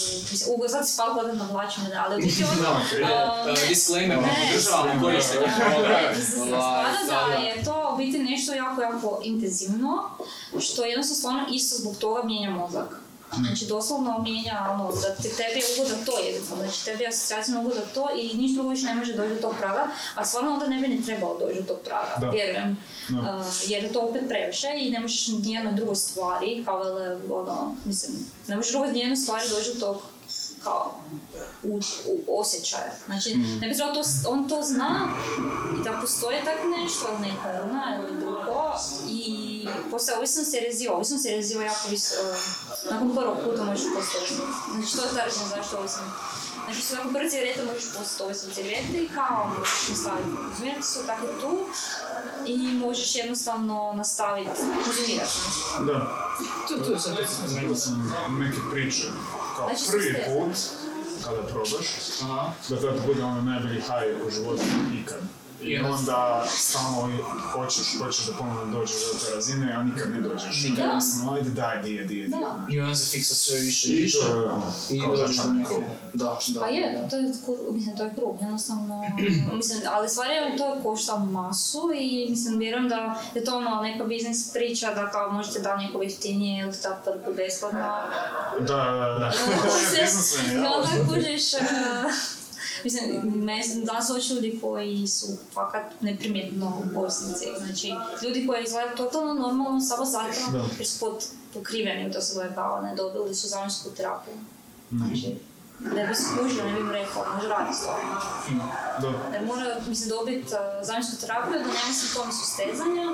ugodu, 0.53 0.69
sad 0.69 0.87
si 0.87 0.93
spalo 0.93 1.13
kod 1.13 1.37
na 1.37 1.47
vlačinu, 1.51 1.87
ali 2.05 2.15
u 2.15 2.27
biti 2.27 2.43
ono, 2.43 2.69
um, 2.69 3.55
Disclaimer, 3.69 4.17
podržavamo 4.17 5.01
korištenje. 5.01 5.45
Ovaj, 5.77 6.15
Spada 6.15 7.27
da 7.27 7.33
je 7.33 7.63
to 7.63 7.91
u 7.93 7.97
biti 7.97 8.19
nešto 8.19 8.53
jako, 8.53 8.81
jako 8.81 9.21
intenzivno, 9.23 10.03
što 10.59 10.85
jednostavno 10.85 11.17
stvarno 11.17 11.43
isto 11.51 11.75
zbog 11.77 11.97
toga 11.97 12.23
mijenja 12.23 12.49
mozak. 12.49 13.06
Znači 13.35 13.65
doslovno 13.65 14.19
mijenja 14.19 14.67
ono, 14.73 14.91
da 14.91 15.15
te, 15.15 15.29
tebi 15.29 15.59
je 15.59 15.65
ugoda 15.75 16.05
to 16.05 16.19
jednostavno, 16.19 16.63
znači 16.63 16.85
tebi 16.85 17.03
je 17.03 17.09
asocijacijno 17.09 17.61
ugoda 17.61 17.81
to 17.93 18.09
i 18.15 18.37
ništa 18.37 18.53
drugo 18.55 18.69
više 18.69 18.85
ne 18.85 18.95
može 18.95 19.13
doći 19.13 19.33
do 19.33 19.41
tog 19.41 19.55
praga, 19.59 19.87
a 20.15 20.25
stvarno 20.25 20.53
onda 20.53 20.67
ne 20.67 20.79
bi 20.81 20.87
ni 20.87 21.05
trebalo 21.05 21.37
doći 21.39 21.61
do 21.61 21.67
tog 21.67 21.79
praga, 21.85 22.15
Da. 22.21 22.29
vjerujem. 22.29 22.77
Da. 23.09 23.19
Uh, 23.19 23.45
jer 23.67 23.83
je 23.83 23.93
to 23.93 23.99
opet 23.99 24.21
previše 24.27 24.67
i 24.77 24.91
ne 24.91 24.99
možeš 24.99 25.27
ni 25.27 25.53
jednoj 25.53 25.73
drugoj 25.73 25.95
stvari, 25.95 26.63
kao 26.65 26.83
vele, 26.83 27.19
ono, 27.31 27.75
mislim, 27.85 28.11
ne 28.47 28.55
možeš 28.55 28.71
drugoj 28.71 28.91
ni 28.91 28.99
jednoj 28.99 29.17
stvari 29.17 29.49
doći 29.49 29.73
do 29.73 29.79
tog 29.79 30.01
kao 30.63 30.93
u, 31.63 31.79
u 32.27 32.39
osjećaje. 32.39 32.91
Znači, 33.05 33.35
ne 33.35 33.67
bi 33.67 33.75
trebalo 33.75 34.03
to, 34.03 34.29
on 34.29 34.49
to 34.49 34.61
zna 34.63 35.09
i 35.79 35.83
da 35.83 36.01
postoji 36.01 36.37
tak 36.45 36.59
nešto, 36.79 37.07
ali 37.09 37.27
ne 37.27 37.33
zna 37.69 37.99
ili 37.99 38.19
drugo. 38.19 38.73
I 39.09 39.67
postoje 39.91 40.17
ovisnost 40.17 40.53
je 40.53 40.61
reziva. 40.61 40.95
Ovisnost 40.95 41.25
je 41.25 41.35
reziva 41.35 41.63
jako 41.63 41.89
vis, 41.89 42.11
uh, 42.11 42.37
nakon 42.91 43.15
prvog 43.15 43.37
puta 43.43 43.63
možeš 43.63 43.85
postati 43.95 44.17
ovisnost. 44.19 44.59
Znači, 44.71 44.97
to 44.97 45.03
je 45.03 45.09
ta 45.11 45.25
razina 45.25 45.45
zašto 45.47 45.77
ovisno. 45.77 46.03
Znači, 46.65 46.81
su 46.81 46.95
nakon 46.95 47.13
prve 47.13 47.29
cigarete 47.29 47.63
možeš 47.65 47.83
postati 47.93 48.23
ovisno 48.23 48.53
cigarete 48.53 48.97
i 48.97 49.09
kao 49.09 49.49
možeš 49.49 49.87
nastaviti 49.89 50.29
konzumirati 50.37 50.83
su 50.83 50.99
tako 51.07 51.25
tu 51.41 51.53
i 52.45 52.57
možeš 52.75 53.15
jednostavno 53.15 53.93
nastaviti 53.95 54.49
konzumirati. 54.85 55.37
Da, 55.85 56.27
Tu, 56.67 56.83
tu 56.85 56.91
je 56.91 56.99
sad 56.99 57.15
Znao 57.47 57.75
sam 57.75 58.13
neke 58.39 58.57
priče, 58.71 59.07
kao 59.55 59.69
Znači, 59.69 59.91
prvi 59.91 60.03
ste- 60.03 60.25
put 60.27 60.55
kada 61.23 61.41
probaš, 61.43 61.87
Aha. 62.23 62.51
da 62.69 62.81
tad 62.81 63.05
bude 63.05 63.23
ono 63.23 63.41
najbolji 63.41 63.75
high 63.81 64.27
u 64.27 64.31
životu 64.31 64.63
ikad. 65.03 65.19
I 65.61 65.65
Yes. 65.67 65.85
onda 65.91 66.45
stalno 66.47 67.09
hoćeš, 67.51 67.97
hoćeš 67.97 68.25
da 68.25 68.33
ponovno 68.33 68.79
dođeš 68.79 68.95
do 68.95 69.19
te 69.19 69.35
razine, 69.35 69.73
a 69.73 69.83
nikad 69.83 70.11
ne 70.11 70.21
dođeš. 70.21 70.63
Nikad. 70.63 70.85
Da. 70.85 71.01
Samo, 71.01 71.33
ajde 71.33 71.49
daj, 71.49 71.81
dije, 71.81 72.03
dije, 72.03 72.27
dije. 72.27 72.39
Da. 72.41 72.65
I 72.69 72.79
onda 72.79 72.95
se 72.95 73.11
fiksa 73.11 73.35
sve 73.35 73.59
više 73.59 73.87
i 73.87 73.91
I 73.91 74.01
više. 74.01 74.17
to 74.19 74.27
je 74.29 74.45
ono, 74.45 74.71
I 74.89 75.01
kao 75.01 75.15
dođeš 75.15 75.37
do 75.37 75.43
krug. 75.67 75.83
Da, 76.13 76.39
da. 76.47 76.59
Pa 76.59 76.67
je, 76.67 77.07
to 77.09 77.15
je, 77.17 77.31
kur- 77.45 77.71
mislim, 77.71 77.97
to 77.97 78.03
je 78.03 78.13
krug, 78.15 78.37
jednostavno, 78.41 79.03
mislim, 79.53 79.79
ali 79.87 80.09
stvar 80.09 80.27
je, 80.27 80.57
to 80.57 80.79
košta 80.83 81.17
masu 81.17 81.91
i 81.95 82.27
mislim, 82.29 82.59
vjerujem 82.59 82.89
da 82.89 83.21
je 83.35 83.43
to 83.45 83.57
ono 83.57 83.81
neka 83.81 84.03
biznis 84.03 84.53
priča 84.53 84.93
da 84.93 85.11
kao 85.11 85.31
možete 85.31 85.59
da 85.59 85.75
neko 85.75 86.01
jeftinije 86.01 86.63
ili 86.63 86.73
da 86.83 87.01
prvu 87.03 87.35
besplatno. 87.35 87.79
Da, 88.59 88.65
da, 88.65 89.17
da. 89.19 89.33
Biznismen, 89.95 90.51
I 90.51 90.55
ja. 90.55 90.71
onda 90.71 91.09
kužiš, 91.09 91.43
eh, 92.77 92.83
mislim, 92.83 93.21
me, 93.45 93.61
danas 93.85 94.07
su 94.07 94.33
ljudi 94.35 94.59
koji 94.61 95.07
su 95.07 95.27
fakat 95.53 96.01
neprimjetno 96.01 96.81
ovisnici, 96.95 97.45
znači 97.57 97.93
ljudi 98.23 98.47
koji 98.47 98.63
izgledaju 98.63 98.97
totalno 98.97 99.33
normalno 99.33 99.81
samo 99.81 100.05
zato 100.05 100.51
Da. 100.51 100.65
jer 100.77 100.87
su 100.87 100.99
pod 100.99 101.25
pokriveni, 101.53 102.11
to 102.13 102.21
se 102.21 102.33
zove 102.33 102.55
kao 102.55 102.81
ne 102.81 102.95
dobili 102.95 103.35
su 103.35 103.47
zamjensku 103.47 103.89
terapiju. 103.89 104.33
Znači, 104.91 105.35
ne 105.79 106.07
bi 106.07 106.15
skužio, 106.15 106.63
ne 106.63 106.73
bi 106.73 106.79
im 106.79 106.91
rekao, 106.91 107.25
može 107.35 107.47
raditi 107.47 107.77
stvarno. 107.77 108.21
Da. 109.01 109.39
Da 109.39 109.45
mora, 109.45 109.75
mislim, 109.87 110.09
dobiti 110.09 110.53
uh, 110.53 110.85
zamjensku 110.87 111.15
terapiju, 111.21 111.53
da 111.53 111.59
nema 111.59 111.93
simptome 111.93 112.31
sustezanja 112.31 113.07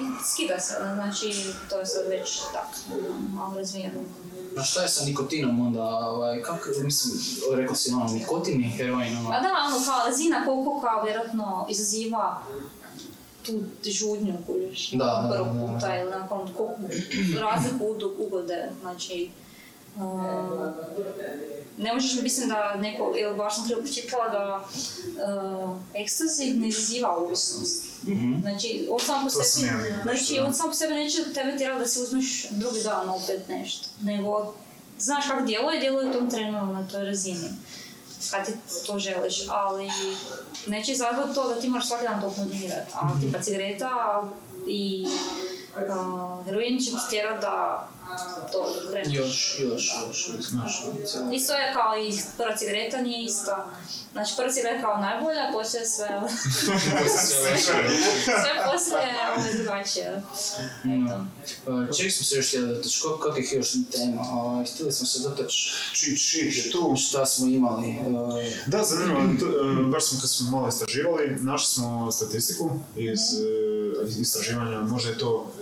i 0.00 0.04
skida 0.24 0.60
se, 0.60 0.74
znači, 0.94 1.52
to 1.70 1.78
je 1.78 1.86
sad 1.86 2.02
već 2.08 2.40
tak, 2.52 2.98
malo 3.34 3.56
razvijeno. 3.56 4.00
A 4.58 4.62
šta 4.62 4.82
je 4.82 4.88
sa 4.88 5.04
nikotinom 5.04 5.66
onda, 5.66 5.82
ovaj, 5.84 6.42
kako, 6.42 6.68
mislim, 6.84 7.20
rekao 7.56 7.76
si 7.76 7.92
ono, 7.92 8.04
nikotin 8.12 8.60
i 8.60 8.68
heroin, 8.68 9.16
ono, 9.16 9.28
Pa 9.30 9.40
da, 9.40 9.48
ono, 9.68 9.84
kao 9.84 10.06
razina 10.06 10.44
koliko 10.44 10.80
kao 10.80 11.04
vjerojatno 11.04 11.66
izaziva 11.70 12.42
tu 13.46 13.52
žudnju 13.90 14.34
kužiš. 14.46 14.90
Da, 14.90 15.04
da, 15.04 15.30
prvo 15.34 15.44
da, 15.44 15.52
da. 15.66 15.72
puta 15.74 15.98
ili 16.00 16.10
nakon 16.10 16.48
ko- 16.56 16.76
razliku 17.40 17.90
od 17.90 18.02
ugode, 18.18 18.70
znači 18.80 19.30
uh, 19.96 20.72
ne 21.78 21.94
možeš, 21.94 22.22
mislim 22.22 22.48
da 22.48 22.74
neko, 22.74 23.14
ili 23.16 23.36
baš 23.36 23.56
sam 23.56 23.66
treba 23.66 23.82
pročitala 23.82 24.28
da 24.28 24.64
uh, 24.64 25.76
ekstazi 25.94 26.44
ne 26.54 26.68
izaziva 26.68 27.16
ovisnost. 27.16 27.84
Znači, 28.40 28.88
on 28.90 29.00
sam 29.00 29.24
po 29.24 29.30
To 29.30 29.42
sebi, 29.42 29.66
ja 29.66 30.02
znači, 30.02 30.38
on 30.46 30.54
sam 30.54 30.66
po 30.66 30.74
sebi 30.74 30.94
neće 30.94 31.32
tebe 31.34 31.56
tjerati 31.58 31.80
da 31.80 31.86
si 31.86 32.02
uzmeš 32.02 32.46
drugi 32.50 32.82
dan 32.82 33.08
opet 33.08 33.48
nešto, 33.48 33.88
nego 34.00 34.54
znaš 34.98 35.28
kako 35.28 35.42
djeluje, 35.44 35.80
djeluje 35.80 36.10
u 36.10 36.12
tom 36.12 36.30
trenu 36.30 36.72
na 36.72 36.88
toj 36.88 37.04
razini 37.04 37.48
kad 38.30 38.46
ti 38.46 38.52
to 38.86 38.98
želiš, 38.98 39.48
ali 39.48 39.90
neće 40.66 40.92
izazvati 40.92 41.34
to 41.34 41.48
da 41.48 41.60
ti 41.60 41.68
moraš 41.68 41.88
svaki 41.88 42.04
dan 42.04 42.20
to 42.20 42.30
konzumirati. 42.30 42.92
A 42.94 43.20
tipa 43.20 43.42
cigareta 43.42 44.22
i 44.66 45.06
uh, 45.76 46.44
heroin 46.44 46.78
će 46.78 46.90
ti 46.90 46.96
tjerat 47.10 47.40
da 47.40 47.88
to 48.52 48.74
kreneš. 48.90 49.14
Još, 49.14 49.58
još, 49.60 49.92
još, 50.08 50.28
još, 50.28 50.82
cijelo. 51.10 51.32
Isto 51.32 51.52
je 51.52 51.72
kao 51.72 51.98
i 51.98 52.12
prva 52.36 52.56
cigareta 52.56 53.00
nije 53.00 53.24
ista. 53.24 53.66
Znači 54.12 54.32
prva 54.36 54.52
cigareta 54.52 54.82
kao 54.82 54.96
najbolja, 55.00 55.40
a 55.48 55.52
poslije 55.52 55.86
sve, 55.86 56.08
sve 58.42 58.52
poslije 58.72 58.98
je 58.98 59.32
ovaj, 59.36 59.52
drugačije. 59.54 60.22
Eto. 60.84 61.26
Uh, 61.66 61.96
Čeg 61.96 62.12
smo 62.12 62.24
se 62.24 62.36
još 62.36 62.48
htjeli 62.48 62.68
dotaći, 62.68 62.98
kakvih 63.22 63.52
još 63.52 63.72
tema? 63.92 64.64
Htjeli 64.74 64.92
smo 64.92 65.06
se 65.06 65.28
dotaći 65.28 65.70
čit 65.92 66.56
je 66.56 66.70
tu. 66.70 66.94
šta 66.98 67.26
smo 67.26 67.46
imali. 67.46 67.96
Uh, 68.06 68.34
Da, 68.66 68.84
zanimljivo, 68.84 69.40
to, 69.40 69.46
e, 69.46 69.84
baš 69.84 70.04
smo 70.04 70.20
kad 70.20 70.30
smo 70.30 70.50
malo 70.50 70.68
istraživali, 70.68 71.36
našli 71.40 71.74
smo 71.74 72.12
statistiku 72.12 72.70
iz 72.96 73.20
e, 73.20 74.20
istraživanja, 74.20 74.80
možda 74.80 75.10
je 75.10 75.18
to 75.18 75.52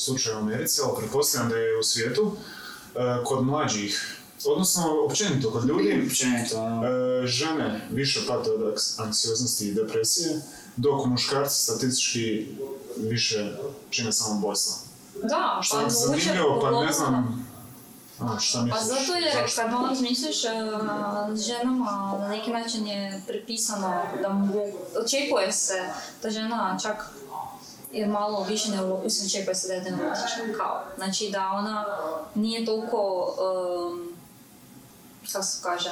slučaj 0.00 0.34
u 0.34 0.38
Americi, 0.38 0.80
ali 0.84 0.96
pretpostavljam 0.98 1.50
da 1.50 1.56
je 1.56 1.78
u 1.78 1.82
svijetu, 1.82 2.36
e, 2.94 3.24
kod 3.24 3.46
mlađih, 3.46 4.16
odnosno 4.44 4.82
općenito 5.06 5.50
kod 5.50 5.64
ljudi, 5.64 6.02
općenito, 6.06 6.62
ono, 6.62 6.86
e, 6.86 7.26
žene 7.26 7.88
više 7.90 8.20
pate 8.28 8.50
od 8.50 8.74
anksioznosti 8.98 9.68
i 9.68 9.74
depresije, 9.74 10.40
dok 10.76 11.06
muškarci 11.06 11.62
statistički 11.62 12.46
više 12.96 13.52
čine 13.90 14.12
samobojstva. 14.12 14.76
Da, 15.22 15.58
Što 15.62 15.76
pa 15.76 15.82
je 15.82 15.90
zanimljivo, 15.90 16.60
pa 16.60 16.84
ne 16.86 16.92
znam, 16.92 17.46
a, 18.18 18.38
šta 18.38 18.58
Pa 18.58 18.64
misliš? 18.64 18.82
zato 18.82 19.18
jer 19.18 19.32
zašto? 19.34 19.62
kad 19.62 19.70
malo 19.70 19.88
razmisliš, 19.88 20.44
e, 20.44 20.48
ženama 21.46 22.18
na 22.20 22.28
neki 22.28 22.50
način 22.50 22.86
je 22.86 23.22
pripisano 23.26 24.02
da 24.22 24.28
mogu, 24.28 24.72
očekuje 25.04 25.52
se 25.52 25.82
da 26.22 26.30
žena 26.30 26.78
čak 26.82 27.10
je 27.92 28.06
malo 28.06 28.46
više 28.48 28.70
neurotična, 28.70 29.04
mislim 29.04 29.26
očekuje 29.26 29.54
se 29.54 29.68
da 29.68 29.74
je 29.74 29.82
neurotična, 29.82 30.58
kao. 30.58 30.82
Znači 30.96 31.30
da 31.32 31.50
ona 31.58 31.84
nije 32.34 32.66
toliko, 32.66 33.34
um, 33.92 34.09
kako 35.32 35.44
se 35.44 35.58
kaže, 35.62 35.90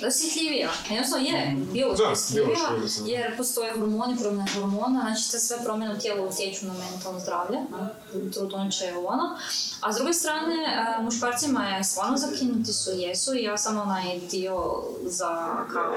da 0.00 0.06
je 0.06 0.08
osjetljivija. 0.08 0.70
Jednostavno 0.90 1.26
je, 1.26 1.56
biološki 1.72 2.04
Da, 2.04 2.10
osjetljivija, 2.10 2.58
jer 3.06 3.36
postoje 3.36 3.72
hormoni, 3.72 4.16
promjene 4.20 4.50
hormona, 4.54 5.00
znači 5.00 5.30
te 5.30 5.38
sve 5.38 5.56
promjene 5.64 5.94
u 5.94 5.98
tijelu 5.98 6.28
utječu 6.28 6.66
na 6.66 6.74
mentalno 6.74 7.20
zdravlje, 7.20 7.58
ne, 7.58 8.30
trudnoće 8.30 8.84
je 8.84 8.96
ono. 8.96 9.36
A 9.80 9.92
s 9.92 9.96
druge 9.96 10.12
strane, 10.12 10.54
e, 10.54 11.02
muškarcima 11.02 11.68
je 11.68 11.84
stvarno 11.84 12.16
zakinuti 12.16 12.72
su, 12.72 12.90
jesu 12.90 13.34
i 13.34 13.42
ja 13.42 13.58
sam 13.58 13.78
onaj 13.78 14.20
dio 14.30 14.82
za 15.04 15.28
kao 15.72 15.92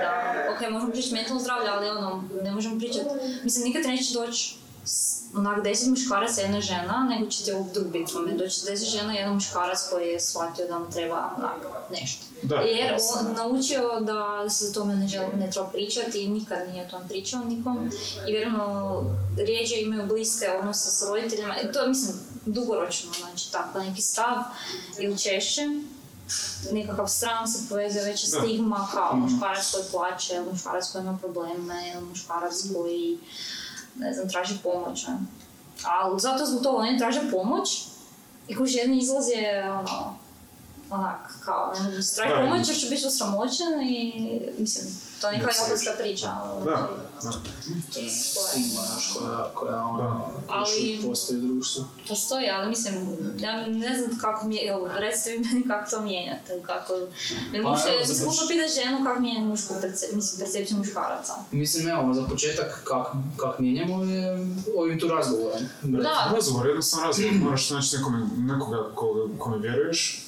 da, 0.00 0.34
ok, 0.54 0.70
možemo 0.70 0.92
pričati 0.92 1.14
mentalno 1.14 1.40
zdravlje, 1.42 1.68
ali 1.70 1.88
ono, 1.90 2.24
ne 2.42 2.52
možemo 2.52 2.78
pričati, 2.78 3.08
mislim, 3.44 3.64
nikad 3.64 3.86
neće 3.86 4.14
doći 4.14 4.58
onak 5.34 5.64
deset 5.64 5.88
muškaraca 5.88 6.40
i 6.40 6.44
jedna 6.44 6.60
žena, 6.60 7.06
nego 7.10 7.30
će 7.30 7.44
ti 7.44 7.52
ovog 7.52 7.72
drug 7.72 7.86
biti 7.86 8.14
moment. 8.14 8.38
Doći 8.38 8.60
deset 8.66 8.88
žena 8.88 9.14
i 9.14 9.16
jedan 9.16 9.34
muškarac 9.34 9.78
koji 9.90 10.08
je 10.08 10.20
shvatio 10.20 10.66
da 10.66 10.78
mu 10.78 10.90
treba 10.90 11.30
onak, 11.38 11.56
nešto. 11.90 12.24
Da, 12.42 12.54
Jer 12.54 12.92
jasno. 12.92 13.20
on 13.20 13.34
naučio 13.36 14.00
da 14.00 14.50
se 14.50 14.66
o 14.66 14.72
tome 14.72 14.96
ne, 14.96 15.08
želi, 15.08 15.36
ne 15.36 15.50
treba 15.50 15.68
pričati 15.68 16.22
i 16.22 16.28
nikad 16.28 16.68
nije 16.68 16.86
o 16.86 16.90
tom 16.90 17.08
pričao 17.08 17.44
nikom. 17.44 17.90
I 18.28 18.32
vjerojatno 18.32 19.04
rijeđe 19.36 19.80
imaju 19.80 20.06
bliske 20.06 20.46
odnose 20.58 20.90
s 20.90 21.02
roditeljima. 21.08 21.56
I 21.60 21.72
to 21.72 21.80
je, 21.80 21.88
mislim, 21.88 22.16
dugoročno, 22.46 23.10
znači 23.20 23.52
tako 23.52 23.78
neki 23.78 24.02
stav 24.02 24.36
ili 24.98 25.18
češće. 25.18 25.62
Nekakav 26.72 27.06
stran 27.06 27.48
se 27.48 27.68
povezuje 27.68 28.04
veća 28.04 28.26
stigma 28.26 28.88
kao 28.92 29.16
muškarac 29.16 29.70
koji 29.72 29.84
plaće, 29.90 30.34
ili 30.34 30.52
muškarac 30.52 30.92
koji 30.92 31.02
ima 31.02 31.18
probleme, 31.20 31.92
ili 31.94 32.04
muškarac 32.04 32.54
koji, 32.74 33.18
ne 33.98 34.12
znam, 34.14 34.28
traži 34.28 34.54
pomoć. 34.62 35.06
ne. 35.06 35.18
Ali 35.84 36.20
zato 36.20 36.46
zbog 36.46 36.62
toga 36.62 36.78
oni 36.78 36.98
traže 36.98 37.20
pomoć 37.30 37.86
i 38.48 38.54
koji 38.54 38.72
jedni 38.72 39.00
je 39.28 39.72
ono, 39.72 40.16
onak, 40.90 41.34
kao, 41.40 41.72
ne 41.74 41.82
mogu 41.82 42.02
strah 42.02 42.28
Da, 42.30 42.36
pomoć 42.36 42.68
jer 42.68 42.76
će 42.76 42.86
biti 42.86 43.06
osramoćen 43.06 43.82
i, 43.82 44.12
mislim, 44.58 44.86
to 45.20 45.28
je 45.28 45.38
neka 45.38 45.50
japanska 45.52 45.90
priča. 45.98 46.28
ali- 46.34 46.64
Da, 46.64 46.88
da. 47.22 47.30
to 47.92 48.00
je 48.00 48.10
stigma, 48.10 48.82
znaš, 48.82 49.12
koja, 49.14 49.50
koja 49.54 49.84
ono, 49.84 50.28
još 50.50 50.68
Ali- 50.70 51.00
postoji 51.04 51.38
u 51.40 51.42
društvu. 51.44 51.84
Postoji, 52.08 52.50
ali 52.50 52.68
mislim, 52.68 52.94
ja 53.38 53.66
ne 53.66 53.98
znam 53.98 54.18
kako 54.18 54.46
mi 54.46 54.56
evo, 54.58 54.88
recite 54.90 55.30
vi 55.30 55.38
meni 55.38 55.68
kako 55.68 55.90
to 55.90 56.00
mijenjate, 56.00 56.62
kako, 56.62 56.92
Pa, 57.52 57.58
evo, 57.58 57.70
mislim, 57.70 57.94
započ- 58.06 58.26
možda 58.26 58.46
pitati 58.48 58.72
ženu 58.74 59.04
kako 59.04 59.20
mijenja 59.20 59.40
mušku 59.40 59.74
perce, 59.80 60.06
mislim, 60.12 60.40
percepciju 60.40 60.76
muškaraca. 60.78 61.32
Mislim, 61.52 61.88
evo, 61.88 62.14
za 62.14 62.22
početak, 62.22 62.80
kak, 62.84 63.06
kak 63.36 63.58
mijenjamo 63.58 64.04
je 64.04 64.46
ovim 64.76 65.00
tu 65.00 65.08
razgovorom. 65.08 65.62
Da, 65.82 66.30
Razgovor, 66.34 66.66
jednostavno 66.66 67.06
razgovor, 67.06 67.32
moraš 67.34 67.70
naći 67.70 67.96
nekome, 67.96 68.26
nekoga 68.36 68.90
ko- 68.94 69.28
kome 69.38 69.58
vjeruješ 69.58 70.24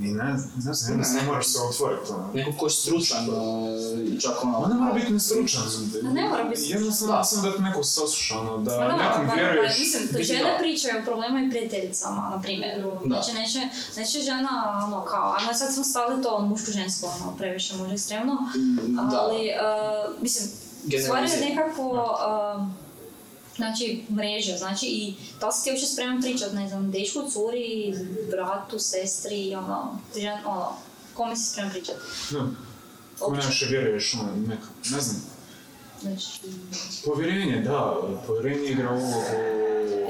i 0.00 0.04
ne, 0.04 0.24
ne 0.24 0.38
znam, 0.74 0.92
jednostavno 0.92 1.20
Ne. 1.20 1.26
moraš 1.26 1.46
se 1.46 1.58
otvoriti. 1.70 2.12
ono. 2.12 2.30
Neko 2.34 2.52
ko 2.58 2.66
je 2.66 2.70
stručan, 2.70 3.24
e, 3.24 4.20
čak 4.20 4.44
ono... 4.44 4.58
On 4.58 4.70
ne 4.70 4.76
mora 4.76 4.92
biti 4.92 5.12
ni 5.12 5.20
stručan. 5.20 5.62
A 6.06 6.12
ne 6.12 6.28
mora 6.28 6.44
biti 6.44 6.60
stručan. 6.60 6.78
Jednostavno 6.78 7.16
da. 7.16 7.24
sam 7.24 7.42
da 7.42 7.56
te 7.56 7.62
neko 7.62 7.82
sasluša, 7.84 8.40
ono, 8.40 8.58
da 8.58 8.70
Pa 8.70 8.76
da, 8.76 8.96
nekom 8.96 9.26
pa, 9.26 9.28
pa, 9.28 9.34
vjeruješ. 9.34 9.78
mislim, 9.78 10.08
to 10.08 10.22
žene 10.22 10.52
da. 10.52 10.58
pričaju 10.58 10.94
o 10.98 11.04
problemima 11.04 11.40
i 11.40 11.50
prijateljicama, 11.50 12.30
na 12.30 12.40
primjer. 12.42 12.82
Da. 12.82 13.22
Znači, 13.22 13.32
neće, 13.32 13.60
neće 13.96 14.20
žena, 14.20 14.82
ono, 14.86 15.04
kao, 15.04 15.34
ajmo 15.38 15.54
sad 15.54 15.74
smo 15.74 15.84
stali 15.84 16.22
to, 16.22 16.28
ono, 16.28 16.46
muško-žensko, 16.48 17.06
ono, 17.20 17.36
previše 17.36 17.76
možda 17.76 17.94
ekstremno, 17.94 18.36
Da. 19.10 19.20
ali, 19.20 19.40
uh, 19.48 20.22
mislim, 20.22 20.48
stvar 21.04 21.24
je 21.24 21.50
nekako, 21.50 21.82
uh, 21.92 22.83
znači, 23.56 24.04
mreža, 24.10 24.56
znači, 24.56 24.86
i 24.86 25.14
li 25.46 25.52
si 25.52 25.64
ti 25.64 25.70
uopće 25.70 25.86
spreman 25.86 26.22
pričat, 26.22 26.52
ne 26.52 26.68
znam, 26.68 26.90
dečku, 26.90 27.22
curi, 27.32 27.94
bratu, 28.30 28.78
sestri, 28.78 29.54
ono, 29.54 29.98
žen, 30.16 30.38
ono, 30.46 30.72
kome 31.14 31.36
si 31.36 31.50
spreman 31.52 31.72
pričat? 31.72 31.96
Da. 32.30 32.38
Kome 32.38 32.50
Uopće. 33.20 33.40
najviše 33.40 33.66
vjeruješ, 33.66 34.14
ono, 34.14 34.32
neka, 34.46 34.66
ne 34.90 35.00
znam. 35.00 35.22
Znači, 36.02 36.26
Povjerenje, 37.04 37.60
da, 37.60 37.96
povjerenje 38.26 38.68
igra 38.70 38.90
ulogu. 38.90 39.20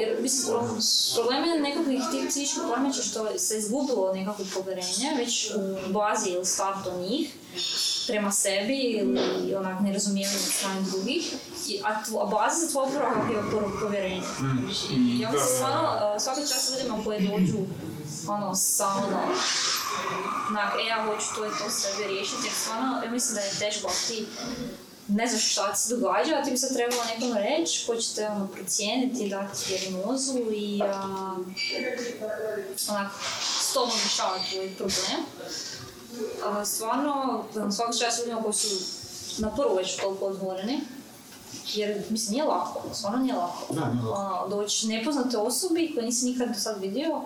Jer, 0.00 0.22
mislim, 0.22 0.46
pro- 0.54 0.58
odnos. 0.60 1.12
problem 1.14 1.44
je 1.44 1.60
nekakvih 1.60 2.00
tih 2.10 2.28
psihičkih 2.28 2.62
poremeća 2.68 3.02
što 3.02 3.38
se 3.38 3.58
izgubilo 3.58 4.12
nekakvo 4.14 4.44
povjerenje 4.54 5.14
već 5.16 5.50
u 5.88 5.92
bazi 5.92 6.30
ili 6.30 6.44
startu 6.46 6.90
njih 7.08 7.34
prema 8.06 8.32
sebi 8.32 8.78
ili 8.78 9.54
onak 9.54 9.80
nerazumijevanje 9.80 10.38
od 10.38 10.52
strane 10.52 10.80
drugih, 10.82 11.34
a, 11.84 12.04
tvo, 12.04 12.22
a 12.22 12.26
baza 12.26 12.60
za 12.60 12.72
tvoj 12.72 12.84
oporavak 12.86 13.30
je 13.30 13.36
po- 13.50 13.72
povjerenje. 13.80 14.22
I, 14.90 14.94
I 14.94 15.26
Da, 15.26 15.32
da, 15.32 15.44
stvarno, 15.44 15.82
da. 15.82 16.20
svaki 16.20 16.40
čas 16.40 16.70
ljudima 16.70 17.04
koji 17.04 17.28
dođu 17.28 17.58
ono, 18.28 18.54
sa 18.54 18.88
ono, 18.88 19.20
onak, 20.48 20.72
e, 20.80 20.86
ja 20.86 21.04
hoću 21.06 21.26
to 21.36 21.46
i 21.46 21.50
to 21.50 21.70
sebi 21.70 22.08
riješiti, 22.08 22.44
jer 22.44 22.52
stvarno, 22.54 23.00
ja 23.04 23.10
mislim 23.10 23.34
da 23.34 23.40
je 23.40 23.58
teško 23.58 23.90
ti 24.08 24.26
ne 25.08 25.26
znaš 25.26 25.52
šta 25.52 25.74
se 25.74 25.96
događa, 25.96 26.34
a 26.34 26.42
ti 26.44 26.50
bi 26.50 26.56
sad 26.56 26.74
trebalo 26.74 27.02
nekom 27.04 27.32
reći 27.36 27.86
ko 27.86 27.96
će 27.96 28.14
te 28.14 28.28
ono 28.28 28.46
procijeniti, 28.46 29.28
dati 29.28 29.58
dijagnozu 29.68 30.38
i 30.38 30.82
a, 30.82 31.36
onak, 32.90 33.12
s 33.60 33.72
tobom 33.72 33.90
rješavati 34.02 34.50
tvoj 34.50 34.74
problem. 34.76 35.20
A, 36.44 36.64
stvarno, 36.64 37.44
svaki 37.76 37.98
čas 37.98 38.18
ljudima 38.18 38.42
koji 38.42 38.54
su 38.54 38.68
na 39.38 39.50
prvu 39.56 39.76
već 39.76 39.96
toliko 39.96 40.24
otvoreni, 40.26 40.80
jer 41.74 42.02
mislim 42.10 42.32
nije 42.32 42.44
lako, 42.44 42.82
stvarno 42.94 43.18
nije 43.18 43.34
lako. 43.34 43.74
Da, 43.74 43.92
nije 43.92 44.04
lako. 44.04 44.20
Ono, 44.20 44.56
doći 44.56 44.88
nepoznate 44.88 45.38
osobi 45.38 45.92
koje 45.94 46.06
nisi 46.06 46.26
nikad 46.26 46.48
do 46.48 46.54
sad 46.54 46.80
vidio, 46.80 47.20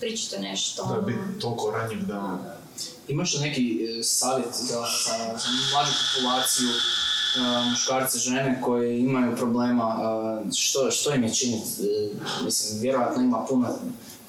pričate 0.00 0.40
nešto. 0.40 0.84
Da, 0.84 0.92
ono, 0.92 1.02
biti 1.02 1.40
toliko 1.40 1.70
ranjiv 1.70 2.06
da... 2.06 2.18
ono, 2.18 2.38
Imaš 3.08 3.34
li 3.34 3.40
neki 3.40 3.84
e, 3.84 4.02
savjet 4.02 4.54
za, 4.54 4.74
za, 4.74 5.38
za 5.38 5.48
mlađu 5.72 5.92
populaciju, 6.14 6.68
e, 6.68 7.70
muškarce, 7.70 8.18
žene 8.18 8.60
koji 8.64 9.00
imaju 9.00 9.36
problema, 9.36 9.98
e, 10.48 10.52
što, 10.54 10.90
što 10.90 11.14
im 11.14 11.22
je 11.22 11.34
činiti? 11.34 11.66
Mislim, 12.44 12.80
vjerojatno 12.80 13.22
ima 13.22 13.44
puno 13.48 13.68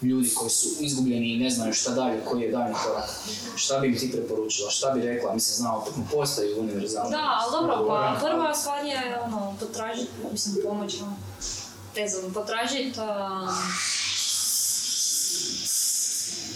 ljudi 0.01 0.29
koji 0.35 0.49
su 0.49 0.69
izgubljeni 0.79 1.33
i 1.33 1.37
ne 1.37 1.49
znaju 1.49 1.73
šta 1.73 1.91
dalje, 1.91 2.25
koji 2.25 2.41
je 2.41 2.51
daljnji 2.51 2.75
korak. 2.85 3.09
Šta 3.55 3.79
bi 3.79 3.87
im 3.87 3.99
ti 3.99 4.11
preporučila, 4.11 4.69
šta 4.69 4.91
bi 4.91 5.01
rekla, 5.01 5.33
mislim, 5.33 5.55
znao, 5.55 5.87
postoji 6.11 6.53
univerzalno. 6.59 7.09
Da, 7.09 7.37
ali 7.41 7.51
dobro, 7.51 7.87
pa 7.87 8.17
prva 8.21 8.53
stvar 8.53 8.85
je 8.85 9.19
ono, 9.25 9.55
potražiti, 9.59 10.11
mislim, 10.31 10.55
pomoć, 10.63 11.01
ono, 11.01 11.17
ne 11.95 12.07
znam, 12.07 12.33
potražiti, 12.33 12.99
um, 12.99 13.49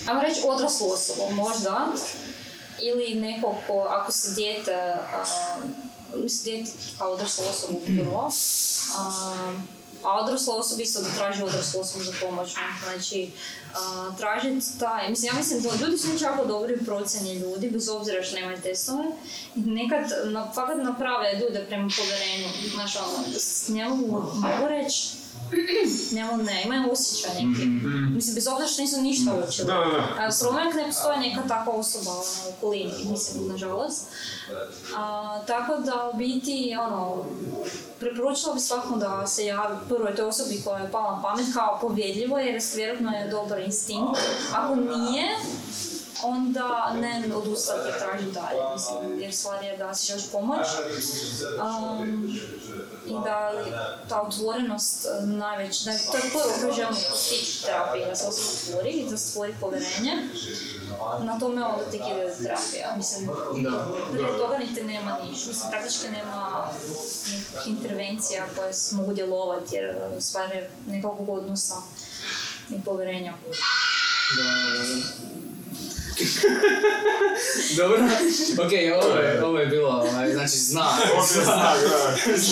ajmo 0.07 0.21
reći 0.21 0.41
odraslu 0.47 0.91
osobu, 0.91 1.21
možda, 1.33 1.87
ili 2.81 3.15
nekog 3.15 3.55
ko, 3.67 3.79
ako 3.89 4.11
se 4.11 4.33
dijete, 4.35 4.95
um, 5.63 5.73
mislim, 6.23 6.43
dijete 6.43 6.71
kao 6.97 7.11
odraslu 7.11 7.45
osobu 7.49 7.79
prvo, 7.85 8.31
um, 8.97 9.67
a 10.05 10.19
odrasla 10.21 10.55
osoba 10.55 10.81
isto 10.81 11.01
da 11.01 11.09
traži 11.17 11.43
odraslu 11.43 11.81
osobu 11.81 12.03
za 12.03 12.11
pomoć. 12.21 12.55
Znači, 12.83 13.31
uh, 13.71 14.17
tražiti 14.17 14.79
taj, 14.79 15.09
mislim, 15.09 15.31
ja 15.33 15.37
mislim 15.37 15.61
da 15.61 15.85
ljudi 15.85 15.97
su 15.97 16.07
jako 16.21 16.45
dobri 16.45 16.75
u 16.81 16.85
procjeni 16.85 17.33
ljudi, 17.33 17.69
bez 17.69 17.89
obzira 17.89 18.23
što 18.23 18.35
nemaju 18.35 18.61
testove. 18.61 19.03
I 19.55 19.59
nekad, 19.59 20.03
na, 20.25 20.51
fakat 20.55 20.77
naprave 20.77 21.33
ljude 21.33 21.65
prema 21.67 21.89
povjerenju. 21.97 22.47
Znaš, 22.73 22.95
ono, 22.95 23.39
s 23.39 23.69
njemu 23.69 23.95
mogu 24.35 24.67
reći, 24.69 25.24
njemu 26.15 26.37
ne, 26.37 26.63
imaju 26.65 26.91
osjećaj 26.91 27.33
neki. 27.33 27.65
Mislim, 28.15 28.35
bez 28.35 28.47
obzira 28.47 28.67
što 28.67 28.81
nisu 28.81 29.01
ništa 29.01 29.31
učili. 29.47 29.67
Da, 29.67 29.73
da, 29.73 29.85
da. 29.85 30.25
A 30.27 30.29
problem 30.41 30.67
je 30.67 30.73
ne 30.73 30.85
postoji 30.85 31.19
neka 31.19 31.47
takva 31.47 31.73
osoba 31.73 32.11
ono, 32.11 32.21
u 32.21 32.49
okolini, 32.57 32.93
mislim, 33.11 33.47
nažalost. 33.47 34.07
A, 34.97 35.39
tako 35.47 35.77
da, 35.77 36.11
u 36.13 36.17
biti, 36.17 36.75
ono, 36.79 37.25
preporučila 37.99 38.53
bi 38.53 38.59
svakom 38.59 38.99
da 38.99 39.27
se 39.27 39.45
javi 39.45 39.75
prvoj 39.87 40.15
toj 40.15 40.25
osobi 40.25 40.61
koja 40.63 40.79
je 40.79 40.91
pala 40.91 41.15
na 41.15 41.21
pamet 41.21 41.45
kao 41.53 41.77
povjedljivo 41.81 42.39
jer 42.39 42.61
vjerojatno 42.75 43.11
je 43.11 43.29
dobar 43.29 43.59
instinkt. 43.59 44.19
Ako 44.53 44.75
nije, 44.75 45.29
onda 46.25 46.93
ne 47.01 47.35
odustati 47.35 47.99
traži 47.99 48.31
dalje, 48.31 48.59
mislim, 48.73 49.21
jer 49.21 49.35
stvar 49.35 49.63
je 49.63 49.77
da 49.77 49.93
si 49.93 50.07
želiš 50.07 50.31
pomoć. 50.31 50.67
Um, 51.61 52.39
I 53.05 53.13
da 53.23 53.51
ta 54.09 54.21
otvorenost 54.21 55.05
eh, 55.05 55.25
najveć, 55.25 55.83
da 55.83 55.91
to 55.91 56.17
je 56.17 56.23
prvo 56.31 56.43
koje 56.61 56.73
želimo 56.73 56.99
postići 57.09 57.63
terapiji, 57.65 58.05
da 58.05 58.15
se 58.15 58.27
osoba 58.27 58.47
otvori 58.69 58.91
i 58.91 59.09
da 59.09 59.17
stvori 59.17 59.55
povjerenje. 59.61 60.13
Na 61.23 61.39
tome 61.39 61.63
onda 61.63 61.83
tek 61.91 62.01
ide 62.01 62.35
terapija, 62.43 62.93
mislim, 62.97 63.29
prije 64.11 64.37
toga 64.37 64.57
niti 64.57 64.83
nema 64.83 65.17
ništa, 65.23 65.47
mislim, 65.47 65.71
praktički 65.71 66.09
nema 66.09 66.67
nekih 67.55 67.67
intervencija 67.67 68.45
koje 68.55 68.73
mogu 68.91 69.13
djelovati 69.13 69.75
jer 69.75 69.85
eh, 69.85 70.21
stvar 70.21 70.51
je 70.51 70.69
nekakvog 70.87 71.29
odnosa 71.29 71.75
i 72.69 72.81
povjerenja. 72.85 73.33
Da, 74.37 74.43
da, 74.43 74.83
da. 74.83 75.34
Dobro, 77.77 77.97
ok, 78.65 78.71
ovo 79.03 79.15
je, 79.15 79.43
ovo 79.45 79.59
je 79.59 79.67
bilo, 79.67 79.89
ovaj, 79.89 80.33
znači 80.33 80.57
znak. 80.57 80.99
Ovdje 81.17 81.39
je 81.39 81.45
znak, 81.45 81.77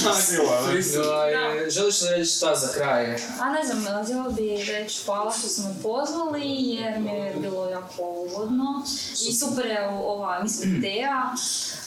da, 0.06 0.14
sila, 0.14 0.62
da. 1.04 1.10
Ovaj, 1.10 1.70
želiš 1.70 2.02
li 2.02 2.08
reći 2.10 2.32
šta 2.32 2.56
za 2.56 2.68
kraj? 2.74 3.16
A 3.40 3.50
ne 3.52 3.66
znam, 3.66 4.04
htjela 4.04 4.30
bi 4.30 4.66
reći 4.68 5.06
hvala 5.06 5.34
što 5.40 5.48
smo 5.48 5.70
me 5.70 5.76
pozvali 5.84 6.42
jer 6.46 7.00
mi 7.00 7.12
je 7.12 7.36
bilo 7.40 7.70
jako 7.70 8.02
ugodno 8.02 8.84
i 9.30 9.34
super 9.34 9.66
je 9.66 9.88
ova, 9.88 10.44
mislim, 10.44 10.76
ideja. 10.76 11.34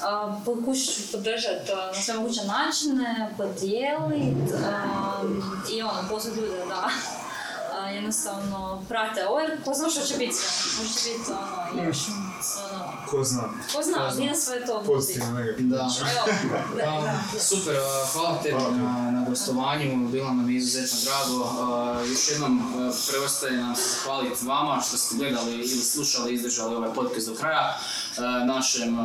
A, 0.03 0.41
Pokušat 0.45 0.95
ću 0.95 1.13
podržati 1.13 1.73
na 1.95 2.03
sve 2.03 2.15
moguće 2.15 2.41
načine, 2.45 3.35
podijelit 3.37 4.53
a, 4.65 5.23
i 5.73 5.83
ono, 5.83 6.09
pozvat 6.11 6.37
ljude 6.37 6.57
da 6.69 6.91
jednostavno 7.91 8.83
prate. 8.89 9.27
Ovo 9.27 9.41
jer 9.41 9.65
ko 9.65 9.75
zna 9.75 9.89
što 9.89 10.01
će 10.01 10.17
biti 10.17 10.37
može 10.79 10.93
biti 11.05 11.31
ono, 11.31 11.83
još, 11.83 11.99
ono, 12.73 12.93
Ko 13.11 13.25
zna, 13.25 13.43
ko 13.77 13.83
zna, 13.83 14.27
nas 14.27 14.45
sve 14.45 14.67
to 14.67 14.83
pozitivno, 14.87 15.31
negativno. 15.31 15.77
Da. 15.77 15.89
Evo, 16.85 17.09
super, 17.41 17.77
hvala 18.13 18.39
tebi 18.43 18.57
na, 18.57 19.11
na 19.11 19.25
gostovanju, 19.29 20.09
bilo 20.09 20.27
nam 20.33 20.51
je 20.51 20.57
izuzetno 20.57 20.99
drago. 21.05 21.51
Još 22.09 22.31
jednom 22.31 22.73
preostaje 23.11 23.57
nam 23.57 23.77
se 23.77 23.83
zahvaliti 23.83 24.45
vama 24.47 24.83
što 24.89 24.97
ste 24.97 25.15
gledali 25.17 25.53
ili 25.53 25.69
slušali, 25.69 26.35
izdržali 26.35 26.77
ovaj 26.77 26.95
podcast 26.95 27.29
do 27.29 27.35
kraja. 27.35 27.79
Našem 28.47 28.97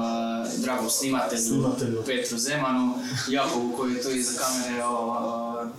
dragom 0.58 0.90
snimatelju, 0.90 1.42
Snimatelju. 1.42 2.04
Petru 2.06 2.38
Zemanu, 2.38 2.96
Jakovu 3.28 3.74
koji 3.78 3.94
je 3.94 4.02
tu 4.02 4.10
iza 4.10 4.40
kamere 4.40 4.84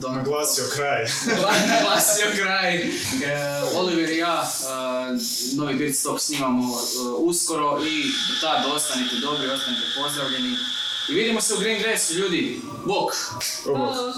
don- 0.01 0.17
Naglasio 0.17 0.65
kraj. 0.75 1.05
naglasio 1.69 2.27
kraj. 2.37 2.77
E, 2.77 2.89
Oliver 3.77 4.11
i 4.11 4.17
ja 4.17 4.51
novi 5.57 5.75
Beat 5.75 5.95
Stop 5.97 6.21
snimamo 6.21 6.75
e, 6.75 7.09
uskoro 7.19 7.79
i 7.85 8.12
do 8.29 8.35
tada 8.41 8.69
ostanite 8.69 9.17
dobri, 9.17 9.51
ostanite 9.51 9.83
pozdravljeni. 9.97 10.57
I 11.09 11.13
vidimo 11.15 11.41
se 11.41 11.55
u 11.55 11.59
Green 11.59 11.83
Dressu, 11.83 12.15
ljudi. 12.15 12.61
Bok! 12.87 13.13
Hvala. 13.65 14.15